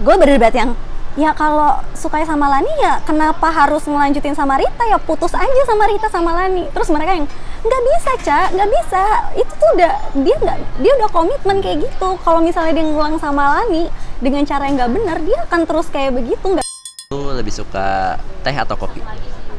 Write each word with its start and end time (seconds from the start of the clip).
gue 0.00 0.14
berdebat 0.16 0.54
yang 0.56 0.72
ya 1.18 1.34
kalau 1.36 1.76
suka 1.92 2.22
sama 2.24 2.48
Lani 2.48 2.70
ya 2.80 3.02
kenapa 3.04 3.52
harus 3.52 3.84
ngelanjutin 3.84 4.32
sama 4.32 4.56
Rita? 4.56 4.88
Ya 4.88 4.96
putus 4.96 5.36
aja 5.36 5.62
sama 5.68 5.84
Rita 5.90 6.08
sama 6.08 6.32
Lani. 6.32 6.64
Terus 6.72 6.88
mereka 6.88 7.12
yang 7.12 7.26
nggak 7.60 7.82
bisa 7.84 8.10
cak 8.24 8.48
nggak 8.56 8.70
bisa. 8.70 9.02
Itu 9.36 9.52
tuh 9.52 9.68
udah 9.76 9.92
dia 10.24 10.36
nggak 10.40 10.58
dia 10.80 10.92
udah 10.96 11.08
komitmen 11.12 11.60
kayak 11.60 11.84
gitu. 11.84 12.08
Kalau 12.24 12.40
misalnya 12.40 12.72
dia 12.80 12.86
ngulang 12.88 13.20
sama 13.20 13.60
Lani 13.60 13.92
dengan 14.24 14.48
cara 14.48 14.70
yang 14.70 14.80
nggak 14.80 14.92
benar 14.96 15.18
dia 15.20 15.38
akan 15.50 15.60
terus 15.68 15.86
kayak 15.92 16.16
begitu 16.16 16.46
nggak? 16.56 16.66
Lu 17.12 17.34
lebih 17.36 17.52
suka 17.52 18.16
teh 18.40 18.54
atau 18.56 18.78
kopi? 18.78 19.02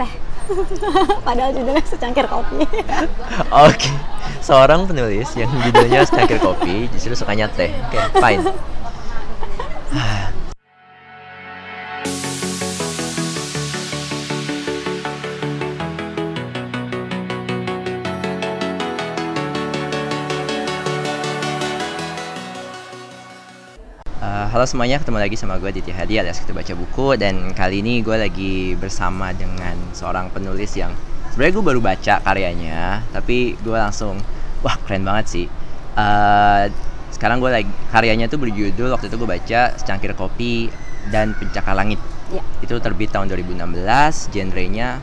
teh. 0.01 0.11
Padahal 1.27 1.51
judulnya 1.53 1.83
secangkir 1.85 2.25
kopi. 2.25 2.65
Oke, 3.69 3.91
seorang 4.41 4.89
penulis 4.89 5.29
yang 5.37 5.51
judulnya 5.61 6.03
secangkir 6.03 6.41
kopi 6.41 6.89
justru 6.91 7.13
sukanya 7.13 7.47
teh. 7.53 7.69
Oke, 7.69 7.99
fine. 8.17 8.41
Eh, 9.91 9.97
halo 24.47 24.63
semuanya, 24.63 25.03
ketemu 25.03 25.19
lagi 25.19 25.35
sama 25.35 25.59
gue 25.59 25.75
Diti 25.75 25.91
Hadi 25.91 26.23
alias 26.23 26.39
kita 26.39 26.55
baca 26.55 26.71
buku 26.71 27.19
dan 27.19 27.51
kali 27.51 27.83
ini 27.83 27.99
gue 27.99 28.15
lagi 28.15 28.79
bersama 28.79 29.35
dengan 29.35 29.75
seorang 29.91 30.31
penulis 30.31 30.71
yang 30.79 30.95
sebenarnya 31.35 31.51
gue 31.51 31.65
baru 31.67 31.79
baca 31.83 32.23
karyanya 32.23 33.03
tapi 33.11 33.59
gue 33.59 33.75
langsung 33.75 34.15
wah 34.63 34.79
keren 34.87 35.03
banget 35.03 35.25
sih. 35.27 35.51
Eh, 35.99 36.90
sekarang 37.21 37.37
gue 37.37 37.53
lagi 37.53 37.69
karyanya 37.93 38.25
tuh 38.25 38.41
berjudul 38.41 38.97
waktu 38.97 39.13
itu 39.13 39.15
gue 39.21 39.29
baca 39.29 39.77
secangkir 39.77 40.17
kopi 40.17 40.73
dan 41.13 41.37
pencakar 41.37 41.77
langit. 41.77 42.01
ya 42.33 42.41
Itu 42.65 42.81
terbit 42.81 43.13
tahun 43.13 43.29
2016, 43.29 44.33
genrenya 44.33 44.97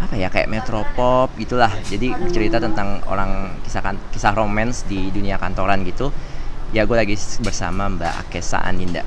apa 0.00 0.16
ya 0.16 0.32
kayak 0.32 0.48
metropop 0.48 1.28
gitulah. 1.36 1.68
Jadi 1.84 2.16
cerita 2.32 2.56
tentang 2.56 3.04
orang 3.04 3.60
kisah 3.60 3.84
kan- 3.84 4.00
kisah 4.08 4.32
romance 4.32 4.88
di 4.88 5.12
dunia 5.12 5.36
kantoran 5.36 5.84
gitu. 5.84 6.08
Ya 6.72 6.88
gue 6.88 6.96
lagi 6.96 7.12
bersama 7.44 7.92
Mbak 7.92 8.12
Akesa 8.24 8.64
Aninda. 8.64 9.04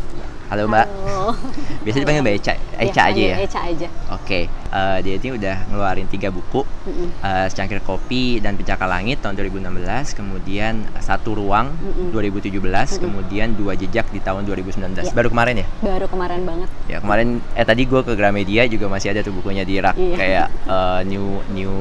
Halo 0.54 0.70
Mbak. 0.70 0.86
Halo. 0.86 1.34
Biasa 1.82 1.98
dipanggil 2.06 2.22
Mbak 2.22 2.36
Eca, 2.38 2.54
Eca 2.78 3.02
Ya, 3.02 3.10
aja 3.10 3.24
ya. 3.34 3.38
Eca 3.42 3.60
aja 3.66 3.88
Oke, 4.14 4.46
eh, 4.74 5.00
dia 5.00 5.16
ini 5.16 5.30
udah 5.32 5.70
ngeluarin 5.70 6.08
tiga 6.08 6.28
buku, 6.28 6.66
Mm-mm. 6.84 7.08
eh, 7.22 7.46
secangkir 7.48 7.80
kopi 7.80 8.38
dan 8.38 8.54
pencakar 8.54 8.90
langit 8.90 9.22
tahun 9.22 9.38
2016, 9.38 9.78
kemudian 10.14 10.74
satu 10.98 11.34
ruang 11.34 11.78
Mm-mm. 11.78 12.10
2017, 12.10 12.58
kemudian 12.98 13.54
dua 13.54 13.74
jejak 13.74 14.10
di 14.10 14.18
tahun 14.18 14.44
2019. 14.44 14.82
Ya. 15.00 15.14
Baru 15.14 15.30
kemarin 15.30 15.62
ya? 15.62 15.68
baru 15.80 16.08
kemarin 16.08 16.42
banget 16.42 16.70
Ya 16.84 16.98
kemarin 16.98 17.28
eh 17.54 17.62
tadi 17.62 17.84
gue 17.84 18.02
ke 18.02 18.14
Gramedia 18.14 18.66
juga 18.66 18.88
masih 18.88 19.12
ada 19.12 19.22
tuh 19.22 19.32
bukunya 19.32 19.62
di 19.62 19.78
rak 19.78 19.94
Iya. 19.94 20.16
kayak 20.16 20.48
eh, 20.66 21.02
new 21.06 21.26
new 21.50 21.74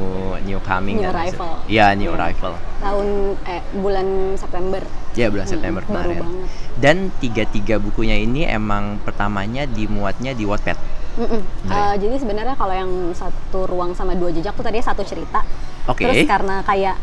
new 0.42 0.60
coming 0.60 0.98
New 0.98 1.08
kan. 1.08 1.16
arrival. 1.16 1.52
Iya 1.66 1.86
new 1.94 2.12
Iya. 2.12 2.18
arrival. 2.20 2.52
tahun 2.78 3.08
eh 3.46 3.62
bulan 3.74 4.06
September 4.34 4.82
Ya 5.14 5.28
bulan 5.28 5.44
Mm-mm, 5.44 5.54
September 5.54 5.82
kemarin. 5.86 6.18
Dan 6.74 6.96
tiga-tiga 7.16 7.76
bukunya 7.76 8.16
ini 8.16 8.42
emang 8.42 8.98
pertamanya 8.98 9.64
dimuatnya 9.64 10.32
di 10.32 10.44
Wattpad. 10.44 11.01
Mm-mm. 11.22 11.40
Nah, 11.64 11.92
Eh, 11.92 11.94
jadi 11.98 12.14
sebenarnya 12.18 12.54
kalau 12.54 12.74
yang 12.74 12.90
satu 13.12 13.64
ruang 13.64 13.94
sama 13.94 14.12
dua 14.12 14.28
jejak 14.28 14.52
tuh 14.52 14.60
tadinya 14.60 14.82
satu 14.82 15.02
cerita. 15.02 15.46
Oke. 15.86 16.02
Terus 16.02 16.26
karena 16.26 16.60
kayak 16.62 16.96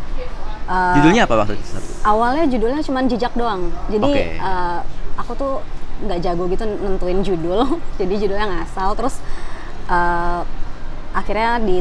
eh, 0.67 0.95
Judulnya 0.99 1.23
apa 1.23 1.35
waktu 1.37 1.55
itu? 1.55 1.79
awalnya 2.03 2.43
judulnya 2.45 2.81
cuma 2.81 2.99
jejak 3.03 3.33
doang. 3.33 3.71
Jadi 3.87 4.11
Oke. 4.11 4.23
eh, 4.35 4.79
aku 5.15 5.31
tuh 5.33 5.53
nggak 5.99 6.19
jago 6.19 6.43
gitu 6.47 6.63
nentuin 6.63 7.19
judul. 7.23 7.59
jadi 7.99 8.13
judulnya 8.17 8.47
ngasal. 8.47 8.93
Terus 8.93 9.15
eh, 9.87 10.41
akhirnya 11.09 11.57
di 11.57 11.79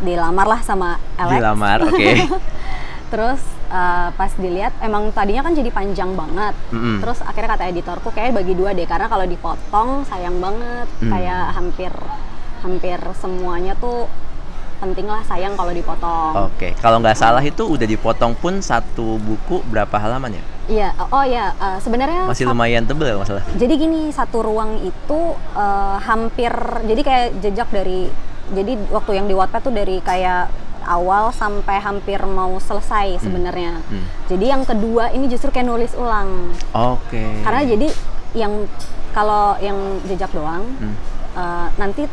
dilamar 0.00 0.46
lah 0.48 0.60
sama 0.60 0.96
Alex. 1.14 1.38
Dilamar, 1.38 1.78
oke. 1.82 2.10
Terus 3.14 3.40
eh, 3.74 4.08
pas 4.14 4.32
dilihat 4.38 4.72
emang 4.78 5.10
tadinya 5.10 5.42
kan 5.42 5.52
jadi 5.58 5.70
panjang 5.74 6.14
banget. 6.14 6.54
Mm-mm. 6.70 7.02
Terus 7.02 7.18
akhirnya 7.26 7.50
kata 7.58 7.64
editorku 7.74 8.08
kayak 8.14 8.38
bagi 8.38 8.54
dua 8.54 8.70
deh 8.70 8.86
karena 8.86 9.10
kalau 9.10 9.26
dipotong 9.26 10.06
sayang 10.06 10.38
banget. 10.38 10.86
Hmm. 11.02 11.10
Kayak 11.10 11.42
hampir 11.58 11.92
hampir 12.62 12.98
semuanya 13.20 13.76
tuh 13.76 14.08
penting 14.80 15.06
lah 15.08 15.22
sayang 15.24 15.56
kalau 15.56 15.72
dipotong. 15.72 16.32
Oke, 16.50 16.76
kalau 16.80 17.00
nggak 17.00 17.16
salah 17.16 17.40
itu 17.40 17.64
udah 17.64 17.86
dipotong 17.88 18.36
pun 18.36 18.60
satu 18.60 19.16
buku 19.16 19.64
berapa 19.68 19.96
halaman 19.96 20.36
ya? 20.36 20.44
Iya, 20.64 20.88
oh 21.12 21.24
iya 21.24 21.52
eh, 21.56 21.78
sebenarnya 21.80 22.24
Masih 22.24 22.48
lumayan 22.48 22.84
tebel 22.88 23.12
kalau 23.12 23.20
nggak 23.20 23.30
salah. 23.30 23.44
Jadi 23.56 23.74
gini, 23.76 24.00
satu 24.12 24.44
ruang 24.44 24.80
itu 24.84 25.20
eh, 25.56 25.96
hampir 26.04 26.52
jadi 26.84 27.00
kayak 27.00 27.26
jejak 27.40 27.68
dari 27.72 28.08
jadi 28.52 28.76
waktu 28.92 29.12
yang 29.16 29.26
di 29.28 29.34
Wattpad 29.36 29.60
tuh 29.64 29.72
dari 29.72 30.04
kayak 30.04 30.52
awal 30.84 31.30
sampai 31.30 31.80
hampir 31.80 32.20
mau 32.22 32.56
selesai 32.58 33.18
sebenarnya. 33.18 33.80
Hmm. 33.82 34.04
Jadi 34.28 34.44
yang 34.48 34.62
kedua 34.62 35.10
ini 35.10 35.26
justru 35.26 35.48
kayak 35.48 35.66
nulis 35.66 35.92
ulang. 35.96 36.52
Oke. 36.72 37.42
Karena 37.42 37.64
jadi 37.64 37.88
yang 38.34 38.66
kalau 39.12 39.54
yang 39.58 39.76
jejak 40.04 40.30
doang 40.30 40.66
Hmm. 40.78 40.94
eh, 41.34 41.68
nanti 41.76 42.06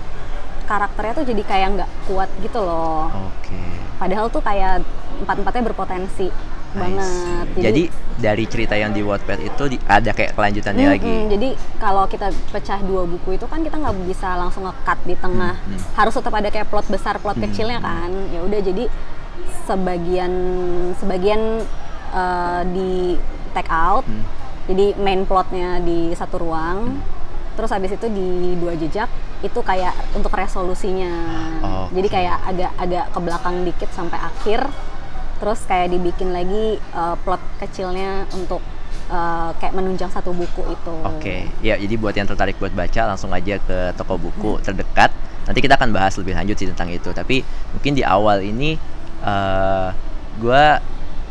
karakternya 0.65 1.13
tuh 1.13 1.25
jadi 1.27 1.43
kayak 1.43 1.67
nggak 1.77 1.89
kuat 2.07 2.29
gitu 2.39 2.59
loh. 2.63 3.11
Oke. 3.11 3.59
Padahal 3.99 4.31
tuh 4.31 4.41
kayak 4.41 4.81
empat-empatnya 5.21 5.63
berpotensi 5.67 6.27
I 6.31 6.50
banget. 6.73 7.45
see. 7.51 7.61
Jadi, 7.61 7.83
dari 8.17 8.45
cerita 8.45 8.75
yang 8.77 8.91
di 8.91 9.01
Wattpad 9.01 9.39
itu 9.41 9.63
di- 9.67 9.81
ada 9.83 10.11
kayak 10.11 10.37
kelanjutannya 10.37 10.85
Mm-mm, 10.85 10.93
lagi. 10.93 11.15
Jadi 11.31 11.49
kalau 11.77 12.03
kita 12.05 12.29
pecah 12.51 12.79
dua 12.79 13.03
buku 13.03 13.33
itu 13.33 13.45
kan 13.45 13.59
kita 13.59 13.75
nggak 13.75 13.97
bisa 14.05 14.37
langsung 14.37 14.63
nge-cut 14.63 14.99
di 15.03 15.15
tengah. 15.15 15.57
Hmm, 15.57 15.73
hmm. 15.73 15.97
Harus 15.97 16.13
tetap 16.13 16.33
ada 16.33 16.47
kayak 16.47 16.69
plot 16.69 16.85
besar, 16.87 17.17
plot 17.17 17.35
Hmm. 17.35 17.45
kecilnya 17.49 17.79
kan. 17.79 18.09
Ya 18.29 18.41
udah 18.41 18.59
jadi 18.61 18.85
sebagian 19.65 20.31
sebagian 20.95 21.65
eh, 22.11 22.61
di 22.69 23.15
take 23.51 23.71
out. 23.71 24.05
Hmm. 24.05 24.23
Jadi 24.67 24.93
main 24.95 25.25
plotnya 25.25 25.81
di 25.81 26.13
satu 26.13 26.37
ruang. 26.37 27.01
Terus 27.51 27.67
habis 27.67 27.91
itu 27.91 28.07
di 28.07 28.55
dua 28.55 28.75
jejak 28.75 29.09
itu 29.41 29.59
kayak 29.59 29.91
untuk 30.13 30.31
resolusinya. 30.31 31.11
Oke. 31.59 31.99
Jadi 31.99 32.07
kayak 32.07 32.37
agak 32.45 32.71
agak 32.77 33.05
ke 33.09 33.19
belakang 33.19 33.55
dikit 33.65 33.89
sampai 33.91 34.19
akhir. 34.21 34.61
Terus 35.41 35.59
kayak 35.65 35.89
dibikin 35.89 36.29
lagi 36.29 36.77
eh, 36.77 37.15
plot 37.25 37.41
kecilnya 37.57 38.29
untuk 38.37 38.61
eh, 39.09 39.49
kayak 39.57 39.73
menunjang 39.73 40.13
satu 40.13 40.29
buku 40.31 40.69
itu. 40.69 40.95
Oke, 41.01 41.49
ya 41.65 41.75
jadi 41.81 41.97
buat 41.97 42.13
yang 42.13 42.29
tertarik 42.29 42.61
buat 42.61 42.71
baca 42.71 43.09
langsung 43.09 43.33
aja 43.33 43.57
ke 43.57 43.97
toko 43.97 44.21
buku 44.21 44.61
terdekat. 44.61 45.09
Nanti 45.49 45.59
kita 45.65 45.81
akan 45.81 45.89
bahas 45.89 46.13
lebih 46.21 46.37
lanjut 46.37 46.53
sih 46.61 46.69
tentang 46.69 46.93
itu. 46.93 47.09
Tapi 47.09 47.41
mungkin 47.73 47.97
di 47.97 48.05
awal 48.05 48.45
ini 48.45 48.77
eh 49.25 49.89
gua 50.37 50.77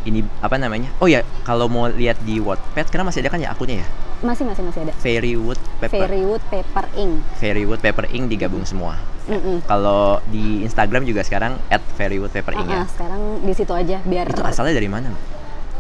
ini 0.03 0.27
apa 0.43 0.57
namanya? 0.59 0.91
Oh 0.99 1.07
ya, 1.07 1.23
kalau 1.47 1.71
mau 1.71 1.87
lihat 1.87 2.19
di 2.27 2.43
Wattpad 2.43 2.91
karena 2.91 3.07
masih 3.07 3.23
ada 3.23 3.31
kan 3.31 3.41
ya 3.41 3.55
akunnya 3.55 3.85
ya? 3.85 3.89
Masih 4.21 4.45
masih 4.45 4.63
masih 4.65 4.81
ada. 4.85 4.93
Fairywood 5.01 5.61
Paper. 5.81 6.05
Fairywood 6.05 6.43
Paper 6.53 6.85
Ink. 6.93 7.15
Fairywood 7.41 7.81
Paper 7.81 8.05
Ink 8.13 8.25
digabung 8.29 8.65
semua. 8.69 9.01
Mm-mm. 9.31 9.65
Kalau 9.65 10.21
di 10.29 10.61
Instagram 10.61 11.09
juga 11.09 11.25
sekarang 11.25 11.57
at 11.73 11.81
Fairywood 11.97 12.29
Paper 12.29 12.53
Ink 12.61 12.69
ya. 12.69 12.77
Ah, 12.77 12.83
ah, 12.85 12.87
sekarang 12.93 13.23
di 13.41 13.53
situ 13.57 13.73
aja 13.73 13.99
biar 14.05 14.29
Itu 14.29 14.45
asalnya 14.45 14.77
dari 14.77 14.89
mana? 14.93 15.11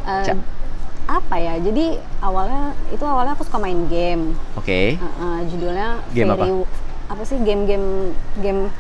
Ca- 0.04 0.44
apa 1.10 1.36
ya? 1.36 1.58
Jadi 1.60 1.98
awalnya 2.22 2.72
itu 2.88 3.04
awalnya 3.04 3.36
aku 3.36 3.44
suka 3.44 3.58
main 3.60 3.84
game. 3.92 4.32
Oke. 4.56 4.96
Ah, 4.96 5.06
ah, 5.20 5.38
judulnya 5.44 6.00
Game 6.16 6.30
apa? 6.32 6.44
Fairy 6.48 6.64
apa 7.10 7.22
sih 7.26 7.42
game-game 7.42 8.14
game 8.38 8.70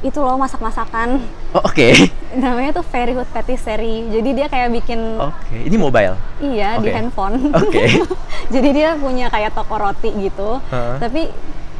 itu 0.00 0.16
loh 0.16 0.36
masak-masakan 0.36 1.20
Oh, 1.50 1.60
oke. 1.60 1.86
namanya 2.36 2.70
tuh 2.72 2.84
Fairyhood 2.84 3.28
Patisserie 3.28 4.08
jadi 4.08 4.30
dia 4.32 4.46
kayak 4.46 4.72
bikin 4.72 4.96
Oke, 5.16 5.56
ini 5.58 5.76
mobile. 5.76 6.14
iya 6.38 6.76
di 6.76 6.86
Oh, 6.86 6.86
Oke. 6.86 6.92
handphone 6.92 7.36
Oke. 7.60 7.84
jadi 8.54 8.68
dia 8.70 8.88
punya 8.94 9.26
kayak 9.26 9.52
toko 9.52 9.76
roti 9.76 10.08
gitu 10.14 10.56
Heeh. 10.66 10.96
tapi 10.98 11.22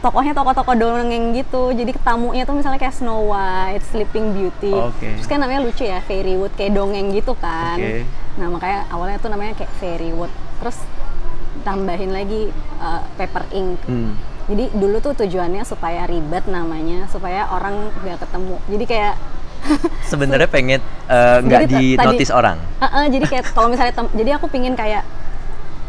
tokohnya 0.00 0.32
toko-toko 0.32 0.72
dongeng 0.72 1.32
gitu 1.34 1.70
jadi 1.70 1.92
tamunya 1.98 2.42
tuh 2.42 2.56
misalnya 2.56 2.76
kayak 2.78 2.92
Snow 2.94 3.20
White, 3.26 3.84
Sleeping 3.86 4.32
Beauty 4.32 4.72
Oke. 4.72 5.12
terus 5.14 5.26
kan 5.26 5.38
namanya 5.38 5.60
lucu 5.60 5.82
ya 5.82 6.00
Fairywood 6.00 6.52
kayak 6.54 6.72
dongeng 6.72 7.12
gitu 7.12 7.32
kan 7.34 7.76
Oke. 7.76 8.04
nah 8.34 8.48
makanya 8.48 8.88
awalnya 8.88 9.16
tuh 9.16 9.28
namanya 9.28 9.52
kayak 9.54 9.72
Fairywood 9.76 10.32
terus 10.56 10.76
tambahin 11.60 12.10
lagi 12.10 12.48
uh, 12.76 13.04
paper 13.14 13.44
ink 13.50 13.76
Hmm. 13.84 14.16
Jadi 14.50 14.64
dulu 14.72 14.96
tuh 14.98 15.14
tujuannya 15.16 15.62
supaya 15.62 16.04
ribet 16.04 16.44
namanya 16.46 17.06
supaya 17.06 17.46
orang 17.48 17.74
nggak 17.96 18.18
ketemu 18.20 18.54
jadi 18.66 18.84
kayak 18.86 19.14
Sebenarnya 20.10 20.48
pengen 20.48 20.80
eh, 21.06 21.36
nggak 21.38 21.60
ta- 21.60 21.70
di 21.70 21.84
notice 21.94 22.32
orang. 22.32 22.56
Heeh, 22.80 23.04
jadi 23.10 23.24
kayak 23.26 23.44
kalau 23.52 23.68
misalnya 23.68 23.92
jadi 24.10 24.30
aku 24.34 24.48
pingin 24.48 24.72
kayak 24.72 25.04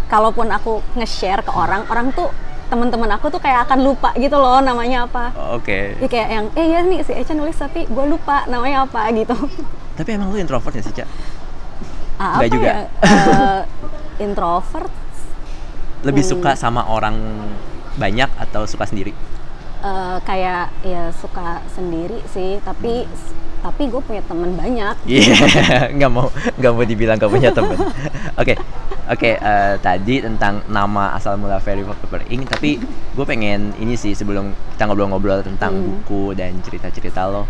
kalaupun 0.06 0.48
aku 0.48 0.84
nge-share 0.94 1.40
ke 1.40 1.50
orang 1.50 1.88
orang 1.88 2.12
tuh 2.12 2.28
teman-teman 2.68 3.08
aku 3.12 3.28
tuh 3.28 3.40
kayak 3.40 3.64
akan 3.66 3.80
lupa 3.82 4.12
gitu 4.14 4.36
loh 4.36 4.60
namanya 4.60 5.04
apa 5.06 5.32
Oke. 5.52 5.96
Jadi 5.98 6.08
kayak 6.10 6.30
yang 6.30 6.46
eh 6.54 6.68
ya 6.68 6.80
nih 6.82 7.00
si 7.02 7.12
Echa 7.12 7.32
nulis 7.32 7.56
tapi 7.56 7.84
gue 7.84 8.06
lupa 8.06 8.44
namanya 8.46 8.84
apa 8.84 9.08
gitu 9.10 9.36
Tapi 9.94 10.10
emang 10.12 10.32
lu 10.32 10.38
introvert 10.38 10.72
ya 10.72 10.82
sih, 10.82 10.92
Cak? 10.94 11.08
ah, 12.18 12.38
apa 12.38 12.48
juga. 12.48 12.68
ya 12.68 12.76
Eh, 13.02 13.60
introvert 14.22 14.92
Lebih 16.02 16.24
Hmm. 16.24 16.32
suka 16.34 16.52
sama 16.56 16.88
orang 16.88 17.16
banyak 17.96 18.30
atau 18.38 18.64
suka 18.64 18.86
sendiri? 18.86 19.12
Eh, 19.82 20.18
kayak 20.22 20.70
ya 20.86 21.10
suka 21.10 21.58
sendiri 21.68 22.22
sih 22.30 22.62
tapi 22.62 23.10
tapi 23.62 23.90
gue 23.90 24.02
punya 24.02 24.22
teman 24.26 24.54
banyak 24.54 24.94
Iya, 25.06 25.34
nggak 25.98 26.12
mau 26.12 26.30
nggak 26.30 26.72
mau 26.72 26.82
dibilang 26.82 27.18
gak 27.18 27.30
punya 27.30 27.50
temen. 27.50 27.78
Oke, 28.42 28.58
oke. 29.06 29.32
eh, 29.38 29.74
tadi 29.78 30.18
tentang 30.18 30.66
nama 30.66 31.14
asal 31.14 31.38
mula 31.38 31.58
Very 31.58 31.82
October 31.82 32.26
Ink, 32.26 32.50
tapi 32.50 32.82
gue 33.14 33.26
pengen 33.28 33.70
ini 33.78 33.94
sih 33.94 34.14
sebelum 34.14 34.50
kita 34.74 34.86
ngobrol-ngobrol 34.86 35.46
tentang 35.46 35.74
Hmm. 35.74 35.86
buku 36.02 36.34
dan 36.34 36.58
cerita-cerita 36.62 37.28
lo. 37.28 37.46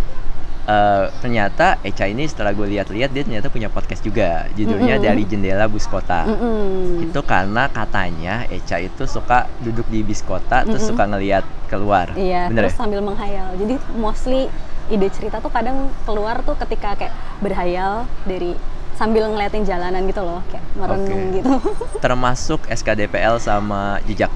Eh, 0.71 1.03
ternyata 1.19 1.75
Echa 1.83 2.07
ini 2.07 2.23
setelah 2.31 2.55
gue 2.55 2.67
lihat-lihat 2.71 3.11
dia 3.11 3.23
ternyata 3.27 3.51
punya 3.51 3.67
podcast 3.67 3.99
juga, 4.01 4.47
judulnya 4.55 4.95
Mm-mm. 4.97 5.07
dari 5.11 5.23
Jendela 5.27 5.67
Bus 5.67 5.85
Kota. 5.91 6.23
Mm-mm. 6.23 7.11
Itu 7.11 7.19
karena 7.27 7.67
katanya 7.67 8.47
Echa 8.47 8.79
itu 8.79 9.03
suka 9.03 9.51
duduk 9.59 9.85
di 9.91 9.99
bis 10.01 10.23
kota 10.23 10.63
terus 10.63 10.87
Mm-mm. 10.87 10.91
suka 10.95 11.03
ngelihat 11.11 11.43
keluar. 11.67 12.15
Iya, 12.15 12.47
Bener 12.47 12.71
terus 12.71 12.75
ya? 12.75 12.79
sambil 12.79 12.99
menghayal. 13.03 13.49
Jadi 13.59 13.75
mostly 13.99 14.47
ide 14.87 15.07
cerita 15.11 15.39
tuh 15.43 15.51
kadang 15.51 15.91
keluar 16.07 16.39
tuh 16.43 16.55
ketika 16.59 16.95
kayak 16.95 17.13
berhayal 17.39 18.07
dari 18.27 18.55
sambil 18.95 19.25
ngeliatin 19.31 19.65
jalanan 19.65 20.05
gitu 20.05 20.21
loh, 20.21 20.45
kayak 20.51 20.65
merenung 20.77 21.31
Oke. 21.31 21.35
gitu. 21.41 21.53
Termasuk 22.05 22.59
SKDPL 22.69 23.41
sama 23.41 23.97
jejak. 24.05 24.29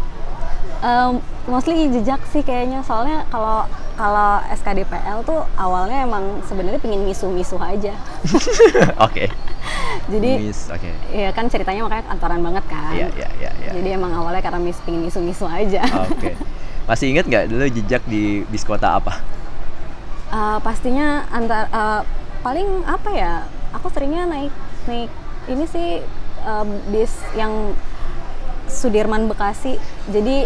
Em, 0.81 1.21
mostly 1.45 1.89
jejak 1.89 2.21
sih 2.29 2.41
kayaknya. 2.41 2.81
Soalnya 2.85 3.25
kalau 3.29 3.65
kalau 3.95 4.43
SKDPL 4.51 5.23
tuh 5.23 5.47
awalnya 5.55 6.03
emang 6.03 6.43
sebenarnya 6.45 6.81
pingin 6.81 7.05
misu-misu 7.07 7.55
aja. 7.57 7.95
Oke. 9.05 9.31
Jadi 10.13 10.45
Miss, 10.45 10.69
oke. 10.69 10.91
ya 11.09 11.33
kan 11.33 11.49
ceritanya 11.49 11.81
makanya 11.85 12.05
kantoran 12.13 12.41
banget 12.45 12.65
kan. 12.69 12.93
Iya, 12.93 13.07
iya, 13.17 13.29
iya, 13.41 13.51
iya. 13.57 13.71
Jadi 13.73 13.89
emang 13.97 14.13
awalnya 14.13 14.41
karena 14.45 14.61
mis 14.61 14.77
pingin 14.85 15.01
misu-misu 15.01 15.49
aja. 15.49 15.81
Oke. 16.05 16.37
Masih 16.89 17.09
inget 17.09 17.25
nggak 17.25 17.49
dulu 17.49 17.65
jejak 17.73 18.03
di 18.05 18.45
bis 18.53 18.61
kota 18.61 19.01
apa? 19.01 19.25
Eh, 20.29 20.57
pastinya 20.61 21.25
antar 21.33 21.65
eh, 21.69 22.01
paling 22.45 22.85
apa 22.85 23.09
ya? 23.09 23.33
Aku 23.73 23.89
seringnya 23.89 24.29
naik 24.29 24.53
naik 24.85 25.09
ini 25.49 25.65
sih 25.65 26.05
eh, 26.45 26.65
bis 26.93 27.13
yang 27.33 27.73
Sudirman 28.69 29.25
Bekasi. 29.25 29.81
Jadi 30.09 30.45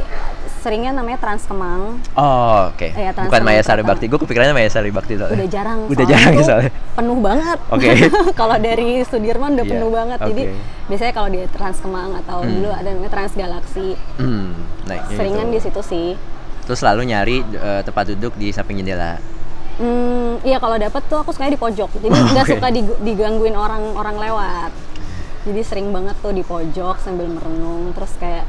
seringnya 0.60 0.92
namanya 0.92 1.18
Trans 1.18 1.44
Kemang. 1.44 1.98
Oh, 2.14 2.70
oke. 2.70 2.88
Iya, 2.90 3.12
Trans 3.12 3.28
Bukan 3.28 3.42
Maya 3.42 3.62
Sari. 3.62 3.82
Bakti. 3.82 4.06
Gue 4.06 4.20
kepikirannya 4.20 4.52
Maya 4.52 4.68
Sari 4.68 4.92
Bakti 4.92 5.16
soalnya. 5.16 5.36
Udah 5.36 5.50
jarang. 5.50 5.80
Udah 5.82 5.96
soalnya 5.96 6.12
jarang 6.14 6.34
ya 6.34 6.44
soalnya. 6.44 6.72
Penuh 6.94 7.18
banget. 7.18 7.60
Oke. 7.70 7.90
kalau 8.40 8.56
dari 8.56 8.90
Sudirman 9.02 9.56
udah 9.56 9.64
Iya, 9.64 9.72
penuh 9.72 9.90
banget. 9.90 10.20
Jadi 10.22 10.44
oke. 10.46 10.60
biasanya 10.86 11.14
kalau 11.14 11.30
di 11.30 11.40
Trans 11.48 11.78
Kemang 11.80 12.12
atau 12.18 12.38
Hmm. 12.40 12.52
dulu 12.52 12.70
ada 12.70 12.88
namanya 12.88 13.12
Trans 13.12 13.34
Galaxy. 13.34 13.88
Hmm, 14.16 14.54
naiknya 14.86 15.16
Seringan 15.16 15.48
itu. 15.48 15.54
di 15.54 15.60
situ 15.62 15.82
sih. 15.82 16.08
Terus 16.64 16.78
selalu 16.78 17.02
nyari 17.06 17.38
eh, 17.42 17.82
tempat 17.82 18.06
duduk 18.10 18.36
di 18.36 18.52
samping 18.52 18.78
jendela. 18.78 19.18
Hmm, 19.76 20.38
iya 20.42 20.58
kalau 20.58 20.76
dapet 20.76 21.02
tuh 21.08 21.18
aku 21.18 21.32
sukanya 21.32 21.56
di 21.56 21.62
pojok. 21.62 21.90
Jadi 21.96 22.12
nggak 22.36 22.46
Oke. 22.46 22.54
suka 22.54 22.68
digangguin 23.00 23.56
orang 23.56 23.96
orang 23.96 24.20
lewat. 24.20 24.72
Jadi 25.40 25.62
sering 25.64 25.90
banget 25.90 26.20
tuh 26.20 26.30
di 26.30 26.44
pojok 26.44 27.00
sambil 27.00 27.26
merenung. 27.26 27.96
Terus 27.96 28.12
kayak 28.18 28.44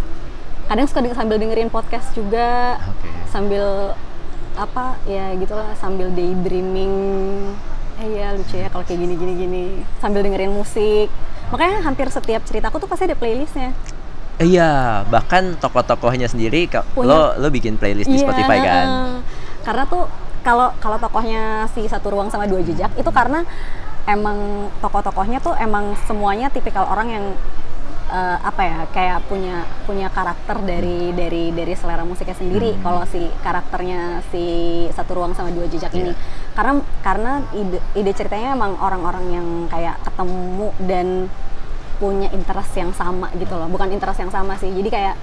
kadang 0.70 0.87
suka 0.87 1.02
sambil 1.11 1.37
dengerin 1.37 1.67
podcast 1.67 2.14
juga. 2.14 2.78
Oke. 2.87 3.11
Sambil 3.26 3.99
apa 4.55 4.94
ya 5.05 5.34
gitulah 5.34 5.75
sambil 5.75 6.14
daydreaming. 6.14 6.94
Eh 7.99 8.08
ya 8.14 8.32
lucu 8.32 8.55
ya 8.55 8.70
kalau 8.70 8.87
kayak 8.87 9.02
gini 9.02 9.14
gini 9.19 9.32
gini. 9.34 9.64
Sambil 9.99 10.22
dengerin 10.22 10.55
musik. 10.55 11.11
Makanya 11.50 11.82
hampir 11.82 12.06
setiap 12.06 12.46
ceritaku 12.46 12.78
tuh 12.78 12.87
pasti 12.87 13.11
ada 13.11 13.19
playlistnya. 13.19 13.75
Eh, 14.38 14.46
Iya, 14.46 15.02
bahkan 15.11 15.58
tokoh-tokohnya 15.58 16.25
sendiri 16.25 16.64
Punya- 16.96 17.11
lo 17.11 17.20
lo 17.37 17.49
bikin 17.50 17.76
playlist 17.76 18.06
di 18.06 18.16
Iya, 18.16 18.25
Spotify 18.25 18.58
kan. 18.62 18.87
Karena 19.66 19.84
tuh 19.84 20.06
kalau 20.40 20.73
kalau 20.81 20.96
tokohnya 20.96 21.69
si 21.75 21.84
satu 21.84 22.08
ruang 22.08 22.31
sama 22.32 22.46
dua 22.49 22.62
jejak 22.64 22.88
itu 22.96 23.11
karena 23.12 23.44
emang 24.08 24.70
tokoh-tokohnya 24.81 25.43
tuh 25.44 25.52
emang 25.61 25.93
semuanya 26.08 26.49
tipikal 26.49 26.88
orang 26.88 27.08
yang 27.11 27.25
eh, 28.11 28.39
apa 28.43 28.62
ya 28.62 28.79
kayak 28.91 29.19
punya 29.25 29.62
punya 29.87 30.11
karakter 30.11 30.59
dari 30.61 31.15
dari 31.15 31.55
dari 31.55 31.73
selera 31.73 32.03
musiknya 32.03 32.35
sendiri. 32.35 32.75
Hmm. 32.75 32.83
kalau 32.83 33.03
si 33.07 33.23
karakternya 33.41 34.21
si 34.29 34.45
satu 34.91 35.15
ruang 35.15 35.33
sama 35.33 35.51
dua 35.51 35.67
jejak 35.67 35.95
ini. 35.95 36.11
Iya. 36.11 36.15
karena 36.51 36.73
karena 37.01 37.33
ide 37.55 37.79
ide 37.95 38.11
ceritanya 38.11 38.53
emang 38.53 38.75
orang-orang 38.77 39.25
yang 39.31 39.47
kayak 39.71 39.97
ketemu 40.03 40.69
dan 40.85 41.07
punya 41.97 42.29
interest 42.33 42.73
yang 42.75 42.91
sama 42.91 43.31
gitu 43.37 43.55
loh. 43.55 43.69
Bukan 43.69 43.93
interest 43.93 44.19
yang 44.19 44.33
sama 44.33 44.59
sih. 44.59 44.69
Jadi 44.69 44.89
kayak 44.89 45.15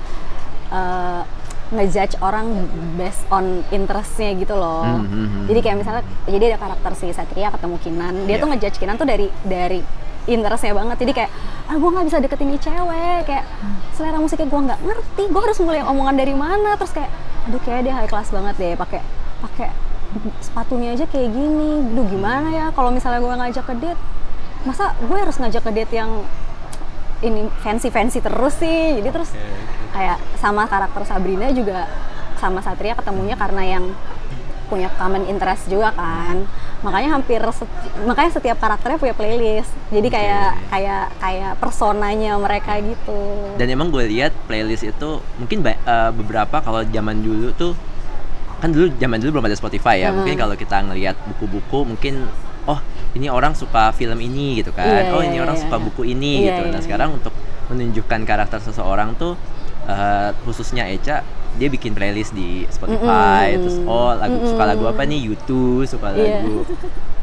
eh, 0.72 1.22
ngejudge 1.68 2.16
orang 2.24 2.48
based 2.95 3.28
on 3.28 3.60
interestnya 3.69 4.31
gitu 4.39 4.56
loh. 4.56 4.88
Hmm, 4.88 5.04
hmm, 5.04 5.51
jadi 5.51 5.60
kayak 5.60 5.78
misalnya 5.84 6.04
jadi 6.24 6.56
ada 6.56 6.60
karakter 6.63 6.92
si 6.95 7.12
Satria 7.12 7.51
ketemu 7.51 7.75
Kinan. 7.84 8.16
Dia 8.24 8.39
Iya. 8.39 8.42
tuh 8.42 8.48
ngejudge 8.56 8.78
Kinan 8.80 8.95
tuh 8.95 9.04
dari 9.04 9.28
dari 9.44 9.84
interestnya 10.27 10.75
banget. 10.75 10.97
Jadi 11.01 11.12
kayak 11.15 11.31
ah 11.68 11.75
gue 11.75 11.89
nggak 11.89 12.06
bisa 12.12 12.18
deketin 12.21 12.47
ini 12.51 12.59
cewek. 12.59 13.21
Kayak 13.25 13.45
selera 13.95 14.19
musiknya 14.19 14.47
gue 14.47 14.62
nggak 14.68 14.79
ngerti. 14.83 15.24
Gue 15.31 15.41
harus 15.41 15.57
mulai 15.63 15.81
omongan 15.81 16.15
dari 16.19 16.35
mana? 16.35 16.75
Terus 16.75 16.91
kayak 16.94 17.12
aduh 17.47 17.62
kayak 17.63 17.81
dia 17.88 17.94
high 17.95 18.12
class 18.12 18.29
banget 18.29 18.56
deh 18.59 18.74
pakai 18.75 19.01
pakai 19.39 19.69
sepatunya 20.44 20.94
aja 20.94 21.07
kayak 21.07 21.31
gini. 21.31 21.95
Aduh 21.95 22.06
gimana 22.12 22.47
ya 22.51 22.65
kalau 22.75 22.91
misalnya 22.91 23.24
gue 23.24 23.33
ngajak 23.33 23.65
ke 23.65 23.75
date? 23.79 24.01
Masa 24.68 24.94
gue 25.00 25.18
harus 25.18 25.35
ngajak 25.39 25.63
ke 25.63 25.71
date 25.71 25.94
yang 25.95 26.12
ini 27.24 27.50
fancy 27.65 27.89
fancy 27.89 28.19
terus 28.21 28.59
sih? 28.59 29.00
Jadi 29.00 29.09
terus 29.09 29.31
kayak 29.95 30.21
sama 30.38 30.69
karakter 30.69 31.01
Sabrina 31.07 31.50
juga 31.56 31.89
sama 32.38 32.62
Satria 32.62 32.94
ketemunya 32.94 33.33
karena 33.33 33.63
yang 33.65 33.85
punya 34.67 34.91
common 34.99 35.23
interest 35.25 35.71
juga 35.71 35.95
kan 35.95 36.43
makanya 36.85 37.17
hampir 37.17 37.41
seti- 37.49 37.91
makanya 38.05 38.31
setiap 38.37 38.57
karakternya 38.61 39.01
punya 39.01 39.15
playlist 39.17 39.71
jadi 39.89 40.07
kayak 40.11 40.49
kayak 40.69 41.03
kayak 41.17 41.51
personanya 41.57 42.37
mereka 42.37 42.77
gitu 42.83 43.17
Dan 43.57 43.67
emang 43.73 43.89
gue 43.89 44.05
lihat 44.05 44.35
playlist 44.45 44.85
itu 44.85 45.09
mungkin 45.41 45.65
eh, 45.65 46.11
beberapa 46.13 46.61
kalau 46.61 46.85
zaman 46.85 47.23
dulu 47.23 47.49
tuh 47.57 47.73
kan 48.57 48.73
dulu 48.73 48.89
zaman 48.97 49.21
dulu 49.21 49.37
belum 49.37 49.45
ada 49.53 49.57
Spotify 49.57 50.01
ya. 50.01 50.09
Hmm. 50.09 50.21
Mungkin 50.21 50.35
kalau 50.37 50.55
kita 50.57 50.81
ngelihat 50.81 51.15
buku-buku 51.29 51.93
mungkin 51.93 52.25
oh 52.65 52.79
ini 53.13 53.29
orang 53.29 53.53
suka 53.53 53.93
film 53.93 54.17
ini 54.17 54.61
gitu 54.61 54.73
kan. 54.73 54.85
Iya, 54.85 55.13
oh 55.13 55.21
ini 55.21 55.37
orang 55.41 55.55
iya, 55.57 55.63
suka 55.65 55.77
iya. 55.77 55.85
buku 55.85 56.01
ini 56.09 56.31
Iya, 56.41 56.45
gitu. 56.49 56.61
Nah, 56.69 56.73
iya. 56.73 56.85
sekarang 56.85 57.09
untuk 57.21 57.33
menunjukkan 57.69 58.19
karakter 58.25 58.59
seseorang 58.63 59.13
tuh 59.19 59.37
eh, 59.88 60.30
khususnya 60.44 60.86
Eca 60.88 61.24
dia 61.57 61.69
bikin 61.74 61.98
playlist 61.98 62.38
di 62.38 62.69
Spotify 62.69 63.56
Mm-mm. 63.56 63.62
terus 63.66 63.77
oh 63.88 64.13
lagu 64.13 64.38
suka 64.46 64.63
lagu 64.67 64.86
apa 64.86 65.08
nih 65.08 65.25
YouTube 65.25 65.88
suka 65.89 66.13
Iya. 66.13 66.44
lagu 66.44 66.67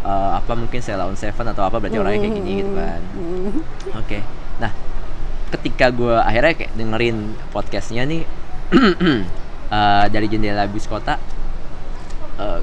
eh, 0.02 0.30
apa 0.35 0.52
mungkin 0.59 0.80
on 0.83 1.14
Seven 1.14 1.47
atau 1.49 1.62
apa 1.62 1.78
berarti 1.78 1.97
orangnya 2.00 2.21
kayak 2.26 2.35
gini 2.35 2.50
gitu 2.61 2.73
kan 2.75 3.00
Mm. 3.14 3.52
Oke. 3.94 4.18
Nah, 4.59 4.73
ketika 5.54 5.90
gue 5.90 6.16
akhirnya 6.18 6.52
kayak 6.56 6.73
dengerin 6.75 7.16
podcastnya 7.50 8.02
nih 8.09 8.23
eh, 9.71 10.04
dari 10.11 10.26
jendela 10.26 10.66
bus 10.66 10.88
kota, 10.88 11.21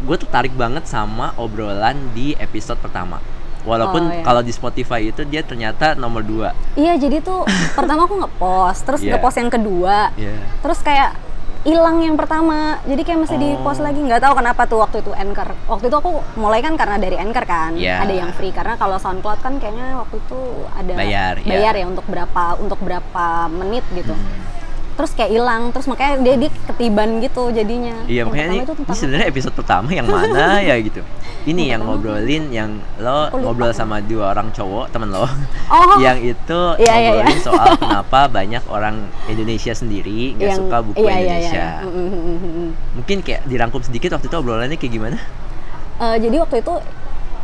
gue 0.01 0.17
tertarik 0.19 0.51
banget 0.53 0.83
sama 0.85 1.31
obrolan 1.39 2.11
di 2.11 2.35
episode 2.35 2.79
pertama. 2.83 3.23
Walaupun 3.61 4.01
Oh, 4.03 4.11
iya. 4.11 4.21
kalau 4.21 4.41
di 4.41 4.49
Spotify 4.49 5.05
itu 5.05 5.21
dia 5.23 5.41
ternyata 5.41 5.93
nomor 5.93 6.21
dua. 6.21 6.49
iya 6.73 6.95
jadi 6.95 7.19
tuh 7.19 7.45
pertama 7.77 8.03
aku 8.03 8.17
ngepost 8.17 8.81
terus 8.83 8.99
Iya. 8.99 9.13
ngepost 9.13 9.37
yang 9.37 9.49
kedua 9.49 10.09
Iya. 10.13 10.33
terus 10.59 10.79
kayak 10.79 11.13
hilang 11.61 12.01
yang 12.01 12.17
pertama 12.17 12.57
jadi 12.83 13.01
kayak 13.03 13.19
mesti 13.21 13.37
di 13.37 13.53
post 13.59 13.77
Oh. 13.77 13.85
lagi 13.85 14.01
nggak 14.01 14.17
tahu 14.19 14.33
kenapa 14.33 14.65
tuh 14.65 14.81
waktu 14.81 14.97
itu 14.99 15.13
anchor 15.13 15.45
waktu 15.67 15.85
itu 15.85 15.95
aku 15.95 16.11
mulai 16.35 16.57
kan 16.59 16.73
karena 16.73 16.97
dari 16.97 17.13
anchor 17.15 17.45
kan 17.45 17.77
Iya. 17.77 18.01
ada 18.01 18.13
yang 18.15 18.33
free 18.33 18.49
karena 18.49 18.73
kalau 18.75 18.97
soundcloud 18.97 19.37
kan 19.39 19.55
kayaknya 19.55 19.93
waktu 19.95 20.17
itu 20.17 20.39
ada 20.71 20.91
Bayar, 20.91 21.33
iya. 21.37 21.49
bayar 21.51 21.73
ya 21.75 21.85
untuk 21.85 22.05
berapa 22.05 22.43
untuk 22.57 22.79
berapa 22.79 23.25
menit 23.47 23.85
gitu 23.91 24.09
Hmm. 24.09 24.49
Terus 25.01 25.17
kayak 25.17 25.33
hilang 25.33 25.73
terus 25.73 25.89
makanya 25.89 26.21
dia, 26.21 26.35
dia 26.37 26.51
ketiban 26.69 27.17
gitu 27.25 27.49
jadinya 27.49 28.05
Iya 28.05 28.21
Yang 28.21 28.27
makanya 28.29 28.53
ini, 28.53 28.61
ini 28.85 28.93
sebenarnya 28.93 29.27
episode 29.33 29.55
pertama 29.57 29.89
yang 29.89 30.05
mana 30.13 30.61
ya 30.61 30.77
gitu. 30.77 31.01
Ini 31.41 31.73
yang 31.73 31.81
ngobrolin 31.89 32.53
yang 32.53 32.77
lo 33.01 33.33
ngobrol 33.33 33.73
sama 33.73 33.97
dua 33.97 34.37
orang 34.37 34.53
cowok 34.53 34.93
temen 34.93 35.09
lo. 35.09 35.25
Oh. 35.25 35.97
yang 35.97 36.21
itu 36.21 36.61
Iya, 36.85 36.93
iya, 36.93 37.09
ngobrolin 37.17 37.33
iya. 37.33 37.41
soal 37.41 37.67
kenapa 37.81 38.29
banyak 38.29 38.63
orang 38.69 39.09
Indonesia 39.25 39.73
sendiri 39.73 40.37
nggak 40.37 40.53
suka 40.53 40.77
buku 40.85 41.01
iya, 41.01 41.09
iya, 41.09 41.17
iya, 41.17 41.17
Indonesia. 41.17 41.65
iya. 41.81 41.89
Mm, 41.89 42.09
mm. 42.13 42.69
Mungkin 43.01 43.17
kayak 43.25 43.41
dirangkum 43.49 43.81
sedikit 43.81 44.13
waktu 44.13 44.29
itu 44.29 44.37
obrolannya 44.37 44.77
kayak 44.77 44.93
gimana? 44.93 45.17
Eh, 45.97 46.17
jadi 46.21 46.45
waktu 46.45 46.61
itu 46.61 46.77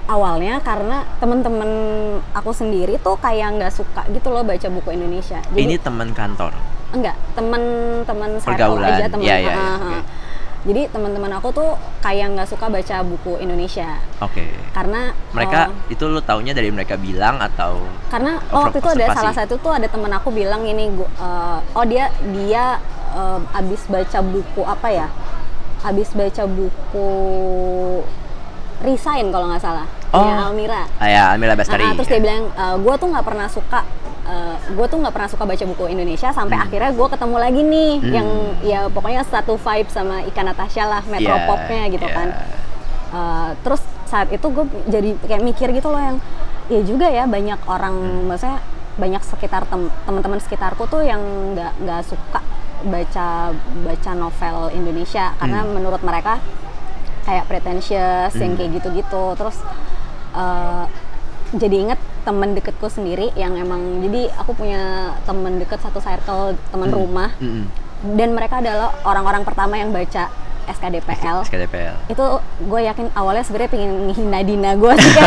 awalnya 0.06 0.62
karena 0.62 1.04
temen-temen 1.18 1.70
aku 2.32 2.54
sendiri 2.54 2.96
tuh 3.02 3.18
kayak 3.18 3.58
nggak 3.58 3.74
suka 3.74 4.06
gitu 4.14 4.30
loh 4.30 4.46
baca 4.46 4.68
buku 4.70 4.94
Indonesia. 4.94 5.42
Jadi 5.52 5.58
Ini 5.58 5.76
teman 5.82 6.14
kantor. 6.14 6.77
Enggak 6.90 7.16
teman-teman 7.34 8.30
circle 8.38 8.48
Pergaulan. 8.78 8.90
aja 8.94 9.06
teman. 9.08 9.24
Iya, 9.24 9.36
Ah, 9.46 9.52
ah. 9.52 9.76
oke. 9.78 9.98
Jadi 10.66 10.82
teman-teman 10.90 11.32
aku 11.32 11.48
tuh 11.54 11.70
kayak 12.02 12.28
nggak 12.30 12.44
suka 12.46 12.68
baca 12.68 13.00
buku 13.00 13.40
Indonesia 13.40 14.04
Oke. 14.20 14.52
karena 14.74 15.16
Mereka 15.32 15.60
eh, 15.64 15.96
itu 15.96 16.04
lu 16.04 16.20
taunya 16.20 16.52
dari 16.52 16.68
mereka 16.70 17.00
bilang 17.00 17.40
atau 17.40 17.88
karena 18.12 18.36
Oh, 18.52 18.68
waktu 18.68 18.82
itu 18.82 18.90
ada 18.90 19.06
salah 19.10 19.32
satu 19.32 19.56
tuh 19.58 19.72
ada 19.72 19.88
temen 19.88 20.12
aku 20.12 20.28
bilang 20.28 20.62
ini 20.62 20.92
gua, 20.92 21.08
eh, 21.08 21.60
oh 21.72 21.86
dia 21.86 22.12
dia 22.36 22.84
eh, 23.10 23.40
abis 23.54 23.88
baca 23.88 24.20
buku 24.20 24.62
apa 24.62 24.88
ya 24.90 25.08
abis 25.86 26.12
baca 26.12 26.44
buku 26.44 27.08
Resign 28.78 29.30
kalau 29.30 29.48
nggak 29.48 29.64
salah 29.64 29.88
Oh. 30.08 30.20
punya 30.20 30.40
Almira 30.42 30.84
Ah, 31.00 31.08
ya, 31.08 31.24
Amira 31.32 31.52
Bastari. 31.54 31.84
Ah, 31.84 31.92
terus 31.92 32.08
dia 32.08 32.16
bilang 32.18 32.48
gue 32.78 32.94
tuh 32.96 33.08
nggak 33.08 33.24
pernah 33.24 33.48
suka 33.48 33.84
gue 34.68 34.86
tuh 34.86 34.98
nggak 34.98 35.14
pernah 35.14 35.30
suka 35.30 35.44
baca 35.44 35.64
buku 35.66 35.84
Indonesia 35.88 36.30
sampai 36.30 36.58
akhirnya 36.58 36.92
gue 36.92 37.08
ketemu 37.08 37.36
lagi 37.38 37.62
nih 37.64 37.92
Hmm. 37.98 38.12
yang 38.12 38.28
ya 38.62 38.80
pokoknya 38.88 39.24
satu 39.24 39.56
vibe 39.56 39.88
sama 39.88 40.20
Ika 40.22 40.44
Natasha 40.44 40.84
lah 40.84 41.00
Iya, 41.02 41.12
metropopnya 41.14 41.84
gitu 41.90 42.04
iya. 42.04 42.16
kan 42.16 42.30
Uh, 43.08 43.56
terus 43.58 43.80
saat 44.04 44.28
itu 44.28 44.44
gue 44.44 44.68
jadi 44.86 45.16
kayak 45.22 45.40
mikir 45.42 45.72
gitu 45.72 45.88
loh 45.88 45.98
yang 45.98 46.20
ya 46.68 46.84
juga 46.84 47.08
ya 47.08 47.24
banyak 47.24 47.56
orang 47.66 47.96
Hmm. 47.96 48.28
maksudnya 48.28 48.60
banyak 48.96 49.24
sekitar 49.24 49.64
tem- 49.64 49.88
teman-teman 50.04 50.40
sekitarku 50.40 50.84
tuh 50.86 51.00
yang 51.02 51.24
nggak 51.54 51.72
nggak 51.80 52.04
suka 52.04 52.44
baca 52.84 53.56
baca 53.80 54.12
novel 54.12 54.58
Indonesia 54.72 55.32
karena 55.36 55.64
Hmm. 55.64 55.72
menurut 55.72 56.04
mereka 56.04 56.44
kayak 57.24 57.48
pretentious 57.48 58.36
yang 58.36 58.52
Hmm. 58.52 58.60
kayak 58.60 58.72
gitu-gitu 58.76 59.24
terus 59.34 59.56
uh, 60.34 60.84
jadi 61.54 61.76
inget 61.88 62.00
temen 62.28 62.52
deketku 62.52 62.88
sendiri 62.88 63.32
yang 63.34 63.56
emang 63.56 63.80
jadi 64.02 64.28
aku 64.36 64.52
punya 64.54 64.82
temen 65.24 65.56
deket 65.56 65.80
satu 65.80 65.98
circle 65.98 66.44
teman 66.68 66.88
Hmm. 66.88 66.98
rumah 66.98 67.30
Mm-mm. 67.38 67.64
dan 68.14 68.30
mereka 68.32 68.60
adalah 68.60 68.92
orang-orang 69.02 69.42
pertama 69.42 69.74
yang 69.74 69.90
baca 69.90 70.28
SKDPL 70.68 71.48
SKDPL. 71.48 71.96
itu 72.08 72.26
gue 72.62 72.82
yakin 72.84 73.08
awalnya 73.14 73.40
sebenarnya 73.42 73.72
pengen 73.72 73.92
ngehina 74.06 74.40
Dina 74.44 74.72
gue 74.76 74.94
sih 74.98 75.14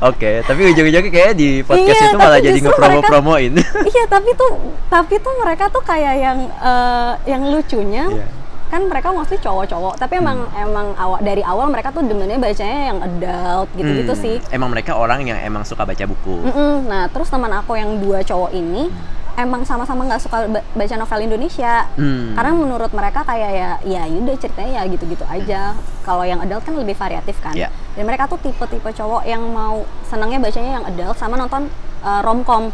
Oke, 0.00 0.44
tapi 0.44 0.60
ujung-ujungnya 0.66 1.10
kayak 1.10 1.32
di 1.34 1.60
podcast 1.60 1.98
Iya, 1.98 2.06
itu 2.06 2.18
malah 2.18 2.38
jadi 2.38 2.58
ngepromo-promoin. 2.60 3.52
iya 3.84 4.04
tapi 4.06 4.30
tuh 4.32 4.52
tapi 4.86 5.14
tuh 5.18 5.34
mereka 5.34 5.66
tuh 5.68 5.82
kayak 5.82 6.14
yang 6.16 6.38
eh, 6.46 7.12
yang 7.26 7.42
lucunya 7.48 8.04
Iya. 8.06 8.26
Kan 8.68 8.84
mereka 8.84 9.08
mostly 9.10 9.36
cowok-cowok 9.36 9.96
tapi 9.96 10.16
emang 10.16 10.44
emang 10.54 10.92
awal 10.94 11.18
dari 11.18 11.40
awal 11.40 11.66
mereka 11.66 11.88
tuh 11.88 12.00
demennya 12.00 12.36
bacanya 12.36 12.80
yang 12.86 12.98
adult 13.00 13.68
gitu-gitu 13.74 14.10
Hmm, 14.10 14.20
sih. 14.20 14.36
Emang 14.48 14.68
mereka 14.68 14.92
orang 14.94 15.20
yang 15.22 15.36
emang 15.38 15.62
suka 15.62 15.82
baca 15.82 16.04
buku. 16.04 16.36
Mm-mm. 16.44 16.84
nah 16.84 17.06
terus 17.06 17.26
teman 17.26 17.48
aku 17.50 17.74
yang 17.74 17.96
dua 17.96 18.20
cowok 18.20 18.52
ini 18.52 18.92
emang 19.34 19.62
sama-sama 19.62 20.02
nggak 20.04 20.18
suka 20.20 20.36
ba- 20.48 20.66
baca 20.68 20.94
novel 20.94 21.20
Indonesia. 21.24 21.86
Hmm. 21.94 22.34
karena 22.34 22.52
menurut 22.52 22.90
mereka 22.90 23.22
kayak 23.22 23.50
ya 23.50 23.70
ya 23.82 24.02
yaudah 24.04 24.36
ceritanya 24.36 24.72
ya 24.74 24.82
gitu-gitu 24.86 25.24
aja. 25.24 25.72
Kalau 26.02 26.22
yang 26.22 26.38
adult 26.38 26.60
kan 26.60 26.74
lebih 26.74 26.94
variatif 26.94 27.38
kan. 27.38 27.52
Iya. 27.52 27.68
dan 27.92 28.04
mereka 28.04 28.26
tuh 28.26 28.38
tipe-tipe 28.38 28.90
cowok 28.90 29.24
yang 29.24 29.42
mau 29.44 29.80
senangnya 30.04 30.38
bacanya 30.38 30.70
yang 30.72 30.84
adult 30.84 31.16
sama 31.16 31.34
nonton 31.34 31.66
uh, 32.00 32.20
romcom 32.20 32.70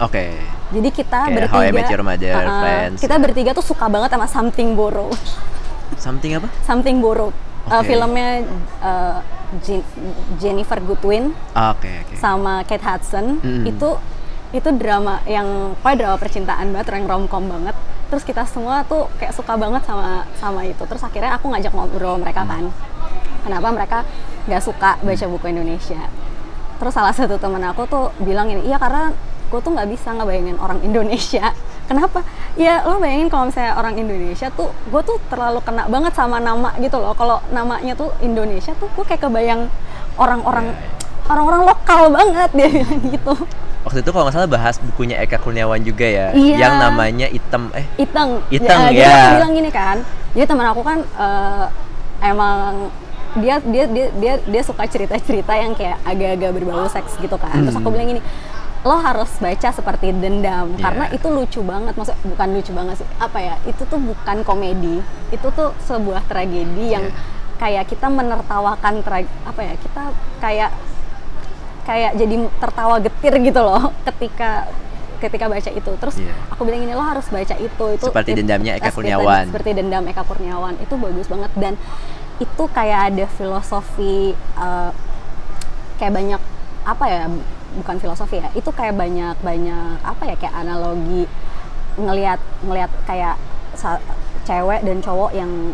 Oke. 0.00 0.24
jadi 0.70 0.88
kita 0.88 1.18
Kayak 1.24 1.36
bertiga 1.36 1.52
How 1.52 1.62
I 1.62 1.70
Met 1.70 1.88
Your 1.88 2.02
Mother, 2.02 2.32
Uh-uh. 2.34 2.60
Friends. 2.60 2.98
kita 2.98 3.16
bertiga 3.16 3.50
tuh 3.52 3.62
suka 3.62 3.86
banget 3.86 4.08
sama 4.08 4.26
Something 4.26 4.72
Borrowed 4.72 5.20
Something 5.96 6.32
apa? 6.36 6.48
Something 6.62 6.98
Borrowed 6.98 7.36
Uh, 7.60 7.84
Oke. 7.84 7.92
filmnya 7.92 8.40
uh, 8.80 9.20
Jen- 9.60 9.84
Jennifer 10.38 10.80
Goodwin 10.80 11.36
Ah, 11.52 11.70
Oke, 11.70 11.92
oke. 12.02 12.16
sama 12.16 12.64
Kate 12.64 12.80
Hudson 12.80 13.36
Mm. 13.38 13.68
itu 13.68 14.00
itu 14.50 14.68
drama 14.74 15.20
yang 15.22 15.76
pokoknya 15.76 15.96
drama 16.00 16.16
percintaan 16.16 16.72
banget 16.72 16.88
yang 16.90 17.06
romcom 17.06 17.44
banget 17.46 17.76
terus 18.08 18.24
kita 18.24 18.42
semua 18.44 18.82
tuh 18.82 19.06
kayak 19.14 19.30
suka 19.30 19.54
banget 19.54 19.84
sama 19.84 20.24
sama 20.34 20.64
itu 20.64 20.82
terus 20.82 20.98
akhirnya 20.98 21.36
aku 21.36 21.46
ngajak 21.46 21.70
ngobrol 21.70 22.16
mereka 22.16 22.42
kan 22.42 22.64
kenapa 23.40 23.68
mereka 23.70 23.98
nggak 24.46 24.62
suka 24.64 24.96
baca 24.96 25.26
buku 25.28 25.46
Indonesia 25.46 26.00
terus 26.74 26.90
salah 26.90 27.12
satu 27.12 27.36
temen 27.36 27.60
aku 27.62 27.84
tuh 27.84 28.08
bilang 28.18 28.48
ini 28.48 28.64
iya 28.64 28.80
karena 28.80 29.12
gue 29.50 29.60
tuh 29.60 29.70
nggak 29.70 29.88
bisa 29.88 30.08
ngebayangin 30.12 30.56
orang 30.56 30.78
Indonesia 30.80 31.50
kenapa 31.90 32.22
ya 32.54 32.82
lo 32.82 32.96
bayangin 32.96 33.26
kalau 33.26 33.50
misalnya 33.50 33.74
orang 33.74 33.94
Indonesia 33.94 34.46
tuh 34.50 34.70
gue 34.70 35.02
tuh 35.02 35.18
terlalu 35.26 35.58
kena 35.60 35.84
banget 35.84 36.12
sama 36.14 36.38
nama 36.38 36.70
gitu 36.78 36.96
loh 36.96 37.12
kalau 37.12 37.42
namanya 37.50 37.92
tuh 37.92 38.14
Indonesia 38.20 38.70
tuh 38.74 38.86
gue 38.88 39.04
kayak 39.04 39.20
kebayang 39.20 39.66
orang-orang 40.14 40.70
orang-orang 41.26 41.62
lokal 41.64 42.10
banget 42.10 42.50
dia 42.52 42.68
bilang 42.70 43.00
gitu 43.14 43.34
Waktu 43.80 44.04
itu 44.04 44.12
kalau 44.12 44.28
nggak 44.28 44.36
salah 44.36 44.50
bahas 44.50 44.76
bukunya 44.76 45.16
Eka 45.16 45.40
Kurniawan 45.40 45.80
juga 45.80 46.04
ya, 46.04 46.36
Iya. 46.36 46.68
yang 46.68 46.74
namanya 46.78 47.24
Item 47.26 47.72
eh 47.72 47.88
Iteng. 47.96 48.44
Iteng, 48.52 48.92
jadi 48.92 49.00
ya. 49.00 49.08
aku 49.08 49.40
bilang 49.40 49.52
gini 49.56 49.70
kan. 49.72 49.96
Jadi 50.36 50.44
teman 50.44 50.68
aku 50.68 50.84
kan 50.84 51.00
eh, 51.00 51.64
emang 52.20 52.92
dia 53.40 53.56
dia 53.64 53.88
dia 53.88 54.06
dia 54.12 54.34
dia 54.36 54.62
suka 54.62 54.84
cerita-cerita 54.84 55.56
yang 55.56 55.72
kayak 55.72 55.96
agak-agak 56.04 56.50
berbau 56.52 56.84
seks 56.92 57.16
gitu 57.16 57.40
kan. 57.40 57.56
Terus 57.56 57.72
aku 57.72 57.88
Hmm. 57.88 57.94
bilang 57.96 58.08
gini, 58.12 58.22
lo 58.80 58.96
harus 58.96 59.28
baca 59.36 59.68
seperti 59.68 60.08
dendam 60.10 60.72
Iya. 60.72 60.80
karena 60.80 61.04
itu 61.10 61.28
lucu 61.28 61.60
banget. 61.60 61.92
Maksud 61.92 62.16
bukan 62.26 62.48
lucu 62.50 62.72
banget 62.72 62.94
sih. 62.96 63.08
Apa 63.16 63.38
ya? 63.38 63.54
Itu 63.62 63.84
tuh 63.84 64.00
bukan 64.00 64.40
komedi. 64.40 65.04
Itu 65.28 65.48
tuh 65.50 65.76
sebuah 65.80 66.24
tragedi 66.24 66.88
yang 66.88 67.04
Iya. 67.04 67.16
kayak 67.58 67.84
kita 67.86 68.08
menertawakan 68.08 69.00
tra- 69.00 69.20
apa 69.42 69.60
ya? 69.60 69.74
Kita 69.76 70.02
kayak 70.38 70.70
kayak 71.82 72.12
jadi 72.14 72.36
tertawa 72.56 72.96
getir 72.98 73.34
gitu 73.38 73.60
loh 73.60 73.90
ketika 74.06 74.68
ketika 75.18 75.44
baca 75.46 75.68
itu 75.70 75.90
terus 75.98 76.16
Iya. 76.16 76.32
aku 76.48 76.64
bilang 76.64 76.80
ini 76.80 76.92
lo 76.92 77.02
harus 77.02 77.26
baca 77.26 77.52
itu 77.52 77.84
itu 77.90 78.04
Seperti 78.06 78.32
Dendamnya 78.32 78.72
Eka 78.74 78.88
Kurniawan. 78.88 79.48
seperti 79.48 79.70
dendam 79.74 80.04
Eka 80.06 80.24
Kurniawan 80.24 80.76
itu 80.76 80.94
bagus 80.94 81.26
banget 81.26 81.52
dan 81.56 81.74
itu 82.38 82.64
kayak 82.66 83.12
ada 83.12 83.26
filosofi 83.28 84.32
eh, 84.36 84.90
kayak 85.96 86.12
banyak 86.14 86.40
apa 86.82 87.04
ya 87.04 87.22
bukan 87.76 87.96
filosofi 87.98 88.38
ya 88.38 88.50
itu 88.52 88.70
kayak 88.70 88.94
banyak 88.94 89.36
banyak 89.40 90.02
apa 90.02 90.22
ya 90.24 90.34
kayak 90.34 90.54
analogi 90.56 91.24
ngelihat 91.94 92.40
ngelihat 92.62 92.90
kayak 93.04 93.36
sa- 93.74 94.02
cewek 94.42 94.82
dan 94.82 94.98
cowok 94.98 95.30
yang 95.30 95.70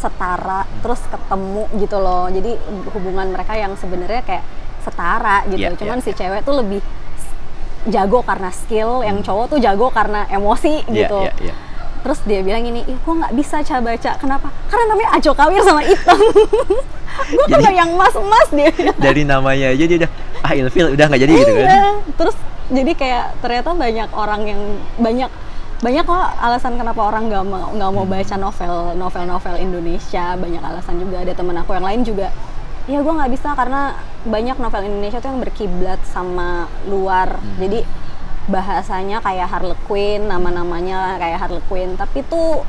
setara 0.00 0.64
terus 0.80 0.96
ketemu 1.04 1.68
gitu 1.76 2.00
loh. 2.00 2.32
Jadi 2.32 2.56
hubungan 2.96 3.28
mereka 3.28 3.52
yang 3.52 3.76
sebenarnya 3.76 4.24
kayak 4.24 4.44
setara 4.80 5.44
gitu. 5.44 5.60
Iya, 5.68 5.76
cuman 5.76 6.00
iya, 6.00 6.04
si 6.04 6.10
cewek 6.16 6.40
tuh 6.40 6.56
lebih 6.56 6.80
jago 7.84 8.24
karena 8.24 8.48
skill 8.48 9.04
yang 9.04 9.20
cowok 9.20 9.52
tuh 9.52 9.58
jago 9.60 9.92
karena 9.92 10.24
emosi 10.28 10.88
Iya, 10.88 11.04
gitu. 11.04 11.20
iya, 11.20 11.32
iya. 11.42 11.54
terus 11.98 12.22
dia 12.24 12.40
bilang 12.40 12.62
ini 12.62 12.80
ih 12.86 12.96
gue 12.96 13.14
nggak 13.14 13.34
bisa 13.36 13.60
cara 13.60 13.84
baca. 13.84 14.10
Kenapa? 14.16 14.48
Karena 14.70 14.84
namanya 14.88 15.10
Ajo 15.18 15.30
Kawir 15.34 15.60
sama 15.60 15.82
Item. 15.84 16.18
Gue 17.28 17.58
tuh 17.58 17.74
yang 17.74 17.90
emas 17.92 18.14
emas 18.14 18.48
dia. 18.54 18.70
Dari 19.04 19.26
namanya 19.26 19.74
aja 19.74 19.84
dia 19.84 20.06
udah 20.06 20.12
ah 20.42 20.52
ilfil 20.52 20.94
udah 20.94 21.04
nggak 21.08 21.22
jadi 21.22 21.32
gitu 21.34 21.52
kan. 21.52 21.66
Iya. 21.66 21.90
terus 22.14 22.36
jadi 22.68 22.92
kayak 22.92 23.24
ternyata 23.40 23.70
banyak 23.72 24.08
orang 24.12 24.42
yang 24.44 24.62
banyak 24.96 25.30
banyak 25.78 26.04
kok 26.04 26.26
alasan 26.42 26.74
kenapa 26.74 27.00
orang 27.00 27.30
nggak 27.30 27.44
mau 27.46 27.70
nggak 27.70 27.90
mau 27.94 28.04
baca 28.04 28.34
novel 28.34 28.74
novel 28.94 29.24
novel 29.24 29.54
Indonesia 29.56 30.34
banyak 30.34 30.58
alasan 30.58 30.98
juga 30.98 31.22
ada 31.22 31.32
temen 31.32 31.54
aku 31.54 31.70
yang 31.72 31.86
lain 31.86 32.02
juga 32.02 32.28
ya 32.88 32.98
gue 32.98 33.14
nggak 33.14 33.30
bisa 33.30 33.52
karena 33.54 33.94
banyak 34.24 34.56
novel 34.56 34.82
Indonesia 34.82 35.20
tuh 35.20 35.30
yang 35.30 35.40
berkiblat 35.40 36.00
sama 36.02 36.66
luar 36.88 37.38
jadi 37.56 37.86
bahasanya 38.48 39.20
kayak 39.20 39.46
Harlequin 39.46 40.24
nama-namanya 40.24 41.20
kayak 41.20 41.38
Harlequin 41.38 41.94
tapi 41.94 42.24
tuh 42.24 42.64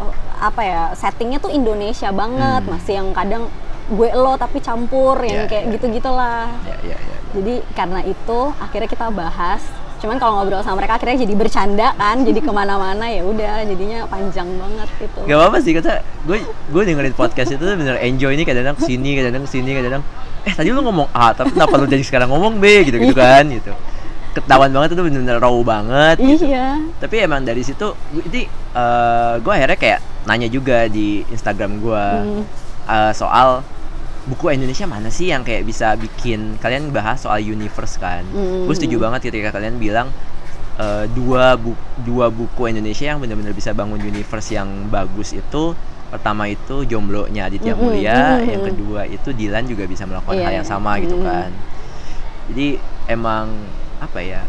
eh, 0.00 0.12
apa 0.40 0.62
ya 0.64 0.82
settingnya 0.96 1.38
tuh 1.38 1.52
Indonesia 1.52 2.08
banget 2.10 2.64
Hmm. 2.64 2.72
masih 2.72 2.94
yang 2.96 3.08
kadang 3.12 3.44
gue 3.88 4.08
lo 4.12 4.34
tapi 4.34 4.58
campur 4.58 5.16
yang 5.20 5.44
Iya, 5.44 5.48
kayak 5.48 5.64
iya. 5.64 5.72
gitu 5.74 5.86
gitulah 5.90 6.44
Ya, 6.62 6.76
ya, 6.84 6.96
ya. 6.96 7.16
jadi 7.32 7.54
karena 7.72 8.00
itu 8.02 8.38
akhirnya 8.54 8.86
kita 8.86 9.08
bahas. 9.10 9.64
Cuman 9.98 10.14
kalau 10.14 10.38
ngobrol 10.38 10.60
sama 10.60 10.78
mereka 10.78 10.94
akhirnya 10.94 11.18
jadi 11.18 11.34
bercanda 11.34 11.90
kan, 11.92 12.22
jadi 12.22 12.38
ke 12.38 12.46
mana-mana 12.48 13.02
ya 13.04 13.18
udah 13.20 13.64
jadinya 13.64 14.06
panjang 14.06 14.46
banget 14.46 14.86
gitu. 14.96 15.18
Gak 15.24 15.34
apa-apa 15.34 15.58
sih 15.58 15.72
kata 15.72 15.92
gue 16.22 16.38
gue 16.44 16.82
dengerin 16.84 17.10
podcast 17.12 17.50
itu 17.50 17.58
tuh 17.60 17.74
bener 17.74 17.98
enjoy 17.98 18.30
ini 18.30 18.42
kadang-kadang 18.42 18.76
ke 18.76 18.84
sini 18.84 19.10
kadang-kadang 19.14 19.42
ke 19.42 19.50
sini 19.50 19.70
kadang-kadang 19.72 20.04
eh 20.40 20.54
tadi 20.54 20.68
lu 20.68 20.80
ngomong 20.80 21.10
A 21.10 21.32
tapi 21.32 21.50
kenapa 21.50 21.74
lu 21.76 21.86
jadi 21.86 22.00
sekarang 22.00 22.28
ngomong 22.28 22.56
B 22.56 22.64
gitu 22.84 22.94
gitu 22.96 23.10
kan 23.12 23.42
gitu 23.44 23.74
ketahuan 24.30 24.70
banget 24.70 24.94
itu 24.94 25.02
bener-bener 25.02 25.36
raw 25.36 25.56
banget 25.58 26.16
gitu. 26.22 26.46
Iya. 26.46 26.78
tapi 26.96 27.14
emang 27.18 27.42
dari 27.42 27.60
situ 27.60 27.90
gue- 27.90 28.22
ini 28.24 28.46
eh, 28.70 29.34
gue 29.36 29.50
akhirnya 29.50 29.74
kayak 29.74 29.98
nanya 30.24 30.46
juga 30.46 30.86
di 30.86 31.26
Instagram 31.26 31.80
gue 31.80 32.04
Hmm. 32.22 32.42
eh, 32.86 33.12
soal 33.12 33.66
buku 34.28 34.52
Indonesia 34.52 34.84
mana 34.84 35.08
sih 35.08 35.32
yang 35.32 35.40
kayak 35.42 35.64
bisa 35.64 35.96
bikin 35.96 36.60
kalian 36.60 36.92
bahas 36.92 37.24
soal 37.24 37.40
universe 37.40 37.96
kan 37.96 38.22
Hmm. 38.28 38.68
gue 38.68 38.74
setuju 38.76 39.00
banget 39.00 39.32
ketika 39.32 39.56
kalian 39.56 39.80
bilang 39.80 40.12
eh, 40.76 41.08
dua 41.10 41.56
bu 41.56 41.72
dua 42.04 42.28
buku 42.28 42.68
Indonesia 42.68 43.08
yang 43.08 43.18
benar-benar 43.18 43.56
bisa 43.56 43.72
bangun 43.72 43.98
universe 43.98 44.52
yang 44.52 44.68
bagus 44.92 45.32
itu 45.32 45.72
pertama 46.08 46.48
itu 46.48 46.88
jomblo-nya 46.88 47.52
Aditya 47.52 47.76
Mm-mm, 47.76 47.84
Mulia 47.84 48.40
mm-mm. 48.40 48.48
yang 48.48 48.62
kedua 48.64 49.00
itu 49.04 49.28
Dilan 49.36 49.64
juga 49.68 49.84
bisa 49.84 50.08
melakukan 50.08 50.40
Iya, 50.40 50.44
hal 50.48 50.54
yang 50.64 50.68
sama 50.68 50.96
gitu 51.00 51.20
mm-mm. 51.20 51.28
kan 51.28 51.50
jadi 52.48 52.68
emang 53.12 53.52
apa 54.00 54.20
ya 54.24 54.40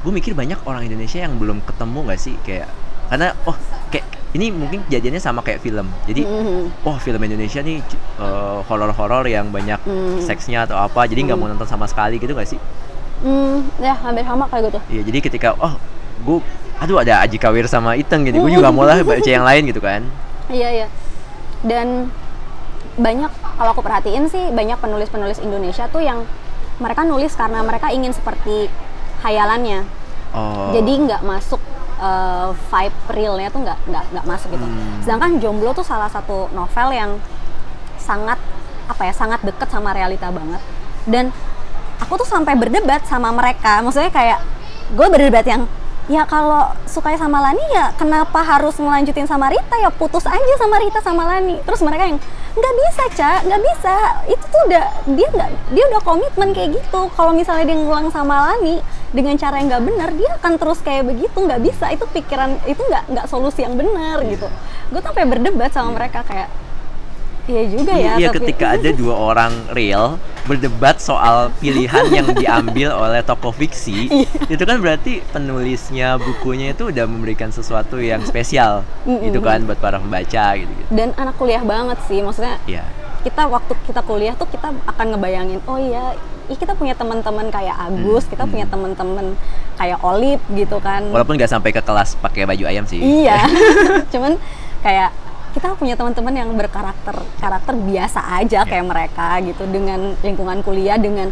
gue 0.00 0.12
mikir 0.12 0.32
banyak 0.32 0.56
orang 0.64 0.88
Indonesia 0.88 1.20
yang 1.20 1.36
belum 1.36 1.60
ketemu 1.68 1.98
gak 2.08 2.20
sih 2.20 2.36
kayak 2.42 2.68
karena 3.12 3.36
oh 3.44 3.56
kayak 3.92 4.06
ini 4.32 4.48
mungkin 4.48 4.80
kejadiannya 4.82 5.18
sama 5.18 5.40
kayak 5.40 5.60
film 5.60 5.84
jadi 6.02 6.24
Mhm. 6.24 6.82
oh 6.82 6.96
film 6.96 7.20
Indonesia 7.20 7.60
nih 7.60 7.84
eh, 8.18 8.58
horor-horor 8.64 9.24
yang 9.26 9.48
banyak 9.48 9.76
Hmm. 9.78 10.18
seksnya 10.18 10.64
atau 10.64 10.76
apa 10.76 11.04
jadi 11.04 11.20
nggak 11.22 11.36
mau 11.36 11.46
nonton 11.46 11.64
sama 11.64 11.84
sekali 11.84 12.16
gitu 12.16 12.32
gak 12.32 12.48
sih 12.48 12.60
Hmm, 13.22 13.70
ya 13.78 13.94
hampir 13.94 14.26
sama 14.26 14.50
kayak 14.50 14.66
gitu. 14.66 14.78
Iya, 14.90 15.02
jadi 15.06 15.18
ketika 15.22 15.48
oh 15.54 15.78
gue 16.20 16.42
aduh 16.76 16.98
ada 16.98 17.22
Aji 17.22 17.38
Kawir 17.38 17.70
sama 17.70 17.94
Iteng 17.94 18.26
gitu 18.26 18.34
gue 18.36 18.50
juga 18.52 18.68
mau 18.68 18.82
lah 18.82 18.98
baca 19.06 19.22
yang 19.24 19.42
lain 19.42 19.62
gitu 19.64 19.78
kan 19.78 20.02
Iya 20.50 20.68
iya. 20.74 20.86
Dan 21.62 22.10
banyak 22.92 23.30
kalau 23.30 23.70
aku 23.70 23.80
perhatiin 23.80 24.26
sih 24.26 24.50
banyak 24.50 24.74
penulis-penulis 24.76 25.38
Indonesia 25.38 25.86
tuh 25.86 26.02
yang 26.02 26.26
mereka 26.76 27.06
nulis 27.06 27.30
karena 27.32 27.62
mereka 27.62 27.88
ingin 27.88 28.10
seperti 28.10 28.66
hayalannya. 29.20 29.86
oh 30.34 30.74
Jadi 30.74 30.92
nggak 31.06 31.22
masuk 31.22 31.62
eh, 32.02 32.48
vibe 32.50 32.98
realnya 33.14 33.48
tuh 33.54 33.62
nggak 33.62 33.78
nggak 33.86 34.04
nggak 34.10 34.24
masuk 34.26 34.48
gitu. 34.50 34.66
Hmm. 34.66 34.98
Sedangkan 35.06 35.38
Jomblo 35.38 35.70
tuh 35.70 35.86
salah 35.86 36.10
satu 36.10 36.50
novel 36.50 36.88
yang 36.90 37.10
sangat 38.02 38.38
apa 38.90 39.02
ya 39.06 39.14
sangat 39.14 39.40
deket 39.46 39.70
sama 39.70 39.94
realita 39.94 40.28
banget. 40.34 40.58
Dan 41.06 41.30
aku 42.02 42.18
tuh 42.18 42.28
sampai 42.28 42.58
berdebat 42.58 43.06
sama 43.06 43.30
mereka. 43.30 43.78
Maksudnya 43.80 44.10
kayak 44.10 44.42
gue 44.92 45.06
berdebat 45.06 45.46
yang 45.46 45.64
ya 46.10 46.26
kalau 46.26 46.74
suka 46.90 47.14
sama 47.14 47.38
Lani 47.38 47.62
ya 47.70 47.94
kenapa 47.94 48.42
harus 48.42 48.74
ngelanjutin 48.74 49.30
sama 49.30 49.46
Rita 49.46 49.78
ya 49.78 49.88
putus 49.94 50.26
aja 50.26 50.54
sama 50.58 50.82
Rita 50.82 50.98
sama 50.98 51.22
Lani. 51.24 51.62
Terus 51.62 51.80
mereka 51.86 52.10
yang 52.10 52.18
nggak 52.52 52.74
bisa 52.84 53.04
cak 53.16 53.40
nggak 53.48 53.62
bisa. 53.64 53.96
Itu 54.28 54.44
tuh 54.44 54.62
udah 54.68 54.84
dia 55.16 55.28
nggak 55.32 55.50
dia 55.72 55.84
udah 55.88 56.00
komitmen 56.04 56.48
kayak 56.52 56.70
gitu. 56.76 57.00
Kalau 57.16 57.32
misalnya 57.32 57.64
dia 57.72 57.78
ngulang 57.80 58.12
sama 58.12 58.52
Lani 58.52 58.84
dengan 59.12 59.36
cara 59.40 59.60
yang 59.60 59.68
nggak 59.72 59.84
benar 59.88 60.10
dia 60.12 60.30
akan 60.40 60.52
terus 60.60 60.78
kayak 60.84 61.08
begitu. 61.08 61.36
Nggak 61.36 61.60
bisa. 61.64 61.88
Itu 61.92 62.04
pikiran 62.12 62.60
itu 62.68 62.80
nggak 62.80 63.04
nggak 63.08 63.26
solusi 63.28 63.64
yang 63.64 63.76
benar 63.76 64.20
gitu. 64.28 64.48
Gue 64.92 65.00
sampai 65.00 65.24
berdebat 65.24 65.72
sama 65.72 65.96
mereka 65.96 66.20
kayak 66.28 66.52
iya 67.44 67.62
juga 67.66 67.92
ya 67.92 68.12
Iya 68.16 68.28
ketika 68.30 68.78
ada 68.78 68.90
dua 68.90 69.14
orang 69.14 69.52
real 69.70 70.18
berdebat 70.44 70.98
soal 70.98 71.50
pilihan 71.58 72.06
yang 72.10 72.28
diambil 72.34 72.94
oleh 72.94 73.22
tokoh 73.22 73.50
fiksi 73.50 74.06
Iya. 74.22 74.28
itu 74.48 74.62
kan 74.62 74.78
berarti 74.78 75.22
penulisnya 75.30 76.18
bukunya 76.18 76.70
itu 76.70 76.90
udah 76.90 77.06
memberikan 77.06 77.50
sesuatu 77.50 77.98
yang 77.98 78.22
spesial 78.22 78.86
gitu 79.06 79.38
kan 79.38 79.62
buat 79.62 79.78
para 79.78 79.98
pembaca 79.98 80.54
gitu 80.54 80.70
gitu 80.70 80.90
dan 80.90 81.10
anak 81.14 81.34
kuliah 81.34 81.62
banget 81.62 81.98
sih 82.06 82.22
maksudnya 82.22 82.58
Iya. 82.64 82.84
kita 83.22 83.46
waktu 83.46 83.72
kita 83.86 84.00
kuliah 84.02 84.34
tuh 84.34 84.46
kita 84.46 84.70
akan 84.84 85.06
ngebayangin 85.14 85.58
oh 85.66 85.78
iya 85.78 86.14
ih 86.50 86.58
kita 86.58 86.74
punya 86.74 86.92
teman-teman 86.92 87.48
kayak 87.48 87.74
Agus 87.78 88.26
kita 88.26 88.44
punya 88.44 88.66
teman-teman 88.66 89.38
kayak 89.78 89.98
Olip 90.02 90.42
gitu 90.52 90.76
kan. 90.82 91.06
Walaupun 91.08 91.38
nggak 91.38 91.48
sampai 91.48 91.70
ke 91.70 91.80
kelas 91.80 92.18
pakai 92.18 92.44
baju 92.44 92.66
ayam 92.66 92.84
sih. 92.84 92.98
Iya. 92.98 93.46
Cuman 94.12 94.36
kayak 94.82 95.14
kita 95.52 95.76
punya 95.76 95.94
teman-teman 95.94 96.32
yang 96.34 96.50
berkarakter 96.50 97.12
karakter 97.36 97.74
biasa 97.76 98.20
aja 98.34 98.64
kayak 98.64 98.84
mereka 98.84 99.36
gitu 99.40 99.64
dengan 99.66 100.16
lingkungan 100.18 100.60
kuliah 100.60 100.96
dengan 100.96 101.28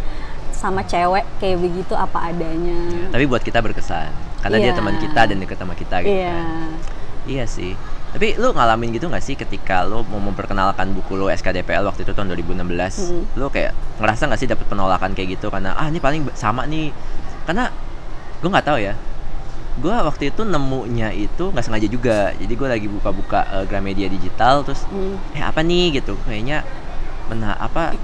sama 0.50 0.84
cewek 0.84 1.24
kayak 1.40 1.56
begitu 1.56 1.96
apa 1.96 2.28
adanya. 2.28 3.08
tapi 3.08 3.24
buat 3.24 3.40
kita 3.40 3.58
berkesan 3.58 4.12
karena 4.40 4.56
dia 4.58 4.66
Iya. 4.66 4.76
teman 4.76 4.96
kita 4.96 5.20
dan 5.24 5.36
deket 5.36 5.56
sama 5.56 5.72
kita 5.72 5.96
gitu 6.00 6.12
Iya. 6.14 6.36
kan 6.36 6.68
iya 7.24 7.44
sih 7.44 7.72
tapi 8.10 8.34
lu 8.34 8.50
ngalamin 8.50 8.90
gitu 8.90 9.06
nggak 9.06 9.22
sih 9.22 9.34
ketika 9.34 9.84
lu 9.84 10.04
mau 10.04 10.20
memperkenalkan 10.20 10.90
buku 10.90 11.14
lu 11.14 11.26
SKDPL 11.26 11.86
waktu 11.86 12.02
itu 12.02 12.12
tahun 12.12 12.28
2016 12.30 13.08
Hmm. 13.08 13.24
lu 13.34 13.48
kayak 13.48 13.72
ngerasa 13.96 14.22
nggak 14.26 14.36
sih 14.38 14.48
dapat 14.48 14.66
penolakan 14.66 15.12
kayak 15.12 15.38
gitu 15.38 15.48
karena 15.48 15.72
ah 15.72 15.86
ini 15.86 15.96
paling 15.96 16.28
sama 16.34 16.66
nih 16.66 16.92
karena 17.44 17.72
gue 18.36 18.48
nggak 18.48 18.66
tahu 18.66 18.78
ya 18.78 18.92
gue 19.80 19.90
waktu 19.90 20.28
itu 20.28 20.42
nemunya 20.42 21.08
itu 21.10 21.48
nggak 21.48 21.64
sengaja 21.64 21.86
juga 21.86 22.18
jadi 22.34 22.52
gue 22.52 22.68
lagi 22.68 22.86
buka-buka 22.86 23.40
eh, 23.50 23.64
Gramedia 23.64 24.06
digital 24.06 24.60
terus 24.60 24.84
Hmm. 24.86 25.16
eh 25.32 25.40
apa 25.40 25.60
nih 25.60 25.96
gitu 25.96 26.20
kayaknya 26.22 26.62
mena 27.26 27.56
apa 27.56 27.96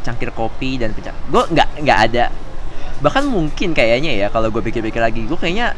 cangkir 0.00 0.30
kopi 0.30 0.76
dan 0.76 0.92
pecah 0.92 1.10
gue 1.26 1.42
nggak 1.50 1.68
nggak 1.80 1.98
ada 2.04 2.24
bahkan 3.00 3.24
mungkin 3.24 3.72
kayaknya 3.72 4.14
ya 4.14 4.26
kalau 4.28 4.48
gue 4.48 4.60
pikir-pikir 4.60 5.00
lagi 5.00 5.24
gue 5.24 5.34
kayaknya 5.34 5.74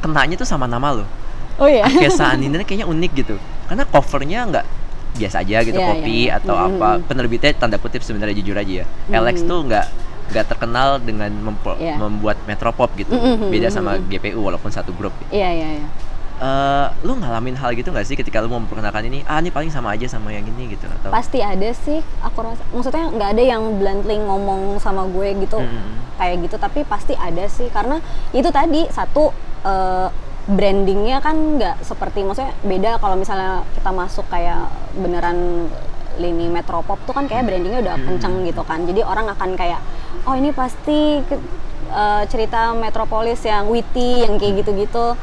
kenanya 0.00 0.34
tuh 0.34 0.44
sama 0.44 0.66
nama 0.66 0.90
lo 0.92 1.06
Oh 1.54 1.70
iya. 1.70 1.86
Akesa 1.86 2.26
Anindra 2.34 2.60
kayaknya 2.60 2.84
unik 2.84 3.12
gitu 3.14 3.38
karena 3.64 3.86
covernya 3.86 4.40
nggak 4.44 4.66
biasa 5.14 5.36
aja 5.40 5.62
gitu 5.62 5.78
Iya, 5.78 5.86
kopi 5.86 6.18
iya. 6.26 6.36
atau 6.36 6.54
Mhm. 6.54 6.66
apa 6.66 6.88
penerbitnya 7.06 7.54
tanda 7.54 7.78
kutip 7.78 8.02
sebenarnya 8.02 8.34
jujur 8.34 8.58
aja 8.58 8.82
ya 8.82 8.86
Alex 9.14 9.40
Mhm. 9.40 9.46
tuh 9.46 9.58
nggak 9.62 9.86
nggak 10.26 10.46
terkenal 10.46 10.96
dengan 10.98 11.30
Iya. 11.76 11.96
membuat 11.96 12.40
metropop 12.44 12.88
gitu 12.94 13.12
Mhm, 13.12 13.48
beda 13.48 13.68
sama. 13.68 14.00
GPU 14.00 14.40
walaupun 14.40 14.68
satu 14.68 14.90
grup 14.90 15.12
gitu. 15.18 15.30
Iya 15.34 15.50
iya 15.50 15.68
iya. 15.78 15.88
Eh, 16.34 16.86
lu 17.02 17.14
ngalamin 17.14 17.54
hal 17.54 17.72
gitu 17.72 17.88
nggak 17.88 18.02
sih 18.02 18.14
ketika 18.14 18.42
lu 18.42 18.48
mau 18.48 18.58
memperkenalkan 18.58 19.06
ini 19.06 19.22
ah 19.24 19.38
ini 19.38 19.48
paling 19.48 19.70
sama 19.70 19.94
aja 19.94 20.02
sama 20.08 20.28
yang 20.28 20.42
ini 20.44 20.66
gitu 20.68 20.82
atau 20.84 21.08
Pasti 21.08 21.38
ada 21.38 21.70
sih 21.72 22.02
aku 22.20 22.42
rasa 22.42 22.58
maksudnya 22.68 23.06
nggak 23.06 23.28
ada 23.30 23.42
yang 23.44 23.62
bluntly 23.78 24.18
ngomong 24.18 24.76
sama 24.76 25.06
gue 25.06 25.30
gitu 25.38 25.56
Mhm. 25.56 26.18
kayak 26.18 26.36
gitu 26.42 26.56
tapi 26.58 26.82
pasti 26.82 27.14
ada 27.14 27.46
sih 27.46 27.70
karena 27.70 28.02
itu 28.30 28.50
tadi 28.50 28.82
satu 28.90 29.30
eh, 29.62 30.08
brandingnya 30.44 31.18
kan 31.18 31.56
nggak 31.56 31.80
seperti 31.80 32.20
maksudnya 32.20 32.52
beda 32.60 32.98
kalau 32.98 33.14
misalnya 33.14 33.62
kita 33.72 33.90
masuk 33.90 34.26
kayak 34.26 34.68
beneran 34.92 35.70
lini 36.14 36.46
metropop 36.46 36.98
tuh 37.00 37.10
kan 37.10 37.24
kayak 37.24 37.42
brandingnya 37.44 37.80
udah 37.80 37.96
kenceng 37.96 38.42
gitu 38.42 38.60
kan 38.60 38.82
jadi 38.82 39.02
orang 39.02 39.26
akan 39.28 39.54
kayak 39.54 39.80
oh 40.24 40.34
ini 40.34 40.50
pasti 40.50 40.98
ke- 41.22 41.44
eh, 41.86 42.22
cerita 42.26 42.72
metropolis 42.72 43.40
yang 43.42 43.66
witty 43.66 44.22
yang 44.22 44.36
kayak 44.36 44.60
gitu-gitu 44.60 45.16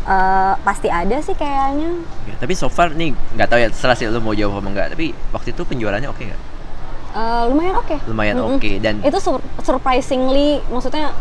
Eh, 0.00 0.54
pasti 0.64 0.88
ada 0.88 1.20
sih 1.20 1.36
kayaknya 1.36 2.00
Ya, 2.24 2.32
tapi 2.34 2.56
so 2.56 2.64
far 2.66 2.88
nih 2.90 3.12
nggak 3.28 3.44
tahu 3.44 3.60
ya 3.60 3.68
terserah 3.68 3.92
sih 3.92 4.08
lu 4.08 4.16
mau 4.18 4.32
jawab 4.32 4.56
apa 4.58 4.68
enggak 4.70 4.86
tapi 4.88 5.06
waktu 5.28 5.52
itu 5.52 5.62
penjualannya 5.62 6.08
oke 6.08 6.22
nggak 6.22 6.40
Eh, 7.10 7.42
lumayan 7.46 7.74
oke 7.76 7.96
Lumayan 8.06 8.34
Mm-mm. 8.38 8.56
oke, 8.56 8.70
dan- 8.80 9.04
itu 9.04 9.18
sur- 9.18 9.44
surprisingly 9.60 10.64
maksudnya 10.66 11.12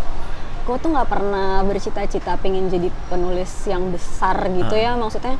gue 0.64 0.78
tuh 0.78 0.88
nggak 0.90 1.04
pernah 1.06 1.64
bercita-cita 1.64 2.36
pengen 2.38 2.68
jadi 2.68 2.88
penulis 3.06 3.52
yang 3.66 3.92
besar 3.92 4.40
gitu 4.48 4.72
Ah. 4.72 4.80
ya 4.80 4.92
maksudnya 4.96 5.36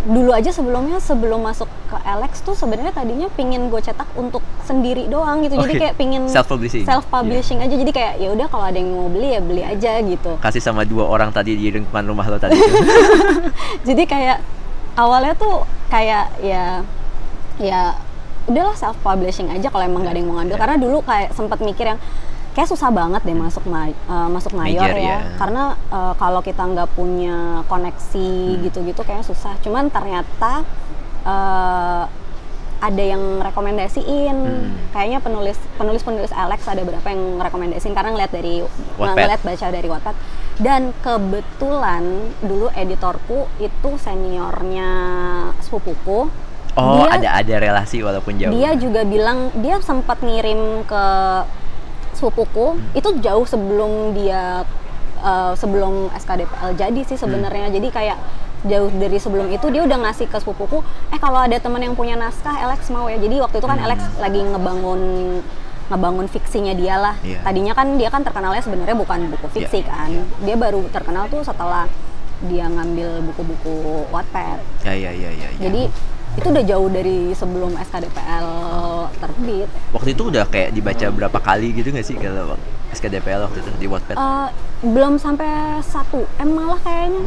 dulu 0.00 0.30
aja 0.30 0.48
sebelumnya 0.48 0.98
sebelum 0.98 1.42
masuk 1.42 1.66
ke 1.84 1.98
Alex 2.00 2.38
tuh 2.40 2.54
sebenarnya 2.54 2.92
tadinya 2.92 3.26
pingin 3.28 3.66
gue 3.66 3.78
cetak 3.78 4.06
untuk 4.14 4.38
sendiri 4.62 5.04
doang 5.04 5.42
gitu 5.42 5.58
jadi 5.58 5.74
Oke. 5.74 5.80
kayak 5.80 5.94
pingin 5.96 6.22
Self-publishing. 6.24 6.86
self 6.86 7.02
publishing 7.06 7.58
aja 7.58 7.74
jadi 7.74 7.90
kayak 7.90 8.12
ya 8.16 8.28
udah 8.30 8.46
kalau 8.46 8.64
ada 8.64 8.76
yang 8.76 8.88
mau 8.88 9.10
beli 9.10 9.34
ya 9.34 9.40
beli 9.40 9.60
aja 9.60 9.98
gitu 9.98 10.38
kasih 10.38 10.60
sama 10.60 10.86
dua 10.86 11.02
orang 11.04 11.28
tadi 11.28 11.58
di 11.58 11.66
depan 11.72 12.06
rumah 12.06 12.24
lo 12.24 12.38
tadi 12.38 12.54
jadi 13.88 14.02
kayak 14.04 14.38
awalnya 14.94 15.34
tuh 15.34 15.66
kayak 15.88 16.30
ya 16.38 16.86
ya 17.58 17.98
udahlah 18.46 18.72
self 18.72 18.96
publishing 19.02 19.50
aja 19.50 19.66
kalau 19.66 19.82
emang 19.82 20.02
gak 20.02 20.14
ada 20.14 20.20
yang 20.20 20.28
mau 20.30 20.38
ngambil 20.38 20.54
Ya. 20.54 20.60
karena 20.62 20.76
dulu 20.78 20.98
kayak 21.02 21.34
sempat 21.34 21.58
mikir 21.58 21.84
yang 21.86 22.00
kayak 22.58 22.68
susah 22.68 22.90
banget 22.90 23.22
deh 23.22 23.38
masuk 23.38 23.62
ma- 23.64 23.86
eh, 23.86 24.28
masuk 24.28 24.50
mayor 24.52 24.82
Major, 24.82 24.98
ya 24.98 25.06
ya. 25.06 25.18
karena 25.38 25.62
eh, 25.88 26.14
kalau 26.16 26.42
kita 26.42 26.58
nggak 26.60 26.90
punya 26.92 27.36
koneksi 27.64 28.30
Hmm. 28.50 28.58
gitu-gitu 28.64 29.00
kayak 29.00 29.22
susah 29.22 29.54
cuman 29.58 29.86
ternyata 29.86 30.66
eh, 31.22 32.02
ada 32.78 33.02
yang 33.04 33.22
rekomendasiin 33.40 34.36
Hmm. 34.36 34.74
kayaknya 34.90 35.18
penulis 35.18 35.54
penulis 35.74 35.98
penulis 36.00 36.30
Alex 36.32 36.62
ada 36.64 36.78
berapa 36.80 37.02
yang 37.04 37.22
rekomendasiin 37.36 37.90
karena 37.90 38.10
ngeliat 38.12 38.30
dari 38.32 38.62
Wattpad. 38.96 39.14
ngeliat 39.16 39.40
baca 39.40 39.66
dari 39.68 39.88
Wattpad 39.88 40.16
dan 40.58 40.82
kebetulan 40.98 42.02
dulu 42.40 42.70
editorku 42.72 43.38
itu 43.58 43.90
seniornya 43.98 44.90
sepupuku 45.60 46.30
oh 46.74 46.94
Dia- 46.96 47.10
ada 47.12 47.28
ada 47.36 47.54
relasi 47.56 47.98
walaupun 47.98 48.34
jauh 48.36 48.50
dia 48.52 48.74
juga 48.74 49.02
bilang 49.02 49.50
dia 49.54 49.78
sempat 49.80 50.18
ngirim 50.20 50.82
ke 50.84 51.04
sepupuku 52.18 52.66
Hmm. 52.74 52.82
itu 52.92 53.08
jauh 53.20 53.44
sebelum 53.44 53.90
dia 54.12 54.66
eh, 55.18 55.52
sebelum 55.54 56.10
SKDPL 56.12 56.74
jadi 56.74 57.00
sih 57.04 57.14
Hmm. 57.14 57.22
sebenarnya 57.24 57.70
jadi 57.70 57.88
kayak 57.88 58.18
jauh 58.64 58.90
dari 58.92 59.16
sebelum 59.16 59.46
itu 59.48 59.66
dia 59.68 59.82
udah 59.82 59.98
ngasih 60.00 60.26
ke 60.26 60.34
sepupuku 60.36 60.82
eh 61.08 61.16
kalau 61.16 61.38
ada 61.38 61.54
teman 61.56 61.78
yang 61.80 61.94
punya 61.94 62.14
naskah 62.14 62.58
Alex 62.60 62.86
mau 62.88 63.06
ya 63.06 63.14
jadi 63.16 63.38
waktu 63.40 63.56
itu 63.56 63.66
kan 63.66 63.78
Hmm. 63.78 63.86
Alex 63.86 64.00
lagi 64.18 64.40
ngebangun 64.40 65.00
ngebangun 65.88 66.26
fiksinya 66.26 66.74
dia 66.74 66.94
lah 66.96 67.14
Iya. 67.20 67.40
tadinya 67.40 67.72
kan 67.72 67.96
dia 67.96 68.08
kan 68.08 68.20
terkenalnya 68.20 68.60
sebenarnya 68.60 68.92
bukan 68.94 69.30
buku 69.30 69.46
fiksi 69.48 69.80
Iya, 69.80 69.88
kan 69.88 70.10
dia 70.38 70.52
baru 70.54 70.84
terkenal 70.88 71.26
tuh 71.26 71.40
setelah 71.40 71.88
dia 72.40 72.66
ngambil 72.66 73.24
buku-buku 73.24 73.74
Wattpad 74.08 74.58
ya 74.84 74.92
ya 74.92 75.10
ya 75.10 75.30
ya, 75.32 75.48
ya. 75.56 75.70
Itu 76.38 76.48
udah 76.48 76.64
jauh 76.64 76.88
dari 76.88 77.18
sebelum 77.32 77.74
SKDPL 77.76 78.48
terbit. 79.12 79.68
waktu 79.90 80.08
itu 80.10 80.22
udah 80.24 80.44
kayak 80.46 80.70
dibaca 80.70 81.06
berapa 81.08 81.38
kali 81.38 81.68
gitu 81.72 81.90
nggak 81.90 82.04
sih 82.04 82.14
kalau 82.14 82.54
SKDPL 82.88 83.44
waktu 83.44 83.58
itu 83.58 83.70
di 83.76 83.86
Wattpad 83.86 84.14
Eh, 84.14 84.48
belum 84.82 85.16
sampai 85.16 85.50
satu 85.82 86.22
M 86.38 86.50
malah 86.50 86.78
kayaknya. 86.78 87.26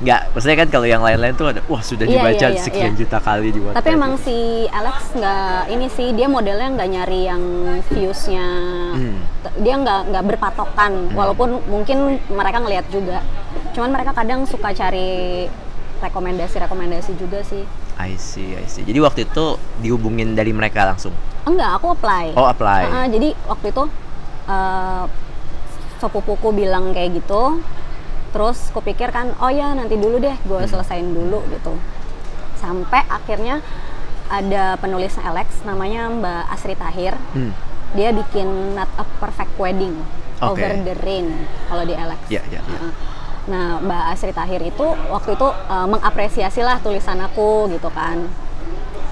nggak 0.00 0.32
maksudnya 0.32 0.56
kan 0.58 0.68
kalau 0.70 0.86
yang 0.86 1.00
lain-lain 1.00 1.34
tuh 1.34 1.44
ada 1.46 1.60
wah 1.66 1.80
sudah 1.80 2.02
Iya, 2.02 2.12
dibaca 2.14 2.40
iya, 2.42 2.48
iya, 2.50 2.62
sekian 2.62 2.92
iya. 2.92 2.98
juta 2.98 3.18
kali 3.18 3.48
di 3.48 3.60
Wattpad 3.60 3.76
Tapi 3.76 3.88
emang 3.90 4.12
gitu. 4.14 4.24
si 4.24 4.36
Alex 4.66 4.96
nggak 5.12 5.60
ini 5.68 5.86
sih 5.90 6.08
dia 6.12 6.24
modelnya 6.26 6.68
nggak 6.70 6.88
nyari 6.90 7.20
yang 7.22 7.42
viewsnya, 7.86 8.46
Hmm. 8.90 9.16
Dia 9.56 9.74
nggak 9.74 10.00
nggak 10.08 10.24
berpatokan. 10.26 10.92
Walaupun 11.10 11.48
mungkin 11.66 11.98
mereka 12.28 12.60
ngelihat 12.60 12.86
juga, 12.88 13.20
cuman 13.70 13.88
mereka 13.90 14.12
kadang 14.12 14.44
suka 14.44 14.68
cari 14.70 15.48
rekomendasi-rekomendasi 16.00 17.12
juga 17.14 17.40
sih. 17.40 17.64
I 17.96 18.16
see 18.16 18.52
I 18.54 18.64
see 18.64 18.80
jadi 18.80 18.96
waktu 18.98 19.24
itu 19.24 19.54
dihubungin 19.78 20.32
dari 20.32 20.50
mereka 20.50 20.84
langsung 20.84 21.12
Enggak, 21.42 21.76
aku 21.76 21.92
apply. 21.92 22.32
oh 22.32 22.44
apply 22.44 22.82
Ah, 22.86 23.06
jadi 23.06 23.36
waktu 23.44 23.70
itu 23.70 23.84
eh, 24.46 25.04
sepupuku 25.96 26.48
bilang 26.50 26.90
kayak 26.90 27.12
gitu, 27.14 27.60
terus 28.30 28.70
kupikir 28.70 29.08
kan 29.08 29.36
oh 29.36 29.48
ya 29.48 29.70
nanti 29.70 29.94
dulu 29.94 30.16
deh 30.16 30.32
gue 30.40 30.60
selesain 30.64 31.04
dulu 31.04 31.44
gitu 31.50 31.76
sampai 32.56 33.04
akhirnya 33.04 33.60
ada 34.26 34.76
penulis 34.76 35.18
Alex 35.18 35.60
namanya 35.62 36.08
Mbak 36.08 36.42
Asri 36.48 36.74
Tahir 36.74 37.14
Hmm. 37.32 37.52
dia 37.92 38.12
bikin 38.12 38.46
Not 38.72 38.88
a 38.96 39.04
Perfect 39.18 39.52
Wedding 39.56 39.92
Oke. 40.40 40.56
Over 40.56 40.72
the 40.80 40.94
Rain 40.98 41.26
kalau 41.66 41.84
di 41.84 41.92
Alex 41.92 42.20
Iya, 42.28 42.40
iya, 42.48 42.60
iya. 42.62 42.78
Heeh. 42.80 42.92
Nah, 43.48 43.80
Mbak 43.80 44.04
Asri 44.12 44.32
Tahir 44.36 44.60
itu 44.60 44.86
waktu 45.08 45.38
itu 45.38 45.48
eh, 45.48 45.86
mengapresiasi 45.88 46.60
lah 46.60 46.76
tulisan 46.82 47.20
aku 47.24 47.72
gitu 47.72 47.88
kan. 47.94 48.28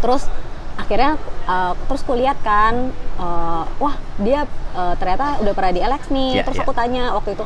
Terus 0.04 0.28
akhirnya 0.76 1.16
eh, 1.48 1.72
terus 1.88 2.02
kulihat 2.04 2.36
kan, 2.44 2.92
eh, 3.16 3.64
wah 3.80 3.94
dia 4.20 4.44
eh, 4.76 4.94
ternyata 5.00 5.40
udah 5.40 5.52
pernah 5.56 5.72
di 5.72 5.80
Alex 5.80 6.12
nih. 6.12 6.40
Iya, 6.40 6.44
terus 6.44 6.58
iya. 6.60 6.64
aku 6.68 6.72
tanya 6.76 7.04
waktu 7.16 7.38
itu, 7.38 7.44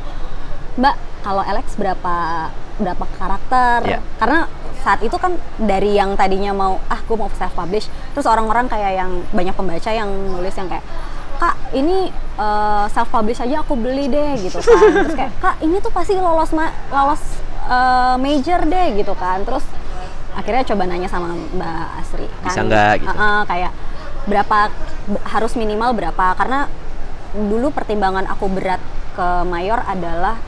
Mbak 0.80 0.94
kalau 1.22 1.42
Alex 1.46 1.78
berapa 1.78 2.16
berapa 2.82 3.04
karakter? 3.20 3.78
Iya. 3.86 4.00
Karena 4.18 4.50
saat 4.82 4.98
itu 5.06 5.14
kan 5.14 5.38
dari 5.62 5.94
yang 5.94 6.18
tadinya 6.18 6.50
mau 6.50 6.82
ah 6.90 6.98
gue 7.06 7.14
mau 7.14 7.30
self 7.38 7.54
publish, 7.54 7.86
terus 8.18 8.26
orang-orang 8.26 8.66
kayak 8.66 8.98
yang 8.98 9.22
banyak 9.30 9.54
pembaca 9.54 9.90
yang 9.94 10.10
nulis 10.10 10.50
yang 10.58 10.66
kayak 10.66 10.82
kak 11.42 11.58
ini 11.74 12.06
self 12.94 13.10
publish 13.10 13.42
aja 13.42 13.66
aku 13.66 13.74
beli 13.74 14.06
deh 14.06 14.38
gitu 14.38 14.62
kan. 14.62 15.02
Terus 15.02 15.14
kayak 15.18 15.32
kak 15.42 15.56
ini 15.58 15.82
tuh 15.82 15.90
pasti 15.90 16.14
lolos 16.14 16.54
ma 16.54 16.70
lolos 16.94 17.22
eh, 17.66 18.16
major 18.22 18.62
deh 18.62 18.86
gitu 18.94 19.18
kan. 19.18 19.42
Terus 19.42 19.66
akhirnya 20.38 20.62
coba 20.62 20.82
nanya 20.86 21.10
sama 21.10 21.34
mbak 21.34 21.86
Asri 21.98 22.24
Bisa 22.46 22.62
nggak 22.62 22.92
gitu? 23.02 23.10
"Eh, 23.10 23.18
eh, 23.26 23.42
kayak 23.50 23.72
berapa 24.30 24.58
harus 25.34 25.52
minimal 25.58 25.90
berapa? 25.98 26.38
Karena 26.38 26.70
dulu 27.34 27.74
pertimbangan 27.74 28.30
aku 28.30 28.46
berat 28.46 28.78
ke 29.12 29.28
mayor 29.44 29.82
adalah 29.84 30.38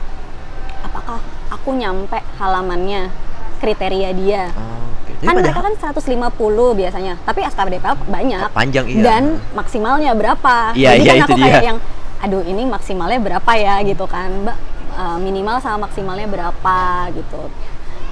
apakah 0.81 1.19
aku 1.51 1.75
nyampe 1.75 2.17
halamannya 2.39 3.11
kriteria 3.59 4.09
dia. 4.15 4.43
Oke. 4.51 5.13
Jadi 5.21 5.27
kan 5.27 5.35
mereka 5.41 5.59
kan 5.61 5.73
150 5.95 6.79
biasanya 6.79 7.13
tapi 7.23 7.39
SKDPL 7.45 7.95
banyak. 8.07 8.49
Panjang, 8.51 8.85
iya. 8.89 9.03
dan 9.03 9.23
maksimalnya 9.55 10.11
berapa? 10.13 10.75
Iya, 10.75 10.89
jadi 10.97 11.03
iya, 11.03 11.11
kan 11.11 11.17
itu 11.17 11.25
aku 11.25 11.37
kayak 11.41 11.61
dia. 11.61 11.69
yang 11.69 11.77
aduh 12.15 12.41
ini 12.47 12.63
maksimalnya 12.65 13.19
berapa 13.21 13.51
ya? 13.55 13.75
Gitu 13.85 14.05
kan. 14.05 14.29
Mbak 14.43 14.57
eh, 14.95 15.17
minimal 15.21 15.57
sama 15.61 15.87
maksimalnya 15.87 16.27
berapa 16.27 16.79
gitu. 17.13 17.41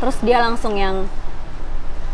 Terus 0.03 0.17
dia 0.21 0.37
langsung 0.43 0.75
yang 0.75 1.07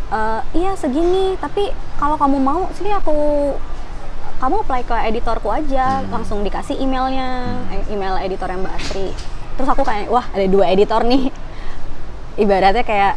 "Eh, 0.09 0.41
iya 0.57 0.73
segini 0.73 1.37
tapi 1.37 1.69
kalau 2.01 2.17
kamu 2.17 2.37
mau 2.41 2.65
sini 2.73 2.89
aku 2.89 3.53
kamu 4.39 4.55
apply 4.63 4.81
ke 4.87 4.95
editorku 5.11 5.51
aja. 5.51 5.99
Hmm. 5.99 6.19
langsung 6.19 6.41
dikasih 6.41 6.79
emailnya 6.79 7.59
eh, 7.75 7.93
email 7.93 8.15
editor 8.23 8.47
yang 8.47 8.63
mbak 8.63 8.73
Asri. 8.79 9.11
Terus 9.59 9.69
aku 9.69 9.83
kayak 9.83 10.07
wah 10.07 10.23
ada 10.31 10.47
dua 10.47 10.71
editor 10.71 11.03
nih 11.03 11.27
ibaratnya 12.39 12.81
kayak 12.81 13.13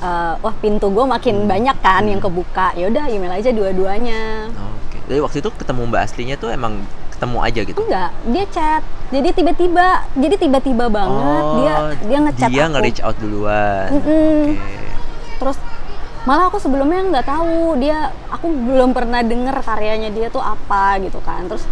eh, 0.00 0.34
wah 0.40 0.54
pintu 0.58 0.88
gue 0.88 1.04
makin 1.04 1.44
banyak 1.44 1.76
kan 1.78 2.02
yang 2.02 2.18
kebuka 2.18 2.72
ya 2.74 2.88
udah 2.88 3.04
email 3.06 3.30
aja 3.30 3.52
dua-duanya 3.52 4.48
Oke. 4.50 4.98
Jadi 5.06 5.20
waktu 5.20 5.38
itu 5.38 5.50
ketemu 5.52 5.82
Mbak 5.86 6.02
aslinya 6.02 6.36
tuh 6.36 6.48
emang 6.48 6.80
ketemu 7.12 7.38
aja 7.38 7.60
gitu. 7.62 7.78
enggak 7.78 8.10
dia 8.26 8.44
chat 8.50 8.82
jadi 9.14 9.28
tiba-tiba 9.30 9.86
jadi 10.16 10.34
tiba-tiba 10.34 10.84
banget 10.88 11.44
dia 11.54 11.74
dia 12.02 12.18
ngechat 12.18 12.48
Oh, 12.48 12.50
dia 12.50 12.64
aku 12.64 12.72
nge-reach 12.74 13.00
out 13.00 13.16
duluan. 13.22 13.86
Mm-mm. 13.94 14.42
Oke. 14.58 14.82
terus 15.38 15.58
malah 16.22 16.46
aku 16.46 16.58
sebelumnya 16.58 17.02
nggak 17.04 17.26
tahu 17.26 17.78
dia 17.78 18.10
aku 18.26 18.46
belum 18.46 18.90
pernah 18.90 19.22
denger 19.22 19.54
karyanya 19.58 20.10
dia 20.10 20.30
tuh 20.30 20.38
apa 20.38 20.98
gitu 20.98 21.18
kan 21.22 21.46
terus 21.46 21.62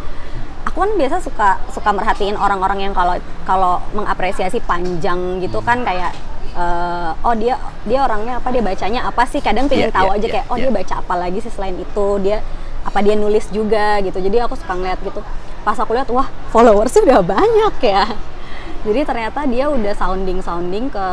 aku 0.62 0.86
kan 0.86 0.90
biasa 0.94 1.16
suka 1.18 1.58
suka 1.70 1.90
merhatiin 1.90 2.34
orang-orang 2.34 2.86
yang 2.86 2.94
kalau 2.94 3.14
kalau 3.42 3.78
mengapresiasi 3.90 4.62
panjang 4.62 5.38
gitu 5.38 5.58
kan 5.62 5.82
kayak 5.82 6.14
eh, 6.52 7.10
oh 7.22 7.34
dia 7.34 7.54
dia 7.84 7.98
orangnya 8.02 8.38
apa? 8.38 8.48
Dia 8.50 8.62
bacanya 8.62 9.00
apa 9.06 9.22
sih? 9.26 9.38
Kadang 9.38 9.66
pengen 9.66 9.90
Iya, 9.90 9.94
tahu 9.94 10.08
iya, 10.10 10.16
aja 10.18 10.26
iya, 10.26 10.32
kayak 10.34 10.46
oh 10.48 10.56
iya. 10.56 10.62
dia 10.66 10.70
baca 10.72 10.94
apa 10.98 11.14
lagi 11.16 11.38
sih 11.40 11.52
selain 11.52 11.76
itu? 11.76 12.06
Dia 12.22 12.38
apa 12.80 12.98
dia 13.00 13.14
nulis 13.14 13.46
juga 13.50 14.00
gitu. 14.00 14.18
Jadi 14.18 14.36
aku 14.40 14.54
suka 14.56 14.72
ngeliat 14.74 14.98
gitu. 15.00 15.20
Pas 15.60 15.76
aku 15.76 15.92
lihat 15.92 16.08
wah 16.08 16.26
followersnya 16.50 17.04
udah 17.04 17.20
banyak 17.20 17.74
ya. 17.84 18.04
Jadi 18.86 19.00
ternyata 19.04 19.44
dia 19.44 19.68
udah 19.68 19.92
sounding 19.92 20.40
sounding 20.40 20.88
ke 20.88 21.06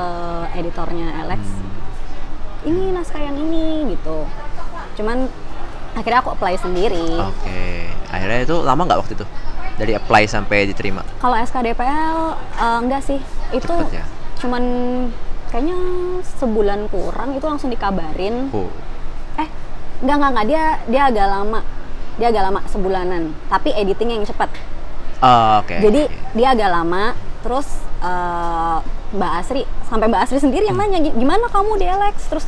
editornya 0.55 1.27
Alex. 1.27 1.41
Ini 2.63 2.91
naskah 2.91 3.19
yang 3.19 3.35
ini 3.37 3.95
gitu. 3.95 4.23
Cuman 4.95 5.27
akhirnya 5.93 6.19
aku 6.19 6.31
apply 6.31 6.55
sendiri. 6.55 7.19
Oke. 7.19 7.91
Akhirnya 8.07 8.39
itu 8.43 8.55
lama 8.63 8.81
nggak 8.83 8.99
waktu 9.03 9.13
itu? 9.19 9.25
Dari 9.77 9.93
apply 9.93 10.25
sampai 10.25 10.65
diterima. 10.65 11.05
kalau 11.19 11.37
SKDPL 11.37 12.17
eh, 12.57 12.77
enggak 12.81 13.01
sih. 13.03 13.19
Itu 13.51 13.67
Cepet 13.67 13.99
ya? 13.99 14.05
cuman 14.37 14.63
kayaknya 15.49 15.77
sebulan 16.39 16.91
kurang 16.91 17.35
itu 17.35 17.45
langsung 17.47 17.69
dikabarin. 17.71 18.51
Oh. 18.51 18.69
eh 19.37 19.49
enggak 20.01 20.15
enggak 20.17 20.31
enggak 20.33 20.47
dia 20.47 20.63
dia 20.87 21.01
agak 21.09 21.27
lama. 21.27 21.59
Dia 22.17 22.27
agak 22.33 22.43
lama 22.49 22.59
sebulanan. 22.67 23.23
Tapi 23.47 23.69
editing 23.77 24.17
yang 24.17 24.25
cepet 24.25 24.49
Oh, 25.17 25.65
Oke. 25.65 25.81
jadi 25.81 26.05
dia 26.37 26.53
agak 26.53 26.69
lama 26.69 27.17
terus 27.47 27.67
eh, 28.03 28.77
Mbak 29.07 29.31
Asri 29.39 29.63
sampai 29.87 30.11
Mbak 30.11 30.21
Asri 30.21 30.37
sendiri 30.37 30.67
yang 30.67 30.75
nanya 30.75 30.99
"Gi- 30.99 31.15
gimana 31.15 31.47
kamu 31.47 31.79
di 31.79 31.87
Alex? 31.87 32.27
Terus 32.27 32.43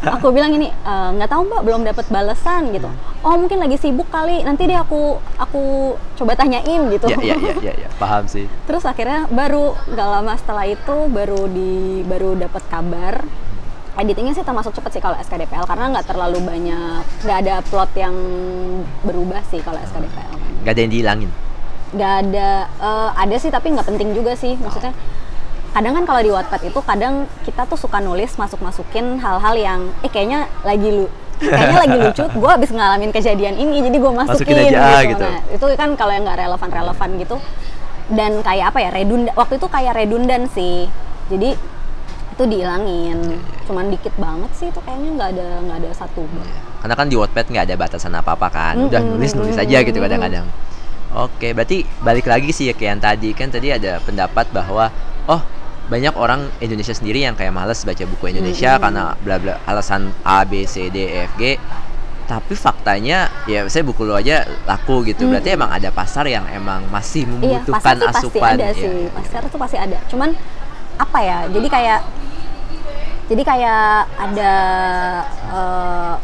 aku 0.00 0.32
bilang 0.32 0.48
ini 0.50 0.72
"Eh, 0.72 1.08
nggak 1.12 1.28
tahu 1.28 1.44
Mbak 1.44 1.62
belum 1.62 1.82
dapat 1.84 2.08
balasan 2.08 2.72
gitu. 2.72 2.88
Oh 3.20 3.36
mungkin 3.36 3.60
lagi 3.60 3.76
sibuk 3.76 4.08
kali 4.08 4.40
nanti 4.40 4.64
deh 4.64 4.74
aku 4.74 5.20
aku 5.36 5.62
coba 6.16 6.32
tanyain 6.32 6.88
gitu. 6.88 7.12
Ya, 7.12 7.20
ya, 7.20 7.36
ya, 7.36 7.54
ya, 7.60 7.72
ya, 7.76 7.88
paham 8.00 8.24
sih. 8.24 8.48
terus 8.68 8.88
akhirnya 8.88 9.28
baru 9.28 9.76
nggak 9.86 10.08
lama 10.08 10.32
setelah 10.34 10.64
itu 10.64 10.96
baru 11.08 11.44
di 11.46 11.72
baru 12.02 12.32
dapat 12.34 12.64
kabar. 12.66 13.20
Editingnya 13.98 14.30
sih 14.32 14.46
termasuk 14.46 14.72
cepet 14.72 14.94
sih 14.94 15.02
kalau 15.02 15.18
SKDPL 15.18 15.66
karena 15.66 15.90
nggak 15.90 16.06
terlalu 16.06 16.38
banyak 16.40 17.02
nggak 17.20 17.38
ada 17.42 17.54
plot 17.66 17.90
yang 17.98 18.14
berubah 19.02 19.42
sih 19.44 19.58
kalau 19.58 19.76
SKDPL 19.76 20.32
kan 20.32 20.50
Gak 20.62 20.72
ada 20.72 20.80
yang 20.80 20.92
dihilangin. 20.94 21.30
Nggak 21.94 22.14
ada 22.26 22.48
eh, 22.68 23.10
ada 23.16 23.36
sih 23.40 23.50
tapi 23.52 23.72
nggak 23.72 23.86
penting 23.88 24.12
juga 24.12 24.32
sih. 24.36 24.56
Maksudnya 24.58 24.92
kadang 25.72 25.94
kan 26.00 26.04
kalau 26.08 26.20
di 26.24 26.30
Wattpad 26.32 26.62
itu 26.64 26.80
kadang 26.80 27.28
kita 27.44 27.68
tuh 27.68 27.76
suka 27.76 28.00
nulis 28.00 28.34
masuk 28.40 28.58
masukin 28.64 29.20
hal-hal 29.20 29.54
yang 29.54 29.80
eh 30.00 30.10
kayaknya 30.10 30.48
lagi 30.64 30.88
lu 30.88 31.06
kayaknya 31.38 31.78
lagi 31.78 31.96
lucu 32.02 32.24
gue 32.34 32.50
abis 32.50 32.70
ngalamin 32.74 33.14
kejadian 33.14 33.54
ini 33.54 33.78
jadi 33.78 33.94
gue 33.94 34.10
masukin, 34.10 34.58
Masukin 34.58 34.74
aja, 34.74 35.06
gitu. 35.06 35.22
nah 35.22 35.38
itu 35.46 35.64
kan 35.78 35.94
kalau 35.94 36.10
yang 36.10 36.26
nggak 36.26 36.38
relevan 36.40 36.70
relevan 36.72 37.10
gitu. 37.20 37.36
Dan 38.08 38.40
kayak 38.40 38.72
apa 38.72 38.78
ya 38.80 38.90
redundan 38.90 39.32
waktu 39.36 39.60
itu 39.60 39.68
kayak 39.68 39.92
redundan 39.94 40.48
sih. 40.50 40.88
Jadi 41.28 41.54
itu 42.34 42.42
dihilangin. 42.42 43.38
Cuman 43.68 43.92
dikit 43.92 44.16
banget 44.18 44.50
sih 44.56 44.66
itu 44.72 44.80
kayaknya 44.82 45.10
nggak 45.14 45.28
ada 45.36 45.48
nggak 45.68 45.78
ada 45.84 45.90
satu. 45.94 46.24
Karena 46.82 46.94
kan 46.96 47.06
di 47.06 47.14
Wattpad 47.20 47.46
nggak 47.52 47.64
ada 47.68 47.74
batasan 47.76 48.16
apa-apa 48.16 48.48
kan. 48.50 48.74
Udah 48.88 48.98
nulis 48.98 49.36
nulis 49.36 49.54
aja 49.54 49.78
gitu 49.84 49.98
kadang-kadang. 50.00 50.48
Oke, 51.18 51.50
berarti 51.50 51.82
balik 51.98 52.30
lagi 52.30 52.54
sih 52.54 52.70
ya 52.70 52.74
kayak 52.78 52.90
yang 52.94 53.02
tadi 53.02 53.28
kan 53.34 53.50
tadi 53.50 53.74
ada 53.74 53.98
pendapat 54.06 54.46
bahwa 54.54 54.86
oh 55.26 55.42
banyak 55.90 56.14
orang 56.14 56.46
Indonesia 56.62 56.94
sendiri 56.94 57.26
yang 57.26 57.34
kayak 57.34 57.50
males 57.50 57.82
baca 57.82 58.04
buku 58.06 58.30
Indonesia 58.30 58.78
karena 58.78 59.18
bla 59.18 59.36
bla 59.42 59.58
alasan 59.66 60.14
A 60.22 60.46
B 60.46 60.62
C 60.62 60.86
D 60.94 61.10
E 61.10 61.26
F 61.26 61.34
G. 61.34 61.58
Tapi 62.28 62.52
faktanya 62.54 63.32
ya 63.48 63.64
saya 63.72 63.82
buku 63.82 64.04
lo 64.06 64.14
aja 64.14 64.44
laku 64.68 65.00
gitu. 65.10 65.26
Berarti 65.26 65.58
emang 65.58 65.72
ada 65.74 65.88
pasar 65.90 66.28
yang 66.28 66.44
emang 66.54 66.86
masih 66.92 67.24
Iya, 67.26 67.32
membutuhkan 67.34 67.82
pasar 67.82 67.96
tuh 67.98 68.06
pasti 68.06 68.20
asupan. 68.38 68.52
ada 68.54 68.66
Iya, 68.68 68.74
sih. 68.76 68.84
iya, 68.84 68.92
iya. 69.00 69.10
Pasar 69.10 69.40
tuh 69.48 69.58
pasti 69.58 69.76
ada. 69.80 69.98
Cuman 70.12 70.30
apa 71.02 71.18
ya? 71.24 71.38
Jadi 71.50 71.66
kayak 71.72 72.00
jadi 73.32 73.42
kayak 73.42 73.84
ada 74.12 74.52
eh, 75.50 76.14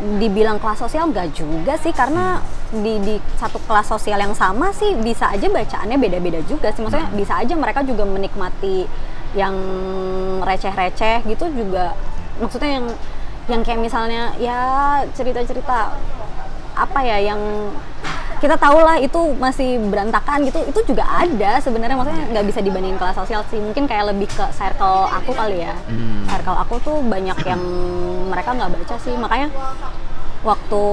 dibilang 0.00 0.56
kelas 0.56 0.80
sosial 0.80 1.12
enggak 1.12 1.28
juga 1.36 1.76
sih 1.76 1.92
karena 1.92 2.40
di 2.72 2.96
di 3.04 3.14
satu 3.36 3.60
kelas 3.68 3.84
sosial 3.92 4.16
yang 4.16 4.32
sama 4.32 4.72
sih 4.72 4.96
bisa 4.96 5.28
aja 5.28 5.44
bacaannya 5.52 6.00
beda-beda 6.00 6.40
juga 6.48 6.72
sih. 6.72 6.80
Maksudnya 6.80 7.12
bisa 7.12 7.36
aja 7.36 7.52
mereka 7.52 7.84
juga 7.84 8.08
menikmati 8.08 8.88
yang 9.36 9.54
receh-receh 10.40 11.28
gitu 11.28 11.52
juga. 11.52 11.92
Maksudnya 12.40 12.80
yang 12.80 12.86
yang 13.50 13.60
kayak 13.66 13.80
misalnya 13.82 14.32
ya 14.38 14.58
cerita-cerita 15.12 15.92
apa 16.72 17.00
ya 17.00 17.18
yang 17.20 17.40
kita 18.40 18.56
tahu 18.56 18.80
lah 18.80 18.96
itu 18.96 19.36
masih 19.36 19.76
berantakan 19.92 20.48
gitu 20.48 20.64
itu 20.64 20.80
juga 20.88 21.04
ada 21.04 21.60
sebenarnya. 21.60 21.92
Maksudnya 21.94 22.24
nggak 22.30 22.46
bisa 22.48 22.60
dibandingin 22.60 22.96
kelas 22.96 23.12
sosial 23.14 23.44
sih. 23.46 23.60
Mungkin 23.60 23.84
kayak 23.84 24.16
lebih 24.16 24.26
ke 24.26 24.44
circle 24.50 25.06
aku 25.06 25.32
kali 25.32 25.60
ya. 25.60 25.76
Hmm. 25.84 26.24
circle 26.24 26.56
aku 26.56 26.74
tuh 26.80 26.96
banyak 27.04 27.36
yang 27.44 27.60
mereka 28.26 28.56
nggak 28.56 28.70
baca 28.72 28.96
sih. 28.96 29.12
Makanya 29.12 29.52
waktu 30.40 30.84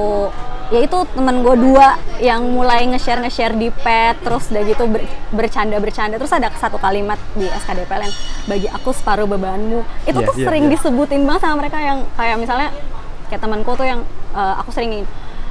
ya 0.67 0.83
itu 0.83 0.97
temen 1.07 1.39
gue 1.39 1.55
dua 1.55 1.95
yang 2.19 2.43
mulai 2.43 2.83
nge-share 2.83 3.23
nge-share 3.23 3.55
di 3.55 3.71
pet 3.71 4.19
terus 4.19 4.51
udah 4.51 4.63
gitu 4.67 4.83
ber- 4.83 5.07
bercanda 5.31 5.79
bercanda 5.79 6.19
terus 6.19 6.35
ada 6.35 6.51
satu 6.51 6.75
kalimat 6.75 7.15
di 7.31 7.47
SKDPL 7.47 8.03
yang 8.03 8.15
bagi 8.43 8.67
aku 8.67 8.91
separuh 8.91 9.23
bebanmu. 9.23 9.87
Itu 10.03 10.19
Iya, 10.19 10.27
tuh 10.27 10.35
iya, 10.35 10.45
sering 10.51 10.67
iya. 10.67 10.71
disebutin 10.75 11.23
banget 11.23 11.47
sama 11.47 11.63
mereka 11.63 11.79
yang 11.79 12.03
kayak 12.19 12.35
misalnya 12.35 12.69
kayak 13.31 13.39
temanku 13.39 13.71
tuh 13.71 13.87
yang 13.87 14.03
eh, 14.35 14.55
aku 14.59 14.75
sering 14.75 15.07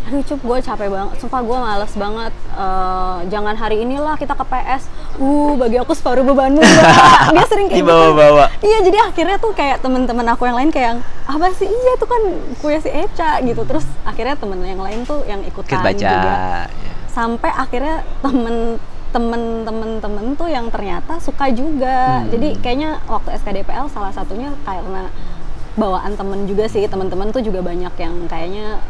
aduh 0.06 0.22
cup 0.22 0.38
gue 0.40 0.56
capek 0.60 0.86
banget 0.88 1.16
sumpah 1.18 1.40
gue 1.40 1.58
males 1.58 1.92
banget 1.94 2.32
Eh, 2.56 3.18
jangan 3.28 3.52
hari 3.52 3.82
inilah 3.82 4.14
kita 4.14 4.32
ke 4.32 4.40
PS 4.42 4.88
uh 5.16 5.52
bagi 5.54 5.76
aku 5.76 5.92
separuh 5.92 6.22
bebanmu 6.22 6.56
Mbak." 6.56 6.84
dia 7.34 7.44
sering 7.44 7.66
kayak 7.66 7.78
gitu 7.78 7.90
Dibawa-bawa. 7.90 8.44
iya 8.60 8.78
jadi 8.80 8.98
akhirnya 9.04 9.36
tuh 9.36 9.52
kayak 9.52 9.76
temen-temen 9.78 10.24
aku 10.26 10.42
yang 10.42 10.56
lain 10.56 10.70
kayak 10.70 10.98
apa 11.22 11.52
sih 11.52 11.66
iya 11.66 11.92
tuh 11.94 12.06
kan 12.06 12.22
kue 12.56 12.76
si 12.76 12.88
Eca 12.88 13.38
gitu 13.40 13.60
terus 13.62 13.84
akhirnya 14.02 14.34
temen 14.34 14.56
yang 14.58 14.78
lain 14.78 15.02
tuh 15.02 15.20
yang 15.24 15.42
ikutan 15.42 15.68
Ikut 15.74 15.84
baca. 15.84 16.00
juga 16.06 16.32
Ya. 16.32 16.92
sampai 17.08 17.50
akhirnya 17.50 17.94
temen 18.18 18.56
temen 19.08 19.42
temen 19.62 19.90
temen 19.98 20.24
tuh 20.32 20.46
yang 20.46 20.68
ternyata 20.68 21.16
suka 21.18 21.48
juga 21.48 22.20
Hmm. 22.20 22.28
jadi 22.30 22.48
kayaknya 22.58 22.90
waktu 23.04 23.32
SKDPL 23.34 23.88
salah 23.88 24.10
satunya 24.10 24.48
karena 24.62 25.12
bawaan 25.74 26.14
temen 26.14 26.44
juga 26.44 26.64
sih 26.66 26.84
temen-temen 26.84 27.28
tuh 27.30 27.40
juga 27.40 27.60
banyak 27.60 27.92
yang 27.94 28.14
kayaknya 28.24 28.80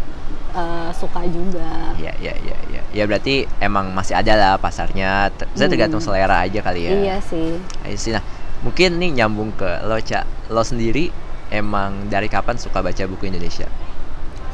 eh, 0.56 0.90
suka 0.96 1.20
juga 1.28 1.92
Ya, 2.00 2.12
ya, 2.16 2.32
ya, 2.40 2.56
ya. 2.72 2.82
Ya 2.96 3.04
berarti 3.04 3.44
emang 3.60 3.92
masih 3.92 4.16
ada 4.16 4.32
lah 4.34 4.52
pasarnya. 4.56 5.28
Saya 5.52 5.68
tergantung 5.68 6.00
selera 6.00 6.40
aja 6.42 6.64
kali 6.64 6.88
ya. 6.88 6.92
Hmm. 6.96 7.04
iya 7.04 7.16
sih 7.20 7.60
I 7.84 7.94
see. 8.00 8.16
Nah, 8.16 8.24
mungkin 8.64 8.96
nih 8.96 9.20
nyambung 9.22 9.52
ke 9.52 9.84
lo, 9.84 10.00
Ca. 10.00 10.24
Lo 10.48 10.64
sendiri 10.64 11.12
emang 11.52 12.08
dari 12.08 12.26
kapan 12.32 12.56
suka 12.56 12.80
baca 12.80 13.04
buku 13.04 13.28
Indonesia? 13.28 13.68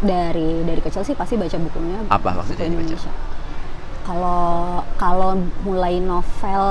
dari 0.03 0.67
dari 0.67 0.83
kecil 0.83 1.07
sih 1.07 1.15
pasti 1.15 1.38
baca 1.38 1.55
bukunya 1.62 2.03
Apa 2.11 2.35
maksudnya 2.35 2.67
buku 2.67 2.75
dibaca? 2.75 2.83
Indonesia 2.91 3.12
kalau 4.03 4.43
kalau 4.95 5.31
mulai 5.62 5.99
novel 5.99 6.65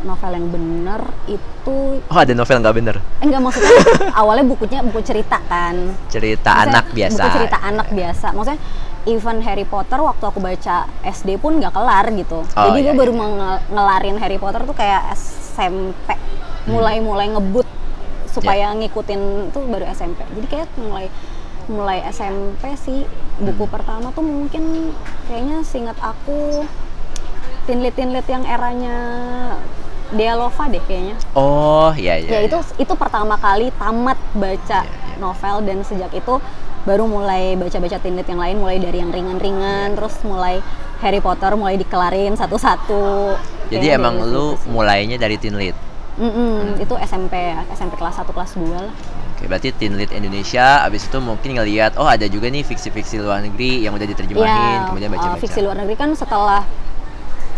novel 0.00 0.30
yang 0.30 0.48
bener 0.48 1.00
itu 1.26 2.00
Oh, 2.00 2.16
ada 2.16 2.32
novel 2.32 2.58
nggak 2.58 2.74
bener? 2.74 2.96
eh, 2.96 3.24
enggak 3.24 3.40
maksudnya 3.40 3.72
awalnya 4.20 4.44
bukunya 4.44 4.80
buku 4.80 5.00
cerita 5.02 5.36
kan 5.44 5.92
Cerita 6.08 6.48
Maksudnya 6.48 6.72
anak 6.72 6.84
biasa. 6.90 7.20
Buku 7.20 7.36
cerita 7.36 7.58
anak 7.60 7.88
biasa. 7.90 8.26
Maksudnya 8.32 8.60
even 9.04 9.36
Harry 9.40 9.64
Potter 9.64 9.98
waktu 9.98 10.24
aku 10.24 10.38
baca 10.38 10.76
SD 11.02 11.36
pun 11.36 11.60
nggak 11.60 11.70
kelar 11.70 12.08
gitu. 12.10 12.40
Oh, 12.42 12.64
Jadi 12.66 12.78
iya, 12.78 12.86
gue 12.86 12.94
baru 12.96 13.12
iya. 13.14 13.50
ngelarin 13.68 14.16
Harry 14.16 14.36
Potter 14.36 14.64
tuh 14.64 14.72
kayak 14.72 15.12
SMP. 15.12 16.08
Hmm. 16.08 16.72
Mulai-mulai 16.72 17.28
ngebut 17.30 17.68
supaya 18.28 18.70
Iya. 18.70 18.76
ngikutin 18.78 19.20
tuh 19.50 19.62
baru 19.66 19.84
SMP. 19.88 20.24
Jadi 20.26 20.46
kayak 20.46 20.68
mulai 20.78 21.08
mulai 21.68 22.00
SMP 22.08 22.74
sih 22.74 23.04
buku 23.38 23.64
Hmm. 23.64 23.72
pertama 23.72 24.06
tuh 24.10 24.20
mungkin 24.20 24.92
kayaknya 25.24 25.62
seingat 25.62 25.98
aku 25.98 26.64
tinlit-tinlit 27.64 28.24
yang 28.24 28.44
eranya 28.44 28.96
Dialova 30.08 30.64
deh 30.66 30.80
kayaknya 30.80 31.20
Oh, 31.32 31.92
iya, 31.92 32.16
iya. 32.16 32.28
ya 32.30 32.40
itu 32.42 32.56
itu 32.78 32.92
pertama 32.94 33.36
kali 33.36 33.68
tamat 33.74 34.16
baca 34.32 34.80
Iya, 34.80 34.88
iya. 34.88 35.14
novel 35.20 35.56
dan 35.62 35.84
sejak 35.84 36.08
itu 36.10 36.40
baru 36.82 37.04
mulai 37.04 37.52
baca-baca 37.54 38.00
tinlit 38.00 38.24
yang 38.24 38.40
lain 38.40 38.56
mulai 38.56 38.80
dari 38.80 38.98
yang 38.98 39.12
ringan-ringan 39.12 39.92
Iya. 39.92 39.96
terus 39.96 40.16
mulai 40.24 40.64
Harry 40.98 41.20
Potter 41.20 41.52
mulai 41.54 41.76
dikelarin 41.76 42.32
satu-satu 42.34 43.36
Jadi 43.68 43.84
Kayaknya 43.84 44.00
emang 44.00 44.14
dari 44.16 44.32
lu 44.32 44.44
mulainya 44.66 45.16
dari 45.16 45.36
teen 45.36 45.54
lit. 45.54 45.76
Mm-mm, 46.18 46.80
itu 46.80 46.94
SMP 46.98 47.30
ya 47.36 47.62
SMP 47.70 47.94
kelas 47.94 48.16
1 48.16 48.26
kelas 48.26 48.56
2 48.56 48.64
lah 48.74 48.90
Oke, 49.38 49.46
berarti 49.46 49.70
teen 49.70 49.94
lit 49.94 50.10
Indonesia, 50.10 50.82
abis 50.82 51.06
itu 51.06 51.18
mungkin 51.18 51.54
ngelihat, 51.54 51.94
oh 51.94 52.04
ada 52.04 52.26
juga 52.26 52.50
nih 52.50 52.60
fiksi-fiksi 52.60 53.22
luar 53.22 53.38
negeri 53.38 53.86
yang 53.86 53.94
udah 53.94 54.02
diterjemahin, 54.04 54.50
Ya, 54.76 54.82
kemudian 54.84 55.08
uh, 55.08 55.14
baca-baca. 55.14 55.38
fiksi 55.38 55.60
luar 55.62 55.78
negeri 55.78 55.94
kan 55.94 56.10
setelah 56.12 56.66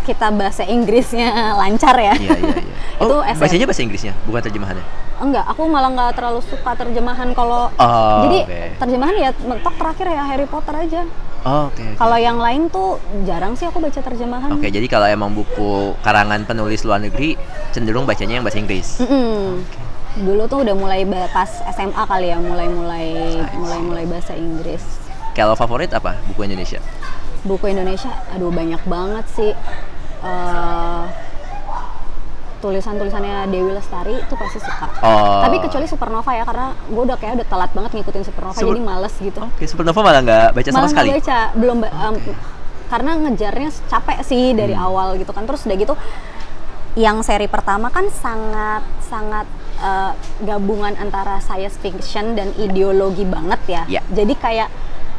kita 0.02 0.28
bahasa 0.28 0.60
Inggrisnya 0.62 1.32
lancar 1.60 1.92
ya 1.94 2.12
Iya, 2.14 2.36
iya, 2.36 2.52
iya. 2.58 2.74
Itu 3.00 3.14
Oh, 3.14 3.24
SM. 3.24 3.40
bacanya 3.40 3.64
bahasa 3.64 3.80
Inggrisnya, 3.80 4.12
bukan 4.24 4.40
terjemahannya? 4.42 4.84
enggak 5.20 5.44
aku 5.46 5.68
malah 5.68 5.88
nggak 5.90 6.16
terlalu 6.16 6.40
suka 6.42 6.72
terjemahan 6.74 7.28
kalau 7.32 7.68
Oh, 7.74 8.24
jadi 8.24 8.38
oke. 8.40 8.60
terjemahan 8.78 9.14
ya 9.14 9.30
mentok 9.38 9.76
terakhir 9.76 10.06
ya 10.10 10.22
Harry 10.22 10.44
Potter 10.44 10.72
aja 10.74 11.02
Oh, 11.40 11.68
oke. 11.68 11.76
oke. 11.76 11.96
Kalau 11.96 12.16
yang 12.16 12.36
lain 12.36 12.68
tuh 12.68 12.96
jarang 13.24 13.52
sih 13.52 13.64
aku 13.64 13.80
baca 13.80 13.96
terjemahan. 13.96 14.48
Oke, 14.50 14.68
jadi 14.68 14.84
kalau 14.84 15.04
emang 15.06 15.32
buku 15.32 15.96
karangan 15.98 16.44
penulis 16.44 16.84
luar 16.84 17.00
negeri, 17.00 17.32
cenderung 17.70 18.04
bacanya 18.04 18.36
yang 18.36 18.44
bahasa 18.44 18.60
Inggris. 18.60 19.00
Mm-mm. 19.00 19.64
Dulu 20.12 20.42
tuh 20.46 20.62
udah 20.62 20.74
mulai 20.74 21.02
pas 21.30 21.46
SMA 21.68 22.02
kali 22.04 22.28
ya, 22.28 22.38
mulai-mulai 22.38 23.08
mulai-mulai 23.52 24.04
bahasa 24.04 24.34
Inggris. 24.34 24.82
Kalau 25.30 25.54
favorit 25.54 25.90
apa 25.90 26.18
buku 26.26 26.44
Indonesia? 26.44 26.82
Buku 27.40 27.68
Indonesia, 27.68 28.10
aduh 28.28 28.50
banyak 28.50 28.82
banget 28.84 29.24
sih. 29.30 29.52
Eh, 30.20 31.02
tulisan-tulisannya 32.60 33.48
Dewi 33.48 33.72
Lestari 33.72 34.20
itu 34.20 34.34
pasti 34.36 34.60
suka. 34.60 34.84
Oh. 35.00 35.40
Tapi 35.40 35.64
kecuali 35.64 35.86
Supernova 35.88 36.28
ya, 36.30 36.44
karena 36.44 36.76
gue 36.76 37.02
udah 37.02 37.16
kayak 37.16 37.40
udah 37.40 37.46
telat 37.48 37.70
banget 37.72 37.90
ngikutin 37.96 38.22
Supernova, 38.22 38.52
Super- 38.52 38.76
jadi 38.76 38.82
males 38.82 39.14
gitu. 39.16 39.40
Oke, 39.40 39.64
Supernova 39.64 40.00
malah 40.02 40.20
nggak 40.20 40.46
baca 40.52 40.68
sama 40.68 40.76
malah 40.76 40.84
nggak 40.84 40.92
sekali. 40.92 41.10
baca 41.16 41.38
belum 41.56 41.76
ba- 41.78 41.94
em, 41.94 42.14
karena 42.90 43.10
ngejarnya 43.16 43.68
capek 43.86 44.18
sih 44.20 44.52
dari 44.52 44.74
Hmm. 44.74 44.84
awal 44.84 45.14
gitu 45.16 45.30
kan 45.30 45.46
terus 45.46 45.62
udah 45.62 45.78
gitu 45.78 45.94
yang 46.98 47.22
seri 47.22 47.46
pertama 47.46 47.86
kan 47.86 48.10
sangat 48.10 48.82
sangat 49.00 49.46
eh, 49.80 50.12
gabungan 50.42 50.94
antara 50.94 51.38
science 51.38 51.76
fiction 51.76 52.32
dan 52.32 52.52
ideologi 52.54 53.24
banget 53.24 53.60
ya 53.66 53.82
Ya. 53.88 54.02
jadi 54.08 54.34
kayak 54.34 54.68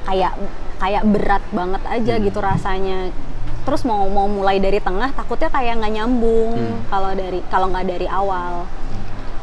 kayak 0.04 0.34
kayak 0.78 1.04
berat 1.06 1.44
banget 1.52 1.82
aja 1.86 2.14
Hmm. 2.16 2.24
gitu 2.24 2.40
rasanya 2.40 3.10
terus 3.62 3.82
mau 3.82 4.02
mau 4.08 4.26
mulai 4.26 4.58
dari 4.58 4.78
tengah 4.78 5.10
takutnya 5.12 5.48
kayak 5.48 5.78
nggak 5.78 5.94
nyambung 5.96 6.54
Hmm. 6.54 6.82
kalau 6.88 7.12
dari 7.12 7.40
kalau 7.46 7.68
nggak 7.68 7.86
dari 7.88 8.08
awal 8.08 8.66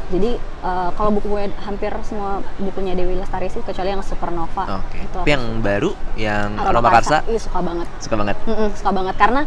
jadi 0.09 0.35
eh, 0.41 0.91
kalau 0.91 1.11
buku 1.13 1.27
gue 1.29 1.45
hampir 1.61 1.93
semua 2.01 2.41
bukunya 2.57 2.95
Dewi 2.95 3.15
Lestari 3.15 3.47
sih 3.47 3.61
kecuali 3.61 3.93
yang 3.93 4.01
Supernova 4.01 4.81
Oke. 4.81 4.99
itu 4.99 5.15
Tapi 5.15 5.31
yang 5.31 5.45
baru, 5.61 5.91
yang 6.17 6.57
Aroma 6.57 6.71
Aroma 6.81 6.89
Karsa, 6.91 7.19
Iya 7.23 7.39
suka 7.39 7.61
banget. 7.61 7.87
suka 7.99 8.15
banget. 8.17 8.37
Mm-mm, 8.43 8.69
suka 8.73 8.91
banget 8.91 9.15
karena 9.15 9.43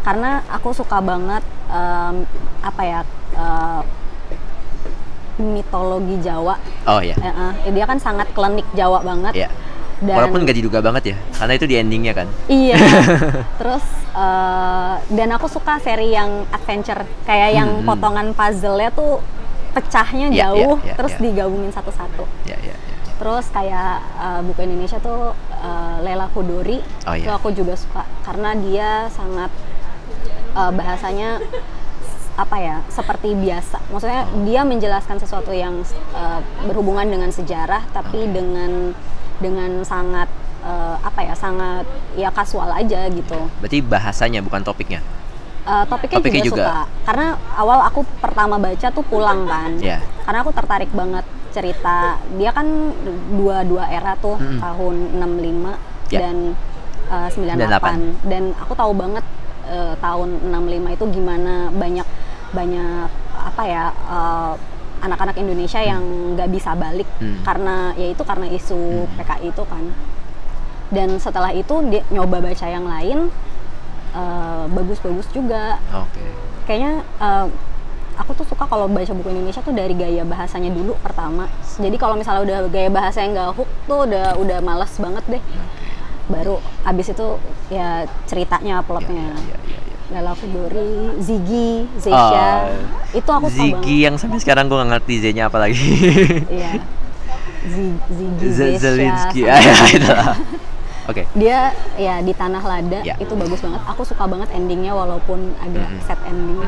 karena 0.00 0.30
aku 0.48 0.68
suka 0.70 0.98
banget 1.02 1.42
em, 1.66 2.16
apa 2.62 2.82
ya 2.82 3.00
eh, 3.34 3.80
mitologi 5.36 6.16
Jawa. 6.20 6.54
Oh 6.86 7.00
ya. 7.00 7.14
Eh, 7.16 7.34
eh, 7.66 7.72
dia 7.72 7.84
kan 7.84 7.98
sangat 7.98 8.30
klinik 8.30 8.66
Jawa 8.72 9.02
banget. 9.02 9.34
Iya. 9.34 9.50
Dan 10.02 10.14
Walaupun 10.20 10.42
nggak 10.42 10.56
diduga 10.58 10.78
banget 10.82 11.14
ya, 11.14 11.16
karena 11.32 11.52
itu 11.54 11.66
di 11.66 11.74
endingnya 11.78 12.12
kan. 12.12 12.26
iya. 12.46 12.76
Terus 13.62 13.84
eh, 14.10 14.94
dan 15.00 15.28
aku 15.32 15.46
suka 15.46 15.78
seri 15.78 16.12
yang 16.12 16.44
adventure 16.50 17.02
kayak 17.24 17.50
yang 17.54 17.68
Hmm, 17.70 17.80
hmm. 17.82 17.88
potongan 17.88 18.28
puzzle-nya 18.34 18.90
tuh 18.90 19.22
pecahnya 19.74 20.30
Iya, 20.30 20.34
iya, 20.34 20.42
jauh 20.54 20.76
iya, 20.86 20.94
terus 20.94 21.14
iya. 21.18 21.22
digabungin 21.26 21.72
satu-satu. 21.74 22.22
Ya, 22.46 22.54
ya, 22.62 22.74
ya. 22.74 22.76
Terus 23.18 23.46
kayak 23.50 23.92
uh, 24.14 24.40
buku 24.42 24.60
Indonesia 24.62 24.98
tuh 24.98 25.34
uh, 25.34 25.96
Lela 25.98 26.30
Kudori, 26.30 26.78
Oh, 27.06 27.14
itu 27.14 27.26
iya. 27.26 27.34
aku 27.34 27.50
juga 27.50 27.74
suka 27.74 28.06
karena 28.22 28.54
dia 28.54 29.10
sangat 29.10 29.50
uh, 30.54 30.70
bahasanya 30.70 31.42
apa 32.34 32.56
ya 32.58 32.76
seperti 32.88 33.32
biasa. 33.32 33.78
Maksudnya 33.88 34.22
dia 34.42 34.62
menjelaskan 34.62 35.16
sesuatu 35.18 35.50
yang 35.50 35.86
uh, 36.12 36.40
berhubungan 36.64 37.06
dengan 37.06 37.30
sejarah, 37.30 37.86
tapi 37.90 38.26
dengan 38.26 38.90
dengan 39.38 39.82
sangat 39.82 40.26
uh, 40.60 40.98
apa 40.98 41.20
ya 41.22 41.34
sangat 41.34 41.86
ya 42.14 42.30
kasual 42.30 42.70
aja 42.70 43.06
gitu. 43.08 43.38
Berarti 43.58 43.78
bahasanya 43.80 44.42
bukan 44.42 44.62
topiknya. 44.62 44.98
Uh, 45.64 45.80
topiknya, 45.88 46.20
Topiknya 46.20 46.44
juga, 46.44 46.52
juga. 46.52 46.64
suka 46.68 46.80
karena 47.08 47.26
awal 47.56 47.78
aku 47.88 48.04
pertama 48.20 48.60
baca 48.60 48.84
tuh 48.92 49.00
pulang 49.00 49.48
kan 49.48 49.72
Iya. 49.80 49.96
karena 50.28 50.44
aku 50.44 50.52
tertarik 50.52 50.92
banget 50.92 51.24
cerita 51.56 52.20
dia 52.36 52.52
kan 52.52 52.68
dua 53.32 53.64
dua 53.64 53.88
era 53.88 54.12
tuh 54.20 54.36
Mm-mm. 54.36 54.60
tahun 54.60 54.94
65 55.16 56.12
Ya. 56.12 56.20
dan 56.20 56.52
uh, 57.08 57.32
98 57.32 58.28
dan 58.28 58.52
aku 58.60 58.76
tahu 58.76 58.92
banget 58.92 59.24
uh, 59.66 59.94
tahun 59.98 60.28
65 60.48 60.96
itu 60.96 61.04
gimana 61.12 61.54
banyak 61.70 62.08
banyak 62.50 63.08
apa 63.34 63.62
ya 63.64 63.84
uh, 64.06 64.54
anak-anak 65.00 65.36
Indonesia 65.36 65.78
yang 65.78 66.00
nggak 66.32 66.48
bisa 66.48 66.72
balik 66.72 67.04
Hmm. 67.18 67.42
karena 67.42 67.92
ya 67.94 68.08
itu 68.08 68.22
karena 68.22 68.46
isu 68.48 68.80
Hmm. 69.04 69.10
PKI 69.16 69.48
itu 69.48 69.64
kan 69.64 69.84
dan 70.88 71.08
setelah 71.18 71.50
itu 71.50 71.74
dia 71.88 72.00
nyoba 72.08 72.38
baca 72.40 72.66
yang 72.66 72.84
lain 72.84 73.28
uh, 74.14 74.64
bagus-bagus 74.70 75.26
juga 75.28 75.80
Oke. 75.90 76.22
kayaknya 76.64 77.02
uh, 77.18 77.48
aku 78.14 78.30
tuh 78.32 78.46
suka 78.46 78.62
kalau 78.64 78.86
baca 78.86 79.10
buku 79.10 79.28
Indonesia 79.28 79.58
tuh 79.58 79.74
dari 79.74 79.90
gaya 79.92 80.22
bahasanya 80.22 80.70
dulu 80.70 80.94
pertama 81.02 81.50
jadi 81.76 81.96
kalau 81.98 82.14
misalnya 82.14 82.46
udah 82.46 82.58
gaya 82.70 82.86
bahasa 82.88 83.20
yang 83.20 83.34
nggak 83.34 83.50
hook 83.52 83.70
tuh 83.84 84.06
udah 84.06 84.38
udah 84.38 84.58
malas 84.60 84.94
banget 84.96 85.24
deh 85.28 85.42
baru 86.26 86.56
abis 86.82 87.06
itu 87.10 87.26
ya 87.68 87.88
ceritanya 88.24 88.80
plotnya 88.80 89.28
Ya, 89.30 89.36
ya, 89.36 89.58
ya, 89.58 89.58
ya. 89.60 89.82
Lala 90.12 90.32
Kudori, 90.32 91.16
Ziggy, 91.18 91.88
Zesha 91.96 92.68
Oh. 92.68 92.76
itu 93.10 93.24
aku 93.26 93.46
suka 93.46 93.56
banget 93.56 93.80
Ziggy 93.80 93.96
yang 94.00 94.14
sampai 94.14 94.38
sekarang 94.38 94.68
gue 94.68 94.76
nggak 94.76 94.90
ngerti 94.94 95.14
Z-nya 95.18 95.48
apa 95.48 95.58
lagi. 95.58 95.80
iya 96.54 96.70
Ziggy, 97.64 98.46
Zesha, 98.46 98.88
Ah, 98.88 99.32
ya, 99.32 99.54
itu 99.88 100.04
lah. 100.06 100.36
Oke. 101.04 101.28
dia 101.32 101.68
ya 101.94 102.20
di 102.20 102.32
tanah 102.32 102.60
lada 102.60 103.00
Ya. 103.00 103.12
itu 103.16 103.32
bagus 103.34 103.60
banget 103.60 103.80
aku 103.84 104.02
suka 104.02 104.24
banget 104.24 104.48
endingnya 104.50 104.92
walaupun 104.92 105.52
agak 105.58 105.84
Mhm. 105.86 106.00
sad 106.00 106.20
ending 106.24 106.64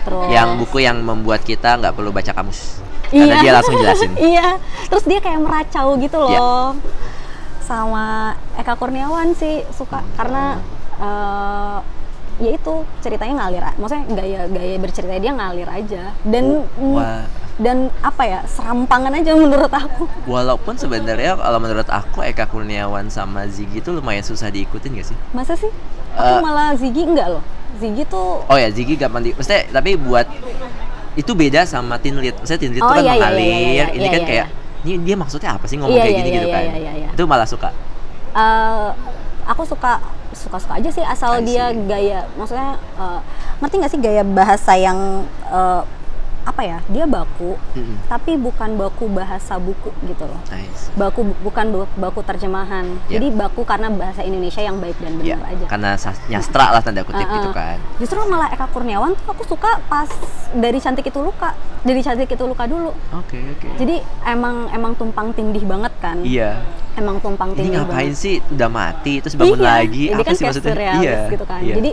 terus 0.00 0.28
Yang 0.30 0.48
buku 0.58 0.78
yang 0.80 0.96
membuat 0.98 1.40
kita 1.42 1.76
nggak 1.76 1.92
perlu 1.92 2.08
baca 2.08 2.32
kamus. 2.32 2.80
Iya. 3.08 3.24
Karena 3.26 3.36
dia 3.38 3.52
langsung 3.54 3.74
jelasin. 3.76 4.12
iya 4.30 4.56
terus 4.86 5.04
dia 5.04 5.18
kayak 5.18 5.40
meracau 5.40 5.96
gitu 5.96 6.16
Iya. 6.22 6.36
loh 6.38 6.68
sama 7.68 8.32
Eka 8.56 8.72
Kurniawan 8.74 9.36
sih 9.36 9.60
suka 9.70 10.00
karena 10.16 10.56
eh, 10.96 11.78
ya 12.38 12.50
itu 12.50 12.74
ceritanya 12.98 13.44
ngalir 13.44 13.62
maksudnya 13.76 14.04
gaya 14.08 14.40
gaya 14.46 14.76
bercerita 14.78 15.12
dia 15.14 15.32
ngalir 15.32 15.68
aja 15.68 16.14
dan 16.22 16.64
Wah. 16.78 17.26
dan 17.58 17.90
apa 18.00 18.22
ya 18.22 18.40
serampangan 18.46 19.10
aja 19.12 19.34
menurut 19.34 19.68
aku 19.68 20.06
Walaupun 20.24 20.78
sebenarnya 20.78 21.34
kalau 21.34 21.58
menurut 21.58 21.88
aku 21.88 22.22
Eka 22.22 22.46
Kurniawan 22.46 23.10
sama 23.10 23.44
Ziggy 23.46 23.82
itu 23.82 23.90
lumayan 23.90 24.22
susah 24.22 24.48
diikutin 24.48 24.96
gak 24.96 25.08
sih? 25.08 25.18
masa 25.30 25.52
sih 25.52 25.68
aku 26.14 26.34
Eh. 26.34 26.40
malah 26.40 26.72
Ziggy 26.72 27.02
enggak 27.04 27.28
loh 27.28 27.44
Ziggy 27.76 28.06
tuh 28.06 28.46
Oh 28.46 28.56
ya 28.56 28.70
Ziggy 28.70 28.94
gampang 28.94 29.20
di, 29.20 29.34
maksudnya 29.34 29.66
tapi 29.68 29.98
buat 29.98 30.24
itu 31.14 31.34
beda 31.34 31.66
sama 31.66 31.98
Lead. 31.98 32.38
Maksudnya 32.38 32.70
Lead 32.70 32.78
Oh, 32.78 32.86
itu 32.86 32.94
kan 32.94 33.02
iya, 33.02 33.10
iya, 33.10 33.14
mengalir, 33.18 33.42
iya, 33.42 33.58
iya, 33.58 33.86
ini 33.90 33.98
iya, 34.00 34.08
kan 34.08 34.22
iya, 34.22 34.28
kayak 34.30 34.46
ini 34.80 35.02
dia 35.02 35.14
maksudnya 35.14 35.54
apa 35.54 35.64
sih 35.64 35.76
ngomong 35.76 35.90
Iya, 35.92 36.02
kayak 36.02 36.12
iya, 36.12 36.18
gini 36.18 36.28
iya, 36.28 36.36
gitu 36.36 36.46
iya, 36.46 36.54
kan? 36.54 36.62
iya, 36.64 36.76
iya, 36.78 36.92
iya. 36.96 37.08
Itu 37.12 37.22
malah 37.24 37.46
suka. 37.46 37.68
eh, 38.30 38.88
aku 39.44 39.62
suka 39.64 39.98
suka-suka 40.30 40.76
aja 40.76 40.90
sih 40.92 41.00
asal 41.02 41.40
dia 41.40 41.72
gaya 41.72 42.28
maksudnya 42.34 42.76
eh, 42.76 43.20
ngerti 43.58 43.74
nggak 43.76 43.90
sih 43.90 44.00
gaya 44.00 44.22
bahasa 44.22 44.72
yang 44.76 44.98
eh, 45.48 45.82
apa 46.48 46.62
ya 46.62 46.78
dia 46.86 47.04
baku 47.04 47.60
Mm-mm. 47.72 48.08
tapi 48.08 48.34
bukan 48.34 48.72
baku 48.74 49.04
bahasa 49.06 49.54
buku 49.56 49.92
gitu 50.02 50.24
loh 50.24 50.40
Nice. 50.48 50.88
baku 50.94 51.20
bukan 51.38 51.66
bu- 51.68 51.92
baku 51.94 52.20
terjemahan 52.22 52.88
Ya. 53.06 53.16
jadi 53.16 53.28
baku 53.30 53.62
karena 53.62 53.92
bahasa 53.92 54.20
Indonesia 54.20 54.58
yang 54.58 54.76
baik 54.76 54.96
dan 54.96 55.12
benar 55.14 55.44
aja 55.44 55.66
karena 55.68 55.90
nyastra 56.26 56.66
lah 56.70 56.80
tanda 56.80 57.02
kutip 57.02 57.20
Uh-uh. 57.20 57.36
gitu 57.36 57.50
kan. 57.52 57.76
justru 57.98 58.18
malah 58.24 58.48
Eka 58.48 58.64
Kurniawan 58.66 59.12
tuh 59.14 59.28
aku 59.28 59.44
suka 59.46 59.76
pas 59.84 60.08
dari 60.50 60.78
cantik 60.78 61.04
itu 61.04 61.20
luka 61.20 61.52
dari 61.80 62.00
cantik 62.00 62.26
itu 62.26 62.42
luka 62.42 62.64
dulu 62.64 62.96
Oke, 63.14 63.36
oke. 63.50 63.68
jadi 63.76 64.00
emang 64.26 64.72
emang 64.72 64.92
tumpang 64.94 65.30
tindih 65.30 65.62
banget 65.62 65.92
kan 65.98 66.16
Iya. 66.18 66.64
emang 66.94 67.20
tumpang 67.20 67.52
Ini 67.52 67.58
tindih 67.58 67.72
ngapain 67.78 68.08
banget. 68.08 68.16
sih 68.16 68.34
udah 68.48 68.68
mati 68.68 69.14
terus 69.20 69.36
bangun 69.36 69.58
iya, 69.58 69.68
lagi? 69.68 70.04
jadi 70.06 70.16
apa 70.16 70.24
kan 70.24 70.32
sih 70.34 70.44
maksudnya? 70.44 70.74
Iya. 70.96 71.18
gitu 71.28 71.44
kan 71.44 71.60
iya. 71.60 71.74
jadi 71.76 71.90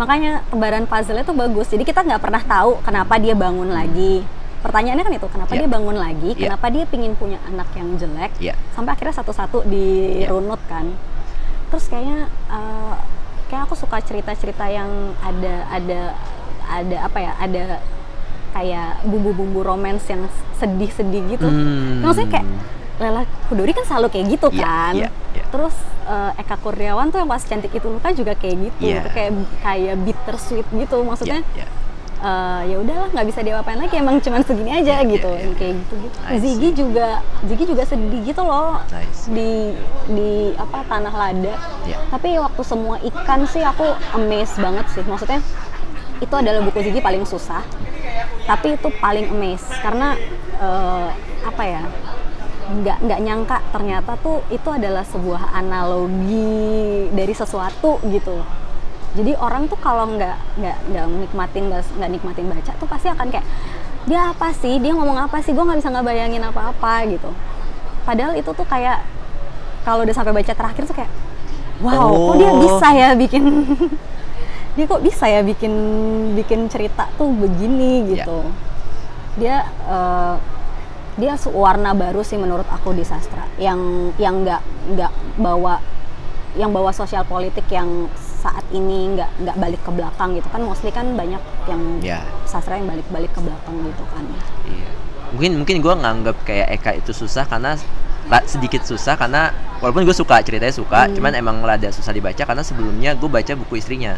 makanya 0.00 0.40
kembaran 0.48 0.84
puzzle-nya 0.84 1.22
tuh 1.22 1.36
bagus 1.36 1.68
jadi 1.68 1.84
kita 1.84 2.00
nggak 2.02 2.18
pernah 2.18 2.40
tahu 2.40 2.80
kenapa 2.80 3.20
dia 3.20 3.36
bangun 3.36 3.68
lagi 3.68 4.24
pertanyaannya 4.60 5.04
kan 5.04 5.14
itu 5.14 5.28
kenapa 5.28 5.52
Iya. 5.52 5.58
dia 5.58 5.68
bangun 5.68 5.96
lagi 5.96 6.30
Iya. 6.30 6.40
kenapa 6.48 6.66
dia 6.68 6.84
pingin 6.84 7.12
punya 7.14 7.36
anak 7.44 7.68
yang 7.74 7.88
jelek 7.94 8.32
Iya. 8.38 8.56
sampai 8.70 8.90
akhirnya 8.90 9.14
satu-satu 9.14 9.64
dirunut 9.64 10.60
kan 10.66 10.88
terus 11.68 11.84
kayaknya 11.86 12.18
eh, 12.48 12.94
kayak 13.46 13.62
aku 13.62 13.74
suka 13.74 14.00
cerita-cerita 14.00 14.64
yang 14.66 14.88
ada 15.20 15.68
ada 15.68 16.00
ada 16.66 16.96
apa 17.02 17.18
ya 17.18 17.32
ada 17.36 17.64
kayak 18.50 19.04
bumbu-bumbu 19.04 19.60
romance 19.60 20.06
yang 20.06 20.24
sedih-sedih 20.56 21.22
gitu 21.30 21.46
Hmm. 21.46 22.00
maksudnya 22.00 22.30
kayak 22.32 22.48
Lela 23.00 23.22
Kudori 23.48 23.72
kan 23.72 23.82
selalu 23.82 24.06
kayak 24.08 24.26
gitu 24.30 24.48
Iya, 24.50 24.60
kan 24.60 24.92
iya, 24.94 25.08
iya. 25.32 25.44
terus 25.48 25.72
eh, 26.04 26.32
Eka 26.36 26.56
Kurniawan 26.56 27.08
tuh 27.08 27.18
yang 27.18 27.26
pas 27.26 27.40
cantik 27.40 27.70
itu 27.70 27.86
luka 27.86 28.12
juga 28.12 28.32
kayak 28.34 28.56
gitu. 28.62 28.78
Itu 28.92 29.08
kayak 29.10 29.32
kayak 29.58 29.94
bittersweet 30.00 30.66
gitu 30.70 30.96
maksudnya 31.00 31.40
Iya, 31.50 31.64
iya. 31.64 31.66
eh, 32.20 32.60
ya 32.66 32.76
udahlah 32.78 33.08
nggak 33.10 33.26
bisa 33.26 33.40
diapain 33.40 33.78
lagi 33.78 33.94
emang 33.96 34.20
cuman 34.20 34.42
segini 34.42 34.70
aja 34.70 35.00
Iya, 35.00 35.08
gitu 35.10 35.30
iya, 35.30 35.40
iya. 35.42 35.56
kayak 35.56 35.74
gitu 35.78 35.94
gitu. 35.98 36.16
Ziggy 36.36 36.68
juga 36.76 37.08
Ziggy 37.42 37.64
juga 37.66 37.82
sedih 37.82 38.20
gitu 38.22 38.42
loh 38.42 38.76
Nice. 38.86 39.24
di 39.26 39.72
di 40.06 40.30
apa 40.54 40.84
tanah 40.84 41.14
lada 41.14 41.54
Iya. 41.82 41.96
tapi 42.08 42.36
waktu 42.36 42.62
semua 42.62 43.00
ikan 43.00 43.40
sih 43.44 43.62
aku 43.62 43.88
amazed 44.14 44.56
banget 44.56 44.84
sih 44.90 45.02
maksudnya 45.02 45.40
itu 46.20 46.34
adalah 46.36 46.60
buku 46.60 46.78
Ziggy 46.80 47.00
paling 47.00 47.24
susah 47.24 47.64
tapi 48.44 48.76
itu 48.76 48.88
paling 48.94 49.30
amazed 49.30 49.72
karena 49.80 50.12
eh, 50.58 51.08
apa 51.40 51.62
ya 51.64 51.82
nggak 52.70 52.98
nggak 53.02 53.20
nyangka 53.20 53.58
ternyata 53.74 54.14
tuh 54.16 54.46
itu 54.48 54.68
adalah 54.70 55.02
sebuah 55.02 55.50
analogi 55.52 56.70
dari 57.10 57.34
sesuatu 57.34 57.98
gitu 58.06 58.38
jadi 59.10 59.34
orang 59.36 59.66
tuh 59.66 59.74
kalau 59.76 60.06
nggak 60.06 60.38
nggak 60.54 60.76
nggak 60.86 61.06
nikmatin 61.18 61.64
nggak 61.66 62.10
nikmatin 62.10 62.46
baca 62.46 62.72
tuh 62.78 62.86
pasti 62.86 63.10
akan 63.10 63.26
kayak 63.26 63.46
dia 64.08 64.32
apa 64.32 64.48
sih? 64.56 64.80
Dia 64.80 64.96
ngomong 64.96 65.28
apa 65.28 65.44
sih? 65.44 65.52
Gue 65.52 65.60
nggak 65.60 65.76
bisa 65.76 65.92
nggak 65.92 66.06
bayangin 66.08 66.40
apa-apa 66.40 67.04
gitu. 67.04 67.28
Padahal 68.06 68.32
itu 68.32 68.48
tuh 68.48 68.64
kayak 68.64 69.04
kalau 69.84 70.08
udah 70.08 70.14
sampai 70.16 70.32
baca 70.32 70.52
terakhir 70.54 70.88
tuh 70.88 70.96
kayak 70.96 71.12
wow 71.84 72.08
kok 72.08 72.36
dia 72.38 72.48
Oh. 72.48 72.58
bisa 72.64 72.88
ya 72.92 73.08
bikin 73.12 73.44
dia 74.78 74.84
kok 74.86 75.02
bisa 75.02 75.24
ya 75.26 75.40
bikin 75.42 75.72
bikin 76.32 76.70
cerita 76.70 77.10
tuh 77.18 77.28
begini 77.28 78.08
Ya. 78.08 78.24
gitu. 78.24 78.38
Dia 79.36 79.56
eh, 79.68 80.34
dia 81.20 81.36
warna 81.52 81.92
baru 81.92 82.24
sih 82.24 82.40
menurut 82.40 82.64
aku 82.66 82.96
di 82.96 83.04
sastra 83.04 83.44
yang 83.60 84.10
yang 84.16 84.40
nggak 84.42 84.62
nggak 84.96 85.12
bawa 85.36 85.78
yang 86.56 86.72
bawa 86.72 86.90
sosial 86.90 87.22
politik 87.22 87.68
yang 87.70 88.08
saat 88.16 88.64
ini 88.72 89.14
nggak 89.14 89.30
nggak 89.38 89.56
balik 89.60 89.80
ke 89.84 89.90
belakang 89.92 90.34
gitu 90.34 90.48
kan 90.48 90.64
mostly 90.64 90.90
kan 90.90 91.12
banyak 91.14 91.38
yang 91.68 91.82
Ya. 92.00 92.24
sastra 92.48 92.80
yang 92.80 92.88
balik-balik 92.88 93.30
ke 93.30 93.40
belakang 93.44 93.76
gitu 93.84 94.04
kan 94.08 94.24
Iya. 94.64 94.88
Mungkin 95.30 95.50
mungkin 95.62 95.76
gue 95.78 95.94
nganggap 95.94 96.36
kayak 96.42 96.68
Eka 96.80 96.90
itu 96.98 97.12
susah 97.14 97.46
karena 97.46 97.76
sedikit 98.46 98.82
susah 98.82 99.14
karena 99.14 99.50
walaupun 99.78 100.02
gue 100.06 100.14
suka 100.14 100.38
ceritanya 100.42 100.74
suka, 100.74 101.06
Hmm. 101.06 101.14
cuman 101.18 101.32
emang 101.34 101.56
rada 101.62 101.90
susah 101.90 102.10
dibaca 102.10 102.42
karena 102.42 102.62
sebelumnya 102.62 103.14
gue 103.14 103.26
baca 103.26 103.52
buku 103.54 103.78
istrinya. 103.78 104.14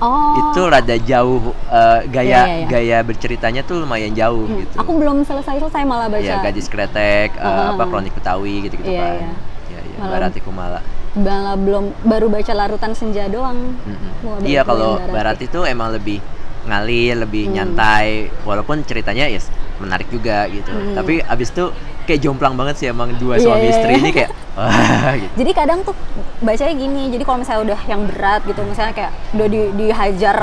Oh 0.00 0.36
Itu 0.50 0.60
rada 0.64 0.96
jauh 0.96 1.40
eh, 1.66 2.00
gaya 2.06 2.24
Iya, 2.26 2.40
iya, 2.42 2.56
iya. 2.56 2.66
gaya 2.66 2.98
berceritanya 3.00 3.62
tuh 3.62 3.80
lumayan 3.80 4.12
jauh 4.12 4.44
Hmm, 4.44 4.60
gitu. 4.60 4.74
aku 4.76 4.90
belum 4.94 5.22
selesai 5.22 5.56
selesai 5.58 5.82
malah 5.84 6.08
baca 6.08 6.20
Iya, 6.20 6.40
gadis 6.40 6.66
kretek, 6.66 7.32
eh, 7.32 7.40
Heeh. 7.40 7.68
apa 7.70 7.84
kronik 7.84 8.12
Betawi 8.12 8.64
gitu-gitu 8.64 8.88
Iya, 8.88 9.00
kan. 9.00 9.14
iya. 9.14 9.32
Iya, 9.66 9.80
iya. 9.82 9.96
Malah- 9.98 10.12
Barati 10.26 10.40
Kumala. 10.40 10.80
malah 11.10 11.56
belum 11.56 11.84
baru 12.02 12.26
baca 12.28 12.52
larutan 12.54 12.92
senja 12.92 13.26
doang 13.26 13.74
baca 14.22 14.42
Iya 14.42 14.62
kalau 14.62 14.96
Barati. 14.96 15.10
Barat 15.10 15.38
itu 15.40 15.60
emang 15.64 15.90
lebih 15.90 16.18
ngalir, 16.62 17.16
lebih 17.18 17.44
Hmm. 17.46 17.54
nyantai, 17.56 18.08
walaupun 18.42 18.84
ceritanya 18.84 19.26
ya 19.26 19.40
menarik 19.76 20.06
juga 20.06 20.44
gitu. 20.46 20.68
Hmm. 20.68 20.92
Tapi 20.92 21.18
abis 21.18 21.48
itu 21.50 21.72
kayak 22.08 22.20
jomplang 22.20 22.54
banget 22.56 22.74
sih 22.80 22.86
emang 22.88 23.12
dua 23.16 23.36
Iya, 23.36 23.44
suami 23.44 23.64
iya, 23.66 23.72
istri 23.72 23.92
iya. 23.92 24.00
ini 24.00 24.10
kayak 24.12 24.30
wah 24.58 25.12
gitu. 25.16 25.32
jadi 25.40 25.50
kadang 25.54 25.78
tuh 25.86 25.94
bacanya 26.40 26.74
gini 26.74 27.02
jadi 27.12 27.22
kalau 27.24 27.38
misalnya 27.40 27.62
udah 27.72 27.80
yang 27.86 28.02
berat 28.08 28.40
gitu 28.44 28.60
misalnya 28.66 28.92
kayak 28.96 29.12
udah 29.36 29.46
di, 29.46 29.60
dihajar 29.76 30.36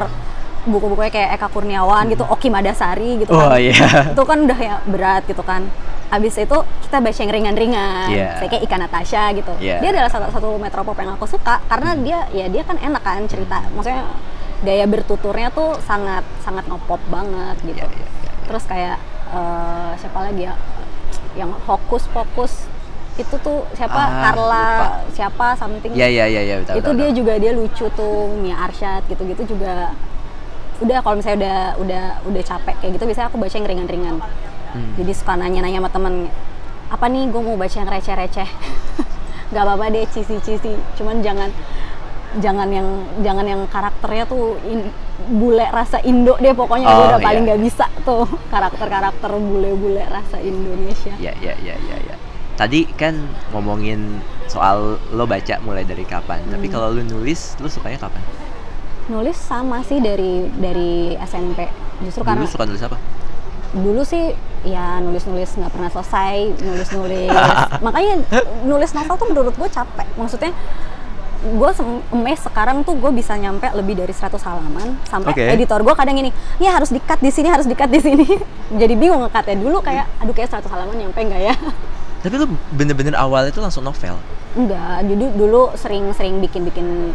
buku-bukunya 0.67 1.11
kayak 1.11 1.29
Eka 1.39 1.47
Kurniawan 1.47 2.11
gitu 2.11 2.23
Oki 2.27 2.51
Madasari 2.51 3.23
gitu 3.23 3.31
Oh 3.31 3.51
kan 3.51 3.59
iya. 3.59 3.87
itu 4.13 4.23
kan 4.27 4.37
udah 4.43 4.59
ya 4.59 4.75
berat 4.83 5.23
gitu 5.23 5.43
kan 5.43 5.63
Abis 6.07 6.39
itu 6.39 6.57
kita 6.87 7.03
baca 7.03 7.19
yang 7.19 7.31
ringan-ringan. 7.35 8.07
Saya 8.39 8.47
kayak 8.47 8.63
Ika 8.63 8.77
Natasha 8.79 9.23
gitu. 9.35 9.51
Iya. 9.59 9.83
Dia 9.83 9.89
adalah 9.91 10.07
salah 10.07 10.31
satu 10.31 10.55
metropop 10.55 10.95
yang 10.95 11.19
aku 11.19 11.27
suka 11.27 11.59
karena 11.67 11.99
dia 11.99 12.19
ya 12.31 12.47
dia 12.47 12.63
kan 12.63 12.79
enak 12.79 13.03
kan 13.03 13.27
cerita. 13.27 13.67
Maksudnya 13.75 14.07
gaya 14.63 14.87
bertuturnya 14.87 15.51
tuh 15.51 15.75
sangat 15.83 16.23
sangat 16.39 16.63
ngepop 16.71 17.03
banget 17.11 17.59
gitu. 17.59 17.83
Iya, 17.83 17.91
iya, 17.91 18.07
iya. 18.07 18.31
Terus 18.47 18.63
kayak 18.71 18.97
eh, 19.35 19.91
siapa 19.99 20.19
lagi 20.31 20.47
ya 20.47 20.55
yang 21.37 21.53
fokus 21.63 22.03
fokus 22.07 22.65
itu 23.15 23.33
tuh 23.37 23.65
siapa 23.71 23.95
Ah, 23.95 24.09
Carla 24.23 24.65
lupa. 24.67 24.87
siapa 25.09 25.47
something 25.53 25.89
Iya 25.91 26.05
iya 26.07 26.25
iya 26.27 26.41
iya 26.43 26.55
betul. 26.59 26.73
itu 26.73 26.81
betul, 26.83 26.93
dia 26.93 27.05
betul. 27.05 27.17
juga 27.17 27.33
dia 27.37 27.51
lucu 27.51 27.85
tuh 27.91 28.13
Mia 28.35 28.57
Arsyad 28.59 29.01
gitu-gitu 29.05 29.43
juga 29.47 29.93
udah 30.77 30.97
kalau 30.99 31.15
misalnya 31.15 31.37
udah 31.39 31.57
udah 31.79 32.03
udah 32.27 32.43
capek 32.43 32.75
kayak 32.77 32.91
gitu 32.93 33.03
biasanya 33.05 33.27
aku 33.27 33.37
baca 33.37 33.55
yang 33.55 33.67
ringan-ringan 33.67 34.17
Hmm. 34.67 34.93
jadi 34.93 35.15
suka 35.15 35.33
nanya-nanya 35.33 35.79
sama 35.79 35.89
temen 35.89 36.15
apa 36.87 37.05
nih 37.07 37.23
gue 37.25 37.39
mau 37.39 37.55
baca 37.55 37.71
yang 37.73 37.87
receh-receh 37.87 38.49
nggak 39.49 39.63
apa-apa 39.63 39.85
deh 39.89 40.03
cisi-cisi 40.05 40.75
cuman 40.93 41.23
jangan 41.23 41.49
jangan 42.37 42.67
yang 42.67 42.85
jangan 43.17 43.45
yang 43.47 43.61
karakternya 43.65 44.27
tuh 44.27 44.59
in- 44.61 44.91
bule 45.27 45.65
rasa 45.67 45.97
Indo 46.01 46.37
deh 46.37 46.51
pokoknya 46.51 46.85
gue 46.85 46.95
Oh, 46.95 47.09
udah 47.09 47.19
paling 47.19 47.41
iya. 47.41 47.47
nggak 47.47 47.61
bisa 47.63 47.85
tuh 48.01 48.23
karakter-karakter 48.53 49.31
bule-bule 49.33 50.03
rasa 50.03 50.37
Indonesia 50.37 51.13
Iya 51.15 51.33
iya 51.35 51.53
iya 51.57 51.75
iya. 51.75 51.97
iya. 52.03 52.15
Tadi 52.53 52.89
kan 52.91 53.13
ngomongin 53.49 54.17
soal 54.45 54.97
lo 55.07 55.23
baca 55.23 55.57
mulai 55.59 55.83
dari 55.83 56.01
kapan. 56.03 56.41
Tapi 56.47 56.65
Hmm. 56.65 56.73
kalau 56.73 56.87
lo 56.89 57.01
nulis, 57.01 57.53
lo 57.57 57.67
sukanya 57.67 57.97
kapan? 57.99 58.21
nulis 59.07 59.39
sama 59.39 59.79
sih 59.81 59.97
dari 59.97 60.51
dari 60.51 61.15
SMP 61.17 61.63
justru 62.01 62.21
karena 62.21 62.43
Dulu 62.43 62.51
suka 62.51 62.65
nulis 62.65 62.83
apa? 62.83 62.97
dulu 63.69 64.03
sih 64.03 64.35
ya 64.63 64.99
nulis-nulis 64.99 65.47
nggak 65.53 65.71
pernah 65.71 65.87
selesai 65.87 66.35
nulis-nulis 66.57 67.31
makanya 67.85 68.19
nulis 68.63 68.91
novel 68.91 69.15
tuh 69.15 69.27
menurut 69.27 69.53
gue 69.53 69.69
capek 69.69 70.07
maksudnya 70.13 70.51
gue 71.39 71.69
emes 72.11 72.39
sekarang 72.41 72.81
tuh 72.81 72.93
gue 72.93 73.11
bisa 73.11 73.33
nyampe 73.33 73.69
lebih 73.71 73.93
dari 73.95 74.09
100 74.09 74.33
halaman 74.39 74.97
sampai 75.03 75.31
Oke. 75.31 75.43
editor 75.47 75.79
gue 75.79 75.93
kadang 75.93 76.15
gini 76.15 76.29
ya 76.57 76.73
harus 76.73 76.89
dikat 76.89 77.17
di 77.17 77.29
sini 77.29 77.47
harus 77.47 77.63
dikat 77.63 77.87
di 77.87 77.99
sini 77.99 78.25
jadi 78.81 78.93
bingung 78.93 79.21
ngekatnya 79.21 79.55
dulu 79.55 79.77
kayak 79.79 80.09
aduh 80.17 80.31
kayak 80.31 80.49
100 80.51 80.65
halaman 80.67 80.97
nyampe 80.97 81.19
nggak 81.19 81.43
ya 81.43 81.55
Tapi 82.17 82.33
lo 82.33 82.49
bener-bener 82.73 83.13
awal 83.13 83.45
itu 83.45 83.61
langsung 83.61 83.85
novel. 83.85 84.17
enggak 84.53 85.05
jadi 85.05 85.25
dulu 85.31 85.69
sering-sering 85.73 86.41
bikin-bikin 86.41 87.13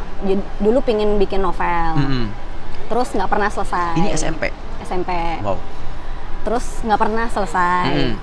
dulu 0.57 0.79
pingin 0.81 1.19
bikin 1.19 1.43
novel 1.43 1.99
Mm-mm. 1.99 2.31
terus 2.87 3.11
nggak 3.11 3.27
pernah 3.27 3.51
selesai 3.51 3.99
Ini 3.99 4.15
SMP. 4.15 4.55
SMP 4.81 5.11
Wow. 5.43 5.59
terus 6.43 6.63
nggak 6.81 7.01
pernah 7.01 7.27
selesai 7.27 7.87
Mm-mm. 7.91 8.15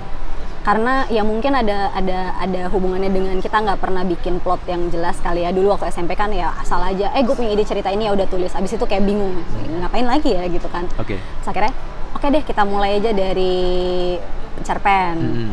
Karena 0.59 1.07
ya 1.07 1.23
mungkin 1.23 1.51
ada 1.51 1.89
ada 1.89 2.35
ada 2.35 2.61
hubungannya 2.67 3.07
dengan 3.07 3.35
kita 3.37 3.57
nggak 3.57 3.79
pernah 3.79 4.03
bikin 4.03 4.37
plot 4.37 4.59
yang 4.65 4.87
jelas 4.87 5.15
kali 5.17 5.41
ya 5.41 5.49
dulu 5.49 5.71
waktu 5.71 5.87
SMP 5.87 6.13
kan 6.13 6.29
ya 6.29 6.51
asal 6.55 6.77
aja 6.79 7.09
eh 7.11 7.21
gue 7.21 7.31
punya 7.31 7.49
ide 7.49 7.63
cerita 7.63 7.87
ini 7.87 8.05
ya 8.05 8.11
udah 8.11 8.27
tulis 8.27 8.51
abis 8.51 8.75
itu 8.75 8.83
kayak 8.83 9.01
bingung 9.01 9.39
ngapain 9.79 10.03
lagi 10.03 10.35
ya 10.35 10.43
gitu 10.45 10.67
kan 10.67 10.83
Oke. 10.95 11.15
Terus 11.15 11.47
akhirnya 11.47 11.73
oke 12.11 12.25
deh 12.25 12.43
kita 12.43 12.61
mulai 12.63 12.99
aja 12.99 13.11
dari 13.11 14.17
cerpen 14.61 15.15
Mm-mm. 15.15 15.51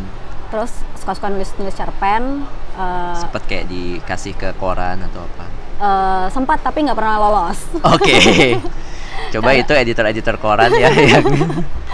terus 0.48 0.72
suka-suka 0.96 1.28
nulis-nulis 1.28 1.72
cerpen 1.72 2.42
eh, 2.74 3.16
Sempet 3.16 3.42
kayak 3.46 3.66
dikasih 3.66 4.34
ke 4.34 4.50
koran 4.58 4.98
atau 5.00 5.22
apa? 5.22 5.44
eh, 5.76 6.26
sempat 6.30 6.58
tapi 6.60 6.82
nggak 6.82 6.98
pernah 6.98 7.16
lolos 7.20 7.58
Oke. 7.84 8.14
Coba 9.28 9.50
itu 9.52 9.72
editor-editor 9.72 10.36
koran 10.36 10.70
ya 10.72 10.88
yang 11.12 11.24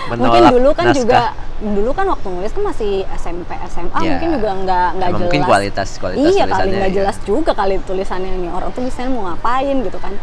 menolak 0.09 0.19
mungkin 0.21 0.43
dulu 0.53 0.71
kan 0.73 0.85
naskah. 0.87 0.99
juga 0.99 1.21
dulu 1.63 1.91
kan 1.91 2.07
waktu 2.09 2.27
nulis 2.29 2.51
kan 2.51 2.63
masih 2.65 2.93
SMP 3.15 3.51
SMA 3.67 3.95
Ya. 3.97 4.11
mungkin 4.13 4.29
juga 4.35 4.51
nggak 4.57 4.89
nggak 4.93 5.09
jelas 5.09 5.23
mungkin 5.23 5.41
kualitas 5.43 5.89
kualitas 5.97 6.27
iya 6.29 6.45
kali 6.45 6.71
nggak 6.73 6.91
ya. 6.91 6.97
jelas 6.99 7.17
juga 7.23 7.51
kali 7.53 7.75
tulisannya 7.81 8.35
nih 8.37 8.51
orang 8.51 8.71
tulisannya 8.71 9.11
mau 9.11 9.23
ngapain 9.27 9.77
gitu 9.81 9.97
kan 9.97 10.15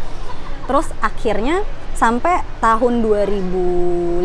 terus 0.66 0.92
akhirnya 1.00 1.64
sampai 1.94 2.32
tahun 2.60 2.94
2015 3.02 4.24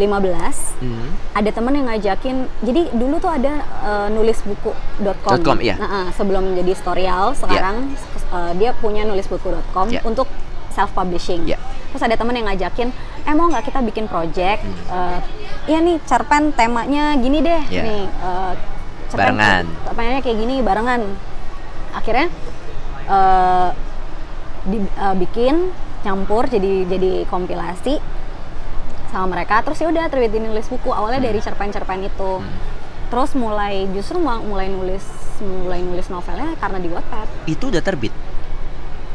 Hmm. 0.76 1.10
ada 1.32 1.48
temen 1.48 1.72
yang 1.72 1.86
ngajakin 1.86 2.36
jadi 2.60 2.82
dulu 2.92 3.16
tuh 3.16 3.30
ada 3.30 3.54
eh, 3.62 4.08
nulisbuku.com 4.10 5.38
.com, 5.40 5.58
iya. 5.58 5.74
Nah, 5.76 5.88
eh, 6.00 6.08
sebelum 6.12 6.54
jadi 6.54 6.72
storyal 6.72 7.32
sekarang 7.32 7.94
eh, 8.28 8.52
dia 8.54 8.70
punya 8.74 9.02
nulisbuku.com 9.02 9.86
Iya. 9.88 10.02
untuk 10.02 10.26
self 10.74 10.90
publishing 10.90 11.46
Iya. 11.46 11.56
terus 11.88 12.02
ada 12.02 12.14
temen 12.14 12.34
yang 12.34 12.46
ngajakin 12.46 12.90
eh 13.22 13.32
mau 13.32 13.46
nggak 13.46 13.64
kita 13.64 13.78
bikin 13.80 14.04
project? 14.04 14.60
Eh, 14.66 15.18
iya 15.64 15.78
nih 15.78 15.96
cerpen 16.02 16.50
temanya 16.50 17.14
gini 17.16 17.38
deh 17.40 17.62
Iya. 17.64 17.82
nih 17.82 18.02
eh, 18.04 18.52
cerpen 19.06 19.32
Barengan. 19.32 19.64
temanya 19.86 20.18
kayak 20.18 20.36
gini 20.36 20.54
barengan. 20.60 21.02
Akhirnya 21.92 22.26
eh, 23.06 23.68
di- 24.66 24.90
eh, 24.92 25.14
bikin 25.16 25.70
nyampur 26.02 26.44
jadi 26.46 26.84
jadi 26.84 27.24
kompilasi 27.24 27.96
sama 29.08 29.30
mereka. 29.30 29.62
Terus 29.62 29.78
ya 29.78 29.88
udah 29.88 30.04
terbitin 30.04 30.44
nulis 30.44 30.66
buku. 30.66 30.90
Awalnya 30.90 31.22
dari 31.22 31.38
cerpen-cerpen 31.38 32.02
itu. 32.02 32.42
Terus 33.06 33.30
mulai 33.34 33.86
justru 33.88 34.18
mu- 34.18 34.42
mulai 34.44 34.66
nulis 34.66 35.06
mulai 35.40 35.80
nulis 35.80 36.06
novelnya 36.08 36.58
karena 36.58 36.76
di 36.76 36.88
Wattpad. 36.88 37.26
Itu 37.46 37.70
udah 37.70 37.80
terbit. 37.80 38.10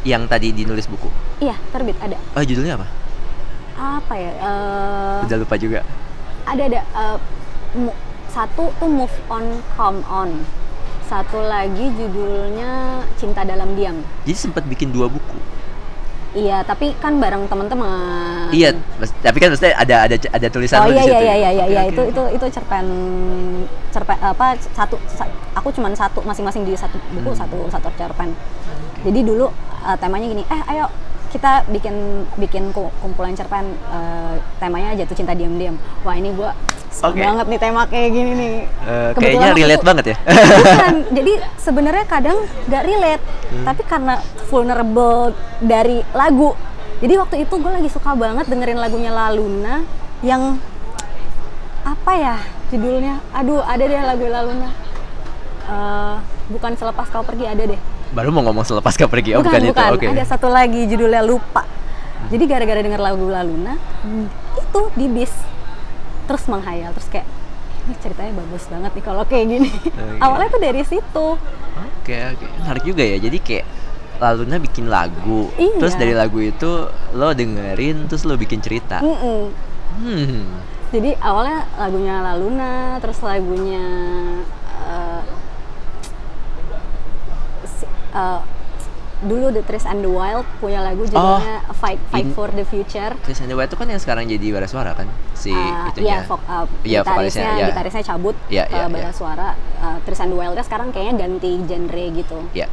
Yang 0.02 0.24
tadi 0.28 0.48
dinulis 0.54 0.86
buku. 0.86 1.10
iya 1.40 1.56
terbit 1.70 1.96
ada 1.98 2.16
Oh, 2.32 2.42
judulnya 2.42 2.76
apa? 2.76 2.88
apa 3.76 4.14
ya 4.14 4.32
eh, 4.34 5.18
Udah 5.24 5.38
lupa 5.38 5.56
juga. 5.56 5.80
ada 6.44 6.64
ada 6.66 6.82
mu- 7.74 7.96
satu 8.28 8.70
tuh 8.76 8.88
move 8.88 9.18
on 9.28 9.46
come 9.74 10.00
on 10.06 10.44
satu 11.02 11.42
lagi 11.42 11.90
judulnya 11.92 12.70
cinta 13.16 13.42
dalam 13.42 13.74
diam 13.74 13.98
Jadi 14.22 14.36
sempat 14.36 14.64
bikin 14.64 14.90
dua 14.90 15.08
buku. 15.08 15.40
iya 16.32 16.62
tapi 16.62 16.94
kan 16.96 17.18
bareng 17.18 17.48
teman-teman 17.48 18.52
Iya, 18.52 18.78
tapi 19.20 19.38
kan 19.38 19.50
maksudnya 19.50 19.74
ada 19.74 19.96
ada 20.06 20.16
ada 20.16 20.48
tulisan 20.48 20.78
oh 20.80 20.86
di 20.86 20.94
iya 20.94 21.02
situ. 21.02 21.10
iya 21.12 21.22
iya 21.24 21.34
ya? 21.34 21.50
iya 21.50 21.66
iya 21.66 21.82
Oke, 21.82 21.90
itu 21.90 22.02
oke. 22.02 22.12
itu 22.12 22.24
itu 22.36 22.46
cerpen 22.52 22.86
cerpen 23.90 24.18
apa 24.20 24.46
satu 24.70 24.96
sa- 25.08 25.26
aku 25.52 25.72
cuman 25.72 25.90
satu 25.92 26.22
masing-masing 26.22 26.62
di 26.64 26.74
satu 26.74 27.02
buku 27.12 27.32
Hmm. 27.32 27.40
satu 27.40 27.58
satu 27.68 27.90
cerpen 27.96 28.30
jadi 29.02 29.20
dulu 29.22 29.48
eh, 29.82 29.98
temanya 29.98 30.28
gini 30.28 30.44
eh 30.44 30.62
ayo 30.70 30.86
kita 31.30 31.62
bikin 31.68 31.94
bikin 32.36 32.64
ku- 32.70 32.90
kumpulan 33.00 33.32
cerpen 33.32 33.62
eh, 33.72 34.36
temanya 34.58 34.96
jatuh 34.96 35.14
cinta 35.14 35.32
diam-diam 35.32 35.76
wah 36.02 36.14
ini 36.14 36.34
seneng 36.90 37.14
Oke. 37.14 37.22
banget 37.22 37.46
nih 37.48 37.60
tema 37.60 37.82
kayak 37.86 38.10
gini 38.10 38.32
nih 38.34 38.56
Kebetulan 39.14 39.14
kayaknya 39.14 39.50
relate 39.56 39.76
itu- 39.76 39.88
banget 39.88 40.06
ya. 40.06 40.16
bukan 40.58 40.96
jadi 41.18 41.34
sebenarnya 41.56 42.06
kadang 42.06 42.38
nggak 42.66 42.84
relate 42.84 43.24
Hmm. 43.50 43.66
tapi 43.66 43.82
karena 43.84 44.22
vulnerable 44.46 45.34
dari 45.60 46.06
lagu 46.12 46.54
jadi 47.00 47.18
waktu 47.18 47.36
itu 47.42 47.54
gue 47.56 47.72
lagi 47.72 47.90
suka 47.90 48.14
banget 48.14 48.46
dengerin 48.46 48.78
lagunya 48.78 49.10
Laluna 49.10 49.82
yang 50.22 50.62
apa 51.82 52.12
ya 52.14 52.36
judulnya 52.68 53.18
aduh 53.32 53.64
ada 53.64 53.82
deh 53.82 54.02
lagu 54.04 54.26
Laluna 54.26 54.70
Eh, 55.66 56.16
bukan 56.50 56.74
selepas 56.74 57.06
kau 57.08 57.22
pergi 57.22 57.46
ada 57.46 57.62
deh 57.64 57.78
Baru 58.10 58.34
mau 58.34 58.42
ngomong 58.42 58.66
selepas 58.66 58.98
kau 58.98 59.06
pergi. 59.06 59.38
Oh, 59.38 59.46
bukan, 59.46 59.62
itu. 59.70 59.74
Oke. 59.76 60.06
ada 60.10 60.26
satu 60.26 60.50
lagi 60.50 60.90
judulnya 60.90 61.22
lupa 61.22 61.64
jadi 62.28 62.44
gara-gara 62.46 62.84
denger 62.84 63.00
lagu 63.00 63.26
Laluna 63.26 63.80
itu 64.60 64.82
di 64.94 65.08
bis 65.08 65.32
terus 66.28 66.46
menghayal 66.46 66.92
terus 66.94 67.08
kayak 67.10 67.26
ini 67.88 67.96
ceritanya 67.98 68.34
bagus 68.38 68.70
banget 68.70 68.92
nih 68.94 69.04
kalau 69.08 69.24
kayak 69.26 69.46
gini 69.50 69.72
Oke. 69.72 70.20
awalnya 70.22 70.50
tuh 70.52 70.62
dari 70.62 70.84
situ 70.86 71.28
Oke, 71.80 72.16
oke. 72.36 72.46
Menarik 72.60 72.84
juga 72.84 73.04
ya. 73.06 73.18
Jadi 73.22 73.38
kayak 73.40 73.66
Laluna 74.20 74.60
bikin 74.60 74.92
lagu, 74.92 75.48
Iya. 75.56 75.80
terus 75.80 75.96
dari 75.96 76.12
lagu 76.12 76.44
itu 76.44 76.92
lo 77.16 77.32
dengerin, 77.32 78.04
terus 78.12 78.28
lo 78.28 78.36
bikin 78.36 78.60
cerita. 78.60 79.00
Mm-mm. 79.00 79.48
Hmm. 79.90 80.44
jadi 80.92 81.16
awalnya 81.24 81.66
lagunya 81.80 82.16
Laluna 82.20 83.00
terus 83.00 83.22
lagunya 83.24 83.86
eh, 84.86 85.22
eh, 88.12 88.40
dulu 89.20 89.52
The 89.52 89.62
Trees 89.62 89.84
and 89.84 90.00
the 90.00 90.08
Wild 90.08 90.48
punya 90.58 90.80
lagu 90.80 91.04
judulnya 91.04 91.60
Fight 91.76 92.00
Fight 92.08 92.24
in- 92.24 92.32
for 92.32 92.48
the 92.48 92.64
Future 92.64 93.12
Chris 93.20 93.36
Sandewa 93.36 93.68
itu 93.68 93.76
kan 93.76 93.84
yang 93.86 94.00
sekarang 94.00 94.24
jadi 94.26 94.48
bara 94.50 94.64
suara 94.64 94.96
kan? 94.96 95.12
Si 95.34 95.52
Ah, 95.52 95.92
itunya. 95.92 96.08
iya, 96.16 96.18
vok, 96.24 96.40
uh, 96.42 96.64
Iya, 96.82 97.02
gitarisnya, 97.02 97.52
iya. 97.54 97.68
gitarisnya 97.68 98.04
cabut 98.06 98.36
Iya, 98.48 98.64
ke 98.66 98.74
iya, 98.74 98.88
bara 98.88 99.04
iya. 99.04 99.12
suara. 99.12 99.50
Uh, 99.78 100.00
Tristan 100.02 100.32
Wildnya 100.32 100.64
sekarang 100.64 100.90
kayaknya 100.90 101.16
ganti 101.22 101.52
genre 101.62 102.06
gitu. 102.14 102.40
Ya. 102.54 102.72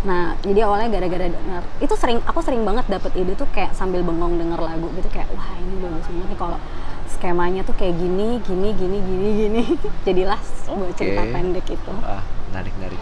Nah, 0.00 0.36
jadi 0.38 0.64
awalnya 0.64 0.88
gara-gara 0.90 1.28
denger 1.28 1.62
itu 1.78 1.94
sering 1.94 2.20
aku 2.22 2.40
sering 2.40 2.60
banget 2.62 2.84
dapet 2.86 3.12
ide 3.14 3.32
tuh 3.34 3.48
kayak 3.50 3.72
sambil 3.72 4.00
bengong 4.00 4.36
denger 4.36 4.56
lagu 4.56 4.88
gitu 4.94 5.08
kayak 5.08 5.28
wah 5.30 5.48
ini 5.54 5.76
bagus 5.78 6.04
banget 6.06 6.26
nih 6.26 6.38
kalau 6.38 6.58
skemanya 7.06 7.60
tuh 7.62 7.72
kayak 7.74 7.96
gini, 7.96 8.36
gini, 8.42 8.68
gini, 8.74 8.98
gini, 8.98 9.28
gini. 9.38 9.62
Jadilah 10.06 10.36
sebuah 10.60 10.92
cerita 10.94 11.24
pendek 11.26 11.66
itu. 11.66 11.92
Wah, 11.96 12.20
menarik, 12.48 12.72
menarik. 12.76 13.00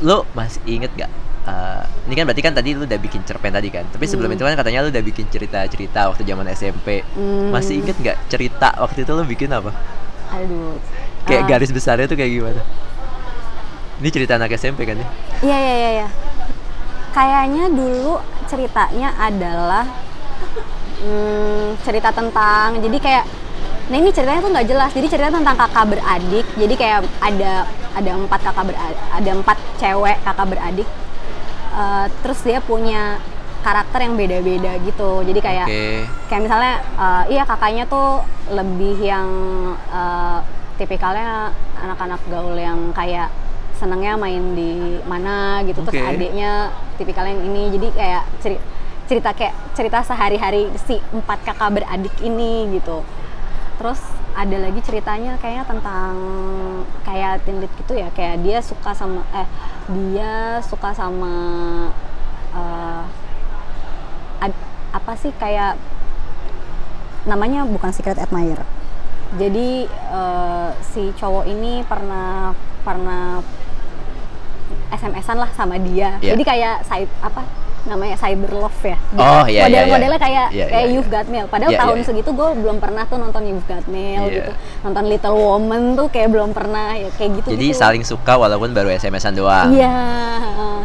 Lo 0.00 0.24
masih 0.32 0.60
inget 0.66 0.92
gak? 0.96 1.10
eh, 1.40 1.82
ini 2.04 2.14
kan 2.14 2.28
berarti 2.28 2.42
kan 2.44 2.52
tadi 2.52 2.76
lu 2.76 2.84
udah 2.84 3.00
bikin 3.00 3.24
cerpen 3.24 3.50
tadi 3.50 3.72
kan. 3.72 3.88
Tapi 3.88 4.04
sebelum 4.04 4.28
Hmm. 4.28 4.36
itu 4.36 4.44
kan 4.44 4.54
katanya 4.60 4.84
lu 4.84 4.92
udah 4.92 5.00
bikin 5.02 5.24
cerita-cerita 5.28 6.12
waktu 6.12 6.22
zaman 6.22 6.46
SMP. 6.52 7.00
Hmm. 7.16 7.48
Masih 7.48 7.80
inget 7.80 7.96
gak 8.00 8.16
cerita 8.28 8.76
waktu 8.76 9.08
itu 9.08 9.12
lu 9.16 9.24
bikin 9.24 9.48
apa? 9.50 9.72
Aduh. 10.36 10.76
Kayak 11.24 11.42
Uh, 11.44 11.48
garis 11.48 11.70
besarnya 11.72 12.06
tuh 12.06 12.16
kayak 12.16 12.32
gimana? 12.32 12.62
Ini 14.00 14.08
cerita 14.08 14.36
anak 14.36 14.52
SMP 14.52 14.84
kan 14.84 14.96
ya? 15.00 15.06
Iya 15.40 15.56
iya 15.58 15.74
iya. 15.74 15.90
iya. 16.04 16.08
Kayaknya 17.10 17.64
dulu 17.68 18.14
ceritanya 18.46 19.08
adalah 19.18 19.84
hmm, 21.00 21.80
cerita 21.82 22.12
tentang 22.12 22.78
jadi 22.78 22.98
kayak 23.00 23.24
nah 23.90 23.98
ini 23.98 24.14
ceritanya 24.14 24.38
tuh 24.38 24.50
nggak 24.54 24.68
jelas. 24.70 24.90
Jadi 24.94 25.06
cerita 25.10 25.28
tentang 25.34 25.56
kakak 25.58 25.84
beradik. 25.90 26.46
Jadi 26.54 26.74
kayak 26.78 27.00
ada 27.18 27.66
ada 27.90 28.10
empat 28.14 28.40
kakak 28.46 28.64
beradik 28.70 28.98
ada 29.10 29.30
empat 29.34 29.58
cewek 29.82 30.16
kakak 30.22 30.46
beradik. 30.46 30.88
Eh, 31.74 32.06
terus 32.22 32.38
dia 32.46 32.62
punya 32.62 33.18
karakter 33.66 34.06
yang 34.06 34.14
beda-beda 34.14 34.78
gitu. 34.86 35.26
Jadi 35.26 35.40
kayak 35.42 35.66
Oke. 35.66 36.06
kayak 36.30 36.42
misalnya 36.46 36.74
eh, 37.02 37.24
iya 37.34 37.42
kakaknya 37.42 37.84
tuh 37.90 38.22
lebih 38.54 38.96
yang 39.02 39.28
eh, 39.74 40.38
tipikalnya 40.78 41.50
anak-anak 41.82 42.22
gaul 42.30 42.54
yang 42.54 42.94
kayak 42.94 43.26
senengnya 43.74 44.14
main 44.14 44.54
di 44.54 45.02
mana 45.02 45.66
gitu. 45.66 45.82
Terus 45.82 45.98
Oke. 45.98 46.10
adiknya 46.14 46.70
tipikalnya 46.94 47.34
yang 47.34 47.44
ini. 47.50 47.62
Jadi 47.74 47.88
kayak 47.90 48.22
ceri- 48.38 48.64
cerita 49.10 49.34
kayak 49.34 49.54
cerita 49.74 49.98
sehari-hari 50.06 50.70
si 50.86 50.94
empat 51.10 51.42
kakak 51.42 51.82
beradik 51.82 52.14
ini 52.22 52.78
gitu 52.78 53.02
terus 53.80 53.96
ada 54.32 54.56
lagi 54.56 54.76
ceritanya 54.80 55.40
kayaknya 55.40 55.64
tentang 55.64 56.12
kayak 57.00 57.40
lit 57.48 57.72
gitu 57.74 57.96
ya 57.96 58.12
kayak 58.12 58.44
dia 58.44 58.60
suka 58.60 58.92
sama 58.92 59.24
eh 59.32 59.48
dia 59.88 60.32
suka 60.60 60.92
sama 60.92 61.34
eh, 62.52 63.02
ad- 64.42 64.64
apa 64.92 65.12
sih 65.16 65.32
kayak 65.34 65.80
namanya 67.24 67.64
bukan 67.64 67.88
secret 67.88 68.18
admirer 68.18 68.68
jadi 69.34 69.88
eh, 69.88 70.68
si 70.84 71.16
cowok 71.16 71.48
ini 71.48 71.80
pernah 71.82 72.52
pernah 72.82 73.40
SMS-an 74.90 75.38
lah 75.38 75.50
sama 75.50 75.78
dia 75.78 76.20
Iya. 76.20 76.36
jadi 76.36 76.42
kayak 76.44 76.76
side 76.84 77.12
apa 77.20 77.42
namanya 77.88 78.16
cyber 78.16 78.52
love 78.52 78.80
ya. 78.82 78.98
Dia 79.12 79.20
Oh, 79.20 79.44
iya, 79.48 79.64
iya, 79.64 79.64
iya. 79.64 79.80
model-modelnya 79.88 80.20
kayak 80.20 80.46
Iya, 80.52 80.66
kayak 80.68 80.86
iya, 80.86 80.92
You've. 80.92 81.08
Got 81.10 81.26
Mail. 81.26 81.46
Padahal 81.48 81.72
tahun 81.74 81.98
segitu 82.04 82.30
gue 82.30 82.48
belum 82.60 82.76
pernah 82.78 83.02
tuh 83.08 83.16
nonton 83.16 83.42
You've 83.44 83.66
Got 83.66 83.86
Mail 83.88 84.22
gitu. 84.28 84.52
Nonton 84.84 85.04
Little 85.08 85.36
Woman 85.36 85.82
tuh 85.96 86.06
kayak 86.12 86.28
belum 86.28 86.50
pernah 86.52 86.92
ya 86.94 87.08
kayak 87.16 87.30
gitu 87.40 87.48
Jadi 87.56 87.66
gitu. 87.72 87.80
saling 87.80 88.04
suka 88.04 88.36
walaupun 88.36 88.70
baru 88.76 88.92
SMS-an 88.92 89.34
doang. 89.34 89.72
Iya, 89.72 89.96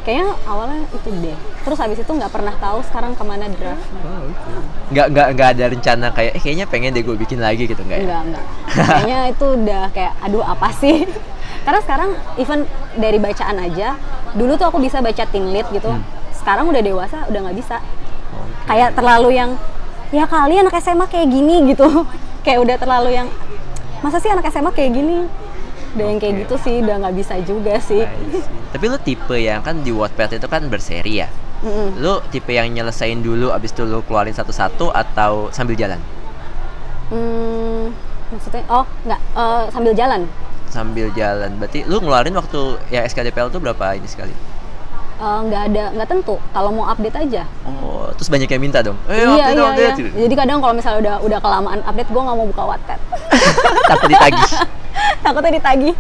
kayaknya 0.02 0.30
awalnya 0.46 0.82
itu 0.90 1.10
deh. 1.20 1.38
Terus 1.62 1.78
habis 1.78 1.98
itu 2.00 2.12
nggak 2.12 2.32
pernah 2.32 2.54
tahu 2.58 2.80
sekarang 2.86 3.12
ke 3.14 3.24
mana 3.26 3.46
draft 3.50 3.86
nggak 4.86 5.08
nggak 5.12 5.28
nggak 5.34 5.50
ada 5.58 5.66
rencana 5.74 6.08
kayak 6.14 6.38
eh 6.38 6.42
kayaknya 6.42 6.66
pengen 6.70 6.94
deh 6.94 7.02
gue 7.02 7.18
bikin 7.18 7.42
lagi 7.42 7.66
gitu 7.66 7.82
nggak 7.82 8.00
ya? 8.00 8.06
Enggak 8.06 8.22
enggak 8.22 8.46
kayaknya 8.70 9.20
itu 9.34 9.46
udah 9.58 9.84
kayak 9.90 10.14
aduh 10.22 10.46
apa 10.46 10.70
sih? 10.78 11.10
Karena 11.66 11.80
sekarang 11.82 12.10
even 12.38 12.60
dari 12.94 13.18
bacaan 13.18 13.58
aja 13.58 13.98
dulu 14.38 14.54
tuh 14.54 14.70
aku 14.70 14.78
bisa 14.78 15.02
baca 15.02 15.26
teen 15.26 15.50
lead 15.50 15.66
gitu. 15.74 15.90
Hmm. 15.90 16.06
Sekarang 16.46 16.70
udah 16.70 16.84
dewasa 16.86 17.26
udah 17.26 17.40
nggak 17.42 17.58
bisa. 17.58 17.82
Kayak 18.70 18.94
terlalu 18.94 19.34
yang 19.34 19.58
ya 20.14 20.30
kali 20.30 20.62
anak 20.62 20.78
SMA 20.78 21.10
kayak 21.10 21.34
gini 21.34 21.56
gitu. 21.74 22.06
Kayak 22.46 22.60
udah 22.62 22.76
terlalu 22.78 23.18
yang 23.18 23.28
masa 24.06 24.22
sih 24.22 24.30
anak 24.30 24.46
SMA 24.54 24.70
kayak 24.70 24.94
gini? 24.94 25.26
Udah 25.98 26.06
yang 26.06 26.22
kayak 26.22 26.46
gitu 26.46 26.56
sih 26.62 26.86
udah 26.86 27.02
nggak 27.02 27.16
bisa 27.18 27.34
juga 27.42 27.82
sih. 27.82 28.06
Tapi 28.70 28.86
lu 28.86 29.02
tipe 29.02 29.34
yang 29.42 29.66
kan 29.66 29.82
di 29.82 29.90
Wattpad 29.90 30.38
itu 30.38 30.46
kan 30.46 30.70
berseri 30.70 31.26
ya? 31.26 31.30
Mm-mm. 31.66 31.98
lu 31.98 32.22
tipe 32.30 32.52
yang 32.54 32.70
nyelesain 32.70 33.26
dulu 33.26 33.50
abis 33.50 33.74
itu 33.74 33.88
lu 33.88 34.06
keluarin 34.06 34.36
satu-satu 34.38 34.94
atau 34.94 35.50
sambil 35.50 35.74
jalan? 35.74 35.98
Hmm, 37.10 37.90
maksudnya 38.30 38.62
oh 38.70 38.86
nggak 39.02 39.18
eh, 39.34 39.66
sambil 39.74 39.94
jalan? 39.98 40.22
Sambil 40.70 41.10
jalan. 41.18 41.58
Berarti 41.58 41.90
lu 41.90 41.98
ngeluarin 42.06 42.38
waktu 42.38 42.78
ya 42.94 43.02
SKDPL 43.10 43.50
tuh 43.50 43.58
berapa 43.64 43.98
ini 43.98 44.06
sekali 44.06 44.55
Eh, 45.16 45.40
nggak 45.48 45.62
ada 45.72 45.84
nggak 45.96 46.10
tentu. 46.12 46.36
Kalau 46.52 46.70
mau 46.76 46.86
update 46.92 47.18
aja. 47.24 47.44
Oh 47.64 48.12
terus 48.16 48.28
banyak 48.28 48.50
yang 48.52 48.62
minta 48.64 48.80
dong. 48.84 49.00
Eh 49.08 49.24
iya 49.24 49.28
update, 49.28 49.56
iya, 49.56 49.64
update. 49.72 49.98
iya. 50.00 50.10
jadi 50.28 50.34
kadang 50.36 50.58
kalau 50.60 50.74
misalnya 50.76 51.00
udah 51.00 51.16
udah 51.24 51.40
kelamaan 51.40 51.80
update 51.88 52.10
gue 52.12 52.22
nggak 52.22 52.38
mau 52.38 52.48
buka 52.48 52.64
Wattpad 52.68 53.00
takut 53.92 54.08
ditagih. 54.12 54.50
Takutnya 55.24 55.52
ditagih. 55.60 55.94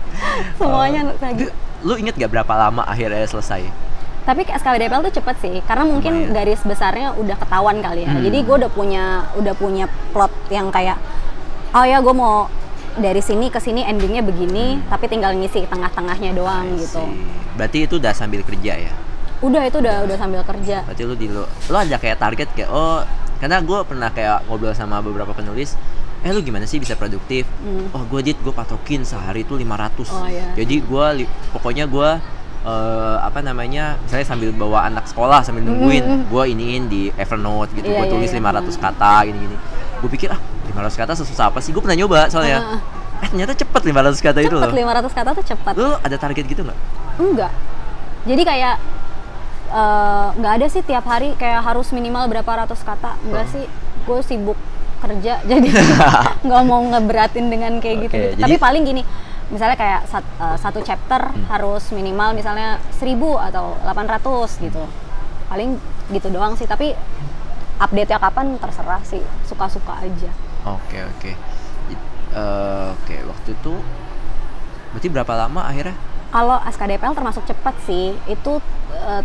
Semuanya 0.55 0.99
ditagih. 1.11 1.47
Itu, 1.47 1.51
lu 1.85 1.93
inget 1.99 2.15
gak 2.17 2.31
berapa 2.31 2.53
lama 2.55 2.81
akhirnya 2.87 3.25
selesai? 3.27 3.61
Tapi 4.25 4.41
SKWDPL 4.49 5.05
tuh 5.09 5.13
cepet 5.21 5.35
sih 5.37 5.55
karena 5.69 5.85
mungkin 5.85 6.13
Lumayan. 6.29 6.33
garis 6.33 6.61
besarnya 6.65 7.13
udah 7.13 7.37
ketahuan 7.37 7.77
kali 7.83 8.05
ya. 8.05 8.11
Hmm. 8.13 8.23
jadi 8.25 8.37
gue 8.41 8.55
udah 8.65 8.71
punya 8.73 9.05
udah 9.37 9.53
punya 9.53 9.85
plot 10.13 10.33
yang 10.49 10.73
kayak 10.73 10.97
oh 11.75 11.85
ya 11.85 12.01
gue 12.01 12.13
mau 12.15 12.49
dari 12.95 13.19
sini 13.19 13.47
ke 13.47 13.57
sini 13.57 13.81
endingnya 13.81 14.21
begini 14.21 14.79
tapi 14.85 15.05
tinggal 15.05 15.31
ngisi 15.31 15.65
tengah-tengahnya 15.65 16.31
doang 16.31 16.65
Hmm. 16.65 16.77
Gitu 16.77 17.03
berarti 17.53 17.77
itu 17.83 17.95
udah 17.95 18.11
sambil 18.11 18.41
kerja 18.41 18.73
ya 18.81 18.93
udah 19.39 19.61
itu 19.63 19.77
udah 19.77 20.03
udah 20.03 20.17
sambil 20.17 20.41
kerja 20.41 20.83
berarti 20.83 21.03
lu 21.03 21.13
di 21.13 21.27
lu 21.27 21.43
lu 21.43 21.75
ada 21.75 21.95
kayak 21.95 22.17
target 22.17 22.47
kayak 22.51 22.67
oh 22.67 23.03
karena 23.35 23.59
gue 23.59 23.79
pernah 23.83 24.09
kayak 24.09 24.43
ngobrol 24.45 24.71
sama 24.71 24.99
beberapa 24.99 25.31
penulis 25.31 25.75
eh 26.19 26.31
lu 26.31 26.39
gimana 26.39 26.63
sih 26.63 26.79
bisa 26.79 26.93
produktif 26.93 27.43
Hmm. 27.59 27.91
oh 27.91 28.03
gue 28.05 28.21
dit 28.23 28.37
gue 28.37 28.49
patokin 28.49 29.03
sehari 29.03 29.43
itu 29.43 29.53
500 29.53 30.07
Oh, 30.07 30.25
iya. 30.25 30.51
jadi 30.53 30.75
gue 30.79 31.05
pokoknya 31.51 31.85
gue 31.85 32.09
eh, 32.63 33.17
apa 33.19 33.39
namanya 33.39 33.99
misalnya 33.99 34.25
sambil 34.25 34.49
bawa 34.51 34.85
anak 34.85 35.05
sekolah 35.05 35.43
sambil 35.43 35.61
nungguin 35.63 36.01
Mm, 36.01 36.15
mm, 36.17 36.23
gue 36.27 36.43
iniin 36.49 36.83
di 36.87 37.01
Evernote 37.13 37.75
gitu 37.75 37.85
Iya, 37.85 37.97
gue 37.97 38.05
iya, 38.07 38.13
tulis 38.15 38.31
iya. 38.31 38.39
500 38.41 38.75
kata 38.79 39.13
gini 39.23 39.37
gini 39.41 39.57
gue 39.95 40.09
pikir 40.09 40.29
ah 40.31 40.39
500 40.75 40.91
kata 40.97 41.13
sesusah 41.15 41.45
apa 41.47 41.59
sih 41.59 41.71
gue 41.71 41.79
pernah 41.79 41.95
nyoba 41.95 42.27
soalnya 42.27 42.83
eh 43.17 43.27
ternyata 43.27 43.55
cepet 43.55 43.81
500 43.81 44.19
kata 44.19 44.39
itu 44.41 44.51
cepet 44.51 44.69
loh 44.69 44.75
500 44.75 45.07
kata 45.13 45.29
tuh 45.31 45.45
cepet 45.45 45.73
lu 45.73 45.91
ada 45.95 46.15
target 46.15 46.45
gitu 46.45 46.61
nggak 46.61 46.79
Enggak. 47.15 47.51
Jadi 48.25 48.41
kayak 48.41 48.75
eh, 49.67 50.27
nggak 50.35 50.53
ada 50.53 50.67
sih 50.67 50.81
tiap 50.81 51.05
hari 51.05 51.31
kayak 51.33 51.63
harus 51.63 51.89
minimal 51.89 52.27
berapa 52.27 52.51
ratus 52.59 52.81
kata. 52.81 53.15
Enggak 53.21 53.45
Oh. 53.45 53.51
sih. 53.51 53.65
Gue 54.03 54.19
sibuk 54.21 54.59
kerja 54.97 55.39
jadi 55.47 55.67
nggak 56.45 56.61
mau 56.63 56.81
ngeberatin 56.83 57.47
dengan 57.47 57.79
kayak 57.79 57.95
gitu. 58.01 58.11
Oke, 58.11 58.19
gitu. 58.25 58.29
jadi- 58.35 58.43
Tapi 58.43 58.55
paling 58.57 58.83
gini, 58.83 59.01
misalnya 59.47 59.75
kayak 59.75 60.01
sat- 60.05 60.35
eh, 60.35 60.57
satu 60.57 60.79
chapter 60.81 61.21
Hmm. 61.23 61.45
harus 61.47 61.87
minimal 61.89 62.33
misalnya 62.33 62.77
1000 62.91 63.15
atau 63.39 63.79
800 63.81 64.59
gitu. 64.59 64.83
Paling 65.45 65.79
gitu 66.11 66.27
doang 66.29 66.53
sih, 66.53 66.65
tapi 66.65 66.91
update-nya 67.77 68.17
kapan 68.17 68.55
terserah 68.55 68.99
sih, 69.01 69.19
suka-suka 69.43 69.99
aja. 69.99 70.31
Oke 70.65 70.97
oke. 70.99 71.31
It- 71.87 72.09
eh, 72.31 72.87
Oke 72.95 73.15
waktu 73.21 73.49
itu 73.53 73.73
berarti 74.91 75.07
berapa 75.07 75.33
lama 75.37 75.61
akhirnya? 75.63 75.95
Kalau 76.29 76.57
SKDPL 76.65 77.13
termasuk 77.13 77.43
cepat 77.45 77.75
sih, 77.85 78.17
itu 78.25 78.51
eh, 78.91 79.21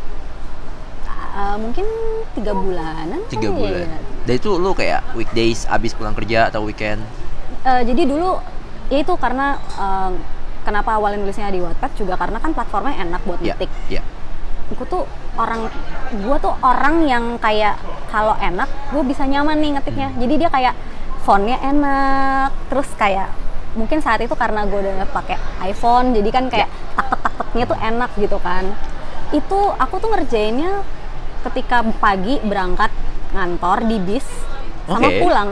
eh, 1.33 1.57
mungkin 1.57 1.87
tiga 2.33 2.53
bulanan. 2.53 3.21
Tiga 3.27 3.49
kali 3.49 3.57
bulan. 3.57 3.89
ya. 3.89 3.99
Dan 4.21 4.35
itu 4.37 4.51
lu 4.55 4.71
kayak 4.73 5.01
weekdays 5.15 5.65
abis 5.67 5.93
pulang 5.93 6.13
kerja 6.13 6.49
atau 6.49 6.63
weekend? 6.63 7.01
Eh, 7.63 7.83
jadi 7.85 8.05
dulu 8.05 8.39
ya 8.89 8.99
itu 9.01 9.15
karena 9.17 9.57
eh, 9.57 10.11
kenapa 10.61 10.95
awalnya 10.95 11.19
nulisnya 11.19 11.49
di 11.49 11.59
Wattpad 11.59 11.93
juga 11.97 12.15
karena 12.15 12.37
kan 12.37 12.53
platformnya 12.53 13.01
enak 13.01 13.21
buat 13.25 13.41
Iya. 13.41 13.57
ngetik. 13.57 13.71
Iya. 13.89 14.03
Gue 14.71 14.87
tuh 14.87 15.03
orang, 15.35 15.67
gue 16.13 16.37
tuh 16.39 16.55
orang 16.63 17.03
yang 17.03 17.25
kayak 17.39 17.75
kalau 18.07 18.39
enak, 18.39 18.71
gue 18.93 19.03
bisa 19.03 19.25
nyaman 19.25 19.59
nih 19.59 19.71
ngetiknya. 19.75 20.09
Hmm. 20.11 20.19
Jadi 20.21 20.35
dia 20.37 20.47
kayak 20.49 20.75
fontnya 21.31 21.63
enak, 21.63 22.51
terus 22.67 22.91
kayak 22.99 23.31
mungkin 23.79 24.03
saat 24.03 24.19
itu 24.19 24.35
karena 24.35 24.67
gue 24.67 24.83
udah 24.83 25.07
pakai 25.15 25.39
iPhone, 25.63 26.11
jadi 26.11 26.27
kan 26.35 26.51
kayak 26.51 26.67
Iya. 26.67 26.99
tak 26.99 27.07
tak 27.23 27.33
taknya 27.39 27.65
tuh 27.71 27.79
enak 27.79 28.11
gitu 28.19 28.39
kan. 28.43 28.65
Itu 29.31 29.71
aku 29.79 30.03
tuh 30.03 30.11
ngerjainnya 30.11 30.83
ketika 31.47 31.87
pagi 32.03 32.43
berangkat 32.43 32.91
ngantor 33.31 33.87
di 33.87 34.03
bis 34.03 34.27
sama 34.91 35.07
pulang. 35.23 35.51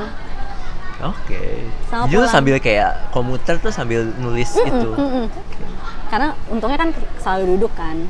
Oke. 0.99 1.70
Sama 1.87 2.11
Jadi 2.11 2.26
pulang. 2.26 2.35
sambil 2.35 2.57
kayak 2.59 3.14
komuter 3.14 3.55
tuh 3.62 3.70
sambil 3.70 4.03
nulis 4.18 4.51
itu. 4.59 4.91
Mm-mm. 4.99 5.31
Karena 6.11 6.35
untungnya 6.51 6.74
kan 6.74 6.91
selalu 7.22 7.55
duduk 7.55 7.70
kan. 7.79 8.03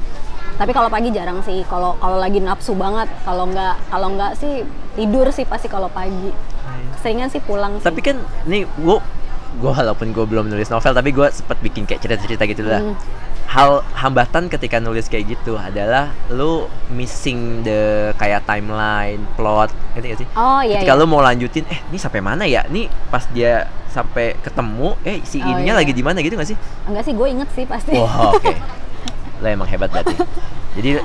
Tapi 0.57 0.73
kalau 0.73 0.89
pagi 0.89 1.12
jarang 1.12 1.45
sih. 1.45 1.69
Kalau 1.69 2.01
kalau 2.01 2.16
lagi 2.16 2.41
nafsu 2.41 2.73
banget, 2.73 3.12
kalau 3.29 3.45
nggak 3.45 3.77
kalau 3.93 4.09
nggak 4.16 4.41
sih 4.41 4.64
tidur 4.97 5.29
sih 5.37 5.45
pasti 5.45 5.69
kalau 5.69 5.93
pagi. 5.93 6.33
Seringan 6.99 7.29
sih 7.31 7.41
pulang. 7.41 7.79
Sih. 7.79 7.87
Tapi 7.87 8.01
kan 8.03 8.16
nih 8.45 8.64
gua 8.81 8.99
gua 9.59 9.73
walaupun 9.73 10.12
gua 10.12 10.29
belum 10.29 10.47
nulis 10.51 10.69
novel 10.69 10.93
tapi 10.93 11.11
gua 11.11 11.33
sempet 11.33 11.59
bikin 11.61 11.87
kayak 11.87 12.01
cerita-cerita 12.03 12.45
gitu 12.45 12.62
lah. 12.66 12.83
Hmm. 12.83 12.97
Hal 13.49 13.81
hambatan 13.97 14.53
ketika 14.53 14.77
nulis 14.77 15.09
kayak 15.09 15.33
gitu 15.33 15.57
adalah 15.57 16.12
lu 16.29 16.69
missing 16.93 17.64
the 17.64 18.12
kayak 18.21 18.45
timeline, 18.45 19.25
plot, 19.41 19.73
ngerti 19.97 20.07
gak 20.12 20.21
sih? 20.21 20.29
Oh 20.37 20.61
iya. 20.61 20.85
ketika 20.85 20.93
iya. 20.93 21.01
lu 21.01 21.09
mau 21.09 21.25
lanjutin 21.25 21.64
eh 21.73 21.81
ini 21.89 21.97
sampai 21.97 22.21
mana 22.21 22.45
ya 22.45 22.69
nih 22.69 22.93
pas 23.09 23.25
dia 23.33 23.64
sampai 23.89 24.37
ketemu 24.45 24.93
eh 25.01 25.25
si 25.25 25.41
Oh, 25.41 25.49
ininya 25.49 25.75
iya. 25.75 25.81
lagi 25.81 25.97
di 25.97 26.05
mana 26.05 26.21
gitu 26.21 26.37
gak 26.37 26.45
sih 26.45 26.59
Enggak 26.85 27.09
sih, 27.09 27.16
gue 27.16 27.25
inget 27.25 27.49
sih 27.57 27.64
pasti. 27.64 27.97
wah 27.97 28.37
oke 28.37 28.53
lo 29.41 29.47
emang 29.49 29.64
hebat 29.64 29.89
berarti 29.97 30.12
jadi 30.77 31.01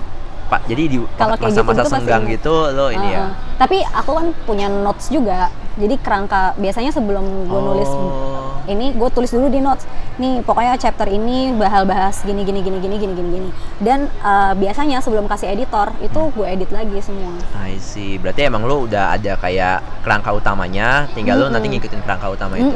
pak 0.47 0.61
jadi 0.65 0.83
di 0.85 0.97
Kalau 1.15 1.35
masa-masa 1.37 1.61
gitu-gitu 1.61 1.81
pasti 1.81 1.91
senggang 2.03 2.23
gitu 2.27 2.55
lo 2.71 2.87
ini 2.89 3.07
ya. 3.11 3.31
Tapi 3.57 3.77
aku 3.83 4.11
kan 4.13 4.27
punya 4.43 4.67
notes 4.67 5.07
juga. 5.07 5.47
Jadi 5.73 5.97
kerangka 5.97 6.53
biasanya 6.53 6.93
sebelum 6.93 7.49
gue 7.49 7.59
nulis 7.59 7.89
Oh. 7.89 8.61
ini 8.69 8.93
gue 8.93 9.09
tulis 9.09 9.27
dulu 9.27 9.49
di 9.49 9.57
notes. 9.57 9.83
Nih 10.21 10.45
pokoknya 10.45 10.77
chapter 10.77 11.09
ini 11.09 11.49
bahal 11.57 11.83
bahas 11.83 12.21
gini 12.21 12.45
gini 12.45 12.61
gini 12.61 12.77
gini 12.77 12.95
gini 12.95 13.13
gini 13.13 13.29
gini. 13.33 13.49
Dan 13.81 14.05
eh, 14.05 14.53
biasanya 14.53 15.01
sebelum 15.01 15.25
kasih 15.25 15.49
editor 15.49 15.89
itu 15.99 16.19
gue 16.31 16.45
edit 16.45 16.69
lagi 16.69 16.93
semua. 17.01 17.33
I 17.57 17.81
see. 17.81 18.21
Berarti 18.21 18.45
emang 18.45 18.63
lo 18.63 18.85
udah 18.85 19.17
ada 19.17 19.33
kayak 19.35 20.05
kerangka 20.05 20.29
utamanya, 20.31 21.09
tinggal 21.11 21.41
lo 21.41 21.47
nanti 21.49 21.67
ngikutin 21.67 22.05
kerangka 22.05 22.29
utama 22.29 22.53
itu. 22.55 22.69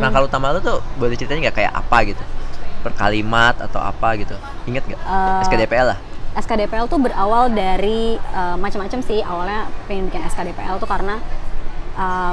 Kerangka 0.00 0.20
utama 0.24 0.46
lo 0.50 0.58
tuh 0.58 0.78
boleh 0.96 1.14
ceritain 1.14 1.44
nggak 1.44 1.56
kayak 1.60 1.72
apa 1.76 1.98
gitu? 2.08 2.24
Per 2.80 2.92
kalimat 2.96 3.54
atau 3.60 3.84
apa 3.84 4.16
gitu? 4.16 4.32
Ingat 4.64 4.82
nggak? 4.88 5.00
Eh, 5.00 5.44
SKDPL 5.44 5.92
lah. 5.92 5.98
SKDPL 6.34 6.86
tuh 6.86 6.98
berawal 6.98 7.50
dari 7.50 8.18
eh, 8.18 8.56
macam-macam 8.58 9.00
sih. 9.02 9.22
Awalnya 9.22 9.70
pengen 9.86 10.10
bikin 10.10 10.22
SKDPL 10.26 10.78
tuh 10.78 10.90
karena 10.90 11.18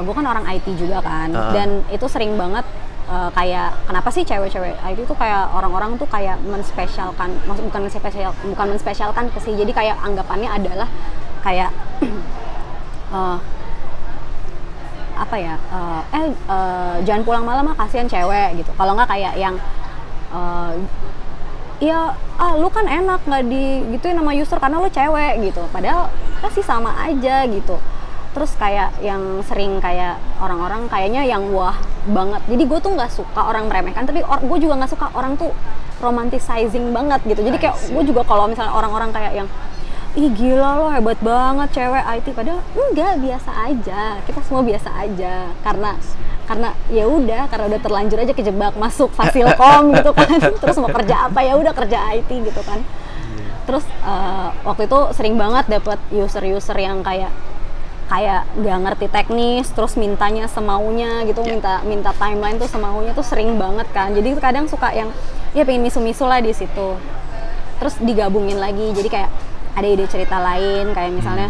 gue 0.02 0.14
kan 0.18 0.26
orang 0.26 0.42
IT 0.50 0.66
juga 0.74 1.06
kan, 1.06 1.30
Heeh. 1.30 1.54
dan 1.54 1.70
itu 1.94 2.10
sering 2.10 2.34
banget 2.34 2.66
eh, 3.06 3.30
kayak 3.30 3.78
kenapa 3.86 4.10
sih 4.10 4.26
cewek-cewek 4.26 4.74
IT 4.74 5.06
tuh 5.06 5.14
kayak 5.14 5.54
orang-orang 5.54 6.02
tuh 6.02 6.10
kayak 6.10 6.42
menspesialkan, 6.42 7.30
maksud 7.46 7.70
bukan 7.70 7.86
menspesial, 7.86 8.34
bukan 8.42 8.68
menspesialkan 8.74 9.30
sih. 9.38 9.54
Jadi 9.54 9.70
kayak 9.70 10.02
anggapannya 10.02 10.50
adalah 10.50 10.90
kayak 11.46 11.70
eh, 13.14 13.38
apa 15.14 15.36
ya? 15.38 15.56
eh, 15.62 16.02
eh 16.18 16.26
eh, 16.34 16.96
jangan 17.06 17.22
pulang 17.22 17.46
malam 17.46 17.70
ah 17.70 17.76
kasihan 17.86 18.10
cewek 18.10 18.58
gitu. 18.66 18.74
Kalau 18.74 18.98
nggak 18.98 19.14
kayak 19.14 19.38
yang 19.38 19.62
eh, 20.34 20.72
Iya, 21.82 22.14
ah 22.38 22.54
lu 22.62 22.70
kan 22.70 22.86
enak 22.86 23.26
nggak 23.26 23.44
di 23.50 23.82
gituin 23.98 24.14
nama 24.14 24.30
user 24.38 24.62
karena 24.62 24.78
lu 24.78 24.86
cewek 24.94 25.42
gitu. 25.50 25.66
Padahal 25.74 26.14
pasti 26.38 26.62
sama 26.62 26.94
aja 27.02 27.42
gitu. 27.50 27.82
Terus 28.38 28.54
kayak 28.54 29.02
yang 29.02 29.42
sering 29.44 29.82
kayak 29.82 30.22
orang-orang 30.38 30.86
kayaknya 30.94 31.26
yang 31.26 31.50
wah 31.50 31.74
banget. 32.06 32.46
Jadi 32.46 32.64
gue 32.70 32.80
tuh 32.86 32.92
nggak 32.94 33.10
suka 33.10 33.42
orang 33.50 33.66
meremehkan, 33.66 34.06
tapi 34.06 34.22
gue 34.22 34.58
juga 34.62 34.78
nggak 34.78 34.92
suka 34.94 35.10
orang 35.18 35.34
tuh 35.42 35.50
romanticizing 36.06 36.94
banget 36.94 37.26
gitu. 37.26 37.42
Jadi 37.42 37.58
kayak 37.58 37.76
gue 37.90 38.04
juga 38.14 38.22
kalau 38.30 38.46
misalnya 38.46 38.78
orang-orang 38.78 39.10
kayak 39.10 39.34
yang 39.42 39.50
ih 40.12 40.28
gila 40.28 40.76
lo 40.76 40.88
hebat 40.92 41.16
banget 41.24 41.72
cewek 41.72 42.04
IT 42.04 42.36
padahal 42.36 42.60
enggak 42.76 43.16
biasa 43.24 43.52
aja 43.64 44.20
kita 44.28 44.44
semua 44.44 44.60
biasa 44.60 44.92
aja 44.92 45.48
karena 45.64 45.96
karena 46.52 46.76
ya 46.92 47.08
udah 47.08 47.48
karena 47.48 47.66
udah 47.72 47.80
terlanjur 47.80 48.20
aja 48.20 48.36
kejebak 48.36 48.76
masuk 48.76 49.08
fasilkom 49.16 49.96
gitu 49.96 50.12
kan. 50.12 50.36
Terus 50.62 50.76
mau 50.84 50.92
kerja 50.92 51.32
apa? 51.32 51.40
Ya 51.40 51.56
udah 51.56 51.72
kerja 51.72 52.12
IT 52.20 52.28
gitu 52.28 52.62
kan. 52.68 52.84
Terus 53.64 53.88
eh, 53.88 54.50
waktu 54.68 54.92
itu 54.92 55.00
sering 55.16 55.40
banget 55.40 55.72
dapet 55.72 55.96
user-user 56.12 56.76
yang 56.76 57.00
kayak 57.00 57.32
kayak 58.12 58.44
nggak 58.60 58.78
ngerti 58.84 59.08
teknis 59.08 59.72
terus 59.72 59.96
mintanya 59.96 60.44
semaunya 60.52 61.24
gitu 61.24 61.48
Ya. 61.48 61.56
minta 61.56 61.74
minta 61.88 62.12
timeline 62.20 62.60
tuh 62.60 62.68
semaunya 62.68 63.16
tuh 63.16 63.24
sering 63.24 63.56
banget 63.56 63.88
kan. 63.96 64.12
Jadi 64.12 64.36
kadang 64.36 64.68
suka 64.68 64.92
yang 64.92 65.08
ya 65.56 65.64
pengen 65.64 65.88
misu-misu 65.88 66.28
lah 66.28 66.44
di 66.44 66.52
situ. 66.52 67.00
Terus 67.80 67.96
digabungin 68.04 68.60
lagi 68.60 68.92
jadi 68.92 69.08
kayak 69.08 69.32
ada 69.72 69.88
ide 69.88 70.04
cerita 70.12 70.36
lain 70.44 70.92
kayak 70.92 71.16
misalnya 71.16 71.48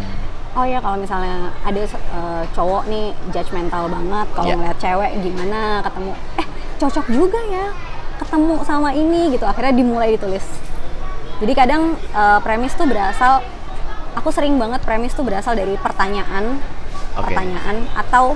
oh 0.52 0.66
ya 0.68 0.80
kalau 0.84 0.97
misalnya 0.99 1.52
ada 1.64 1.82
eh, 1.88 2.43
cowok 2.52 2.84
nih 2.91 3.16
judgmental 3.32 3.88
banget 3.88 4.28
kalau 4.36 4.47
Ya. 4.52 4.56
ngeliat 4.60 4.78
cewek 4.80 5.12
gimana 5.24 5.62
ketemu 5.86 6.12
eh 6.38 6.47
cocok 6.82 7.06
juga 7.08 7.39
ya 7.47 7.66
ketemu 8.20 8.54
sama 8.68 8.89
ini 8.93 9.34
gitu 9.34 9.45
akhirnya 9.47 9.74
dimulai 9.74 10.14
ditulis 10.16 10.43
jadi 11.39 11.54
kadang 11.56 11.95
eh, 11.95 12.39
premis 12.43 12.76
tuh 12.76 12.86
berasal 12.86 13.39
aku 14.12 14.30
sering 14.30 14.60
banget 14.60 14.84
premis 14.84 15.16
tuh 15.16 15.24
berasal 15.24 15.56
dari 15.56 15.80
pertanyaan 15.80 16.60
Oke. 17.16 17.32
pertanyaan 17.32 17.88
atau 17.95 18.36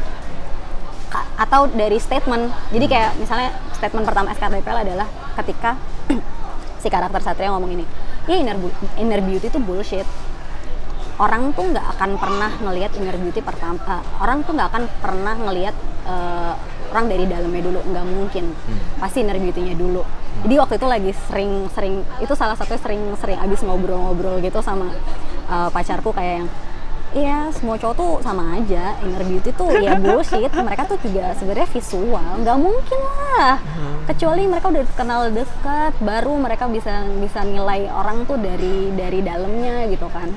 atau 1.40 1.68
dari 1.72 1.96
statement. 1.96 2.52
Jadi 2.76 2.86
kayak 2.92 3.16
misalnya 3.16 3.56
statement 3.72 4.04
pertama 4.04 4.36
SKDPL 4.36 4.84
adalah 4.84 5.08
ketika 5.40 5.80
si 6.84 6.92
karakter 6.92 7.24
Satria 7.24 7.56
ngomong 7.56 7.72
ini, 7.72 7.86
ya 8.28 8.36
inner, 8.36 8.60
inner 9.00 9.24
beauty 9.24 9.48
itu 9.48 9.60
bullshit. 9.60 10.04
Orang 11.16 11.56
tuh 11.56 11.72
nggak 11.72 11.96
akan 11.96 12.12
pernah 12.20 12.52
ngelihat 12.60 12.92
inner 13.00 13.16
beauty 13.16 13.40
pertama. 13.40 13.80
eh, 13.88 14.04
orang 14.20 14.44
tuh 14.44 14.52
nggak 14.52 14.70
akan 14.72 14.84
pernah 15.00 15.36
ngelihat 15.40 15.76
eh, 16.06 16.54
orang 16.92 17.06
dari 17.08 17.26
dalamnya 17.28 17.64
dulu, 17.64 17.80
nggak 17.88 18.06
mungkin. 18.06 18.46
Pasti 19.00 19.24
inner 19.24 19.40
beauty-nya 19.40 19.76
dulu. 19.76 20.04
Jadi 20.44 20.56
waktu 20.60 20.76
itu 20.76 20.88
lagi 20.88 21.12
sering-sering 21.32 22.04
itu 22.20 22.34
salah 22.36 22.60
satu 22.60 22.76
sering-sering 22.76 23.40
abis 23.40 23.64
ngobrol-ngobrol 23.64 24.44
gitu 24.44 24.60
sama 24.60 24.92
eh, 25.48 25.70
pacarku 25.72 26.12
kayak 26.12 26.44
yang 26.44 26.50
Iya, 27.16 27.48
semua 27.56 27.80
cowok 27.80 27.96
tuh 27.96 28.14
sama 28.20 28.60
aja. 28.60 29.00
Inner 29.00 29.24
beauty 29.24 29.56
tuh 29.56 29.72
ya 29.80 29.96
bullshit. 30.04 30.52
Mereka 30.52 30.84
tuh 30.84 31.00
juga 31.00 31.32
sebenarnya 31.40 31.72
visual. 31.72 32.44
Nggak 32.44 32.58
mungkin 32.60 33.00
lah. 33.00 33.56
Kecuali 34.04 34.44
mereka 34.44 34.68
udah 34.68 34.84
kenal 35.00 35.32
dekat, 35.32 35.96
baru 36.04 36.36
mereka 36.36 36.68
bisa 36.68 37.08
bisa 37.24 37.40
nilai 37.48 37.88
orang 37.88 38.28
tuh 38.28 38.36
dari 38.36 38.92
dari 39.00 39.24
dalamnya 39.24 39.88
gitu 39.88 40.12
kan. 40.12 40.28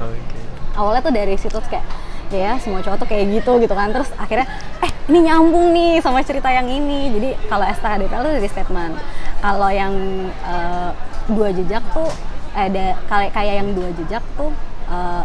Awalnya 0.78 1.02
tuh 1.02 1.10
dari 1.10 1.34
situ 1.34 1.58
kayak 1.58 1.82
ya 2.30 2.60
semua 2.62 2.78
cowok 2.84 3.02
tuh 3.02 3.08
kayak 3.10 3.24
gitu 3.34 3.58
gitu 3.58 3.74
kan. 3.74 3.90
Terus 3.90 4.14
akhirnya 4.14 4.46
eh 4.78 4.90
ini 5.10 5.18
nyambung 5.26 5.74
nih 5.74 5.98
sama 5.98 6.22
cerita 6.22 6.48
yang 6.54 6.70
ini. 6.70 7.10
Jadi 7.10 7.28
kalau 7.50 7.66
STHDPL 7.66 8.22
tuh 8.22 8.32
dari 8.38 8.48
statement. 8.48 8.94
Kalau 9.42 9.70
yang 9.74 9.94
eh, 10.30 10.90
dua 11.26 11.48
jejak 11.50 11.82
tuh 11.90 12.06
ada 12.54 12.94
kayak 13.10 13.34
kayak 13.34 13.54
yang 13.58 13.68
dua 13.74 13.90
jejak 13.98 14.22
tuh 14.38 14.54
eh, 14.86 15.22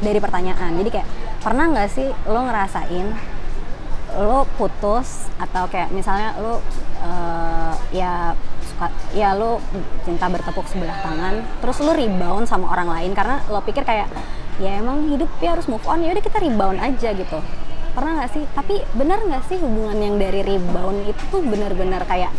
dari 0.00 0.22
pertanyaan. 0.22 0.78
Jadi 0.78 0.88
kayak 0.94 1.08
pernah 1.42 1.66
nggak 1.74 1.90
sih 1.90 2.06
lo 2.30 2.40
ngerasain 2.46 3.34
lo 4.16 4.48
putus 4.56 5.28
atau 5.36 5.68
kayak 5.68 5.92
misalnya 5.92 6.32
lo 6.40 6.62
eh, 7.04 7.74
ya 7.92 8.32
suka 8.64 8.88
ya 9.12 9.36
lo 9.36 9.60
cinta 10.08 10.26
bertepuk 10.26 10.64
sebelah 10.68 10.96
tangan, 11.04 11.44
terus 11.60 11.78
lo 11.84 11.92
rebound 11.92 12.48
sama 12.48 12.72
orang 12.72 12.88
lain 12.92 13.12
karena 13.12 13.44
lo 13.52 13.60
pikir 13.60 13.84
kayak 13.84 14.08
ya 14.56 14.80
emang 14.80 15.08
hidup 15.12 15.28
ya 15.44 15.56
harus 15.56 15.68
move 15.68 15.84
on 15.84 16.00
ya 16.00 16.12
udah 16.12 16.24
kita 16.24 16.38
rebound 16.40 16.78
aja 16.80 17.12
gitu. 17.12 17.38
Pernah 17.96 18.12
nggak 18.20 18.30
sih? 18.32 18.44
Tapi 18.52 18.74
benar 18.92 19.24
nggak 19.24 19.44
sih 19.48 19.56
hubungan 19.60 19.96
yang 19.96 20.14
dari 20.20 20.44
rebound 20.44 21.08
itu 21.08 21.22
tuh 21.32 21.40
benar-benar 21.40 22.04
kayak 22.04 22.32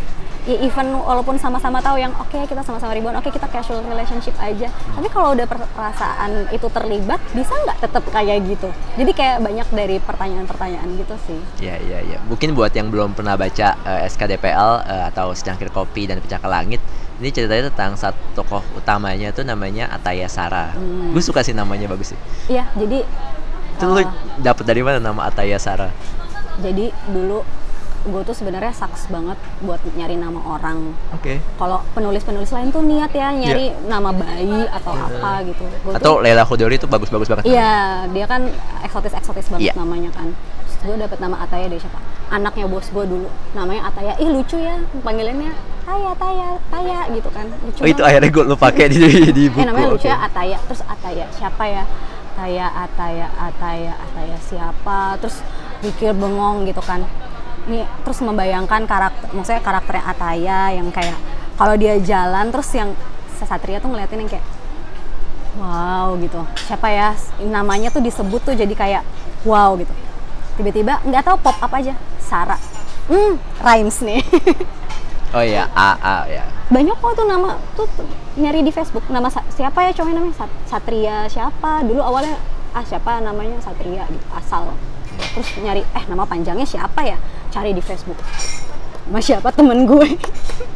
ya 0.48 0.56
even 0.64 0.96
walaupun 0.96 1.36
sama-sama 1.36 1.76
tahu 1.84 2.00
yang 2.00 2.08
oke 2.16 2.32
kita 2.48 2.64
sama-sama 2.64 2.96
rebound, 2.96 3.20
oke 3.20 3.28
kita 3.28 3.44
casual 3.52 3.84
relationship 3.84 4.32
aja. 4.40 4.72
Tapi 4.72 5.08
kalau 5.12 5.36
udah 5.36 5.44
per- 5.44 5.68
perasaan 5.76 6.48
itu 6.48 6.64
terlibat, 6.72 7.20
bisa 7.36 7.52
nggak 7.52 7.84
tetap 7.84 8.04
kayak 8.08 8.48
gitu? 8.48 8.72
Jadi 8.96 9.12
kayak 9.12 9.44
banyak 9.44 9.68
dari 9.68 9.96
pertanyaan-pertanyaan 10.00 10.88
gitu 10.96 11.14
sih. 11.28 11.40
Iya 11.60 11.76
iya 11.84 11.98
iya. 12.00 12.18
Mungkin 12.24 12.56
buat 12.56 12.72
yang 12.72 12.88
belum 12.88 13.12
pernah 13.12 13.36
baca 13.36 13.76
eh, 13.76 14.08
SKDPL 14.08 14.88
eh, 14.88 15.04
atau 15.12 15.36
Secangkir 15.36 15.68
Kopi 15.68 16.08
dan 16.08 16.24
Pecah 16.24 16.40
ke 16.40 16.48
Langit, 16.48 16.80
ini 17.18 17.28
ceritanya 17.28 17.66
tentang 17.68 17.94
satu 17.94 18.18
tokoh 18.34 18.62
utamanya 18.72 19.30
tuh 19.30 19.42
namanya 19.42 19.90
Ataya 19.90 20.26
Sara. 20.26 20.70
Hmm. 20.72 21.10
Gue 21.10 21.20
suka 21.20 21.42
sih 21.42 21.52
namanya 21.52 21.86
bagus 21.86 22.14
sih. 22.14 22.18
Iya, 22.48 22.70
jadi 22.72 23.02
Itu 23.74 23.84
lu 23.86 23.98
eh, 23.98 24.06
dapet 24.38 24.64
dari 24.64 24.80
mana 24.80 24.98
nama 24.98 25.26
Ataya 25.26 25.58
Sara? 25.58 25.90
jadi 26.58 26.90
dulu 27.06 27.46
gue 28.00 28.22
tuh 28.24 28.32
sebenarnya 28.32 28.70
saks 28.72 29.06
banget 29.06 29.34
buat 29.60 29.78
nyari 29.92 30.14
nama 30.14 30.38
orang. 30.40 30.90
Oke. 31.12 31.38
Kalau 31.54 31.82
penulis-penulis 31.92 32.48
lain 32.48 32.70
tuh 32.70 32.80
niat 32.80 33.10
ya 33.12 33.30
nyari 33.30 33.74
nama 33.84 34.10
bayi 34.10 34.66
atau 34.68 34.90
apa 34.90 35.42
gitu. 35.44 35.62
Gua 35.84 35.90
tuh- 35.90 35.92
Iya. 35.92 35.98
Atau 35.98 36.12
Leila 36.18 36.42
Khudori 36.42 36.74
itu 36.74 36.86
bagus-bagus 36.86 37.28
banget. 37.28 37.44
Iya, 37.46 37.70
dia 38.08 38.26
kan 38.26 38.46
eksotis-eksotis 38.82 39.46
banget 39.48 39.70
Iya. 39.70 39.74
namanya 39.76 40.10
kan. 40.10 40.30
Gue 40.78 40.94
dapet 40.94 41.18
nama 41.18 41.36
Ataya 41.42 41.66
dari 41.66 41.80
siapa? 41.82 41.98
Anaknya 42.30 42.70
bos 42.70 42.86
gue 42.86 43.04
dulu. 43.04 43.28
Namanya 43.56 43.90
Ataya. 43.90 44.14
Ih 44.22 44.30
lucu 44.30 44.56
ya, 44.60 44.78
panggilannya 45.02 45.52
Taya, 45.82 46.12
Taya, 46.14 46.48
Taya 46.70 47.00
gitu 47.10 47.28
kan. 47.34 47.46
Lucu 47.64 47.80
Oh 47.82 47.88
itu 47.88 47.98
banget. 47.98 48.06
akhirnya 48.06 48.30
gue 48.30 48.44
lu 48.46 48.56
pakai 48.56 48.84
di 48.92 48.98
di 49.34 49.44
buku. 49.50 49.58
Eh 49.58 49.66
namanya 49.66 49.88
lucu 49.90 50.06
oke. 50.06 50.12
ya 50.12 50.16
Ataya. 50.22 50.56
Terus 50.70 50.82
Ataya 50.86 51.26
siapa 51.34 51.64
ya? 51.66 51.84
Ataya, 52.38 52.66
Ataya, 52.70 53.26
Ataya, 53.34 53.92
Ataya 53.98 54.36
siapa? 54.46 55.18
Terus 55.18 55.42
pikir 55.82 56.14
bengong 56.14 56.68
gitu 56.70 56.82
kan. 56.84 57.02
Nih 57.66 57.82
terus 58.06 58.22
membayangkan 58.22 58.86
karakter, 58.86 59.28
maksudnya 59.34 59.62
karakternya 59.64 60.04
Ataya 60.06 60.60
yang 60.78 60.88
kayak 60.94 61.18
kalau 61.58 61.74
dia 61.74 61.98
jalan 61.98 62.54
terus 62.54 62.70
yang 62.70 62.94
Satria 63.38 63.82
tuh 63.82 63.90
ngeliatin 63.90 64.22
yang 64.22 64.30
kayak 64.30 64.46
wow 65.58 66.14
gitu. 66.22 66.38
Siapa 66.70 66.86
ya? 66.86 67.18
Namanya 67.42 67.90
tuh 67.90 68.02
disebut 68.02 68.40
tuh 68.46 68.54
jadi 68.54 68.70
kayak 68.70 69.02
wow 69.42 69.74
gitu. 69.74 69.90
Tiba-tiba 70.58 70.98
nggak 71.00 71.22
tahu 71.22 71.36
pop 71.38 71.56
up 71.56 71.72
aja. 71.72 71.94
Sarah. 72.18 72.58
Hmm, 73.06 73.38
rhymes 73.62 74.02
nih. 74.02 74.20
Oh 75.28 75.44
iya, 75.44 75.68
A 75.76 75.92
A 76.00 76.16
ya. 76.24 76.40
banyak 76.72 76.96
kok 76.96 77.12
tuh 77.12 77.28
nama 77.28 77.60
tuh 77.76 77.84
nyari 78.34 78.64
di 78.64 78.72
Facebook. 78.72 79.04
Nama 79.12 79.28
siapa 79.28 79.84
ya 79.84 79.92
cowoknya 79.92 80.16
namanya? 80.16 80.36
Sat- 80.40 80.60
Satria 80.64 81.28
siapa? 81.28 81.84
Dulu 81.84 82.00
awalnya 82.00 82.32
ah 82.72 82.80
siapa 82.80 83.20
namanya? 83.20 83.60
Satria 83.60 84.08
gitu 84.08 84.24
asal. 84.32 84.72
Terus 85.36 85.52
nyari 85.60 85.84
eh 85.84 86.04
nama 86.08 86.24
panjangnya 86.24 86.64
siapa 86.64 87.04
ya? 87.04 87.20
Cari 87.52 87.76
di 87.76 87.84
Facebook. 87.84 88.16
Sama 89.04 89.20
siapa 89.20 89.52
temen 89.52 89.84
gue? 89.84 90.16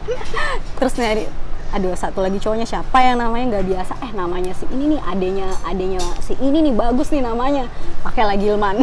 Terus 0.76 1.00
nyari 1.00 1.24
aduh 1.72 1.96
satu 1.96 2.20
lagi 2.20 2.36
cowoknya 2.36 2.68
siapa 2.68 3.00
yang 3.00 3.16
namanya? 3.16 3.56
Nggak 3.58 3.66
biasa. 3.72 3.92
Eh 4.04 4.12
namanya 4.12 4.52
si 4.52 4.68
ini 4.76 4.96
nih 4.96 5.00
adenya 5.08 5.48
adenya 5.64 6.00
si 6.20 6.36
ini 6.36 6.60
nih 6.68 6.74
bagus 6.76 7.08
nih 7.08 7.24
namanya. 7.24 7.64
Pakai 8.04 8.28
lagi 8.28 8.44
Ilman. 8.52 8.76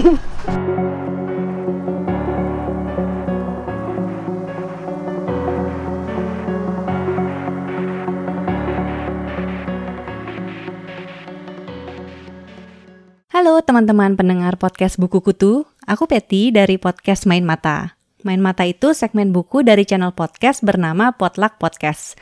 Halo 13.30 13.62
teman-teman 13.64 14.18
pendengar 14.20 14.60
podcast 14.60 15.00
Buku 15.00 15.24
Kutu, 15.24 15.64
aku 15.88 16.10
Peti 16.10 16.52
dari 16.52 16.76
podcast 16.76 17.24
Main 17.30 17.46
Mata. 17.46 17.96
Main 18.26 18.44
Mata 18.44 18.68
itu 18.68 18.92
segmen 18.92 19.32
buku 19.32 19.64
dari 19.64 19.88
channel 19.88 20.12
podcast 20.12 20.60
bernama 20.60 21.16
Potluck 21.16 21.56
Podcast. 21.56 22.20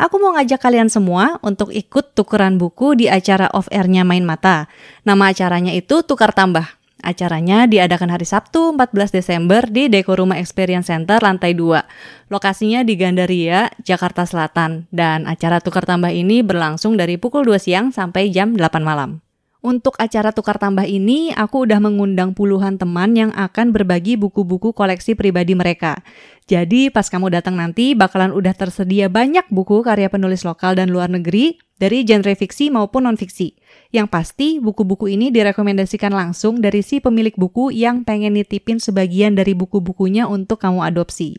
Aku 0.00 0.16
mau 0.16 0.32
ngajak 0.32 0.64
kalian 0.64 0.88
semua 0.88 1.36
untuk 1.44 1.68
ikut 1.76 2.16
tukeran 2.16 2.56
buku 2.56 2.96
di 2.96 3.12
acara 3.12 3.52
off-air-nya 3.52 4.00
Main 4.00 4.24
Mata. 4.24 4.64
Nama 5.04 5.28
acaranya 5.28 5.76
itu 5.76 6.00
Tukar 6.00 6.32
Tambah. 6.32 6.64
Acaranya 7.04 7.68
diadakan 7.68 8.08
hari 8.08 8.24
Sabtu 8.24 8.72
14 8.72 9.12
Desember 9.12 9.60
di 9.68 9.92
Deko 9.92 10.16
Rumah 10.16 10.40
Experience 10.40 10.88
Center 10.88 11.20
lantai 11.20 11.52
2. 11.52 12.32
Lokasinya 12.32 12.80
di 12.80 12.96
Gandaria, 12.96 13.68
Jakarta 13.84 14.24
Selatan. 14.24 14.88
Dan 14.88 15.28
acara 15.28 15.60
Tukar 15.60 15.84
Tambah 15.84 16.08
ini 16.08 16.40
berlangsung 16.40 16.96
dari 16.96 17.20
pukul 17.20 17.44
2 17.44 17.60
siang 17.60 17.92
sampai 17.92 18.32
jam 18.32 18.56
8 18.56 18.80
malam. 18.80 19.20
Untuk 19.60 19.92
acara 20.00 20.32
tukar 20.32 20.56
tambah 20.56 20.88
ini, 20.88 21.36
aku 21.36 21.68
udah 21.68 21.84
mengundang 21.84 22.32
puluhan 22.32 22.80
teman 22.80 23.12
yang 23.12 23.28
akan 23.36 23.76
berbagi 23.76 24.16
buku-buku 24.16 24.72
koleksi 24.72 25.12
pribadi 25.12 25.52
mereka. 25.52 26.00
Jadi 26.48 26.88
pas 26.88 27.04
kamu 27.12 27.28
datang 27.28 27.60
nanti 27.60 27.92
bakalan 27.92 28.32
udah 28.32 28.56
tersedia 28.56 29.12
banyak 29.12 29.44
buku 29.52 29.84
karya 29.84 30.08
penulis 30.08 30.48
lokal 30.48 30.80
dan 30.80 30.88
luar 30.88 31.12
negeri 31.12 31.60
dari 31.76 32.08
genre 32.08 32.32
fiksi 32.32 32.72
maupun 32.72 33.04
non-fiksi. 33.04 33.60
Yang 33.92 34.08
pasti 34.08 34.48
buku-buku 34.64 35.12
ini 35.12 35.28
direkomendasikan 35.28 36.16
langsung 36.16 36.64
dari 36.64 36.80
si 36.80 37.04
pemilik 37.04 37.36
buku 37.36 37.68
yang 37.68 38.00
pengen 38.08 38.40
nitipin 38.40 38.80
sebagian 38.80 39.36
dari 39.36 39.52
buku-bukunya 39.52 40.24
untuk 40.24 40.64
kamu 40.64 40.88
adopsi. 40.88 41.36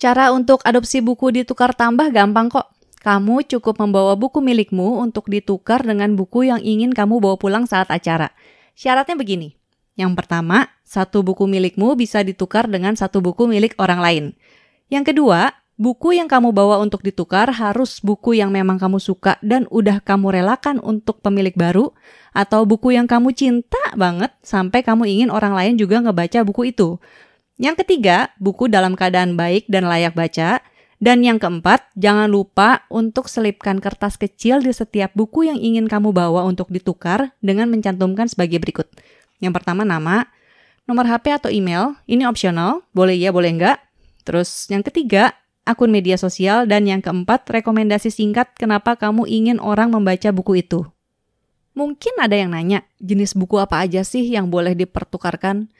Cara 0.00 0.32
untuk 0.32 0.64
adopsi 0.64 1.04
buku 1.04 1.36
ditukar 1.36 1.76
tambah 1.76 2.08
gampang 2.16 2.48
kok. 2.48 2.77
Kamu 2.98 3.46
cukup 3.46 3.78
membawa 3.78 4.18
buku 4.18 4.42
milikmu 4.42 4.98
untuk 4.98 5.30
ditukar 5.30 5.86
dengan 5.86 6.18
buku 6.18 6.50
yang 6.50 6.58
ingin 6.58 6.90
kamu 6.90 7.22
bawa 7.22 7.38
pulang 7.38 7.64
saat 7.64 7.86
acara. 7.94 8.34
Syaratnya 8.74 9.14
begini. 9.14 9.54
Yang 9.98 10.18
pertama, 10.18 10.70
satu 10.82 11.26
buku 11.26 11.46
milikmu 11.46 11.98
bisa 11.98 12.22
ditukar 12.22 12.70
dengan 12.70 12.94
satu 12.94 13.18
buku 13.18 13.50
milik 13.50 13.74
orang 13.78 13.98
lain. 14.02 14.24
Yang 14.90 15.14
kedua, 15.14 15.54
buku 15.78 16.18
yang 16.18 16.26
kamu 16.26 16.50
bawa 16.50 16.82
untuk 16.82 17.02
ditukar 17.02 17.50
harus 17.54 18.02
buku 18.02 18.38
yang 18.38 18.50
memang 18.50 18.78
kamu 18.82 18.98
suka 18.98 19.38
dan 19.42 19.66
udah 19.70 20.02
kamu 20.02 20.38
relakan 20.38 20.78
untuk 20.82 21.22
pemilik 21.22 21.54
baru, 21.54 21.94
atau 22.30 22.62
buku 22.62 22.94
yang 22.94 23.10
kamu 23.10 23.34
cinta 23.34 23.82
banget 23.98 24.30
sampai 24.42 24.86
kamu 24.86 25.06
ingin 25.06 25.30
orang 25.34 25.54
lain 25.54 25.74
juga 25.78 25.98
ngebaca 25.98 26.46
buku 26.46 26.70
itu. 26.74 26.98
Yang 27.58 27.82
ketiga, 27.82 28.30
buku 28.38 28.70
dalam 28.70 28.94
keadaan 28.94 29.34
baik 29.34 29.66
dan 29.66 29.90
layak 29.90 30.14
baca. 30.14 30.62
Dan 30.98 31.22
yang 31.22 31.38
keempat, 31.38 31.94
jangan 31.94 32.26
lupa 32.26 32.82
untuk 32.90 33.30
selipkan 33.30 33.78
kertas 33.78 34.18
kecil 34.18 34.58
di 34.58 34.74
setiap 34.74 35.14
buku 35.14 35.46
yang 35.46 35.58
ingin 35.62 35.86
kamu 35.86 36.10
bawa 36.10 36.42
untuk 36.42 36.74
ditukar 36.74 37.30
dengan 37.38 37.70
mencantumkan 37.70 38.26
sebagai 38.26 38.58
berikut. 38.58 38.90
Yang 39.38 39.62
pertama 39.62 39.86
nama, 39.86 40.26
nomor 40.90 41.06
HP 41.06 41.38
atau 41.38 41.50
email, 41.54 41.94
ini 42.10 42.26
opsional, 42.26 42.82
boleh 42.90 43.14
ya 43.14 43.30
boleh 43.30 43.54
enggak. 43.54 43.78
Terus 44.26 44.66
yang 44.66 44.82
ketiga, 44.82 45.38
akun 45.62 45.94
media 45.94 46.18
sosial, 46.18 46.66
dan 46.66 46.82
yang 46.90 46.98
keempat, 46.98 47.46
rekomendasi 47.46 48.10
singkat 48.10 48.50
kenapa 48.58 48.98
kamu 48.98 49.30
ingin 49.30 49.62
orang 49.62 49.94
membaca 49.94 50.34
buku 50.34 50.66
itu. 50.66 50.82
Mungkin 51.78 52.18
ada 52.18 52.34
yang 52.34 52.50
nanya, 52.50 52.82
jenis 52.98 53.38
buku 53.38 53.62
apa 53.62 53.86
aja 53.86 54.02
sih 54.02 54.26
yang 54.26 54.50
boleh 54.50 54.74
dipertukarkan? 54.74 55.70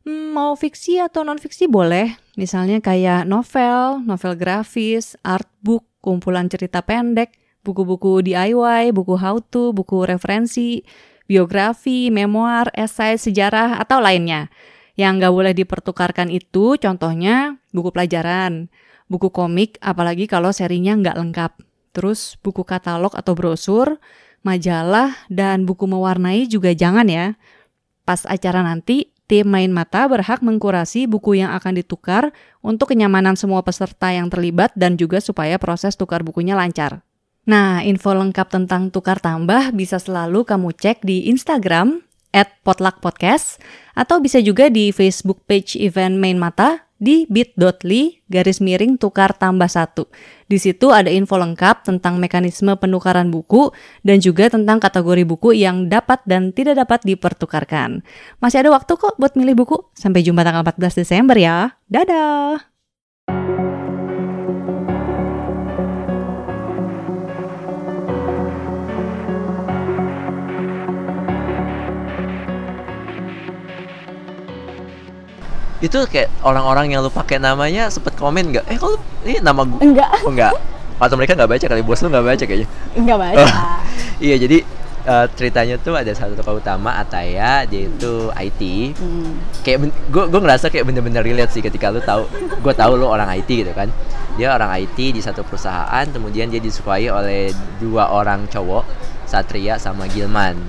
Hmm, 0.00 0.32
mau 0.32 0.56
fiksi 0.56 0.96
atau 0.96 1.20
non-fiksi 1.28 1.68
boleh, 1.68 2.16
misalnya 2.40 2.80
kayak 2.80 3.28
novel, 3.28 4.00
novel 4.00 4.32
grafis, 4.32 5.12
art 5.20 5.44
book, 5.60 5.84
kumpulan 6.00 6.48
cerita 6.48 6.80
pendek, 6.80 7.36
buku-buku 7.60 8.24
DIY, 8.24 8.96
buku 8.96 9.20
how 9.20 9.36
to, 9.44 9.76
buku 9.76 10.08
referensi, 10.08 10.80
biografi, 11.28 12.08
memoir, 12.08 12.72
esai, 12.72 13.20
sejarah, 13.20 13.76
atau 13.76 14.00
lainnya. 14.00 14.48
Yang 14.96 15.12
nggak 15.20 15.34
boleh 15.36 15.52
dipertukarkan 15.52 16.28
itu 16.32 16.80
contohnya 16.80 17.60
buku 17.76 17.92
pelajaran, 17.92 18.72
buku 19.12 19.28
komik, 19.28 19.76
apalagi 19.84 20.24
kalau 20.24 20.48
serinya 20.50 20.96
nggak 20.96 21.16
lengkap. 21.20 21.52
Terus 21.92 22.40
buku 22.40 22.64
katalog 22.64 23.12
atau 23.12 23.36
brosur, 23.36 24.00
majalah, 24.40 25.12
dan 25.28 25.68
buku 25.68 25.84
mewarnai 25.84 26.48
juga 26.48 26.72
jangan 26.72 27.04
ya. 27.04 27.36
Pas 28.08 28.24
acara 28.24 28.64
nanti, 28.64 29.09
tim 29.30 29.46
Main 29.46 29.70
Mata 29.70 30.10
berhak 30.10 30.42
mengkurasi 30.42 31.06
buku 31.06 31.38
yang 31.38 31.54
akan 31.54 31.78
ditukar 31.78 32.34
untuk 32.66 32.90
kenyamanan 32.90 33.38
semua 33.38 33.62
peserta 33.62 34.10
yang 34.10 34.26
terlibat 34.26 34.74
dan 34.74 34.98
juga 34.98 35.22
supaya 35.22 35.54
proses 35.62 35.94
tukar 35.94 36.26
bukunya 36.26 36.58
lancar. 36.58 37.06
Nah, 37.46 37.86
info 37.86 38.10
lengkap 38.10 38.50
tentang 38.50 38.90
tukar 38.90 39.22
tambah 39.22 39.70
bisa 39.70 40.02
selalu 40.02 40.42
kamu 40.42 40.74
cek 40.74 41.06
di 41.06 41.30
Instagram 41.30 42.02
potluckpodcast 42.66 43.62
atau 43.94 44.18
bisa 44.18 44.42
juga 44.42 44.66
di 44.66 44.90
Facebook 44.90 45.46
page 45.46 45.78
event 45.78 46.18
Main 46.18 46.38
Mata 46.38 46.89
di 47.00 47.24
bit.ly 47.26 48.22
garis 48.28 48.60
miring 48.60 49.00
tukar 49.00 49.32
tambah 49.34 49.66
satu. 49.66 50.06
Di 50.46 50.60
situ 50.60 50.92
ada 50.92 51.08
info 51.08 51.40
lengkap 51.40 51.88
tentang 51.88 52.20
mekanisme 52.20 52.76
penukaran 52.76 53.32
buku 53.32 53.72
dan 54.04 54.20
juga 54.20 54.52
tentang 54.52 54.78
kategori 54.78 55.24
buku 55.24 55.56
yang 55.56 55.88
dapat 55.88 56.20
dan 56.28 56.52
tidak 56.52 56.86
dapat 56.86 57.02
dipertukarkan. 57.08 58.04
Masih 58.38 58.62
ada 58.62 58.70
waktu 58.76 58.92
kok 58.94 59.16
buat 59.16 59.34
milih 59.34 59.56
buku. 59.64 59.90
Sampai 59.96 60.22
jumpa 60.22 60.44
tanggal 60.44 60.62
14 60.62 61.00
Desember 61.02 61.34
ya. 61.34 61.74
Dadah! 61.88 62.69
Itu 75.80 76.04
kayak 76.04 76.28
orang-orang 76.40 76.92
yang 76.92 77.00
lu 77.00 77.08
pakai 77.08 77.36
namanya 77.36 77.88
sempet 77.88 78.12
komen 78.14 78.52
nggak? 78.52 78.64
Eh 78.68 78.76
kalau 78.76 78.96
ini 79.24 79.40
nama 79.40 79.64
gue 79.64 79.80
Enggak, 79.80 80.10
Oh 80.22 80.30
enggak. 80.30 80.52
Atau 80.96 81.16
mereka 81.16 81.32
nggak 81.32 81.48
baca 81.48 81.64
kali 81.66 81.80
bos 81.80 82.00
lu 82.00 82.08
nggak 82.08 82.26
baca 82.26 82.44
kayaknya. 82.44 82.68
enggak 82.92 83.18
baca. 83.18 83.40
Oh. 83.40 83.50
Iya 84.20 84.36
jadi 84.36 84.58
eh, 85.00 85.26
ceritanya 85.32 85.80
tuh 85.80 85.96
ada 85.96 86.12
satu 86.12 86.36
tokoh 86.36 86.60
utama 86.60 86.92
Ataya 86.94 87.64
dia 87.64 87.88
itu 87.88 88.28
IT 88.30 88.60
Hmm. 89.00 89.32
kayak 89.64 89.88
gue 90.12 90.24
gue 90.28 90.40
ngerasa 90.40 90.68
kayak 90.68 90.84
bener-bener 90.84 91.24
relate 91.24 91.48
sih 91.50 91.64
ketika 91.64 91.88
lu 91.88 92.04
tahu 92.04 92.28
gue 92.60 92.74
tahu 92.76 93.00
lu 93.00 93.08
orang 93.08 93.32
IT 93.32 93.48
gitu 93.48 93.72
kan 93.72 93.88
dia 94.36 94.52
orang 94.52 94.68
IT 94.76 95.16
di 95.16 95.24
satu 95.24 95.40
perusahaan 95.40 96.04
kemudian 96.04 96.52
dia 96.52 96.60
disukai 96.60 97.08
oleh 97.08 97.48
dua 97.80 98.12
orang 98.12 98.44
cowok 98.46 98.84
Satria 99.24 99.80
sama 99.80 100.04
Gilman 100.04 100.60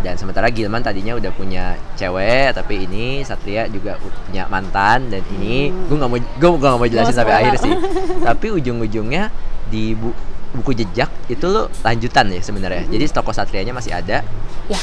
dan 0.00 0.16
sementara 0.16 0.48
Gilman 0.48 0.80
tadinya 0.80 1.12
udah 1.12 1.28
punya 1.30 1.64
cewek 1.94 2.52
tapi 2.52 2.84
ini 2.84 3.20
Satria 3.20 3.64
juga 3.66 3.96
punya 3.98 4.44
mantan 4.46 5.08
dan 5.08 5.20
ini 5.30 5.68
gue 5.68 5.94
nggak 5.94 6.08
mau 6.08 6.18
gue 6.18 6.48
nggak 6.56 6.76
mau 6.76 6.88
jelasin 6.88 7.14
sampai 7.14 7.34
akhir 7.38 7.54
sih 7.58 7.72
tapi 8.28 8.46
ujung-ujungnya 8.50 9.28
di 9.66 9.92
bu- 9.92 10.16
buku 10.50 10.74
jejak 10.74 11.06
itu 11.26 11.44
lo 11.44 11.68
lanjutan 11.80 12.26
ya 12.26 12.40
sebenarnya 12.40 12.88
jadi 12.88 13.04
toko 13.08 13.30
Satrianya 13.30 13.70
masih 13.70 13.92
ada 13.92 14.24
Ya, 14.66 14.78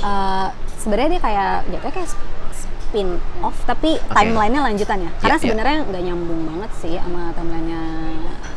eh, 0.00 0.48
sebenarnya 0.76 1.08
dia 1.10 1.22
kayak 1.22 1.52
jatuhnya 1.66 1.92
kayak 1.94 2.10
spin 2.52 3.08
off 3.40 3.56
tapi 3.64 3.96
Oke. 3.96 4.12
timelinenya 4.12 4.60
lanjutan 4.62 4.98
ya. 5.00 5.10
Karena 5.16 5.24
Iya, 5.24 5.40
iya. 5.40 5.44
sebenarnya 5.48 5.78
nggak 5.88 6.02
nyambung 6.04 6.40
banget 6.44 6.70
sih 6.76 6.94
sama 6.96 7.32
timelinenya 7.32 7.80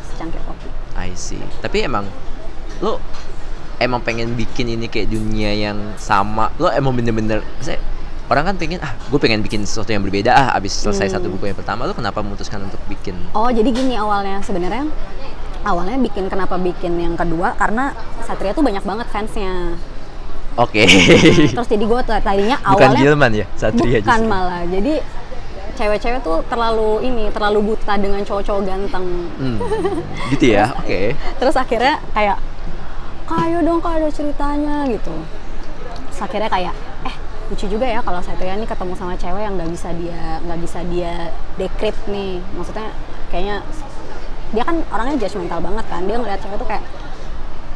secangkir 0.04 0.40
kopi. 0.44 0.68
I 0.92 1.16
see. 1.16 1.40
Tapi 1.60 1.88
emang 1.88 2.04
lo 2.80 3.00
emang 3.78 4.00
pengen 4.00 4.32
bikin 4.32 4.66
ini 4.68 4.86
kayak 4.86 5.08
dunia 5.08 5.50
yang 5.50 5.78
sama. 5.96 6.50
Lo 6.56 6.68
emang 6.68 6.92
bener-bener 6.92 7.40
saya 7.58 7.78
orang 8.26 8.42
kan 8.44 8.56
pengen 8.56 8.82
ah 8.82 8.90
gue 8.90 9.18
pengen 9.18 9.38
bikin 9.38 9.62
sesuatu 9.62 9.88
yang 9.88 10.02
berbeda 10.02 10.30
ah 10.30 10.48
abis 10.52 10.82
selesai 10.82 11.06
Hmm. 11.06 11.14
satu 11.14 11.26
buku 11.30 11.46
yang 11.46 11.54
pertama 11.54 11.86
lo 11.86 11.94
kenapa 11.94 12.18
memutuskan 12.18 12.58
untuk 12.60 12.82
bikin 12.86 13.14
Oh 13.30 13.46
jadi 13.46 13.70
gini 13.70 13.94
awalnya 13.94 14.42
sebenarnya 14.42 14.90
awalnya 15.62 15.94
bikin 15.94 16.26
kenapa 16.26 16.58
bikin 16.58 16.98
yang 16.98 17.14
kedua 17.14 17.54
karena 17.54 17.94
Satria 18.20 18.50
tuh 18.50 18.66
banyak 18.66 18.82
banget 18.82 19.06
fansnya. 19.06 19.78
oke 20.56 20.82
Terus 21.54 21.68
jadi 21.68 21.84
gue 21.86 22.00
tadinya 22.02 22.58
bukan 22.58 22.74
awalnya 22.82 22.98
Gilman 22.98 23.30
ya 23.32 23.46
Satria 23.54 24.02
bukan 24.02 24.10
justru. 24.18 24.26
malah 24.26 24.62
jadi 24.66 24.94
cewek-cewek 25.76 26.20
tuh 26.24 26.42
terlalu 26.48 26.90
ini 27.04 27.24
terlalu 27.30 27.58
buta 27.68 27.94
dengan 27.94 28.24
cowok-cowok 28.24 28.62
ganteng. 28.64 29.06
Hmm, 29.38 29.58
gitu 30.32 30.50
ya 30.50 30.74
oke 30.82 31.14
Terus 31.14 31.54
akhirnya 31.54 32.02
kayak 32.10 32.42
kayo 33.26 33.58
dong 33.66 33.82
kak 33.82 33.98
ada 33.98 34.08
ceritanya 34.08 34.86
gitu. 34.86 35.14
Terus 36.14 36.20
akhirnya 36.22 36.50
kayak 36.50 36.74
eh 37.04 37.14
lucu 37.50 37.66
juga 37.66 37.86
ya 37.86 38.00
kalau 38.02 38.22
Satria 38.22 38.54
nih 38.54 38.70
ketemu 38.70 38.94
sama 38.94 39.14
cewek 39.18 39.42
yang 39.42 39.54
nggak 39.58 39.70
bisa 39.70 39.88
dia 39.98 40.38
nggak 40.46 40.60
bisa 40.62 40.78
dia 40.86 41.12
decrypt 41.58 42.02
nih. 42.06 42.38
Maksudnya 42.54 42.88
kayaknya 43.34 43.56
dia 44.54 44.62
kan 44.62 44.78
orangnya 44.94 45.26
judgmental 45.26 45.58
banget 45.58 45.84
kan. 45.90 46.02
Dia 46.06 46.16
ngeliat 46.22 46.38
cewek 46.38 46.56
tuh 46.62 46.68
kayak 46.70 46.84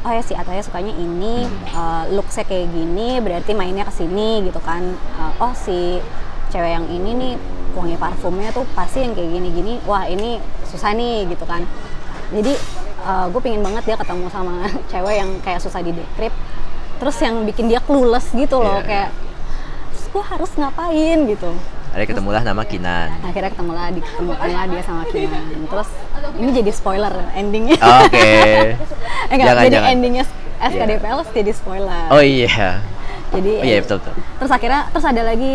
oh 0.01 0.11
ya 0.17 0.23
si 0.25 0.33
Ataya 0.33 0.65
sukanya 0.65 0.97
ini, 0.97 1.45
uh, 1.77 2.09
looksnya 2.09 2.49
kayak 2.49 2.73
gini, 2.73 3.21
berarti 3.21 3.53
mainnya 3.53 3.85
ke 3.85 3.93
sini 3.93 4.49
gitu 4.49 4.57
kan. 4.65 4.97
Uh, 5.19 5.45
oh 5.45 5.53
si 5.53 6.01
cewek 6.49 6.73
yang 6.73 6.87
ini 6.89 7.11
nih 7.13 7.33
wangi 7.77 7.95
parfumnya 8.01 8.51
tuh 8.51 8.65
pasti 8.73 9.05
yang 9.05 9.13
kayak 9.13 9.29
gini-gini. 9.29 9.77
Wah 9.85 10.09
ini 10.09 10.41
susah 10.65 10.97
nih 10.97 11.29
gitu 11.29 11.45
kan. 11.45 11.67
Jadi 12.31 12.55
gue 13.27 13.41
pengen 13.41 13.61
banget 13.61 13.83
dia 13.85 13.97
ketemu 13.97 14.27
sama 14.29 14.53
cewek 14.91 15.15
yang 15.17 15.31
kayak 15.41 15.59
susah 15.59 15.81
di 15.81 15.91
decrypt. 15.91 16.37
Terus 16.97 17.17
yang 17.19 17.43
bikin 17.43 17.67
dia 17.67 17.81
clueless 17.81 18.29
gitu 18.31 18.57
loh 18.57 18.77
Iya, 18.79 18.85
kayak 18.85 19.09
terus 19.91 20.05
gue 20.11 20.25
harus 20.27 20.51
ngapain 20.55 21.19
gitu. 21.27 21.51
ada 21.91 22.05
ketemulah 22.05 22.39
nama 22.41 22.63
Kinan 22.63 23.11
Akhirnya 23.21 23.51
ketemulah 23.51 23.91
ditemukanlah 23.91 24.65
dia 24.69 24.83
sama 24.83 25.03
Kinan. 25.07 25.43
Terus 25.67 25.89
ini 26.37 26.51
jadi 26.55 26.71
spoiler 26.71 27.15
endingnya. 27.33 27.77
oke 27.77 28.15
Eh, 28.53 28.77
enggak, 29.29 29.47
Jangan, 29.49 29.65
jadi 29.65 29.75
jangan. 29.75 29.91
endingnya 29.91 30.25
SKDPL 30.61 31.19
jadi 31.33 31.53
spoiler. 31.53 32.05
oh 32.09 32.21
iya 32.21 32.85
Jadi 33.31 33.53
oh 33.55 33.65
iya 33.65 33.79
betul 33.81 33.97
betul 33.99 34.15
terus 34.37 34.51
akhirnya 34.51 34.81
terus 34.89 35.05
ada 35.05 35.23
lagi 35.23 35.55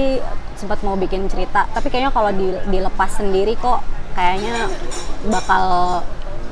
sempat 0.56 0.80
mau 0.80 0.96
bikin 0.96 1.28
cerita, 1.28 1.68
tapi 1.70 1.88
kayaknya 1.88 2.10
kalau 2.10 2.32
di- 2.32 2.64
dilepas 2.66 3.12
sendiri 3.14 3.54
kok 3.56 3.84
kayaknya 4.14 4.72
bakal 5.26 6.00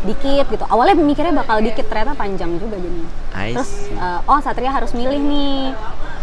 dikit 0.03 0.45
gitu. 0.51 0.65
Awalnya 0.67 0.95
mikirnya 0.99 1.33
bakal 1.33 1.63
dikit, 1.63 1.87
ternyata 1.87 2.13
panjang 2.15 2.59
juga 2.59 2.75
jadinya. 2.79 3.09
I 3.35 3.55
Terus 3.55 3.71
eh, 3.91 4.19
oh 4.29 4.39
Satria 4.43 4.71
harus 4.71 4.91
milih 4.91 5.19
nih. 5.19 5.75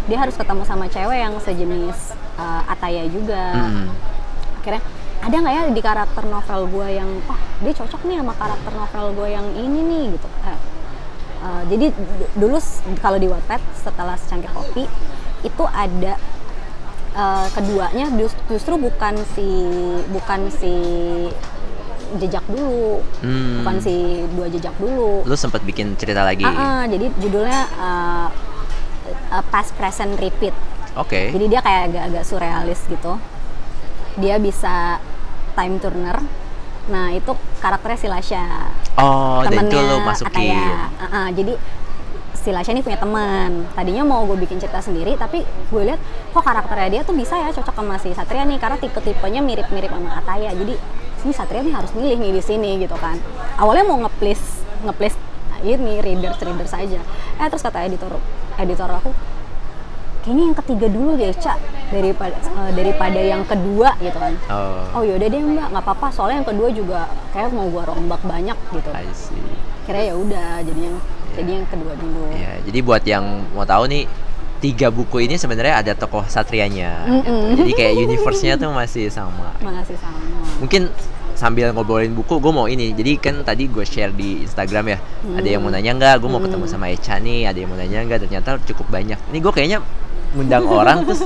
Dia 0.09 0.17
harus 0.17 0.33
ketemu 0.33 0.63
sama 0.65 0.85
cewek 0.89 1.19
yang 1.21 1.35
sejenis 1.41 1.97
eh, 2.37 2.71
Ataya 2.71 3.03
juga. 3.09 3.53
Mm. 3.57 3.87
Akhirnya 4.61 4.81
ada 5.21 5.35
nggak 5.37 5.53
ya 5.53 5.63
di 5.69 5.81
karakter 5.81 6.23
novel 6.25 6.61
gue 6.65 6.87
yang 6.97 7.09
oh 7.29 7.39
dia 7.61 7.73
cocok 7.77 8.01
nih 8.09 8.17
sama 8.21 8.33
karakter 8.33 8.71
novel 8.73 9.05
gue 9.17 9.27
yang 9.33 9.47
ini 9.57 9.79
nih 9.85 10.03
gitu. 10.17 10.29
Eh, 10.45 10.59
Uh, 11.41 11.65
jadi 11.73 11.89
dulu 12.37 12.61
kalau 13.01 13.17
di 13.17 13.25
Wattpad 13.25 13.57
setelah 13.73 14.13
secangkir 14.13 14.53
kopi 14.53 14.85
itu 15.41 15.63
ada 15.73 16.13
uh, 17.17 17.49
keduanya 17.49 18.13
justru 18.45 18.77
bukan 18.77 19.17
si 19.33 19.49
bukan 20.13 20.53
si 20.53 20.73
jejak 22.19 22.43
dulu, 22.49 22.99
Hmm. 23.23 23.63
bukan 23.63 23.75
si 23.79 24.25
dua 24.35 24.47
jejak 24.51 24.75
dulu. 24.75 25.23
lo 25.23 25.35
sempat 25.35 25.63
bikin 25.63 25.95
cerita 25.95 26.25
lagi 26.25 26.43
Ah, 26.43 26.83
ah, 26.83 26.83
jadi 26.89 27.07
judulnya 27.21 27.61
uh, 27.77 28.27
uh, 29.31 29.43
past 29.47 29.71
present 29.79 30.17
repeat. 30.19 30.51
oke 30.97 31.31
Jadi 31.31 31.45
dia 31.47 31.63
kayak 31.63 31.93
agak-agak 31.93 32.23
surrealis 32.27 32.81
gitu. 32.89 33.15
Dia 34.19 34.35
bisa 34.35 34.99
time 35.55 35.79
turner 35.79 36.19
Nah 36.89 37.13
itu 37.13 37.31
karakternya 37.61 37.99
si 37.99 38.07
Lasha. 38.09 38.45
Oh, 38.97 39.45
dan 39.45 39.53
itu 39.53 39.69
temennya 39.69 39.81
lo 39.85 39.97
masukin. 40.01 40.57
Ah, 40.97 41.05
ah, 41.13 41.27
jadi 41.29 41.53
si 42.33 42.49
Lasha 42.49 42.73
ini 42.73 42.81
punya 42.81 42.97
teman. 42.97 43.69
Tadinya 43.77 44.01
mau 44.01 44.25
gue 44.25 44.37
bikin 44.41 44.57
cerita 44.57 44.81
sendiri, 44.81 45.13
tapi 45.13 45.45
gue 45.45 45.83
lihat 45.85 46.01
kok 46.33 46.41
karakternya 46.41 46.89
dia 46.89 47.01
tuh 47.05 47.13
bisa 47.13 47.37
ya 47.37 47.53
cocok 47.53 47.75
sama 47.77 47.95
si 48.01 48.09
Satria 48.17 48.41
nih 48.49 48.57
karena 48.57 48.81
tipe-tipenya 48.81 49.45
mirip-mirip 49.45 49.93
sama 49.93 50.17
Ataya. 50.17 50.49
Jadi 50.57 50.73
ini 51.21 51.31
Satria 51.31 51.61
nih 51.61 51.71
harus 51.71 51.91
milih 51.91 52.17
nih 52.17 52.31
di 52.33 52.41
sini 52.41 52.69
gitu 52.77 52.95
kan. 52.95 53.17
Awalnya 53.55 53.85
mau 53.85 53.97
nge-please 54.01 54.45
nge-please 54.83 55.17
ini 55.61 56.01
reader 56.01 56.33
reader 56.35 56.65
saja. 56.65 56.99
Eh 57.37 57.47
terus 57.47 57.61
kata 57.61 57.85
editor 57.85 58.17
editor 58.57 58.89
aku 58.89 59.13
kayaknya 60.21 60.43
yang 60.45 60.57
ketiga 60.61 60.87
dulu 60.87 61.17
deh 61.17 61.33
cak 61.33 61.57
daripada 61.89 62.35
eh, 62.37 62.71
daripada 62.77 63.17
yang 63.17 63.41
kedua 63.41 63.97
gitu 63.97 64.13
kan 64.13 64.33
Oh, 64.47 64.85
oh 64.93 65.03
yaudah 65.03 65.25
deh 65.25 65.41
mbak 65.41 65.73
nggak 65.73 65.81
apa-apa 65.81 66.07
soalnya 66.13 66.45
yang 66.45 66.49
kedua 66.53 66.69
juga 66.69 66.99
kayak 67.33 67.49
mau 67.49 67.65
gua 67.65 67.89
rombak 67.89 68.21
banyak 68.21 68.53
gitu 68.69 68.89
I 68.93 69.09
see. 69.17 69.41
kira 69.81 69.97
ya 69.97 70.13
udah 70.13 70.61
jadinya 70.61 70.93
jadi 71.33 71.49
yang 71.57 71.65
kedua 71.65 71.93
dulu 71.97 72.37
Ya, 72.37 72.53
jadi 72.61 72.79
buat 72.85 73.01
yang 73.01 73.25
mau 73.57 73.65
tahu 73.65 73.89
nih 73.89 74.05
tiga 74.61 74.93
buku 74.93 75.25
ini 75.25 75.41
sebenarnya 75.41 75.81
ada 75.81 75.97
tokoh 75.97 76.21
satrianya. 76.29 77.01
gitu. 77.09 77.25
Mm-mm. 77.25 77.57
Jadi 77.57 77.71
kayak 77.73 77.93
universe-nya 77.97 78.53
tuh 78.61 78.69
masih 78.69 79.09
sama. 79.09 79.57
makasih 79.57 79.97
sama 79.97 80.21
Mungkin 80.61 80.85
sambil 81.41 81.73
ngobrolin 81.73 82.13
buku, 82.13 82.37
gue 82.37 82.53
mau 82.53 82.69
ini. 82.69 82.93
Jadi 82.93 83.17
kan 83.17 83.41
tadi 83.41 83.65
gue 83.65 83.81
share 83.81 84.13
di 84.13 84.45
Instagram 84.45 84.93
ya. 84.93 84.97
Ada 85.41 85.47
yang 85.57 85.65
mau 85.65 85.73
nanya 85.73 85.97
nggak? 85.97 86.15
Gue 86.21 86.29
mau 86.29 86.37
ketemu 86.37 86.65
sama 86.69 86.93
Echa 86.93 87.17
nih. 87.17 87.49
Ada 87.49 87.57
yang 87.65 87.69
mau 87.73 87.79
nanya 87.81 88.05
nggak? 88.05 88.29
Ternyata 88.29 88.61
cukup 88.69 88.93
banyak. 88.93 89.17
Ini 89.33 89.37
gue 89.41 89.49
kayaknya 89.49 89.79
ngundang 90.37 90.69
orang 90.79 91.03
terus 91.09 91.25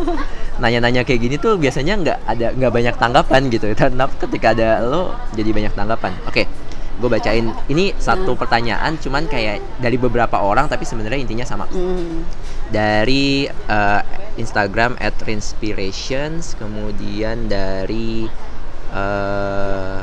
nanya-nanya 0.56 1.04
kayak 1.04 1.20
gini 1.20 1.36
tuh 1.36 1.60
biasanya 1.60 1.94
nggak 2.00 2.18
ada 2.32 2.48
nggak 2.56 2.72
banyak 2.72 2.96
tanggapan 2.96 3.42
gitu. 3.52 3.68
Tapi 3.76 4.16
ketika 4.24 4.56
ada 4.56 4.80
lo 4.80 5.12
jadi 5.36 5.52
banyak 5.52 5.74
tanggapan. 5.76 6.16
Oke, 6.32 6.48
gue 6.96 7.10
bacain. 7.12 7.52
Ini 7.68 7.92
satu 8.00 8.40
pertanyaan, 8.40 8.96
cuman 8.96 9.28
kayak 9.28 9.60
dari 9.84 10.00
beberapa 10.00 10.40
orang 10.40 10.72
tapi 10.72 10.88
sebenarnya 10.88 11.20
intinya 11.20 11.44
sama 11.44 11.68
Hmm. 11.68 12.24
dari 12.72 13.46
eh, 13.52 14.02
Instagram 14.36 14.96
@inspirations 15.28 16.56
kemudian 16.60 17.48
dari 17.48 18.28
eh, 18.94 20.02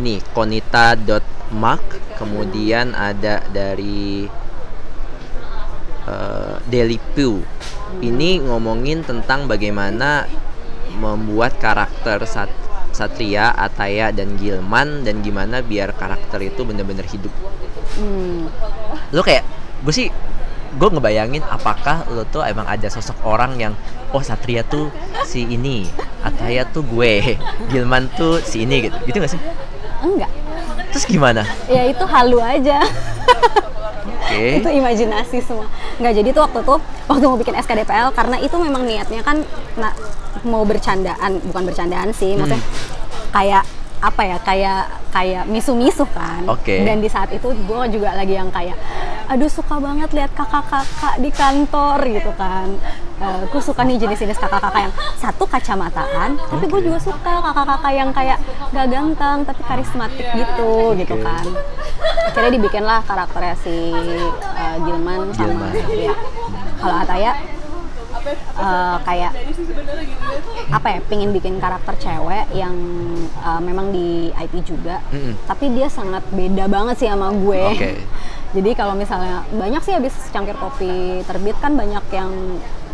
ini 0.00 0.22
konita.mark 0.32 1.84
kemudian 2.16 2.94
ada 2.96 3.44
dari 3.50 4.26
eh, 6.08 6.56
Daily 6.66 6.98
Pew. 7.14 7.42
Ini 8.00 8.46
ngomongin 8.46 9.02
tentang 9.02 9.50
bagaimana 9.50 10.30
membuat 10.94 11.58
karakter 11.58 12.22
sat- 12.26 12.70
Satria, 12.90 13.54
Ataya 13.54 14.10
dan 14.10 14.34
Gilman 14.34 15.06
dan 15.06 15.22
gimana 15.22 15.62
biar 15.62 15.94
karakter 15.94 16.42
itu 16.42 16.66
bener-bener 16.66 17.06
hidup. 17.06 17.32
Hmm. 17.98 18.46
lo 19.10 19.26
kayak 19.26 19.42
gue 19.82 19.90
sih 19.90 20.08
gue 20.70 20.88
ngebayangin 20.90 21.42
apakah 21.46 22.06
lo 22.14 22.22
tuh 22.28 22.46
emang 22.46 22.66
ada 22.66 22.86
sosok 22.86 23.18
orang 23.26 23.58
yang 23.58 23.72
oh 24.14 24.22
Satria 24.22 24.62
tuh 24.62 24.90
si 25.26 25.42
ini 25.46 25.90
Ataya 26.22 26.62
tuh 26.68 26.86
gue 26.86 27.38
Gilman 27.72 28.06
tuh 28.14 28.38
si 28.44 28.62
ini 28.62 28.86
gitu. 28.86 28.96
Gitu 29.08 29.16
gak 29.18 29.32
sih? 29.34 29.40
Enggak. 30.04 30.30
Terus 30.94 31.04
gimana? 31.06 31.42
Ya 31.70 31.86
itu 31.86 32.04
halu 32.06 32.38
aja. 32.42 32.82
Oke. 34.02 34.42
Itu 34.62 34.70
imajinasi 34.70 35.38
semua. 35.38 35.70
Nggak 36.02 36.12
jadi 36.18 36.28
tuh 36.34 36.42
waktu 36.42 36.58
tuh 36.66 36.78
waktu 37.06 37.24
mau 37.30 37.38
bikin 37.38 37.54
SKDPL 37.54 38.10
karena 38.10 38.36
itu 38.42 38.56
memang 38.58 38.82
niatnya 38.82 39.22
kan 39.22 39.42
mau 40.42 40.62
bercandaan 40.64 41.42
bukan 41.50 41.62
bercandaan 41.68 42.10
sih 42.16 42.32
maksudnya 42.38 42.62
kayak 43.34 43.62
apa 44.00 44.22
ya 44.24 44.36
kayak 44.40 44.82
kayak 45.12 45.44
misu-misu 45.44 46.08
kan. 46.10 46.42
Oke. 46.48 46.82
dan 46.82 47.04
di 47.04 47.08
saat 47.12 47.28
itu 47.30 47.52
gue 47.52 47.82
juga 47.92 48.16
lagi 48.16 48.34
yang 48.34 48.48
kayak 48.48 48.76
aduh 49.28 49.46
suka 49.46 49.78
banget 49.78 50.10
lihat 50.16 50.32
kakak-kakak 50.32 51.14
di 51.20 51.30
kantor 51.30 51.98
gitu 52.08 52.32
kan. 52.34 52.68
Eh, 53.20 53.42
gue 53.52 53.60
suka 53.60 53.84
nih 53.84 54.00
jenis-jenis 54.00 54.40
kakak-kakak 54.40 54.88
yang 54.88 54.94
satu 55.20 55.44
kacamataan 55.44 56.40
tapi 56.40 56.64
gue 56.64 56.80
juga 56.88 56.98
suka 57.04 57.44
kakak-kakak 57.44 57.92
yang 57.92 58.10
kayak 58.16 58.40
gak 58.72 58.86
ganteng 58.88 59.38
tapi 59.44 59.60
karismatik 59.68 60.26
gitu 60.32 60.96
gitu 60.96 61.14
Oke. 61.20 61.24
kan. 61.28 61.44
Akhirnya 62.32 62.52
dibikinlah 62.56 63.04
karakternya 63.04 63.54
si 63.60 63.92
uh, 64.56 64.76
Gilman 64.88 65.28
sama 65.36 65.52
Gilman. 65.52 65.72
Satria. 65.76 66.14
Kalau 66.80 66.96
Ataya 66.96 67.32
uh, 68.54 68.96
kayak 69.00 69.32
apa 70.70 70.88
ya 70.88 70.98
pingin 71.02 71.30
bikin 71.30 71.56
karakter 71.56 71.94
cewek 71.96 72.46
yang 72.52 72.74
uh, 73.40 73.58
memang 73.58 73.90
di 73.90 74.08
IT 74.32 74.54
juga 74.64 75.02
Mm-mm. 75.08 75.34
tapi 75.44 75.70
dia 75.70 75.86
sangat 75.86 76.22
beda 76.30 76.64
banget 76.66 76.96
sih 76.96 77.08
sama 77.08 77.30
gue 77.30 77.62
Oke. 77.68 77.90
jadi 78.56 78.70
kalau 78.72 78.94
misalnya 78.94 79.46
banyak 79.50 79.80
sih 79.80 79.92
habis 79.92 80.14
cangkir 80.28 80.54
kopi 80.54 80.90
terbit 81.24 81.56
kan 81.56 81.74
banyak 81.74 82.02
yang 82.10 82.30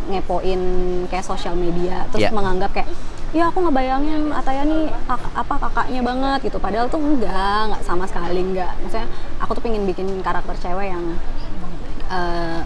ngepoin 0.07 0.61
kayak 1.07 1.25
sosial 1.25 1.55
media 1.55 2.07
terus 2.09 2.25
Iya. 2.25 2.33
menganggap 2.33 2.71
kayak 2.73 2.89
ya 3.35 3.51
aku 3.51 3.59
ngebayangin 3.61 4.31
Ataya 4.31 4.63
nih 4.63 4.87
kak- 5.05 5.35
apa 5.35 5.55
kakaknya 5.59 6.01
banget 6.01 6.39
gitu 6.45 6.57
padahal 6.57 6.87
tuh 6.87 7.03
enggak 7.03 7.35
enggak 7.67 7.83
sama 7.83 8.07
sekali 8.07 8.39
enggak 8.41 8.71
maksudnya 8.79 9.11
aku 9.37 9.51
tuh 9.53 9.63
pengen 9.63 9.83
bikin 9.85 10.09
karakter 10.23 10.55
cewek 10.57 10.89
yang 10.89 11.05
eh, 12.09 12.61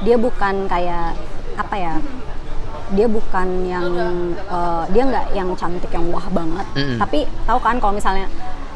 dia 0.00 0.16
bukan 0.16 0.66
kayak 0.66 1.14
apa 1.60 1.76
ya 1.76 1.94
dia 2.90 3.06
bukan 3.06 3.48
yang 3.70 3.86
eh, 4.34 4.84
dia 4.90 5.02
nggak 5.06 5.26
yang 5.36 5.48
cantik 5.54 5.90
yang 5.94 6.10
wah 6.10 6.26
banget 6.26 6.66
Mm-mm. 6.74 6.98
tapi 6.98 7.18
tahu 7.46 7.58
kan 7.62 7.78
kalau 7.78 7.94
misalnya 7.94 8.26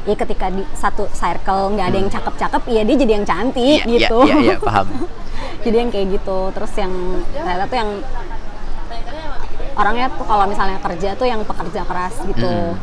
ya 0.05 0.15
ketika 0.15 0.53
di 0.53 0.61
satu 0.77 1.09
circle 1.11 1.75
nggak 1.75 1.87
ada 1.89 1.97
yang 1.99 2.11
cakep-cakep 2.13 2.63
ya 2.69 2.83
dia 2.85 2.97
jadi 3.01 3.13
yang 3.21 3.27
cantik 3.27 3.81
Mm. 3.83 3.89
Iya, 3.89 3.89
iya, 3.89 3.99
gitu 4.07 4.19
iya, 4.29 4.37
iya, 4.39 4.57
paham 4.61 4.87
jadi 5.65 5.77
yang 5.81 5.91
kayak 5.91 6.07
gitu 6.21 6.39
terus 6.53 6.73
yang 6.77 6.93
ternyata 7.33 7.65
tuh 7.67 7.79
yang 7.81 7.91
orangnya 9.75 10.07
tuh 10.15 10.27
kalau 10.29 10.45
misalnya 10.47 10.79
kerja 10.79 11.09
tuh 11.19 11.27
yang 11.27 11.41
pekerja 11.43 11.83
keras 11.83 12.15
gitu 12.23 12.47
Mm. 12.47 12.77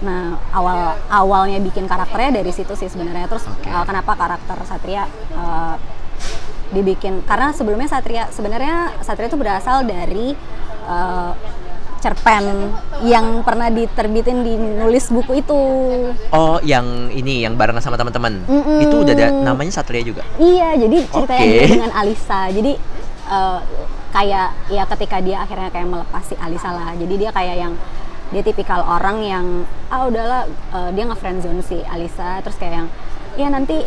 nah 0.00 0.32
awal 0.56 0.96
awalnya 1.12 1.60
bikin 1.60 1.84
karakternya 1.84 2.40
dari 2.40 2.48
situ 2.56 2.72
sih 2.72 2.88
sebenarnya 2.88 3.28
terus 3.28 3.44
Oke. 3.44 3.68
uh, 3.68 3.84
kenapa 3.84 4.16
karakter 4.16 4.56
Satria 4.64 5.04
uh, 5.36 5.76
dibikin. 6.70 7.22
Karena 7.26 7.54
sebelumnya 7.54 7.90
Satria 7.90 8.30
sebenarnya 8.30 8.98
Satria 9.02 9.28
itu 9.30 9.38
berasal 9.38 9.86
dari 9.86 10.34
uh, 10.86 11.32
cerpen 12.00 12.72
yang 13.04 13.44
pernah 13.44 13.68
diterbitin 13.68 14.40
di 14.40 14.56
nulis 14.56 15.12
buku 15.12 15.44
itu. 15.44 15.60
Oh 16.32 16.56
yang 16.64 17.12
ini 17.12 17.44
yang 17.44 17.60
barengan 17.60 17.84
sama 17.84 18.00
teman-teman? 18.00 18.40
Itu 18.80 19.04
udah 19.04 19.14
ada 19.14 19.28
namanya 19.30 19.68
Satria 19.68 20.00
juga? 20.00 20.24
Iya, 20.40 20.80
jadi 20.80 20.98
ceritanya 21.12 21.44
dia 21.44 21.68
dengan 21.68 21.92
Alisa. 21.92 22.40
Jadi 22.48 22.72
eh, 23.28 23.60
kayak 24.10 24.48
ya 24.72 24.82
ketika 24.96 25.16
dia 25.20 25.44
akhirnya 25.44 25.68
kayak 25.68 25.88
melepas 25.92 26.24
si 26.24 26.34
Alisa 26.40 26.72
lah. 26.72 26.96
Jadi 26.96 27.14
dia 27.20 27.30
kayak 27.30 27.56
yang 27.68 27.72
dia 28.32 28.42
tipikal 28.46 28.80
orang 28.80 29.20
yang 29.20 29.46
ah 29.92 30.08
udahlah 30.08 30.48
eh, 30.48 30.90
dia 30.96 31.04
nge-friendzone 31.04 31.60
si 31.60 31.84
Alisa. 31.84 32.40
Terus 32.40 32.56
kayak 32.56 32.74
yang 32.80 32.88
ya 33.36 33.48
nanti 33.52 33.84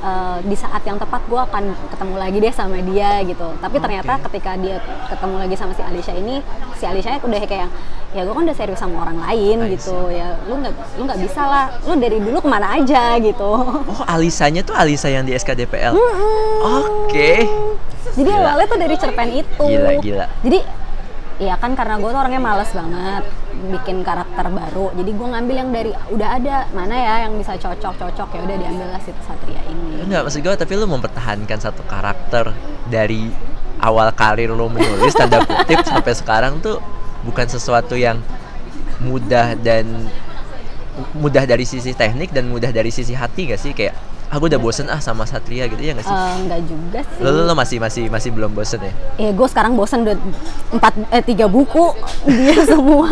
eh, 0.00 0.38
di 0.44 0.56
saat 0.56 0.82
yang 0.84 1.00
tepat 1.00 1.22
gue 1.26 1.40
akan 1.40 1.64
ketemu 1.92 2.14
lagi 2.16 2.38
deh 2.42 2.54
sama 2.54 2.76
dia 2.80 3.20
gitu. 3.24 3.48
Tapi 3.58 3.76
ternyata 3.80 4.12
ketika 4.28 4.54
dia 4.60 4.76
ketemu 5.08 5.36
lagi 5.40 5.54
sama 5.56 5.72
si 5.72 5.82
Alisa 5.82 6.12
ini, 6.12 6.40
si 6.76 6.84
Alisa 6.84 7.16
udah 7.20 7.40
kayak 7.42 7.68
ya 8.14 8.24
gue 8.24 8.32
kan 8.32 8.48
udah 8.48 8.56
serius 8.56 8.80
sama 8.80 9.04
orang 9.04 9.18
lain 9.20 9.76
gitu 9.76 10.08
ya 10.08 10.40
lu 10.48 10.56
nggak 10.64 10.72
lu 10.96 11.04
nggak 11.04 11.20
bisa 11.20 11.42
lah 11.44 11.66
lu 11.84 12.00
dari 12.00 12.16
dulu 12.16 12.40
ke 12.40 12.48
mana 12.48 12.80
aja 12.80 13.20
gitu 13.20 13.50
oh 13.60 14.02
Alisanya 14.08 14.64
tuh 14.64 14.72
Alisa 14.72 15.12
yang 15.12 15.28
di 15.28 15.36
SKDPL 15.36 15.92
oke 16.64 17.32
Jadi 18.16 18.32
Gila. 18.32 18.48
awalnya 18.48 18.66
tuh 18.72 18.80
dari 18.80 18.96
cerpen 18.96 19.28
itu. 19.28 19.66
Gila, 19.68 19.90
gila. 20.00 20.26
Jadi 20.40 20.58
ya 21.36 21.54
kan 21.60 21.76
karena 21.76 22.00
gue 22.00 22.08
tuh 22.08 22.20
orangnya 22.20 22.40
males 22.40 22.70
banget 22.72 23.24
bikin 23.72 24.00
karakter 24.00 24.46
baru. 24.48 24.92
Jadi 24.96 25.10
gue 25.12 25.28
ngambil 25.28 25.56
yang 25.56 25.70
dari 25.72 25.92
udah 25.92 26.28
ada 26.40 26.56
mana 26.72 26.94
ya 26.96 27.14
yang 27.28 27.36
bisa 27.36 27.56
cocok-cocok 27.60 28.28
ya 28.32 28.40
udah 28.44 28.56
diambil 28.56 28.88
lah 28.88 29.00
si 29.04 29.12
Satria 29.20 29.62
ini. 29.68 30.04
Enggak, 30.04 30.22
maksud 30.28 30.40
gue 30.40 30.54
tapi 30.56 30.72
lu 30.80 30.88
mempertahankan 30.88 31.58
satu 31.60 31.82
karakter 31.84 32.56
dari 32.88 33.28
awal 33.80 34.08
karir 34.16 34.52
lu 34.52 34.72
menulis 34.72 35.12
tanda 35.12 35.44
kutip 35.44 35.84
sampai 35.92 36.12
sekarang 36.16 36.60
tuh 36.64 36.80
bukan 37.28 37.44
sesuatu 37.48 37.92
yang 37.98 38.20
mudah 39.04 39.52
dan 39.60 40.08
mudah 41.12 41.44
dari 41.44 41.68
sisi 41.68 41.92
teknik 41.92 42.32
dan 42.32 42.48
mudah 42.48 42.72
dari 42.72 42.88
sisi 42.88 43.12
hati 43.12 43.52
gak 43.52 43.60
sih 43.60 43.76
kayak 43.76 43.92
ah 44.26 44.36
gue 44.42 44.48
udah 44.50 44.58
bosen 44.58 44.90
ah 44.90 44.98
sama 44.98 45.22
Satria 45.22 45.70
gitu 45.70 45.78
ya 45.78 45.94
gak 45.94 46.02
sih? 46.02 46.10
Eh, 46.10 46.34
enggak 46.42 46.60
juga 46.66 46.98
sih. 47.06 47.22
Lo, 47.22 47.30
lo, 47.30 47.42
lo 47.46 47.54
masih 47.54 47.78
masih 47.78 48.10
masih 48.10 48.34
belum 48.34 48.52
bosen 48.58 48.82
ya? 48.82 48.92
Ya 49.22 49.30
gue 49.30 49.46
sekarang 49.46 49.78
bosen 49.78 50.02
udah 50.02 50.18
empat 50.74 50.92
eh 51.14 51.22
tiga 51.22 51.46
buku 51.46 51.94
dia 52.26 52.58
semua. 52.74 53.06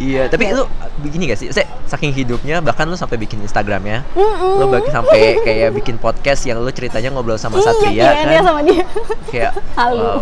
Iya, 0.00 0.32
tapi 0.32 0.56
lu 0.56 0.64
begini 1.04 1.28
gak 1.28 1.38
sih? 1.44 1.48
Saya 1.52 1.68
saking 1.84 2.16
hidupnya 2.16 2.64
bahkan 2.64 2.88
lu 2.88 2.96
sampai 2.96 3.20
bikin 3.20 3.44
Instagramnya, 3.44 4.00
Mm-mm. 4.16 4.64
lu 4.64 4.64
bagi 4.72 4.88
sampai 4.88 5.44
kayak 5.44 5.76
bikin 5.76 6.00
podcast 6.00 6.48
yang 6.48 6.56
lu 6.64 6.72
ceritanya 6.72 7.12
ngobrol 7.12 7.36
sama 7.36 7.60
iya, 7.60 7.64
Satria 7.68 7.92
iya, 7.92 8.08
kan? 8.08 8.26
dia 8.32 8.40
sama 8.40 8.60
dia. 8.64 8.84
kayak 9.28 9.52
Halu. 9.76 10.00
wow. 10.00 10.20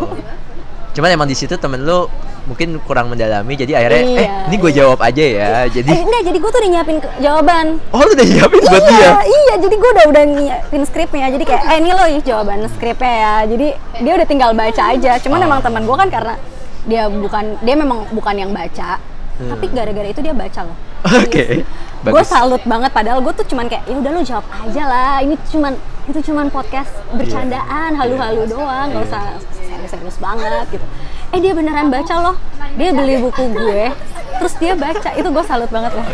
Cuman 0.99 1.09
emang 1.15 1.29
di 1.31 1.37
situ 1.39 1.55
temen 1.55 1.87
lu 1.87 2.11
mungkin 2.49 2.81
kurang 2.83 3.13
mendalami 3.13 3.53
jadi 3.55 3.73
akhirnya 3.77 4.01
eh 4.01 4.09
Iya, 4.19 4.33
ini 4.49 4.57
gue 4.57 4.73
jawab 4.73 4.99
aja 4.99 5.21
ya 5.21 5.51
jadi 5.69 5.91
Eh, 5.91 6.01
enggak, 6.01 6.23
jadi 6.25 6.39
gue 6.39 6.49
tuh 6.49 6.59
udah 6.59 6.71
nyiapin 6.71 6.97
jawaban. 7.21 7.67
oh 7.87 8.01
lu 8.01 8.11
udah 8.11 8.27
nyiapin 8.27 8.61
buat 8.65 8.83
iya, 8.83 8.89
dia 8.91 9.11
iya, 9.23 9.55
jadi 9.59 9.75
gue 9.75 9.91
udah 9.91 10.05
udah 10.09 10.25
nyiapin 10.27 10.83
skripnya. 10.83 11.27
Jadi 11.29 11.45
kayak, 11.45 11.63
eh 11.63 11.77
ini 11.77 11.91
loh 11.91 12.07
ih, 12.09 12.21
jawaban 12.21 12.65
skripnya 12.69 13.13
ya. 13.15 13.35
Jadi 13.47 13.67
dia 14.01 14.13
udah 14.15 14.27
tinggal 14.27 14.51
baca 14.53 14.83
aja. 14.89 15.13
Cuman 15.19 15.39
Oh. 15.39 15.47
emang 15.47 15.61
teman 15.61 15.83
gue 15.85 15.97
kan 15.99 16.09
karena 16.09 16.35
dia 16.83 17.03
bukan 17.07 17.45
dia 17.61 17.75
memang 17.75 18.09
bukan 18.11 18.35
yang 18.35 18.51
baca. 18.51 18.97
Hmm. 19.37 19.51
Tapi 19.53 19.65
gara-gara 19.69 20.09
itu 20.09 20.19
dia 20.19 20.33
baca 20.33 20.61
loh. 20.65 20.77
oke 20.99 21.45
gue 21.99 22.11
bagus 22.11 22.27
salut 22.27 22.59
banget 22.65 22.91
padahal 22.91 23.21
gue 23.21 23.31
tuh 23.33 23.47
cuman 23.47 23.67
kayak 23.67 23.87
ya 23.87 23.95
udah 23.95 24.11
lu 24.11 24.23
jawab 24.23 24.43
aja 24.51 24.83
lah 24.83 25.15
ini 25.19 25.39
cuman 25.47 25.79
itu 26.07 26.19
cuman 26.25 26.47
podcast 26.49 26.91
bercandaan 27.13 27.95
halu-halu 27.95 28.43
doang 28.47 28.91
nggak 28.91 28.99
Iya. 28.99 29.09
usah 29.09 29.23
serius-serius 29.55 30.19
banget 30.19 30.67
gitu 30.73 30.87
eh 31.29 31.39
dia 31.39 31.53
beneran 31.53 31.89
baca 31.89 32.15
loh. 32.21 32.37
dia 32.75 32.91
beli 32.91 33.19
buku 33.19 33.43
gue 33.51 33.91
terus 34.39 34.55
dia 34.57 34.73
baca. 34.73 35.11
Itu 35.13 35.29
gue 35.29 35.45
salut 35.45 35.67
banget 35.69 35.93
loh. 35.93 36.07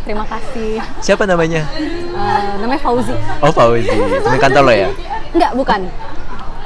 Terima 0.00 0.24
kasih. 0.24 0.80
Siapa 0.98 1.28
namanya? 1.28 1.68
Eh, 1.68 2.52
namanya 2.58 2.80
Fauzi. 2.80 3.12
Oh 3.40 3.52
Fauzi. 3.52 3.84
Teman 3.90 4.40
kantor 4.40 4.62
lo 4.64 4.72
ya? 4.72 4.88
Enggak 5.30 5.52
bukan. 5.54 5.80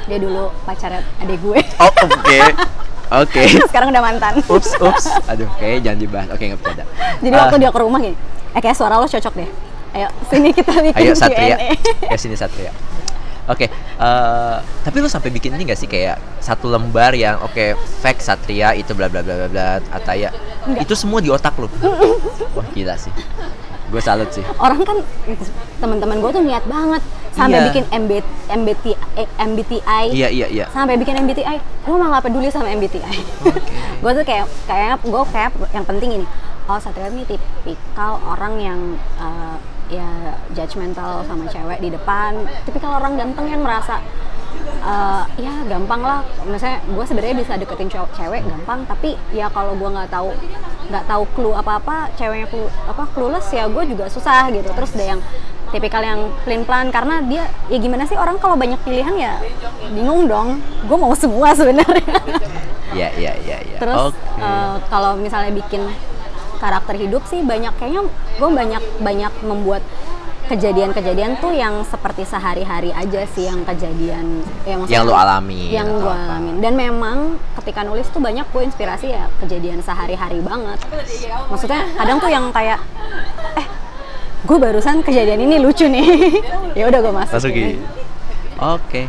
Dia 0.05 0.19
dulu 0.19 0.53
pacarnya 0.63 1.03
adik 1.19 1.39
gue. 1.41 1.59
Oh 1.79 1.91
oke. 1.91 2.41
Oke. 3.15 3.43
Sekarang 3.71 3.91
udah 3.91 4.03
mantan. 4.03 4.39
Ups 4.47 4.71
ups. 4.79 5.05
Aduh 5.27 5.51
kayak 5.59 5.83
jangan 5.83 5.99
dibahas. 5.99 6.29
Oke 6.31 6.45
nggak 6.47 6.61
bercanda. 6.63 6.85
Jadi 7.21 7.35
Ah, 7.35 7.41
waktu 7.45 7.57
dia 7.59 7.71
ke 7.71 7.81
rumah 7.81 8.01
gini 8.01 8.17
eh 8.55 8.63
kayak 8.63 8.77
suara 8.79 9.03
lo 9.03 9.07
cocok 9.11 9.35
deh. 9.35 9.51
Ayo 9.95 10.09
sini 10.27 10.51
kita 10.51 10.75
bikin 10.75 10.95
ayo 10.95 11.13
Satria. 11.15 11.55
Q&A. 11.55 11.71
ke 12.11 12.17
sini 12.19 12.35
Satria 12.35 12.71
Oke, 13.45 13.69
eh, 13.69 14.57
tapi 14.81 14.97
lu 14.99 15.07
sampai 15.07 15.29
bikin 15.29 15.53
ini 15.53 15.65
gak 15.65 15.77
sih? 15.77 15.85
Kayak 15.85 16.17
satu 16.41 16.67
lembar 16.67 17.13
yang 17.13 17.37
oke 17.39 17.77
fake 18.01 18.19
Satria 18.19 18.73
itu 18.73 18.93
bla 18.93 19.07
bla 19.07 19.21
bla 19.21 19.37
bla 19.37 19.49
bla 19.49 19.67
Ataya. 19.91 20.33
Itu 20.77 20.97
semua 20.97 21.21
di 21.21 21.29
otak 21.29 21.53
lu? 21.57 21.69
Wah 22.57 22.65
gila 22.71 22.97
sih, 22.97 23.13
gue 23.89 24.01
salut 24.01 24.31
sih. 24.31 24.41
orang 24.57 24.81
kan 24.81 24.97
teman-teman 25.77 26.17
gue 26.19 26.31
tuh 26.31 26.43
niat 26.43 26.65
banget 26.65 27.03
sampai 27.31 27.59
Iya. 27.59 27.67
bikin 27.69 27.85
MB, 27.93 28.11
MBT, 28.49 28.85
eh, 29.19 29.29
MBTI 29.37 30.05
Iya 30.09 30.29
iya 30.31 30.47
iya. 30.49 30.67
sampai 30.71 30.95
bikin 30.95 31.19
MBTI 31.19 31.57
gue 31.83 31.93
malah 31.93 32.17
nggak 32.17 32.25
peduli 32.25 32.47
sama 32.49 32.71
MBTI 32.71 33.03
gue 34.03 34.11
tuh 34.15 34.25
kayak 34.25 34.47
kayak 34.65 35.03
gue 35.03 35.23
kayak 35.29 35.51
yang 35.71 35.85
penting 35.85 36.11
ini. 36.17 36.27
Oh 36.65 36.79
Satria 36.79 37.11
ini 37.11 37.27
tipikal 37.27 38.17
orang 38.25 38.55
yang 38.57 38.81
eh, 39.19 39.57
ya 39.91 40.39
judgmental 40.57 41.25
sama 41.29 41.45
cewek 41.49 41.79
di 41.81 41.89
depan. 41.93 42.45
Tipikal 42.65 43.01
orang 43.01 43.17
ganteng 43.21 43.47
yang 43.49 43.63
merasa 43.63 44.01
eh, 44.85 45.23
ya 45.41 45.55
gampang 45.69 46.01
lah. 46.01 46.21
Misalnya 46.49 46.81
gue 46.85 47.05
sebenarnya 47.05 47.37
bisa 47.37 47.53
deketin 47.59 47.89
cewek, 47.91 48.11
cewek 48.17 48.43
gampang. 48.45 48.87
Tapi 48.89 49.17
ya 49.35 49.51
kalau 49.53 49.77
gue 49.77 49.89
nggak 49.89 50.11
tahu 50.11 50.33
nggak 50.85 51.05
tahu 51.09 51.23
clue 51.33 51.55
apa 51.57 51.81
apa 51.81 51.97
ceweknya 52.17 52.47
clue, 52.49 52.69
apa 52.89 53.03
clueless 53.17 53.49
ya 53.53 53.69
gue 53.69 53.85
juga 53.89 54.09
susah 54.09 54.49
gitu. 54.53 54.69
Terus 54.73 54.91
ada 54.97 55.07
yang 55.17 55.21
tipikal 55.75 56.07
yang 56.07 56.31
plain 56.47 56.63
plan 56.63 56.87
karena 56.95 57.19
dia 57.27 57.51
ya 57.67 57.83
gimana 57.83 58.07
sih 58.07 58.15
orang 58.15 58.39
kalau 58.39 58.55
banyak 58.55 58.79
pilihan 58.87 59.15
ya 59.17 59.33
bingung 59.93 60.29
dong. 60.31 60.61
Gue 60.87 60.97
mau 60.97 61.13
semua 61.23 61.53
sebenarnya. 61.53 62.19
Iya 62.95 63.09
iya 63.19 63.33
iya 63.43 63.59
iya. 63.59 63.79
terus 63.83 64.15
Oke. 64.15 64.39
eh, 64.39 64.75
kalau 64.87 65.19
misalnya 65.19 65.51
bikin 65.51 65.83
karakter 66.65 66.97
hidup 66.97 67.21
sih 67.29 67.45
banyak 67.45 67.77
kayaknya 67.77 68.09
gue 68.41 68.49
banyak 68.51 68.83
banyak 68.99 69.33
membuat 69.45 69.85
kejadian-kejadian 70.45 71.41
tuh 71.41 71.53
yang 71.53 71.81
seperti 71.85 72.25
sehari-hari 72.25 72.93
aja 72.93 73.25
sih 73.33 73.49
yang 73.49 73.65
kejadian 73.65 74.45
ya 74.65 74.77
maksudnya 74.77 74.97
Yang 74.97 75.05
lu 75.05 75.15
alami 75.17 75.63
yang 75.69 75.89
gue 75.89 76.05
apa? 76.05 76.25
alamin 76.29 76.57
dan 76.61 76.73
memang 76.75 77.17
ketika 77.61 77.81
nulis 77.81 78.05
tuh 78.09 78.21
banyak 78.21 78.45
gue 78.45 78.63
inspirasi 78.63 79.09
ya 79.09 79.29
kejadian 79.41 79.81
sehari-hari 79.81 80.41
banget 80.41 80.77
maksudnya 81.49 81.89
kadang 81.97 82.21
tuh 82.21 82.29
yang 82.29 82.53
kayak 82.53 82.77
eh 83.57 83.67
gue 84.45 84.59
barusan 84.61 85.01
kejadian 85.01 85.41
ini 85.41 85.57
lucu 85.57 85.89
nih 85.89 86.05
ya 86.79 86.89
udah 86.89 87.01
gue 87.01 87.13
masukin 87.15 87.37
Masukin. 87.41 87.77
Oke. 88.55 89.03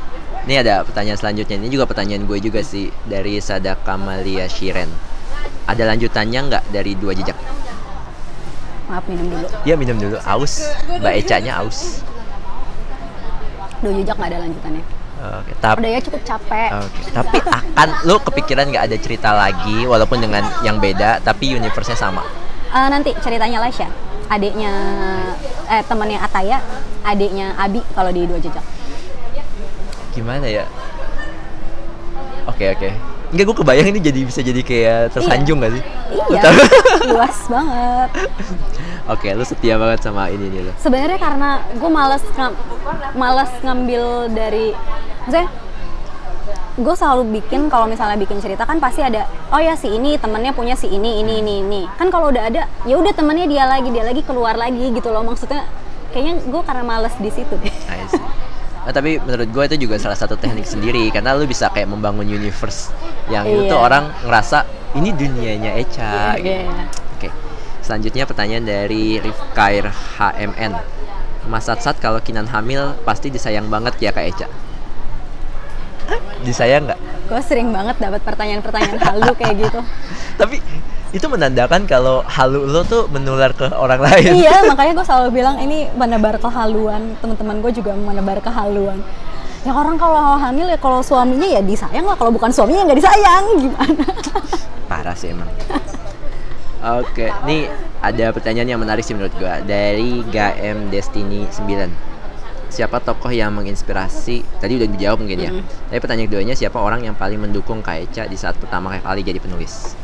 Ini 0.46 0.62
ada 0.62 0.82
pertanyaan 0.82 1.18
selanjutnya. 1.18 1.58
Ini 1.58 1.70
juga 1.70 1.86
pertanyaan 1.86 2.24
gue 2.24 2.38
juga 2.38 2.62
sih 2.62 2.90
dari 3.04 3.38
Sadaka 3.38 3.94
Malia 3.94 4.46
Shiren. 4.46 4.90
Ada 5.66 5.84
lanjutannya 5.94 6.40
nggak 6.50 6.64
dari 6.70 6.94
dua 6.98 7.14
jejak? 7.18 7.38
maaf 8.86 9.02
minum 9.10 9.26
dulu 9.34 9.48
Ya 9.66 9.74
minum 9.74 9.98
dulu. 9.98 10.18
Aus. 10.22 10.62
Mbak 10.86 11.14
Eca-nya 11.26 11.58
aus. 11.58 12.06
dua 13.82 13.92
jejak 13.98 14.16
nggak 14.18 14.30
ada 14.30 14.40
lanjutannya 14.46 14.84
Oke. 15.16 15.52
Tapi 15.58 15.78
udah 15.82 15.92
ya 15.96 16.00
cukup 16.06 16.22
capek 16.22 16.70
Oke, 16.76 17.02
tapi 17.10 17.38
akan 17.42 17.90
lu 18.06 18.16
kepikiran 18.22 18.66
nggak 18.70 18.84
ada 18.92 18.98
cerita 19.00 19.34
lagi 19.34 19.88
walaupun 19.90 20.22
dengan 20.22 20.44
yang 20.62 20.78
beda 20.78 21.24
tapi 21.24 21.56
universe-nya 21.56 21.98
sama. 21.98 22.22
Eh, 22.76 22.88
nanti 22.92 23.16
ceritanya 23.24 23.64
Laisha 23.64 23.88
adiknya 24.30 24.74
eh 25.70 25.82
temannya 25.86 26.18
Ataya 26.20 26.58
adiknya 27.02 27.54
Abi 27.58 27.82
kalau 27.94 28.10
di 28.10 28.26
dua 28.26 28.42
jejak 28.42 28.62
Gimana 30.14 30.46
ya? 30.48 30.66
Oke, 32.46 32.72
oke. 32.72 32.90
Enggak 33.36 33.52
gue 33.52 33.58
kebayang 33.60 33.88
ini 33.92 34.00
jadi 34.00 34.20
bisa 34.24 34.40
jadi 34.40 34.62
kayak 34.64 35.12
tersanjung 35.12 35.60
gak 35.60 35.76
sih? 35.76 35.84
Iya 36.32 36.40
luas 37.12 37.38
banget 37.46 38.10
Oke, 39.06 39.28
lu 39.30 39.44
setia 39.44 39.76
banget 39.76 40.00
sama 40.02 40.32
ini 40.32 40.48
nih 40.48 40.62
lu. 40.64 40.72
sebenarnya 40.80 41.20
karena 41.20 41.50
gue 41.70 41.90
males 41.92 42.24
ngam- 42.32 42.56
males 43.14 43.52
ngambil 43.60 44.04
dari 44.32 44.72
maksudnya 45.22 45.52
gue 46.76 46.96
selalu 46.98 47.24
bikin 47.36 47.68
kalau 47.68 47.86
misalnya 47.86 48.16
bikin 48.16 48.40
cerita 48.40 48.64
kan 48.64 48.80
pasti 48.80 49.00
ada 49.00 49.24
oh 49.48 49.60
ya 49.60 49.76
si 49.76 49.88
ini 49.90 50.16
temennya 50.16 50.52
punya 50.52 50.74
si 50.74 50.88
ini 50.88 51.20
ini 51.20 51.40
ini 51.40 51.60
ini 51.60 51.82
kan 51.94 52.08
kalau 52.08 52.32
udah 52.32 52.44
ada 52.46 52.72
ya 52.84 52.96
udah 52.96 53.12
temennya 53.12 53.46
dia 53.46 53.64
lagi 53.64 53.88
dia 53.90 54.04
lagi 54.04 54.24
keluar 54.24 54.56
lagi 54.56 54.90
gitu 54.90 55.08
loh 55.08 55.22
maksudnya 55.22 55.68
kayaknya 56.10 56.40
gue 56.42 56.62
karena 56.64 56.84
males 56.84 57.16
di 57.16 57.28
situ 57.30 57.52
deh. 57.54 57.76
Nah, 58.86 58.94
tapi 58.94 59.18
menurut 59.18 59.50
gue 59.50 59.64
itu 59.66 59.90
juga 59.90 59.98
salah 59.98 60.14
satu 60.14 60.38
teknik 60.38 60.64
sendiri 60.64 61.10
karena 61.10 61.34
lu 61.34 61.50
bisa 61.50 61.74
kayak 61.74 61.90
membangun 61.90 62.24
universe 62.24 62.94
yang 63.28 63.42
itu 63.44 63.66
tuh 63.66 63.74
Iya. 63.74 63.82
orang 63.82 64.04
ngerasa 64.22 64.58
ini 64.94 65.10
dunianya 65.10 65.72
Eca 65.76 66.38
gitu. 66.38 66.54
Iya. 66.54 66.86
Oke. 67.18 67.30
Selanjutnya 67.82 68.24
pertanyaan 68.26 68.62
dari 68.62 69.18
Rifkair 69.18 69.90
HMN. 69.90 70.74
Mas 71.46 71.66
Satsat 71.66 71.98
kalau 71.98 72.22
Kinan 72.22 72.46
hamil 72.46 72.94
pasti 73.02 73.30
disayang 73.30 73.70
banget 73.70 73.98
ya 73.98 74.10
Kak 74.10 74.26
Eca. 74.26 74.48
Disayang 76.46 76.86
nggak? 76.86 77.02
gue 77.26 77.42
sering 77.42 77.74
banget 77.74 77.98
dapat 77.98 78.22
pertanyaan-pertanyaan 78.22 79.02
halu 79.02 79.34
kayak 79.34 79.58
gitu 79.58 79.82
Tapi 80.42 80.62
itu 81.14 81.26
menandakan 81.30 81.86
kalau 81.86 82.26
halu 82.26 82.66
lo 82.66 82.82
tuh 82.82 83.06
menular 83.14 83.54
ke 83.54 83.70
orang 83.76 84.02
lain. 84.02 84.32
iya 84.42 84.64
makanya 84.70 84.98
gue 84.98 85.06
selalu 85.06 85.30
bilang 85.32 85.56
ini 85.62 85.90
menebar 85.94 86.42
kehaluan 86.42 87.14
teman-teman 87.22 87.62
gue 87.62 87.72
juga 87.78 87.94
menebar 87.94 88.42
kehaluan 88.42 89.00
ya 89.66 89.74
orang 89.74 89.98
kalau 89.98 90.38
hamil 90.38 90.70
ya 90.70 90.78
kalau 90.78 91.02
suaminya 91.02 91.46
ya 91.50 91.62
disayang 91.66 92.06
lah 92.06 92.14
kalau 92.14 92.30
bukan 92.30 92.54
suaminya 92.54 92.86
nggak 92.86 93.00
disayang 93.02 93.46
gimana 93.58 94.06
Parah 94.86 95.18
sih 95.18 95.34
emang. 95.34 95.50
Oke, 97.02 97.34
nih 97.50 97.66
ada 98.06 98.30
pertanyaan 98.30 98.78
yang 98.78 98.82
menarik 98.82 99.02
sih 99.02 99.18
menurut 99.18 99.34
gua 99.42 99.58
dari 99.66 100.22
GM 100.30 100.94
Destiny 100.94 101.50
9. 101.50 101.90
Siapa 102.70 103.02
tokoh 103.02 103.34
yang 103.34 103.50
menginspirasi? 103.58 104.46
Tadi 104.62 104.74
udah 104.78 104.90
dijawab 104.94 105.26
mungkin 105.26 105.40
ya. 105.42 105.52
Tapi 105.90 105.98
pertanyaan 105.98 106.30
keduanya 106.30 106.54
siapa 106.54 106.78
orang 106.78 107.02
yang 107.02 107.18
paling 107.18 107.42
mendukung 107.42 107.82
Kak 107.82 107.98
Eca 108.06 108.24
di 108.30 108.38
saat 108.38 108.62
pertama 108.62 108.94
kali 109.02 109.26
jadi 109.26 109.42
penulis? 109.42 109.98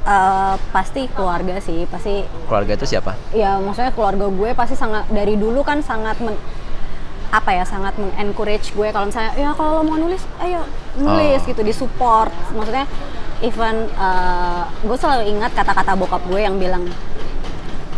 Eh, 0.00 0.54
pasti 0.70 1.04
keluarga 1.06 1.58
sih 1.58 1.84
pasti 1.84 2.24
Keluarga 2.48 2.72
itu 2.72 2.86
siapa? 2.86 3.12
ya 3.28 3.58
maksudnya 3.58 3.92
keluarga 3.92 4.24
gue 4.26 4.50
pasti 4.52 4.72
sangat 4.72 5.04
dari 5.08 5.34
dulu 5.34 5.60
kan 5.60 5.82
sangat 5.82 6.16
men- 6.18 6.40
apa 7.28 7.52
ya 7.52 7.60
sangat 7.60 7.92
mengencourage 7.94 8.72
gue 8.72 8.88
kalau 8.88 9.04
misalnya 9.04 9.36
ya 9.36 9.52
kalau 9.52 9.70
lo 9.74 9.82
mau 9.84 10.00
nulis 10.00 10.24
ayo 10.40 10.64
nulis 10.96 11.44
Oh. 11.44 11.46
gitu 11.46 11.60
di 11.60 11.76
support 11.76 12.32
maksudnya 12.50 12.88
even 13.40 13.84
eh, 13.90 14.62
gue 14.80 14.96
selalu 14.96 15.28
ingat 15.28 15.52
kata-kata 15.52 15.92
bokap 15.92 16.24
gue 16.24 16.40
yang 16.40 16.56
bilang 16.56 16.88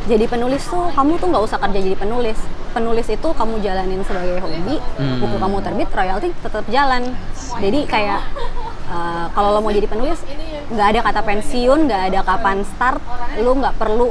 jadi 0.09 0.25
penulis 0.25 0.65
tuh 0.65 0.89
kamu 0.97 1.21
tuh 1.21 1.29
nggak 1.29 1.45
usah 1.45 1.59
kerja 1.61 1.79
jadi 1.83 1.97
penulis. 1.99 2.39
Penulis 2.73 3.07
itu 3.11 3.29
kamu 3.35 3.61
jalanin 3.61 4.01
sebagai 4.07 4.41
hobi 4.41 4.81
Hmm. 4.97 5.21
buku 5.21 5.37
kamu 5.37 5.57
terbit 5.61 5.89
royalti 5.93 6.29
tetap 6.41 6.65
jalan. 6.73 7.03
Jadi 7.61 7.81
kayak 7.85 8.21
eh, 8.91 9.27
kalau 9.37 9.53
lo 9.53 9.61
mau 9.61 9.75
jadi 9.75 9.85
penulis 9.85 10.23
nggak 10.71 10.87
ada 10.97 11.01
kata 11.05 11.21
pensiun 11.27 11.79
nggak 11.91 12.03
ada 12.15 12.21
kapan 12.25 12.63
start 12.65 13.03
lu 13.43 13.53
nggak 13.61 13.75
perlu 13.77 14.09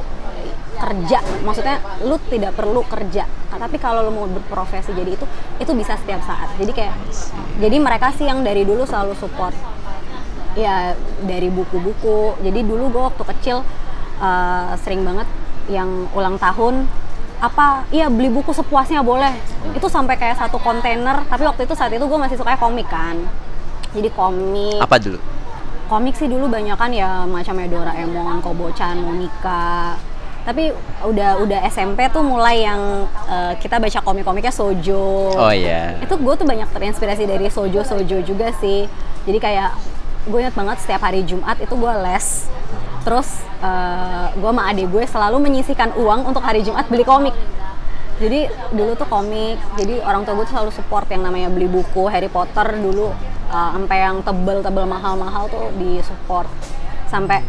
kerja. 0.79 1.19
Maksudnya 1.43 1.77
lu 2.05 2.15
tidak 2.29 2.53
perlu 2.53 2.85
kerja. 2.85 3.25
Tapi 3.49 3.75
kalau 3.81 4.05
lu 4.07 4.11
mau 4.13 4.27
berprofesi 4.29 4.93
jadi 4.93 5.17
itu 5.17 5.25
itu 5.57 5.71
bisa 5.73 5.97
setiap 5.97 6.21
saat. 6.23 6.53
Jadi 6.55 6.71
kayak 6.71 6.95
jadi 7.59 7.75
mereka 7.81 8.13
sih 8.13 8.29
yang 8.29 8.45
dari 8.45 8.63
dulu 8.63 8.85
selalu 8.85 9.17
support. 9.17 9.55
Ya 10.53 10.93
dari 11.25 11.49
buku-buku. 11.49 12.39
Jadi 12.45 12.59
dulu 12.61 12.93
gue 12.93 13.03
waktu 13.09 13.23
kecil 13.35 13.57
eh, 14.21 14.71
sering 14.85 15.01
banget 15.03 15.27
yang 15.69 16.09
ulang 16.11 16.35
tahun 16.35 16.89
apa 17.39 17.87
iya 17.93 18.11
beli 18.11 18.27
buku 18.27 18.51
sepuasnya 18.51 18.99
boleh 18.99 19.31
itu 19.71 19.87
sampai 19.87 20.19
kayak 20.19 20.35
satu 20.35 20.59
kontainer 20.59 21.23
tapi 21.29 21.47
waktu 21.47 21.63
itu 21.63 21.71
saat 21.71 21.93
itu 21.95 22.03
gue 22.03 22.19
masih 22.19 22.35
suka 22.35 22.59
komik 22.59 22.89
kan 22.91 23.15
jadi 23.95 24.11
komik 24.11 24.81
Apa 24.83 24.99
dulu? 24.99 25.17
komik 25.89 26.13
sih 26.13 26.29
dulu 26.29 26.45
banyak 26.45 26.77
kan 26.77 26.93
ya 26.93 27.25
macamnya 27.25 27.65
Doraemon, 27.65 28.45
Kobo-chan, 28.45 29.01
Monica. 29.01 29.97
Tapi 30.45 30.69
udah 31.01 31.41
udah 31.41 31.59
SMP 31.65 32.05
tuh 32.13 32.21
mulai 32.21 32.61
yang 32.61 33.09
eh, 33.25 33.57
kita 33.57 33.81
baca 33.81 33.97
komik-komiknya 34.05 34.53
Sojo. 34.53 35.33
Oh 35.33 35.49
iya. 35.49 35.97
Itu 35.97 36.13
gue 36.21 36.33
tuh 36.37 36.45
banyak 36.45 36.69
terinspirasi 36.69 37.25
dari 37.25 37.49
Sojo 37.49 37.81
Sojo 37.81 38.21
juga 38.21 38.53
sih. 38.61 38.85
Jadi 39.25 39.37
kayak 39.41 39.73
gue 40.29 40.37
inget 40.37 40.53
banget 40.53 40.77
setiap 40.77 41.01
hari 41.01 41.25
Jumat 41.25 41.57
itu 41.57 41.73
gue 41.73 41.93
les. 42.05 42.45
Terus 43.09 43.29
eh, 43.65 44.27
gue 44.37 44.49
sama 44.53 44.69
adik 44.69 44.85
gue 44.93 45.01
selalu 45.09 45.37
menyisihkan 45.41 45.97
uang 45.97 46.29
untuk 46.29 46.45
hari 46.45 46.61
Jumat 46.61 46.85
beli 46.85 47.01
komik. 47.01 47.33
Jadi 48.21 48.51
dulu 48.75 48.99
tuh 48.99 49.07
komik, 49.07 49.57
jadi 49.79 50.03
orang 50.03 50.27
tua 50.27 50.35
gue 50.37 50.45
tuh 50.45 50.53
selalu 50.53 50.75
support 50.75 51.07
yang 51.09 51.23
namanya 51.23 51.49
beli 51.49 51.65
buku 51.71 52.05
Harry 52.11 52.27
Potter 52.27 52.75
dulu 52.77 53.15
uh, 53.47 53.69
sampai 53.73 53.97
yang 54.03 54.19
tebel-tebel 54.21 54.83
mahal-mahal 54.83 55.47
tuh 55.47 55.71
di 55.79 56.03
support 56.03 56.51
sampai 57.07 57.39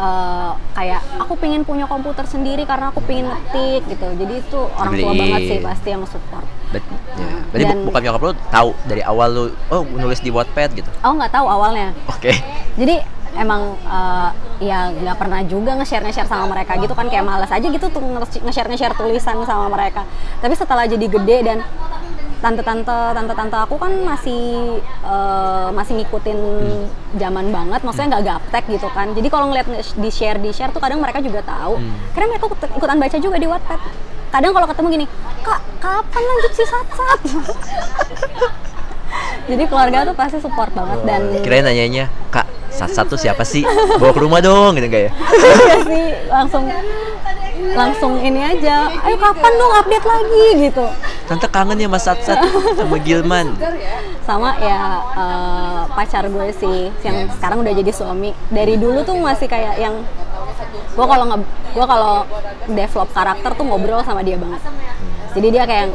uh, 0.00 0.56
kayak 0.72 1.04
aku 1.20 1.36
pingin 1.36 1.68
punya 1.68 1.84
komputer 1.84 2.24
sendiri 2.24 2.64
karena 2.64 2.96
aku 2.96 3.04
pingin 3.04 3.28
ngetik 3.28 3.84
gitu. 3.92 4.08
Jadi 4.24 4.34
itu 4.40 4.60
orang 4.74 4.92
tua 4.96 5.12
banget 5.12 5.40
sih 5.52 5.58
pasti 5.60 5.88
yang 5.92 6.02
support. 6.08 6.48
Bet- 6.72 6.88
ya. 7.20 7.28
Berarti 7.52 7.64
Dan- 7.68 7.76
bu- 7.76 7.84
bukan 7.92 8.00
nyokap 8.08 8.22
lu 8.24 8.32
tahu 8.48 8.70
dari 8.88 9.02
awal 9.04 9.28
lu 9.30 9.44
oh 9.68 9.84
nulis 9.84 10.18
di 10.24 10.32
Wattpad 10.32 10.80
gitu. 10.80 10.88
Aku 11.04 11.12
nggak 11.12 11.30
tahu 11.30 11.44
awalnya. 11.44 11.92
Oke. 12.08 12.32
Jadi 12.80 13.04
emang 13.34 13.74
uh, 13.82 14.30
ya 14.58 14.90
nggak 14.90 15.16
pernah 15.16 15.40
juga 15.42 15.74
nge-share 15.74 16.02
nge-share 16.02 16.26
sama 16.26 16.46
mereka 16.48 16.78
gitu 16.78 16.94
kan 16.94 17.06
kayak 17.06 17.22
males 17.22 17.50
aja 17.50 17.66
gitu 17.66 17.86
tuh 17.88 18.00
nge- 18.00 18.42
nge-share 18.42 18.68
nge-share 18.68 18.94
tulisan 18.94 19.42
sama 19.42 19.66
mereka. 19.68 20.06
Tapi 20.38 20.54
setelah 20.54 20.86
jadi 20.86 21.06
gede 21.06 21.36
dan 21.42 21.58
tante-tante 22.38 22.92
tante-tante 23.16 23.56
aku 23.56 23.80
kan 23.80 23.88
masih 24.04 24.76
uh, 25.00 25.72
masih 25.72 25.96
ngikutin 25.96 26.38
zaman 27.16 27.48
banget, 27.48 27.80
maksudnya 27.80 28.08
nggak 28.14 28.24
gaptek 28.26 28.64
gitu 28.70 28.88
kan. 28.92 29.10
Jadi 29.10 29.28
kalau 29.28 29.48
ngeliat 29.48 29.66
nge- 29.66 29.96
di 29.96 30.10
share 30.10 30.38
di 30.38 30.52
share 30.52 30.68
tuh 30.68 30.78
kadang 30.78 31.00
mereka 31.00 31.18
juga 31.18 31.40
tahu. 31.40 31.80
Karena 32.12 32.26
mereka 32.30 32.44
ikut- 32.46 32.76
ikutan 32.76 32.98
baca 32.98 33.16
juga 33.16 33.36
di 33.36 33.48
Wattpad. 33.48 33.80
Kadang 34.28 34.50
kalau 34.50 34.66
ketemu 34.66 34.86
gini, 34.92 35.06
kak 35.40 35.60
kapan 35.78 36.22
lanjut 36.22 36.52
si 36.52 36.64
sat-sat? 36.64 37.20
Jadi 39.44 39.62
keluarga 39.68 40.02
tuh 40.04 40.16
pasti 40.16 40.38
support 40.40 40.72
banget 40.72 41.00
dan 41.04 41.20
Kirain 41.38 41.62
nanyanya, 41.62 42.08
"Kak, 42.32 42.48
satu 42.74 43.14
siapa 43.14 43.46
sih? 43.46 43.62
Bawa 44.00 44.12
ke 44.12 44.20
rumah 44.20 44.40
dong." 44.42 44.74
gitu 44.76 44.90
kayak. 44.90 45.10
iya 45.14 45.76
sih 45.86 46.06
langsung 46.26 46.64
langsung 47.74 48.12
ini 48.20 48.40
aja 48.42 48.90
ayo 49.06 49.16
kapan 49.18 49.52
dong 49.56 49.72
update 49.78 50.06
lagi 50.06 50.44
gitu 50.68 50.84
Tante 51.24 51.48
kangen 51.48 51.80
ya 51.80 51.88
Mas 51.88 52.04
Sat-Sat 52.04 52.36
sama 52.76 52.96
Gilman. 53.00 53.56
sama 54.26 54.52
ya 54.60 55.00
eh, 55.16 55.80
pacar 55.94 56.28
gue 56.28 56.48
sih 56.58 56.90
yang 57.06 57.30
sekarang 57.38 57.64
udah 57.64 57.72
jadi 57.72 57.92
suami 57.94 58.30
dari 58.52 58.76
dulu 58.76 59.00
tuh 59.06 59.16
masih 59.16 59.48
kayak 59.48 59.80
yang 59.80 59.94
gue 60.94 61.06
kalau 61.06 61.26
gue 61.74 61.86
kalau 61.86 62.14
develop 62.70 63.08
karakter 63.10 63.50
tuh 63.54 63.64
ngobrol 63.66 64.00
sama 64.06 64.22
dia 64.22 64.38
banget 64.38 64.60
jadi 65.34 65.48
dia 65.50 65.64
kayak 65.66 65.86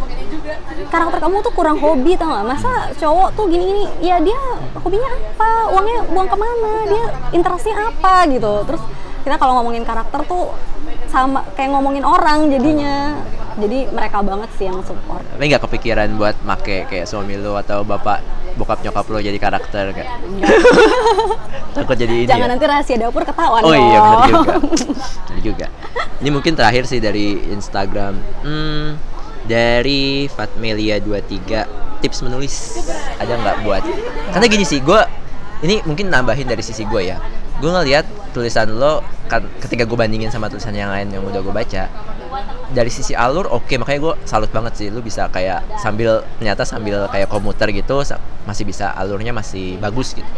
karakter 0.90 1.20
kamu 1.22 1.36
tuh 1.46 1.54
kurang 1.54 1.78
hobi 1.78 2.18
tau 2.18 2.32
gak 2.34 2.48
masa 2.48 2.72
cowok 2.98 3.30
tuh 3.38 3.46
gini 3.50 3.64
gini 3.66 3.84
ya 4.04 4.18
dia 4.22 4.40
hobinya 4.78 5.10
apa? 5.10 5.50
Uangnya 5.76 5.98
buang 6.10 6.28
ke 6.30 6.38
mana? 6.38 6.74
Dia 6.88 7.04
interestnya 7.36 7.76
apa 7.90 8.26
gitu? 8.30 8.54
Terus 8.66 8.82
kita 9.24 9.36
kalau 9.36 9.60
ngomongin 9.60 9.84
karakter 9.84 10.24
tuh 10.26 10.56
sama 11.10 11.46
kayak 11.54 11.70
ngomongin 11.74 12.06
orang 12.06 12.50
jadinya. 12.50 13.20
Jadi 13.60 13.92
mereka 13.92 14.24
banget 14.24 14.50
sih 14.56 14.72
yang 14.72 14.80
support. 14.88 15.20
Tapi 15.36 15.44
nggak 15.52 15.64
kepikiran 15.68 16.16
buat 16.16 16.36
make 16.48 16.88
kayak 16.88 17.10
suami 17.10 17.36
lu 17.36 17.60
atau 17.60 17.84
bapak 17.84 18.24
bokap 18.56 18.84
nyokap 18.84 19.06
lu 19.08 19.20
jadi 19.24 19.40
karakter 19.40 19.96
kayak 19.96 20.20
takut 21.76 21.96
jadi 21.96 22.12
ini 22.12 22.28
jangan 22.28 22.48
ya? 22.50 22.52
nanti 22.52 22.66
rahasia 22.68 22.98
dapur 23.00 23.24
ketahuan 23.24 23.62
Oh 23.64 23.72
iya 23.72 24.00
benar 24.04 24.22
juga. 24.28 24.54
Benar 24.60 25.40
juga. 25.40 25.68
Ini 26.20 26.30
mungkin 26.36 26.54
terakhir 26.60 26.84
sih 26.84 27.00
dari 27.00 27.40
Instagram. 27.56 28.20
Hmm, 28.44 29.00
dari 29.50 30.30
Fatmelia 30.30 31.02
23 31.02 32.06
tips 32.06 32.22
menulis 32.22 32.86
ada 33.18 33.34
nggak 33.34 33.58
buat? 33.66 33.84
Karena 34.30 34.46
gini 34.46 34.64
sih, 34.64 34.80
gue 34.80 35.02
ini 35.66 35.82
mungkin 35.84 36.14
nambahin 36.14 36.46
dari 36.46 36.62
sisi 36.62 36.86
gue 36.86 37.10
ya. 37.10 37.18
Gue 37.58 37.74
ngeliat 37.74 38.06
tulisan 38.32 38.70
lo 38.78 39.02
kan 39.26 39.46
ketika 39.62 39.86
gue 39.86 39.98
bandingin 39.98 40.30
sama 40.30 40.50
tulisan 40.50 40.74
yang 40.74 40.94
lain 40.94 41.10
yang 41.10 41.26
udah 41.26 41.42
gue 41.42 41.54
baca 41.54 41.90
dari 42.70 42.92
sisi 42.94 43.18
alur 43.18 43.50
oke 43.50 43.74
makanya 43.82 44.00
gue 44.10 44.14
salut 44.26 44.50
banget 44.54 44.74
sih 44.78 44.88
lu 44.94 45.02
bisa 45.02 45.26
kayak 45.34 45.66
sambil 45.82 46.22
ternyata 46.38 46.62
sambil 46.66 47.10
kayak 47.10 47.30
komuter 47.30 47.70
gitu 47.74 48.06
masih 48.46 48.64
bisa 48.66 48.94
alurnya 48.94 49.34
masih 49.34 49.82
bagus 49.82 50.14
gitu 50.14 50.30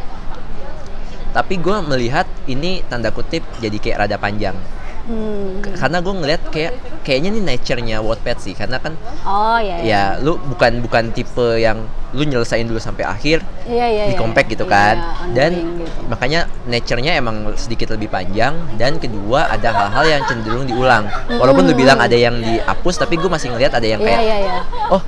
tapi 1.32 1.59
gue 1.59 1.78
melihat 1.88 2.28
ini 2.47 2.84
tanda 2.88 3.12
kutip 3.12 3.43
jadi 3.64 3.76
kayak 3.80 3.97
rada 4.07 4.18
panjang 4.20 4.55
Hmm. 5.01 5.61
Karena 5.63 5.97
gue 5.97 6.13
ngeliat 6.13 6.41
kayak 6.53 6.73
kayaknya 7.01 7.29
nih 7.33 7.43
nature-nya 7.53 7.97
Wattpad 7.99 8.37
sih 8.37 8.53
karena 8.53 8.77
kan 8.77 8.93
Oh 9.25 9.57
iya. 9.57 9.77
ya 9.81 10.03
lu 10.21 10.37
bukan 10.37 10.81
bukan 10.85 11.09
tipe 11.09 11.57
yang 11.57 11.85
lu 12.11 12.21
nyelesain 12.21 12.67
dulu 12.67 12.77
sampai 12.77 13.07
akhir 13.07 13.41
Iya 13.65 13.87
iya. 13.87 14.03
di 14.11 14.13
iya. 14.13 14.19
compact 14.19 14.51
gitu 14.51 14.67
Iya, 14.67 14.73
kan 14.73 14.95
dan 15.33 15.51
unwilling 15.57 15.81
gitu. 15.81 16.01
makanya 16.11 16.39
nature-nya 16.67 17.11
emang 17.17 17.49
sedikit 17.55 17.95
lebih 17.95 18.11
panjang 18.11 18.53
dan 18.75 18.99
kedua 18.99 19.47
ada 19.47 19.71
hal-hal 19.71 20.05
yang 20.05 20.23
cenderung 20.27 20.67
diulang 20.67 21.07
walaupun 21.31 21.65
lu 21.65 21.73
bilang 21.73 21.97
ada 21.97 22.13
yang 22.13 22.37
dihapus 22.37 23.01
tapi 23.01 23.17
gue 23.17 23.29
masih 23.31 23.49
ngeliat 23.49 23.73
ada 23.73 23.87
yang 23.87 24.03
Iya 24.03 24.07
kayak 24.11 24.21
iya 24.21 24.37
iya. 24.37 24.55
oh 24.91 25.01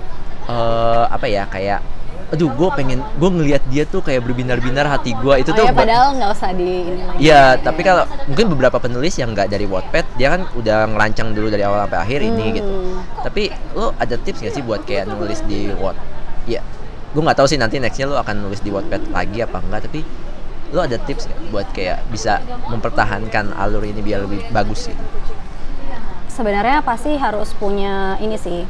eh, 0.48 1.04
apa 1.12 1.26
ya 1.28 1.44
kayak 1.46 1.80
aduh 2.34 2.50
gue 2.50 2.70
pengen 2.74 2.98
gue 3.22 3.30
ngelihat 3.30 3.62
dia 3.70 3.86
tuh 3.86 4.02
kayak 4.02 4.26
berbinar-binar 4.26 4.90
hati 4.90 5.14
gue 5.14 5.34
itu 5.38 5.54
Oh 5.54 5.58
tuh 5.62 5.66
ba- 5.70 5.86
padahal 5.86 6.18
nggak 6.18 6.32
usah 6.34 6.50
di 6.58 6.66
ini 6.82 7.02
lagi. 7.06 7.18
Iya, 7.22 7.62
tapi 7.62 7.86
kalau 7.86 8.10
mungkin 8.26 8.46
beberapa 8.50 8.82
penulis 8.82 9.14
yang 9.22 9.38
nggak 9.38 9.54
dari 9.54 9.70
Wattpad, 9.70 10.18
dia 10.18 10.34
kan 10.34 10.50
udah 10.58 10.90
ngerancang 10.90 11.30
dulu 11.38 11.54
dari 11.54 11.62
awal 11.62 11.86
sampai 11.86 12.00
akhir 12.02 12.20
ini 12.26 12.46
gitu. 12.58 12.66
Hmm. 12.74 13.06
Tapi 13.22 13.54
lo 13.78 13.94
ada 14.02 14.18
tips 14.18 14.42
nggak 14.42 14.54
sih 14.58 14.64
buat 14.66 14.82
kayak 14.82 15.14
nulis 15.14 15.46
di 15.46 15.70
Watt? 15.78 15.94
Iya, 16.50 16.66
gue 17.14 17.22
nggak 17.22 17.38
tahu 17.38 17.46
sih 17.46 17.62
nanti 17.62 17.78
nextnya 17.78 18.10
lo 18.10 18.18
akan 18.18 18.50
nulis 18.50 18.66
di 18.66 18.74
Wattpad 18.74 19.14
lagi 19.14 19.38
apa 19.46 19.62
enggak, 19.62 19.82
tapi 19.86 20.02
lo 20.74 20.82
ada 20.82 20.98
tips 20.98 21.30
nggak 21.30 21.40
buat 21.54 21.68
kayak 21.70 22.02
bisa 22.10 22.42
mempertahankan 22.66 23.54
alur 23.54 23.86
ini 23.86 24.02
biar 24.02 24.26
lebih 24.26 24.42
bagus 24.50 24.90
gitu? 24.90 25.06
Sebenarnya 26.34 26.82
pasti 26.82 27.14
harus 27.14 27.54
punya 27.54 28.18
ini 28.18 28.42
sih. 28.42 28.66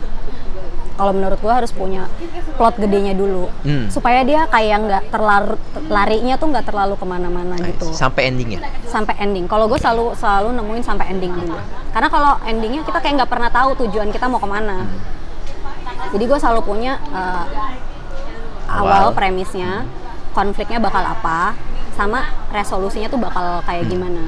Kalau 0.94 1.10
menurut 1.10 1.42
gua 1.42 1.58
harus 1.58 1.74
punya 1.74 2.06
plot 2.54 2.78
gedenya 2.78 3.18
dulu, 3.18 3.50
Hmm. 3.66 3.90
supaya 3.90 4.22
dia 4.22 4.46
kayak 4.46 4.78
nggak 4.86 5.04
terlalu 5.10 5.58
larinya 5.90 6.38
tuh 6.38 6.48
nggak 6.54 6.66
terlalu 6.70 6.94
ke 6.94 7.06
mana-mana 7.06 7.56
gitu. 7.58 7.90
Sampai 7.92 8.30
endingnya. 8.30 8.62
sampai 8.86 9.18
ending. 9.18 9.50
Kalau 9.50 9.66
gue 9.66 9.82
selalu 9.82 10.14
selalu 10.14 10.54
nemuin 10.54 10.84
sampai 10.86 11.10
ending 11.10 11.34
dulu. 11.34 11.58
Karena 11.90 12.08
kalau 12.14 12.38
endingnya 12.46 12.86
kita 12.86 13.02
kayak 13.02 13.26
nggak 13.26 13.32
pernah 13.34 13.50
tahu 13.50 13.74
tujuan 13.86 14.14
kita 14.14 14.30
mau 14.30 14.38
ke 14.38 14.46
mana. 14.46 14.86
Jadi 16.14 16.24
gue 16.30 16.38
selalu 16.38 16.62
punya 16.62 17.02
uh, 17.10 17.46
awal. 18.70 19.10
Awal. 19.10 19.18
premisnya, 19.18 19.82
konfliknya 20.38 20.78
bakal 20.78 21.02
apa, 21.02 21.58
sama 21.98 22.22
resolusinya 22.54 23.10
tuh 23.10 23.18
bakal 23.18 23.66
kayak 23.66 23.90
gimana. 23.90 24.22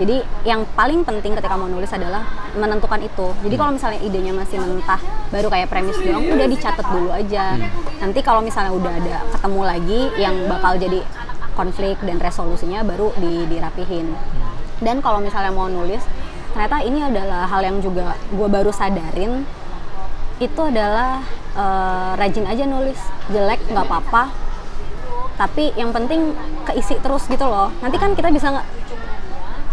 Jadi 0.00 0.24
yang 0.48 0.64
paling 0.72 1.04
penting 1.04 1.36
ketika 1.36 1.52
mau 1.52 1.68
nulis 1.68 1.92
adalah 1.92 2.24
menentukan 2.56 2.96
itu. 3.04 3.28
Jadi 3.44 3.54
kalau 3.60 3.76
misalnya 3.76 4.00
idenya 4.00 4.32
masih 4.32 4.56
mentah, 4.56 5.00
baru 5.28 5.52
kayak 5.52 5.68
premis 5.68 6.00
doang, 6.00 6.24
udah 6.32 6.46
dicatat 6.48 6.86
dulu 6.88 7.10
aja. 7.12 7.60
Nanti 8.00 8.20
kalau 8.24 8.40
misalnya 8.40 8.72
udah 8.72 8.92
ada 8.92 9.16
ketemu 9.36 9.60
lagi 9.60 10.00
yang 10.16 10.34
bakal 10.48 10.80
jadi 10.80 11.00
konflik 11.52 12.00
dan 12.00 12.16
resolusinya 12.16 12.80
baru 12.80 13.12
di, 13.20 13.44
dirapihin. 13.52 14.16
Dan 14.80 15.04
kalau 15.04 15.20
misalnya 15.20 15.52
mau 15.52 15.68
nulis, 15.68 16.00
ternyata 16.56 16.80
ini 16.80 17.04
adalah 17.04 17.44
hal 17.44 17.60
yang 17.60 17.78
juga 17.84 18.16
gue 18.32 18.48
baru 18.48 18.72
sadarin. 18.72 19.44
Itu 20.40 20.72
adalah 20.72 21.20
eh, 21.52 22.10
rajin 22.16 22.48
aja 22.48 22.64
nulis. 22.64 22.98
Jelek 23.28 23.60
nggak 23.68 23.84
apa-apa. 23.84 24.32
Tapi 25.36 25.76
yang 25.76 25.92
penting 25.92 26.32
keisi 26.64 26.96
terus 27.04 27.28
gitu 27.28 27.44
loh. 27.44 27.68
Nanti 27.84 28.00
kan 28.00 28.16
kita 28.16 28.32
bisa 28.32 28.64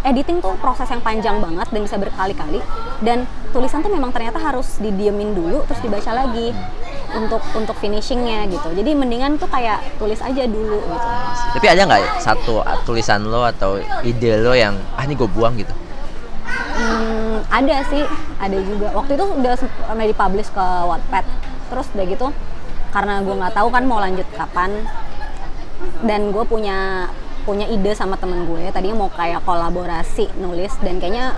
editing 0.03 0.39
tuh 0.39 0.55
proses 0.59 0.87
yang 0.87 1.03
panjang 1.03 1.37
banget 1.43 1.67
dan 1.71 1.81
bisa 1.83 1.95
berkali-kali 1.99 2.59
dan 3.03 3.27
tulisan 3.51 3.83
tuh 3.83 3.91
memang 3.91 4.13
ternyata 4.15 4.39
harus 4.39 4.79
didiemin 4.79 5.35
dulu 5.35 5.65
terus 5.67 5.81
dibaca 5.83 6.11
lagi 6.13 6.55
untuk 7.09 7.41
untuk 7.57 7.73
finishingnya 7.81 8.45
gitu 8.53 8.69
jadi 8.71 8.93
mendingan 8.93 9.41
tuh 9.41 9.49
kayak 9.49 9.81
tulis 9.97 10.21
aja 10.21 10.45
dulu 10.45 10.77
gitu 10.77 11.09
Tapi 11.57 11.65
ada 11.65 11.81
nggak 11.89 12.21
satu 12.21 12.61
tulisan 12.85 13.25
lo 13.25 13.41
atau 13.41 13.81
ide 14.05 14.37
lo 14.39 14.53
yang 14.53 14.77
ah 14.93 15.03
ini 15.03 15.17
gue 15.17 15.25
buang 15.25 15.57
gitu? 15.57 15.73
Hmm, 16.79 17.43
ada 17.51 17.83
sih, 17.91 18.03
ada 18.39 18.57
juga. 18.63 18.87
Waktu 18.95 19.19
itu 19.19 19.25
udah 19.25 19.53
pernah 19.59 20.05
dipublish 20.07 20.49
ke 20.53 20.65
Wattpad. 20.87 21.25
Terus 21.69 21.87
udah 21.91 22.05
gitu, 22.07 22.27
karena 22.95 23.13
gue 23.19 23.35
nggak 23.35 23.53
tahu 23.53 23.67
kan 23.69 23.83
mau 23.83 23.99
lanjut 23.99 24.25
kapan, 24.33 24.87
dan 26.07 26.31
gue 26.31 26.43
punya 26.47 27.09
punya 27.43 27.65
ide 27.67 27.91
sama 27.95 28.15
temen 28.19 28.45
gue. 28.45 28.69
Tadinya 28.71 29.05
mau 29.05 29.11
kayak 29.11 29.43
kolaborasi 29.43 30.31
nulis 30.39 30.73
dan 30.83 30.97
kayaknya 30.97 31.35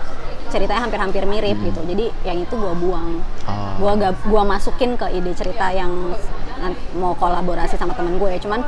ceritanya 0.52 0.84
hampir-hampir 0.88 1.24
mirip 1.26 1.58
gitu. 1.64 1.82
Jadi 1.86 2.06
yang 2.28 2.44
itu 2.44 2.54
gue 2.54 2.74
buang. 2.76 3.24
Oh. 3.48 3.74
Gue 3.80 3.92
gak 3.98 4.14
gua 4.28 4.44
masukin 4.44 5.00
ke 5.00 5.08
ide 5.16 5.32
cerita 5.34 5.72
yang 5.72 5.92
mau 7.00 7.16
kolaborasi 7.16 7.80
sama 7.80 7.96
temen 7.96 8.20
gue. 8.20 8.38
Cuman 8.44 8.62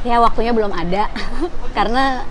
ya 0.00 0.16
waktunya 0.16 0.56
belum 0.56 0.72
ada 0.72 1.12
karena 1.76 2.24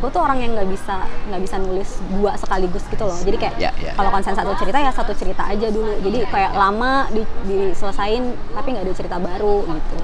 gue 0.00 0.08
tuh 0.08 0.20
orang 0.24 0.40
yang 0.40 0.56
nggak 0.56 0.68
bisa 0.72 1.04
nggak 1.28 1.42
bisa 1.44 1.56
nulis 1.60 2.00
dua 2.08 2.32
sekaligus 2.40 2.84
gitu 2.88 3.04
loh 3.04 3.16
jadi 3.20 3.36
kayak 3.36 3.54
Ya, 3.60 3.70
ya. 3.76 3.92
kalau 3.92 4.08
konsen 4.08 4.32
satu 4.32 4.56
cerita 4.56 4.80
ya 4.80 4.88
satu 4.88 5.12
cerita 5.12 5.44
aja 5.44 5.68
dulu 5.68 5.92
jadi 6.00 6.24
kayak 6.24 6.52
lama 6.56 7.04
di, 7.12 7.20
diselesain 7.44 8.32
tapi 8.56 8.66
nggak 8.72 8.84
ada 8.88 8.94
cerita 8.96 9.16
baru 9.20 9.60
gitu 9.68 9.98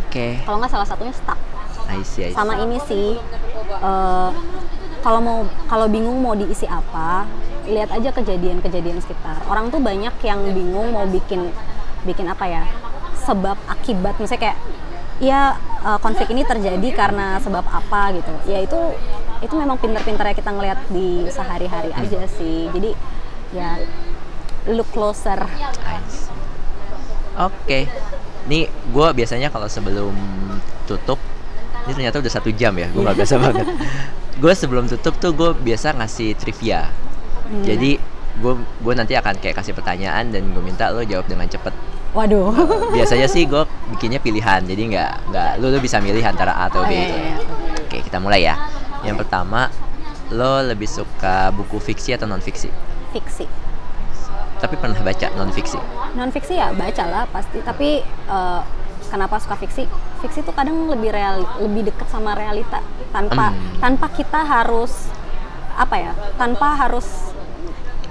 Oke. 0.00 0.40
kalau 0.48 0.56
nggak 0.60 0.72
salah 0.72 0.88
satunya 0.88 1.12
stuck 1.12 1.36
I 1.90 2.02
see, 2.02 2.26
I 2.26 2.30
see. 2.30 2.36
sama 2.36 2.54
ini 2.60 2.78
sih 2.84 3.18
eh, 3.70 4.30
kalau 5.02 5.20
mau 5.22 5.38
kalau 5.70 5.86
bingung 5.86 6.18
mau 6.18 6.34
diisi 6.34 6.66
apa 6.66 7.26
lihat 7.66 7.90
aja 7.94 8.10
kejadian-kejadian 8.14 8.98
sekitar 9.02 9.42
orang 9.50 9.70
tuh 9.70 9.82
banyak 9.82 10.14
yang 10.22 10.40
bingung 10.54 10.94
mau 10.94 11.06
bikin 11.06 11.50
bikin 12.06 12.26
apa 12.30 12.46
ya 12.46 12.62
sebab 13.26 13.58
akibat 13.66 14.18
misalnya 14.22 14.52
kayak 14.52 14.58
ya 15.18 15.40
eh, 15.82 15.98
konflik 16.02 16.30
ini 16.30 16.42
terjadi 16.46 16.88
karena 16.94 17.38
sebab 17.42 17.64
apa 17.66 18.14
gitu 18.14 18.34
ya 18.50 18.62
itu 18.62 18.78
itu 19.44 19.52
memang 19.52 19.76
pinter-pinternya 19.76 20.32
kita 20.32 20.50
ngelihat 20.50 20.80
di 20.88 21.28
sehari-hari 21.28 21.92
aja 21.92 22.24
sih 22.26 22.72
jadi 22.72 22.90
ya 23.54 23.78
look 24.66 24.90
closer. 24.90 25.38
Oke. 27.38 27.86
Nih, 28.46 28.70
gue 28.70 29.08
biasanya 29.14 29.50
kalau 29.50 29.66
sebelum 29.70 30.14
tutup, 30.86 31.18
ini 31.86 31.92
ternyata 31.94 32.18
udah 32.18 32.32
satu 32.32 32.50
jam 32.50 32.74
ya, 32.74 32.90
gue 32.90 32.98
nggak 32.98 33.16
biasa 33.16 33.34
banget. 33.38 33.66
Gue 34.36 34.52
sebelum 34.52 34.84
tutup 34.84 35.16
tuh 35.16 35.32
gue 35.32 35.56
biasa 35.56 35.96
ngasih 35.96 36.36
trivia. 36.36 36.92
Jadi 37.64 37.96
gue 38.36 38.52
gue 38.84 38.92
nanti 38.92 39.16
akan 39.16 39.40
kayak 39.40 39.56
kasih 39.56 39.72
pertanyaan 39.72 40.28
dan 40.28 40.52
gue 40.52 40.60
minta 40.60 40.92
lo 40.92 41.00
jawab 41.00 41.24
dengan 41.24 41.48
cepet. 41.48 41.72
waduh 42.12 42.52
Biasanya 42.92 43.28
sih 43.28 43.48
gue 43.48 43.64
bikinnya 43.92 44.20
pilihan, 44.20 44.60
jadi 44.60 44.82
nggak 44.88 45.12
nggak 45.32 45.50
lo 45.56 45.72
lo 45.72 45.78
bisa 45.80 46.00
milih 46.00 46.20
antara 46.20 46.52
A 46.52 46.68
atau 46.68 46.84
B 46.84 46.88
Oh, 46.88 46.92
iya, 46.92 47.00
gitu. 47.00 47.16
iya. 47.16 47.36
Oke, 47.80 47.96
kita 48.04 48.18
mulai 48.20 48.44
ya. 48.44 48.60
Yang 49.00 49.24
pertama, 49.24 49.72
lo 50.28 50.60
lebih 50.60 50.84
suka 50.84 51.48
buku 51.52 51.80
fiksi 51.80 52.12
atau 52.12 52.28
non 52.28 52.40
fiksi? 52.40 52.68
fiksi 53.12 53.48
Tapi 54.56 54.74
pernah 54.76 55.00
baca 55.00 55.26
non 55.32 55.48
fiksi? 55.48 55.80
non 56.12 56.28
fiksi 56.28 56.56
ya 56.56 56.72
baca 56.72 57.04
lah 57.04 57.24
pasti 57.28 57.60
tapi 57.60 58.00
eh, 58.04 58.60
kenapa 59.06 59.38
suka 59.38 59.56
fiksi 59.56 59.86
fiksi 60.18 60.40
tuh 60.40 60.50
kadang 60.50 60.86
lebih 60.86 61.10
real 61.10 61.42
lebih 61.58 61.86
dekat 61.86 62.06
sama 62.06 62.32
realita 62.32 62.80
tanpa 63.10 63.50
Hmm. 63.50 63.78
tanpa 63.78 64.06
kita 64.10 64.40
harus 64.42 65.08
apa 65.74 65.96
ya 65.96 66.12
tanpa 66.34 66.72
harus 66.74 67.04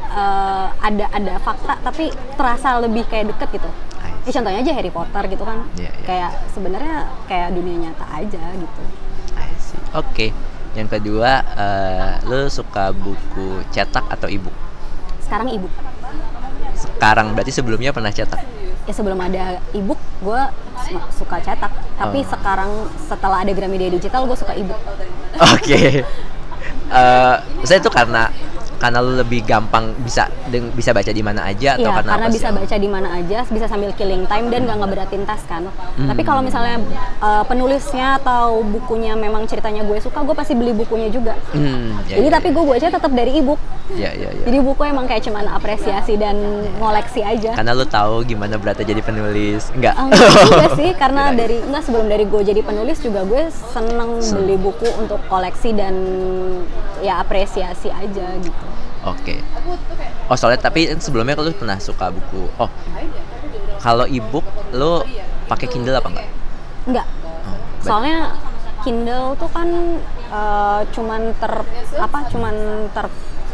eh, 0.07 0.67
ada 0.79 1.05
ada 1.09 1.33
fakta 1.37 1.75
tapi 1.81 2.07
terasa 2.35 2.79
lebih 2.79 3.03
kayak 3.05 3.35
deket 3.35 3.59
gitu 3.59 3.69
ya 4.25 4.31
contohnya 4.33 4.59
aja 4.59 4.73
Harry 4.73 4.89
Potter 4.89 5.23
gitu 5.27 5.43
kan 5.43 5.69
Iya, 5.75 5.85
iya. 5.85 6.05
kayak 6.05 6.31
sebenarnya 6.49 6.95
kayak 7.25 7.53
dunia 7.53 7.75
nyata 7.85 8.05
aja 8.11 8.41
gitu. 8.57 8.81
Oke. 9.93 10.33
Yang 10.73 10.97
kedua, 10.97 11.39
eh, 11.55 12.13
lo 12.25 12.49
suka 12.49 12.89
buku 12.91 13.63
cetak 13.69 14.09
atau 14.09 14.25
ebook? 14.25 14.51
sekarang 15.21 15.49
ibu 15.49 15.65
Sekarang 16.73 17.33
berarti 17.33 17.49
sebelumnya 17.49 17.89
pernah 17.89 18.09
cetak. 18.09 18.41
Ya 18.85 18.93
sebelum 18.93 19.17
ada 19.17 19.57
ebook 19.73 19.97
gue 20.21 20.41
suka 21.11 21.41
cetak 21.41 21.73
tapi 21.97 22.21
Oh. 22.21 22.27
sekarang 22.29 22.71
setelah 23.01 23.41
ada 23.41 23.51
Gramedia 23.51 23.89
digital 23.89 24.25
gue 24.25 24.37
suka 24.37 24.53
ebook 24.53 24.79
Oke. 25.53 26.01
Eh, 26.85 27.35
saya 27.65 27.81
itu 27.81 27.89
karena 27.89 28.29
karena 28.85 29.01
lo 29.01 29.17
lebih 29.17 29.41
gampang 29.41 29.97
bisa 29.97 30.23
deng- 30.45 30.69
bisa 30.71 30.91
baca 30.91 31.09
di 31.09 31.19
mana 31.19 31.41
aja 31.43 31.73
atau 31.73 31.83
Iya, 31.83 31.95
karena, 31.95 32.11
karena 32.11 32.27
bisa 32.29 32.47
sih? 32.47 32.55
baca 32.55 32.75
di 32.77 32.85
mana 32.87 33.07
aja, 33.11 33.39
bisa 33.43 33.65
sambil 33.65 33.89
killing 33.91 34.23
time 34.23 34.47
dan 34.47 34.61
nggak 34.63 34.77
ngeberatin 34.77 35.23
tas 35.23 35.41
kan. 35.43 35.65
Hmm. 35.95 36.05
Tapi 36.05 36.21
kalau 36.21 36.39
misalnya 36.39 36.77
uh, 37.17 37.41
penulisnya 37.43 38.17
atau 38.17 38.61
bukunya 38.61 39.13
memang 39.13 39.43
ceritanya 39.43 39.81
gue 39.81 39.97
suka, 39.97 40.21
gue 40.21 40.31
pasti 40.31 40.53
beli 40.53 40.69
bukunya 40.71 41.09
juga. 41.09 41.33
Hmm, 41.49 41.97
ya, 42.05 42.15
Jadi 42.15 42.27
ya, 42.27 42.33
tapi 42.33 42.47
gue 42.49 42.61
baca 42.63 42.87
tetap 42.87 43.09
dari 43.09 43.31
ebook. 43.35 43.57
ya, 43.91 44.09
ya, 44.11 44.29
ya. 44.31 44.43
Jadi 44.43 44.57
buku 44.59 44.81
emang 44.83 45.05
kayak 45.05 45.23
cuman 45.23 45.45
apresiasi 45.47 46.13
dan 46.15 46.37
ngoleksi 46.75 47.21
aja. 47.21 47.53
Karena 47.53 47.71
lo 47.71 47.83
tahu 47.83 48.21
gimana 48.23 48.55
beratnya 48.55 48.85
jadi 48.87 49.01
penulis. 49.01 49.69
Enggak. 49.71 49.93
Ah, 49.95 50.05
Enggak 50.05 50.29
juga 50.45 50.67
sih, 50.79 50.89
karena 50.93 51.23
Kirain. 51.27 51.39
dari 51.39 51.57
enggak 51.59 51.81
sebelum 51.81 52.05
dari 52.05 52.25
gue 52.25 52.41
jadi 52.43 52.61
penulis 52.61 52.97
juga 52.99 53.21
gue 53.23 53.41
seneng 53.49 54.09
beli 54.31 54.55
buku 54.55 54.89
untuk 54.95 55.17
koleksi 55.25 55.71
dan 55.71 55.95
ya 56.99 57.17
apresiasi 57.19 57.87
aja 57.87 58.27
gitu. 58.37 58.65
Oke. 59.05 59.37
Oh 60.25 60.37
soalnya 60.37 60.65
tapi 60.65 60.89
sebelumnya 60.97 61.37
lo 61.37 61.53
pernah 61.53 61.77
suka 61.77 62.09
buku. 62.09 62.49
Oh. 62.57 62.69
Kalau 63.77 64.09
ebook 64.09 64.45
lo 64.73 65.05
pakai 65.45 65.69
Kindle 65.69 65.93
apa 65.93 66.09
enggak? 66.09 66.27
Enggak. 66.89 67.07
Oh, 67.45 67.57
Soalnya 67.85 68.33
Kindle 68.81 69.37
tuh 69.37 69.49
kan 69.53 69.69
eh, 70.33 70.81
cuman 70.89 71.21
ter 71.37 71.53
apa 72.01 72.19
cuman 72.33 72.55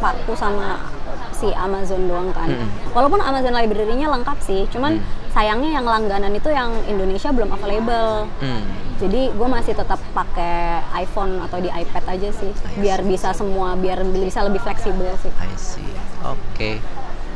terpaku 0.01 0.33
sama 0.33 0.81
si 1.29 1.53
Amazon 1.53 2.09
doang 2.09 2.33
kan. 2.33 2.49
Mm-mm. 2.49 2.89
Walaupun 2.97 3.21
Amazon 3.21 3.53
Library-nya 3.53 4.09
lengkap 4.09 4.41
sih, 4.41 4.65
cuman 4.73 4.97
Mm. 4.97 5.05
sayangnya 5.29 5.77
yang 5.77 5.85
langganan 5.85 6.33
itu 6.33 6.49
yang 6.49 6.73
Indonesia 6.89 7.29
belum 7.29 7.53
available. 7.53 8.25
Hmm. 8.41 8.65
Jadi 8.97 9.29
gue 9.29 9.47
masih 9.49 9.73
tetap 9.77 10.01
pakai 10.13 10.81
iPhone 10.97 11.37
atau 11.45 11.61
di 11.61 11.69
iPad 11.69 12.03
aja 12.17 12.29
sih, 12.33 12.49
biar 12.81 13.05
bisa 13.05 13.29
semua, 13.33 13.77
biar 13.77 14.01
bisa 14.09 14.41
lebih 14.41 14.61
fleksibel 14.61 15.13
sih. 15.21 15.29
I 15.37 15.53
see. 15.57 15.93
Oke. 16.25 16.81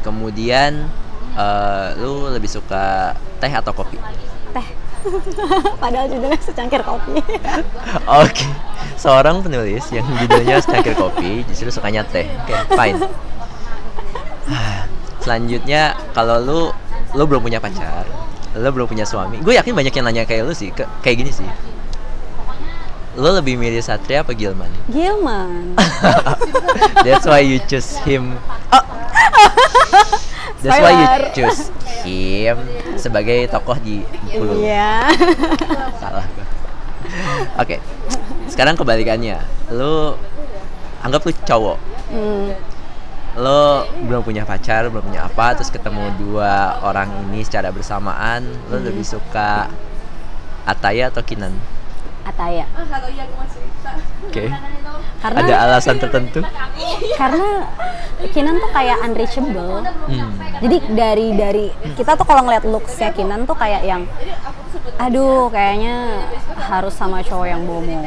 Kemudian 0.02 0.90
eh, 1.38 1.88
lu 2.02 2.30
lebih 2.34 2.50
suka 2.50 3.14
teh 3.42 3.50
atau 3.50 3.74
kopi? 3.74 3.98
Teh. 4.54 4.68
Padahal 5.84 6.08
judulnya 6.10 6.40
secangkir 6.42 6.82
kopi. 6.82 7.22
Oke. 8.24 8.48
Seorang 8.96 9.44
penulis 9.44 9.86
yang 9.92 10.06
judulnya 10.18 10.62
secangkir 10.62 10.96
kopi 10.98 11.44
justru 11.50 11.70
sukanya 11.70 12.02
teh. 12.08 12.26
Oke, 12.46 12.54
fine. 12.74 12.98
Ah, 14.50 14.86
Selanjutnya 15.26 15.98
kalau 16.14 16.38
lu 16.38 16.60
lu 17.18 17.24
belum 17.26 17.42
punya 17.42 17.58
pacar, 17.58 18.06
lu 18.54 18.70
belum 18.70 18.86
punya 18.86 19.06
suami. 19.08 19.42
Gue 19.42 19.58
yakin 19.58 19.74
banyak 19.74 19.94
yang 19.94 20.06
nanya 20.06 20.24
kayak 20.28 20.46
lu 20.46 20.54
sih, 20.54 20.70
ke- 20.70 20.90
kayak 21.02 21.26
gini 21.26 21.32
sih. 21.34 21.50
Lu 23.16 23.32
lebih 23.32 23.56
milih 23.56 23.80
Satria 23.80 24.22
apa 24.22 24.36
Gilman? 24.36 24.68
Gilman. 24.92 25.74
That's 27.08 27.24
why 27.24 27.42
you 27.42 27.64
choose 27.64 27.96
him. 28.04 28.36
Oh. 28.76 28.84
That's 30.60 30.82
why 30.84 30.94
you 30.94 31.08
choose 31.32 31.72
him 32.04 32.60
sebagai 33.06 33.46
tokoh 33.46 33.78
di 33.78 34.02
Bengkulu. 34.02 34.66
Iya. 34.66 35.14
Salah. 36.02 36.26
Oke. 37.62 37.78
Sekarang 38.50 38.74
kebalikannya. 38.74 39.38
Lu 39.70 40.18
anggap 41.06 41.22
lu 41.22 41.32
cowok. 41.46 41.78
Hmm. 42.10 42.50
Lo 43.36 43.86
belum 44.10 44.26
punya 44.26 44.48
pacar, 44.48 44.90
belum 44.90 45.12
punya 45.12 45.28
apa, 45.28 45.54
terus 45.60 45.70
ketemu 45.70 46.08
dua 46.18 46.80
orang 46.82 47.12
ini 47.30 47.44
secara 47.46 47.70
bersamaan, 47.70 48.48
lo 48.72 48.80
Hmm. 48.80 48.88
lebih 48.90 49.06
suka 49.06 49.70
Ataya 50.66 51.14
atau 51.14 51.22
Kinan? 51.22 51.54
Ataya. 52.26 52.66
Oke. 54.26 54.46
Karena 55.22 55.40
Ada 55.46 55.56
alasan 55.70 55.96
tertentu? 56.02 56.42
karena 57.16 57.70
Kinan 58.32 58.58
tuh 58.58 58.72
kayak 58.72 58.98
unreachable. 59.06 59.84
Hmm. 59.84 60.32
Jadi 60.64 60.78
dari 60.96 61.28
dari 61.36 61.66
kita 61.94 62.16
tuh 62.16 62.26
kalau 62.26 62.48
ngeliat 62.48 62.64
looksnya 62.66 63.12
Kinan 63.14 63.46
tuh 63.46 63.54
kayak 63.54 63.86
yang 63.86 64.08
aduh 64.96 65.52
kayaknya 65.52 66.24
harus 66.56 66.96
sama 66.96 67.20
cowok 67.22 67.48
yang 67.48 67.62
bawa 67.68 67.84
mobil 67.84 68.00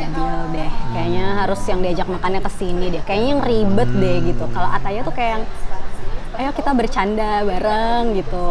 deh. 0.56 0.70
Kayaknya 0.96 1.26
harus 1.44 1.60
yang 1.68 1.80
diajak 1.84 2.08
makannya 2.08 2.40
ke 2.42 2.50
sini 2.56 2.86
deh. 2.90 3.02
Kayaknya 3.04 3.28
yang 3.36 3.42
ribet 3.44 3.90
deh 3.94 4.16
gitu. 4.32 4.44
Kalau 4.50 4.68
Ataya 4.72 5.00
tuh 5.04 5.14
kayak 5.14 5.30
yang 5.38 5.44
ayo 6.38 6.50
kita 6.54 6.70
bercanda 6.72 7.44
bareng 7.44 8.04
gitu. 8.16 8.48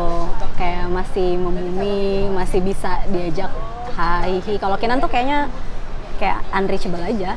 Kayak 0.56 0.86
masih 0.94 1.30
membumi, 1.42 2.30
masih 2.32 2.60
bisa 2.62 3.02
diajak 3.10 3.50
hai 3.98 4.38
hi. 4.46 4.56
Kalau 4.62 4.78
Kinan 4.78 5.02
tuh 5.02 5.10
kayaknya 5.10 5.50
kayak 6.22 6.46
unreachable 6.54 7.02
aja. 7.02 7.34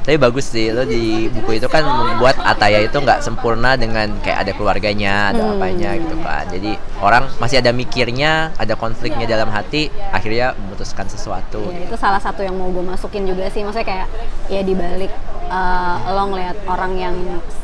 Tapi 0.00 0.16
bagus 0.16 0.48
sih 0.48 0.72
lo 0.72 0.88
di 0.88 1.28
buku 1.28 1.60
itu 1.60 1.68
kan 1.68 1.84
membuat 1.84 2.40
Ataya 2.40 2.80
itu 2.80 2.96
nggak 2.96 3.20
sempurna 3.20 3.76
dengan 3.76 4.08
kayak 4.24 4.48
ada 4.48 4.52
keluarganya, 4.56 5.28
ada 5.28 5.44
Hmm. 5.44 5.60
apanya 5.60 5.90
gitu 6.00 6.16
kan. 6.24 6.44
Jadi 6.48 6.72
orang 7.04 7.28
masih 7.36 7.60
ada 7.60 7.68
mikirnya, 7.70 8.48
ada 8.56 8.74
konfliknya 8.80 9.28
dalam 9.28 9.52
hati, 9.52 9.92
akhirnya 10.08 10.56
memutuskan 10.56 11.04
sesuatu. 11.04 11.68
Ya, 11.68 11.84
itu 11.84 11.96
salah 12.00 12.16
satu 12.18 12.40
yang 12.40 12.56
mau 12.56 12.72
gue 12.72 12.80
masukin 12.80 13.28
juga 13.28 13.52
sih. 13.52 13.60
Maksudnya 13.60 13.86
kayak 13.86 14.08
ya 14.48 14.64
dibalik 14.64 15.12
uh, 15.50 15.96
lo 16.14 16.22
ngeliat 16.30 16.56
orang 16.64 16.92
yang 16.96 17.16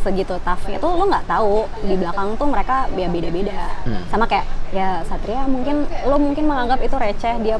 segitu 0.02 0.36
toughnya 0.42 0.76
tuh 0.82 0.92
lo 0.98 1.06
nggak 1.06 1.26
tahu 1.30 1.64
di 1.86 1.94
belakang 1.94 2.34
tuh 2.34 2.48
mereka 2.50 2.90
ya 2.92 3.08
beda-beda. 3.08 3.70
Hmm. 3.86 4.02
Sama 4.10 4.26
kayak 4.26 4.44
ya 4.74 5.00
Satria 5.06 5.46
mungkin 5.46 5.86
lo 6.10 6.18
mungkin 6.18 6.44
menganggap 6.50 6.82
itu 6.82 6.96
receh 6.98 7.34
dia 7.40 7.56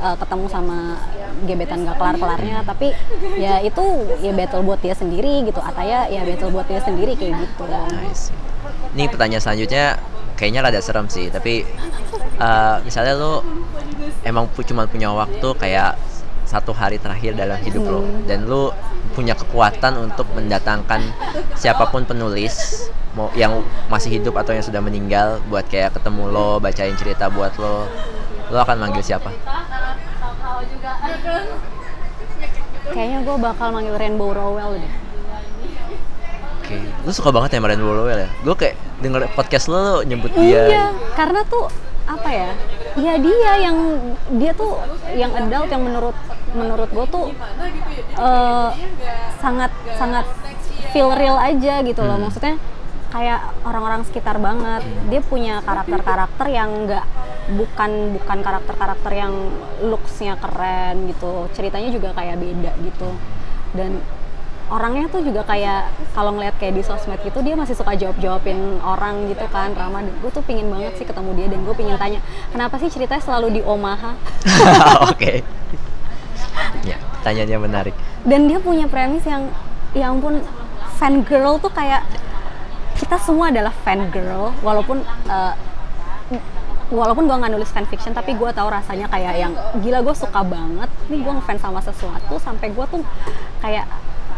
uh, 0.00 0.16
ketemu 0.16 0.46
sama 0.48 0.96
gebetan 1.44 1.84
gak 1.84 2.00
kelar-kelarnya 2.00 2.64
tapi 2.64 2.96
ya 3.36 3.60
itu 3.60 3.84
ya 4.24 4.32
battle 4.32 4.64
buat 4.64 4.80
dia 4.80 4.96
sendiri 4.96 5.44
gitu. 5.44 5.60
Ataya 5.60 6.08
ya 6.08 6.24
battle 6.24 6.50
buat 6.50 6.64
dia 6.66 6.80
sendiri 6.80 7.12
kayak 7.14 7.44
gitu. 7.44 7.68
Nice. 7.68 8.32
Ini 8.96 9.12
pertanyaan 9.12 9.44
selanjutnya 9.44 10.00
kayaknya 10.36 10.60
rada 10.64 10.80
serem 10.80 11.08
sih, 11.08 11.28
tapi 11.28 11.64
uh, 12.40 12.80
misalnya 12.84 13.16
lo 13.16 13.44
emang 14.24 14.48
cuma 14.68 14.88
punya 14.88 15.12
waktu 15.12 15.48
kayak 15.56 15.96
satu 16.46 16.70
hari 16.70 17.02
terakhir 17.02 17.34
dalam 17.34 17.58
hidup 17.60 17.84
lo. 17.84 18.02
Dan 18.24 18.46
lo 18.46 18.70
punya 19.12 19.34
kekuatan 19.34 19.98
untuk 19.98 20.30
mendatangkan 20.32 21.02
siapa 21.58 21.90
pun 21.90 22.06
penulis 22.06 22.86
mau 23.16 23.32
yang 23.32 23.64
masih 23.88 24.20
hidup 24.20 24.36
atau 24.36 24.52
yang 24.52 24.60
sudah 24.60 24.78
meninggal 24.84 25.40
buat 25.48 25.64
kayak 25.66 25.96
ketemu 25.96 26.28
lo 26.28 26.60
bacain 26.60 26.92
cerita 27.00 27.32
buat 27.32 27.56
lo 27.56 27.88
lo 28.52 28.58
akan 28.60 28.76
manggil 28.76 29.02
siapa? 29.02 29.32
Kayaknya 32.92 33.18
gue 33.24 33.36
bakal 33.40 33.68
manggil 33.72 33.96
Rainbow 33.96 34.30
Rowell 34.30 34.78
deh. 34.78 34.94
oke 36.66 36.76
lo 37.06 37.10
suka 37.14 37.30
banget 37.32 37.56
ya 37.56 37.58
sama 37.58 37.72
Rainbow 37.72 37.94
Rowell 38.04 38.20
ya? 38.20 38.30
Gue 38.44 38.54
kayak 38.54 38.76
denger 39.00 39.32
podcast 39.32 39.66
lo, 39.72 39.78
lo 39.80 39.94
nyebut 40.04 40.30
dia. 40.36 40.62
Iya, 40.68 40.86
karena 41.16 41.40
tuh 41.48 41.72
apa 42.06 42.30
ya? 42.30 42.50
Ya 42.96 43.14
dia 43.18 43.50
yang 43.60 43.76
dia 44.38 44.52
tuh 44.54 44.78
yang 45.12 45.34
adult 45.34 45.68
yang 45.68 45.82
menurut 45.82 46.16
menurut 46.56 46.88
gue 46.88 47.06
tuh 47.10 47.26
eh, 48.16 48.68
sangat 49.42 49.72
sangat 49.98 50.26
feel 50.94 51.12
real 51.12 51.36
aja 51.36 51.82
gitu 51.82 52.00
loh. 52.00 52.16
Hmm. 52.16 52.24
Maksudnya 52.30 52.56
kayak 53.10 53.40
orang-orang 53.66 54.02
sekitar 54.06 54.38
banget. 54.38 54.82
Dia 55.10 55.20
punya 55.20 55.60
karakter-karakter 55.66 56.46
yang 56.48 56.70
enggak 56.86 57.04
bukan 57.46 58.18
bukan 58.18 58.38
karakter-karakter 58.42 59.12
yang 59.14 59.34
looksnya 59.82 60.38
keren 60.38 61.10
gitu. 61.10 61.50
Ceritanya 61.52 61.90
juga 61.92 62.14
kayak 62.14 62.38
beda 62.38 62.72
gitu. 62.80 63.10
Dan 63.76 64.00
orangnya 64.66 65.06
tuh 65.06 65.22
juga 65.22 65.46
kayak 65.46 65.94
kalau 66.10 66.34
ngeliat 66.34 66.58
kayak 66.58 66.74
di 66.74 66.82
sosmed 66.82 67.22
gitu 67.22 67.38
dia 67.38 67.54
masih 67.54 67.78
suka 67.78 67.94
jawab 67.94 68.18
jawabin 68.18 68.82
orang 68.82 69.30
gitu 69.30 69.46
kan 69.54 69.70
ramah 69.78 70.02
gue 70.02 70.30
tuh 70.34 70.42
pingin 70.42 70.66
banget 70.66 70.98
sih 70.98 71.06
ketemu 71.06 71.30
dia 71.38 71.46
dan 71.54 71.60
gue 71.62 71.74
pingin 71.78 71.94
tanya 71.94 72.18
kenapa 72.50 72.74
sih 72.82 72.90
ceritanya 72.90 73.22
selalu 73.22 73.58
di 73.58 73.60
Omaha? 73.62 74.18
Oke. 75.14 75.46
Ya 76.82 76.98
pertanyaannya 76.98 77.58
menarik. 77.62 77.94
Dan 78.26 78.50
dia 78.50 78.58
punya 78.58 78.90
premis 78.90 79.22
yang 79.22 79.54
ya 79.94 80.10
ampun 80.10 80.42
fan 80.98 81.22
girl 81.22 81.62
tuh 81.62 81.70
kayak 81.70 82.02
kita 82.98 83.22
semua 83.22 83.54
adalah 83.54 83.70
fan 83.86 84.10
girl 84.10 84.50
walaupun 84.66 85.04
eh, 85.30 85.54
walaupun 86.90 87.26
gue 87.26 87.36
nggak 87.38 87.52
nulis 87.54 87.70
fanfiction 87.70 88.14
tapi 88.14 88.38
gue 88.38 88.50
tahu 88.54 88.66
rasanya 88.70 89.06
kayak 89.10 89.34
yang 89.38 89.52
gila 89.82 90.02
gue 90.06 90.14
suka 90.14 90.42
banget 90.42 90.90
nih 91.10 91.20
gue 91.22 91.32
ngefans 91.38 91.62
sama 91.62 91.80
sesuatu 91.82 92.34
sampai 92.38 92.70
gue 92.70 92.84
tuh 92.86 93.02
kayak 93.58 93.86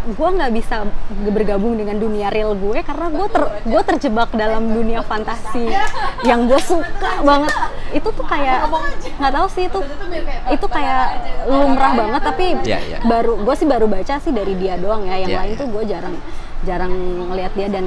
gue 0.08 0.28
nggak 0.32 0.52
bisa 0.56 0.88
bergabung 1.28 1.76
dengan 1.76 2.00
dunia 2.00 2.32
real 2.32 2.56
gue 2.56 2.80
karena 2.80 3.12
gue 3.12 3.26
ter 3.28 3.44
gue 3.60 3.82
terjebak 3.84 4.32
dalam 4.32 4.72
dunia 4.72 5.04
fantasi 5.04 5.68
yang 6.24 6.48
gue 6.48 6.56
suka 6.56 7.20
banget 7.20 7.52
itu 7.92 8.08
tuh 8.08 8.24
kayak 8.24 8.72
nggak 9.20 9.32
tahu 9.36 9.46
sih 9.52 9.68
itu 9.68 9.80
itu 10.48 10.66
kayak 10.66 11.04
lumrah 11.44 11.92
banget 11.92 12.22
tapi 12.24 12.46
Iya, 12.64 12.78
iya. 12.80 12.98
baru 13.04 13.36
gue 13.36 13.54
sih 13.54 13.68
baru 13.68 13.84
baca 13.84 14.16
sih 14.16 14.32
dari 14.32 14.56
dia 14.56 14.80
doang 14.80 15.04
ya 15.04 15.20
yang 15.20 15.28
Iya, 15.28 15.38
lain 15.44 15.52
iya. 15.52 15.60
tuh 15.60 15.68
gue 15.68 15.82
jarang 15.84 16.16
jarang 16.64 16.92
ngelihat 17.28 17.52
dia 17.52 17.68
dan 17.68 17.84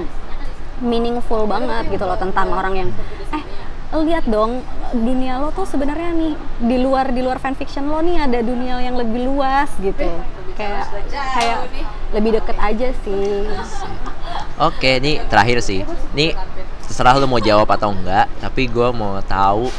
meaningful 0.78 1.50
banget 1.50 1.90
gitu 1.90 2.06
loh 2.06 2.18
tentang 2.18 2.54
orang 2.54 2.74
yang 2.86 2.90
eh 3.34 3.44
lihat 3.98 4.30
dong 4.30 4.62
dunia 4.94 5.42
lo 5.42 5.50
tuh 5.52 5.66
sebenarnya 5.66 6.14
nih 6.14 6.34
di 6.62 6.78
luar 6.80 7.10
di 7.10 7.22
luar 7.26 7.42
fanfiction 7.42 7.90
lo 7.90 8.00
nih 8.00 8.24
ada 8.24 8.40
dunia 8.40 8.78
yang 8.78 8.94
lebih 8.94 9.26
luas 9.26 9.74
gitu 9.82 10.06
kayak 10.54 10.86
kayak 11.12 11.60
lebih 12.12 12.40
deket 12.40 12.58
aja 12.60 12.90
sih 13.04 13.48
Oke, 14.62 15.02
ini 15.02 15.18
terakhir 15.26 15.58
sih. 15.66 15.82
Ini 16.14 16.38
terserah 16.86 17.18
lu 17.18 17.26
mau 17.26 17.42
jawab 17.42 17.66
atau 17.66 17.90
enggak, 17.90 18.30
tapi 18.38 18.70
gue 18.70 18.94
mau 18.94 19.18
tahu 19.26 19.74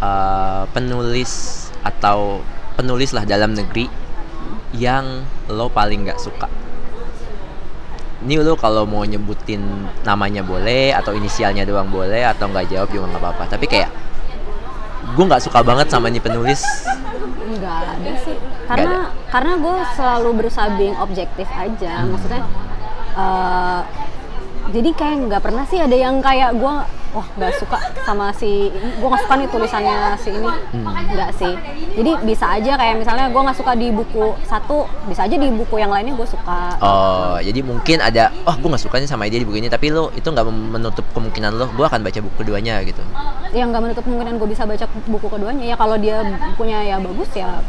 eh, 0.00 0.64
penulis 0.72 1.68
atau 1.84 2.40
penulis 2.72 3.12
lah 3.12 3.28
dalam 3.28 3.52
negeri 3.52 3.92
yang 4.72 5.20
lo 5.52 5.68
paling 5.68 6.08
nggak 6.08 6.16
suka. 6.16 6.48
Ini 8.24 8.40
lo 8.40 8.56
kalau 8.56 8.88
mau 8.88 9.04
nyebutin 9.04 9.60
namanya 10.06 10.40
boleh 10.40 10.96
atau 10.96 11.12
inisialnya 11.12 11.68
doang 11.68 11.92
boleh 11.92 12.24
atau 12.24 12.48
nggak 12.48 12.72
jawab 12.72 12.88
juga 12.88 13.12
nggak 13.12 13.20
apa-apa. 13.20 13.44
Tapi 13.52 13.66
kayak 13.68 13.90
gue 15.12 15.24
nggak 15.28 15.42
suka 15.44 15.60
banget 15.60 15.86
sama 15.92 16.08
ini 16.08 16.18
penulis. 16.18 16.64
nggak 17.52 17.80
ada 17.98 18.12
sih. 18.24 18.36
Karena 18.64 18.98
karena 19.28 19.52
gue 19.60 19.76
selalu 19.98 20.28
berusaha 20.40 20.68
being 20.80 20.96
objektif 20.96 21.48
aja. 21.52 22.08
Maksudnya 22.08 22.42
eh, 23.16 23.80
jadi 24.72 24.90
kayak 24.96 25.16
nggak 25.28 25.42
pernah 25.42 25.64
sih 25.68 25.78
ada 25.82 25.96
yang 25.96 26.24
kayak 26.24 26.56
gue 26.56 26.74
wah 27.12 27.26
nggak 27.36 27.52
suka 27.60 27.78
sama 28.08 28.32
si 28.32 28.72
gue 28.72 29.08
nggak 29.08 29.22
suka 29.28 29.34
nih 29.36 29.48
tulisannya 29.52 29.96
si 30.16 30.30
ini. 30.32 30.50
Nggak 30.82 31.30
sih. 31.36 31.52
Jadi 31.92 32.10
bisa 32.24 32.46
aja 32.56 32.72
kayak 32.80 32.94
misalnya 33.00 33.28
gue 33.28 33.42
nggak 33.44 33.58
suka 33.58 33.72
di 33.76 33.92
buku 33.92 34.32
satu 34.48 34.88
bisa 35.06 35.28
aja 35.28 35.36
di 35.36 35.48
buku 35.52 35.76
yang 35.76 35.92
lainnya 35.92 36.16
gue 36.16 36.28
suka. 36.28 36.80
Oh, 36.80 37.36
jadi 37.38 37.60
mungkin 37.60 38.00
ada, 38.00 38.32
oh 38.48 38.56
gue 38.56 38.68
nggak 38.68 38.84
suka 38.84 38.96
nih 38.96 39.08
sama 39.08 39.28
ide 39.28 39.42
di 39.42 39.46
buku 39.46 39.60
ini, 39.60 39.68
tapi 39.68 39.92
lo 39.92 40.08
itu 40.16 40.24
nggak 40.24 40.46
menutup 40.48 41.04
kemungkinan 41.12 41.52
lo, 41.52 41.68
gue 41.68 41.84
akan 41.84 42.00
baca 42.00 42.18
buku 42.24 42.36
keduanya 42.40 42.80
gitu. 42.82 43.04
yang 43.52 43.68
nggak 43.68 43.84
menutup 43.84 44.02
kemungkinan 44.08 44.40
gue 44.40 44.48
bisa 44.48 44.64
baca 44.64 44.88
buku 45.04 45.26
keduanya 45.28 45.64
ya 45.68 45.76
kalau 45.76 46.00
dia 46.00 46.24
punya 46.56 46.80
ya 46.80 46.96
bagus 46.96 47.28
ya 47.36 47.60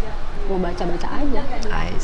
gue 0.44 0.60
baca 0.60 0.84
baca 0.84 1.08
aja 1.24 1.42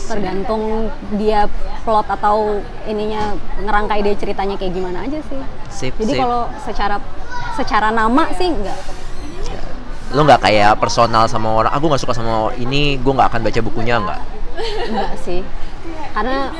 tergantung 0.07 0.87
dia 1.19 1.45
plot 1.83 2.07
atau 2.07 2.63
ininya 2.87 3.35
ngerangkai 3.59 3.99
dia 3.99 4.15
ceritanya 4.15 4.55
kayak 4.55 4.73
gimana 4.73 5.03
aja 5.03 5.19
sih. 5.27 5.39
Sip, 5.67 5.93
jadi 5.99 6.23
kalau 6.23 6.47
secara 6.63 6.97
secara 7.59 7.91
nama 7.91 8.31
sih 8.35 8.47
enggak. 8.47 8.79
Lo 10.15 10.25
nggak 10.25 10.41
kayak 10.41 10.79
personal 10.79 11.27
sama 11.29 11.51
orang 11.53 11.71
aku 11.75 11.85
nggak 11.91 12.01
suka 12.01 12.13
sama 12.15 12.49
ini 12.55 12.97
gue 12.97 13.13
nggak 13.13 13.29
akan 13.29 13.41
baca 13.43 13.59
bukunya 13.59 13.95
nggak? 13.99 14.21
Enggak 14.89 15.13
sih. 15.21 15.41
Karena 16.15 16.51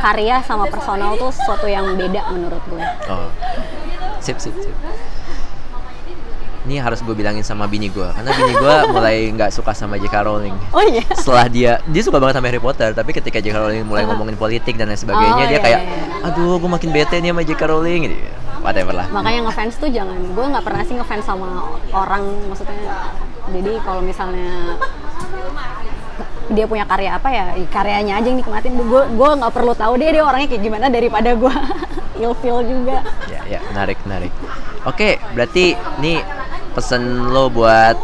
karya 0.00 0.36
sama 0.44 0.68
personal 0.68 1.16
tuh 1.16 1.32
sesuatu 1.32 1.66
yang 1.66 1.96
beda 1.96 2.28
menurut 2.30 2.62
gue 2.68 2.84
oh. 3.08 3.30
Sip 4.20 4.36
sip 4.42 4.54
sip 4.58 4.74
ini 6.66 6.82
harus 6.82 6.98
gue 7.00 7.14
bilangin 7.14 7.46
sama 7.46 7.70
bini 7.70 7.86
gue 7.88 8.04
karena 8.10 8.30
bini 8.34 8.52
gue 8.58 8.74
mulai 8.94 9.30
nggak 9.30 9.54
suka 9.54 9.70
sama 9.70 9.96
J.K. 9.96 10.26
Rowling 10.26 10.54
oh 10.74 10.82
iya 10.82 11.06
setelah 11.14 11.46
dia 11.46 11.72
dia 11.86 12.02
suka 12.02 12.18
banget 12.18 12.42
sama 12.42 12.50
Harry 12.50 12.60
Potter 12.60 12.90
tapi 12.90 13.14
ketika 13.14 13.38
J.K. 13.38 13.54
Rowling 13.54 13.86
mulai 13.86 14.02
ngomongin 14.04 14.34
politik 14.34 14.74
dan 14.74 14.90
lain 14.90 14.98
sebagainya 14.98 15.34
Oh, 15.36 15.48
dia 15.48 15.58
iya, 15.58 15.60
kayak 15.62 15.80
iya, 15.84 15.96
iya. 16.22 16.26
aduh 16.32 16.58
gue 16.58 16.70
makin 16.70 16.90
bete 16.90 17.16
nih 17.22 17.30
sama 17.30 17.42
J.K. 17.46 17.62
Rowling 17.70 18.00
gitu 18.10 18.16
whatever 18.66 18.92
lah 18.98 19.06
makanya 19.14 19.46
ngefans 19.46 19.78
tuh 19.78 19.86
jangan 19.86 20.18
gue 20.18 20.44
nggak 20.50 20.64
pernah 20.66 20.82
sih 20.82 20.94
ngefans 20.98 21.22
sama 21.22 21.48
orang 21.94 22.26
maksudnya 22.50 23.14
jadi 23.54 23.72
kalau 23.86 24.02
misalnya 24.02 24.74
dia 26.46 26.64
punya 26.66 26.86
karya 26.86 27.18
apa 27.18 27.28
ya 27.30 27.44
ya 27.58 27.66
karyanya 27.70 28.22
aja 28.22 28.26
yang 28.30 28.38
nikmatin 28.38 28.74
gue 28.78 29.02
gue 29.14 29.30
nggak 29.38 29.52
perlu 29.54 29.74
tahu 29.74 29.98
dia 29.98 30.14
dia 30.14 30.22
orangnya 30.22 30.46
kayak 30.50 30.62
gimana 30.62 30.86
daripada 30.86 31.30
gue 31.34 31.54
ilfeel 32.22 32.58
juga 32.62 33.02
ya 33.26 33.42
ya 33.50 33.60
menarik 33.74 33.98
menarik 34.06 34.32
oke 34.86 35.18
berarti 35.34 35.74
ini 36.02 36.22
pesen 36.76 37.02
lo 37.26 37.48
buat 37.48 37.96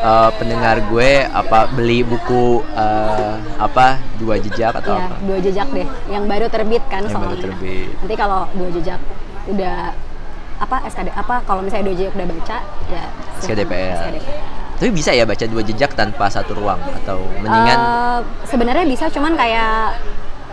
uh, 0.00 0.32
pendengar 0.34 0.80
gue 0.82 1.10
apa 1.22 1.68
beli 1.68 2.00
buku 2.00 2.64
uh, 2.72 3.36
apa 3.60 4.00
dua 4.16 4.40
jejak 4.40 4.72
atau 4.74 4.96
ya 4.96 5.04
apa 5.04 5.16
dua 5.20 5.38
jejak 5.38 5.68
deh 5.68 5.84
yang 6.08 6.24
baru 6.24 6.48
terbit 6.48 6.80
kan 6.88 7.04
Yang 7.04 7.12
baru 7.12 7.20
soalnya 7.28 7.44
terbit. 7.44 7.88
nanti 8.00 8.14
kalau 8.16 8.48
dua 8.50 8.68
jejak 8.72 9.00
udah 9.46 9.92
apa 10.56 10.76
SKD 10.88 11.12
apa 11.12 11.44
kalau 11.44 11.60
misalnya 11.60 11.84
dua 11.84 11.96
jejak 11.96 12.12
udah 12.14 12.26
baca 12.26 12.56
ya 12.88 13.04
SKDPR. 13.38 13.96
SKDPR. 14.00 14.40
tapi 14.74 14.90
bisa 14.90 15.10
ya 15.12 15.24
baca 15.24 15.44
dua 15.44 15.62
jejak 15.62 15.90
tanpa 15.92 16.26
satu 16.26 16.52
ruang 16.54 16.80
atau 16.96 17.20
mendingan 17.36 17.76
Eh, 17.76 18.18
sebenarnya 18.44 18.84
bisa 18.84 19.04
cuman 19.06 19.36
kayak 19.36 20.00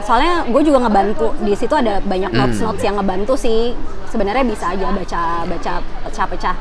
soalnya 0.02 0.44
gue 0.44 0.62
juga 0.62 0.82
ngebantu 0.82 1.32
di 1.40 1.54
situ 1.54 1.72
ada 1.72 2.04
banyak 2.04 2.30
Hmm. 2.30 2.40
notes 2.44 2.60
notes 2.60 2.82
yang 2.82 2.98
ngebantu 2.98 3.34
sih 3.34 3.72
sebenarnya 4.06 4.44
bisa 4.44 4.66
aja 4.70 4.90
baca 4.90 5.22
baca 5.46 5.74
pecah-pecah 6.04 6.56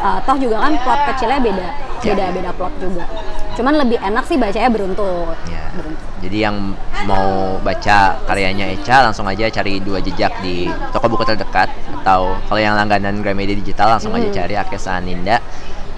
Eh, 0.00 0.18
toh 0.24 0.32
juga 0.34 0.56
kan 0.58 0.72
plot 0.76 1.00
kecilnya 1.08 1.38
beda 1.38 1.68
Ya. 2.00 2.16
beda 2.16 2.24
beda 2.32 2.50
plot 2.52 2.72
juga 2.80 3.04
cuman 3.50 3.76
lebih 3.76 4.00
enak 4.00 4.24
sih 4.24 4.40
bacanya 4.40 4.72
beruntut 4.72 5.36
ya 5.44 5.68
beruntut 5.70 6.08
jadi 6.18 6.36
yang 6.42 6.56
mau 7.04 7.28
baca 7.60 7.98
karyanya 8.24 8.72
Echa 8.72 9.04
langsung 9.04 9.28
aja 9.28 9.44
cari 9.46 9.76
dua 9.78 10.00
jejak 10.00 10.32
di 10.40 10.64
toko 10.88 11.04
buku 11.06 11.24
terdekat 11.26 11.68
atau 11.94 12.32
kalau 12.48 12.56
yang 12.58 12.72
langganan 12.72 13.20
Gramedia 13.20 13.52
digital 13.52 13.92
langsung 13.92 14.10
aja 14.10 14.24
Hmm. 14.24 14.32
cari 14.34 14.54
Akesa 14.56 14.96
Ninda 14.98 15.36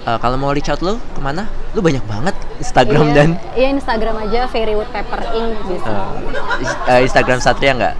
Eh, 0.03 0.19
kalau 0.19 0.35
mau 0.35 0.51
reach 0.51 0.67
out 0.67 0.83
lu 0.83 0.99
ke 1.15 1.23
mana? 1.23 1.47
Lu 1.71 1.79
banyak 1.79 2.03
banget 2.03 2.35
Instagram 2.59 3.07
Iya, 3.07 3.15
dan 3.15 3.29
iya 3.55 3.71
Instagram 3.71 4.19
aja 4.19 4.51
Fairy 4.51 4.75
Woodpepper 4.75 5.31
Ink 5.31 5.55
gitu 5.63 5.87
Eh, 5.87 6.59
is- 6.59 6.79
eh, 6.85 6.99
Instagram 7.01 7.39
Satria 7.39 7.71
nggak? 7.71 7.95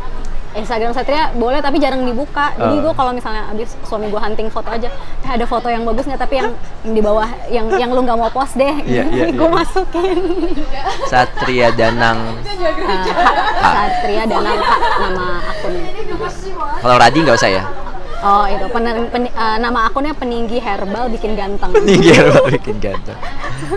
Instagram 0.53 0.91
Satria 0.91 1.29
boleh 1.31 1.59
tapi 1.59 1.77
jarang 1.77 2.01
dibuka. 2.01 2.53
Jadi 2.53 2.75
Oh. 2.75 2.81
gue 2.81 2.93
kalau 2.93 3.11
misalnya 3.11 3.49
abis 3.49 3.73
suami 3.81 4.07
gue 4.07 4.17
hunting 4.17 4.47
foto 4.47 4.67
aja, 4.67 4.89
eh, 5.19 5.31
ada 5.31 5.43
foto 5.43 5.65
yang 5.65 5.81
bagus 5.83 6.03
nggak 6.03 6.19
tapi 6.19 6.37
yang, 6.37 6.49
yang 6.81 6.93
di 6.93 7.01
bawah 7.01 7.29
yang 7.47 7.65
yang 7.73 7.89
lu 7.89 8.01
nggak 8.01 8.15
mau 8.15 8.29
post 8.29 8.53
deh, 8.53 8.69
Iya, 8.83 9.03
iya, 9.05 9.25
gue 9.33 9.41
iya. 9.41 9.49
masukin. 9.49 10.17
Satria 11.05 11.67
Danang. 11.71 12.37
Hak 12.37 13.73
Satria 13.91 14.23
dan 14.23 14.39
nama 14.39 14.65
nama 14.99 15.25
akunnya. 15.43 15.85
Kalau 16.79 16.95
Radi 16.97 17.17
nggak 17.19 17.35
usah 17.35 17.51
ya? 17.51 17.63
Oh 18.19 18.45
itu 18.45 18.63
pener- 18.69 19.09
pen- 19.09 19.27
eh, 19.29 19.57
nama 19.59 19.85
akunnya 19.85 20.15
peninggi 20.15 20.55
herbal 20.55 21.09
bikin 21.09 21.35
ganteng. 21.35 21.75
Tinggi 21.75 22.13
herbal 22.13 22.47
bikin 22.49 22.79
ganteng. 22.79 23.19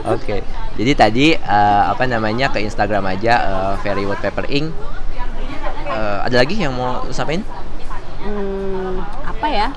Oke. 0.05 0.39
Jadi 0.75 0.93
tadi 0.93 1.27
eh, 1.35 1.83
apa 1.85 2.05
namanya 2.05 2.47
ke 2.49 2.61
Instagram 2.61 3.07
aja 3.09 3.35
eh, 3.35 3.75
Fairy 3.81 4.05
Wallpaper 4.05 4.47
Ink. 4.47 4.71
Eh, 5.87 6.19
ada 6.27 6.37
lagi 6.43 6.59
yang 6.59 6.75
mau 6.75 7.07
lu 7.07 7.15
sampaikan? 7.15 7.47
Hmm, 8.27 8.99
apa 9.23 9.47
ya? 9.47 9.69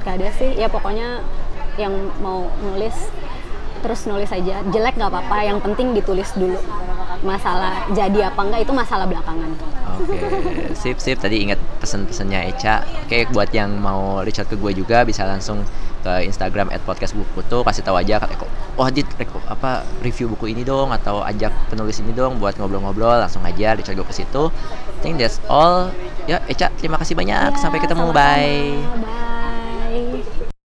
Gak 0.00 0.16
ada 0.16 0.28
sih. 0.32 0.56
Ya 0.56 0.66
pokoknya 0.72 1.20
yang 1.76 1.92
mau 2.24 2.48
nulis 2.64 3.12
terus 3.80 4.06
nulis 4.06 4.30
aja. 4.30 4.62
Jelek 4.68 4.94
nggak 4.96 5.10
apa-apa. 5.10 5.36
Yang 5.44 5.58
penting 5.64 5.96
ditulis 5.96 6.30
dulu. 6.36 6.60
Masalah 7.20 7.84
jadi 7.92 8.32
apa 8.32 8.40
enggak 8.40 8.60
itu 8.64 8.72
masalah 8.72 9.04
belakangan. 9.04 9.50
Oke, 10.00 10.16
sip 10.72 10.96
sip. 10.96 11.20
Tadi 11.20 11.44
ingat 11.44 11.60
pesan-pesannya 11.80 12.52
Eca. 12.54 12.86
Oke, 13.04 13.28
buat 13.28 13.52
yang 13.52 13.76
mau 13.76 14.24
reach 14.24 14.40
out 14.40 14.48
ke 14.48 14.56
gue 14.56 14.72
juga 14.72 15.04
bisa 15.04 15.28
langsung 15.28 15.60
ke 16.00 16.24
Instagram 16.24 16.72
@podcastbukutu 16.88 17.60
kasih 17.60 17.84
tahu 17.84 18.00
aja 18.00 18.16
kok 18.24 18.48
oh 18.80 18.88
dit 18.88 19.04
apa 19.52 19.84
review 20.00 20.32
buku 20.32 20.56
ini 20.56 20.64
dong 20.64 20.88
atau 20.96 21.20
ajak 21.20 21.52
penulis 21.68 22.00
ini 22.00 22.16
dong 22.16 22.40
buat 22.40 22.56
ngobrol-ngobrol 22.56 23.20
langsung 23.20 23.44
aja 23.44 23.76
reach 23.76 23.92
out 23.92 24.00
gue 24.00 24.06
ke 24.08 24.16
situ. 24.16 24.48
I 24.48 24.98
think 25.04 25.16
that's 25.20 25.40
all. 25.48 25.92
Ya, 26.28 26.44
Eca, 26.44 26.68
terima 26.76 27.00
kasih 27.00 27.16
banyak. 27.16 27.56
Ya, 27.56 27.60
Sampai 27.60 27.80
ketemu. 27.80 28.12
sama-sama. 28.12 28.20
Bye. 28.20 28.84
Bye. 29.00 29.69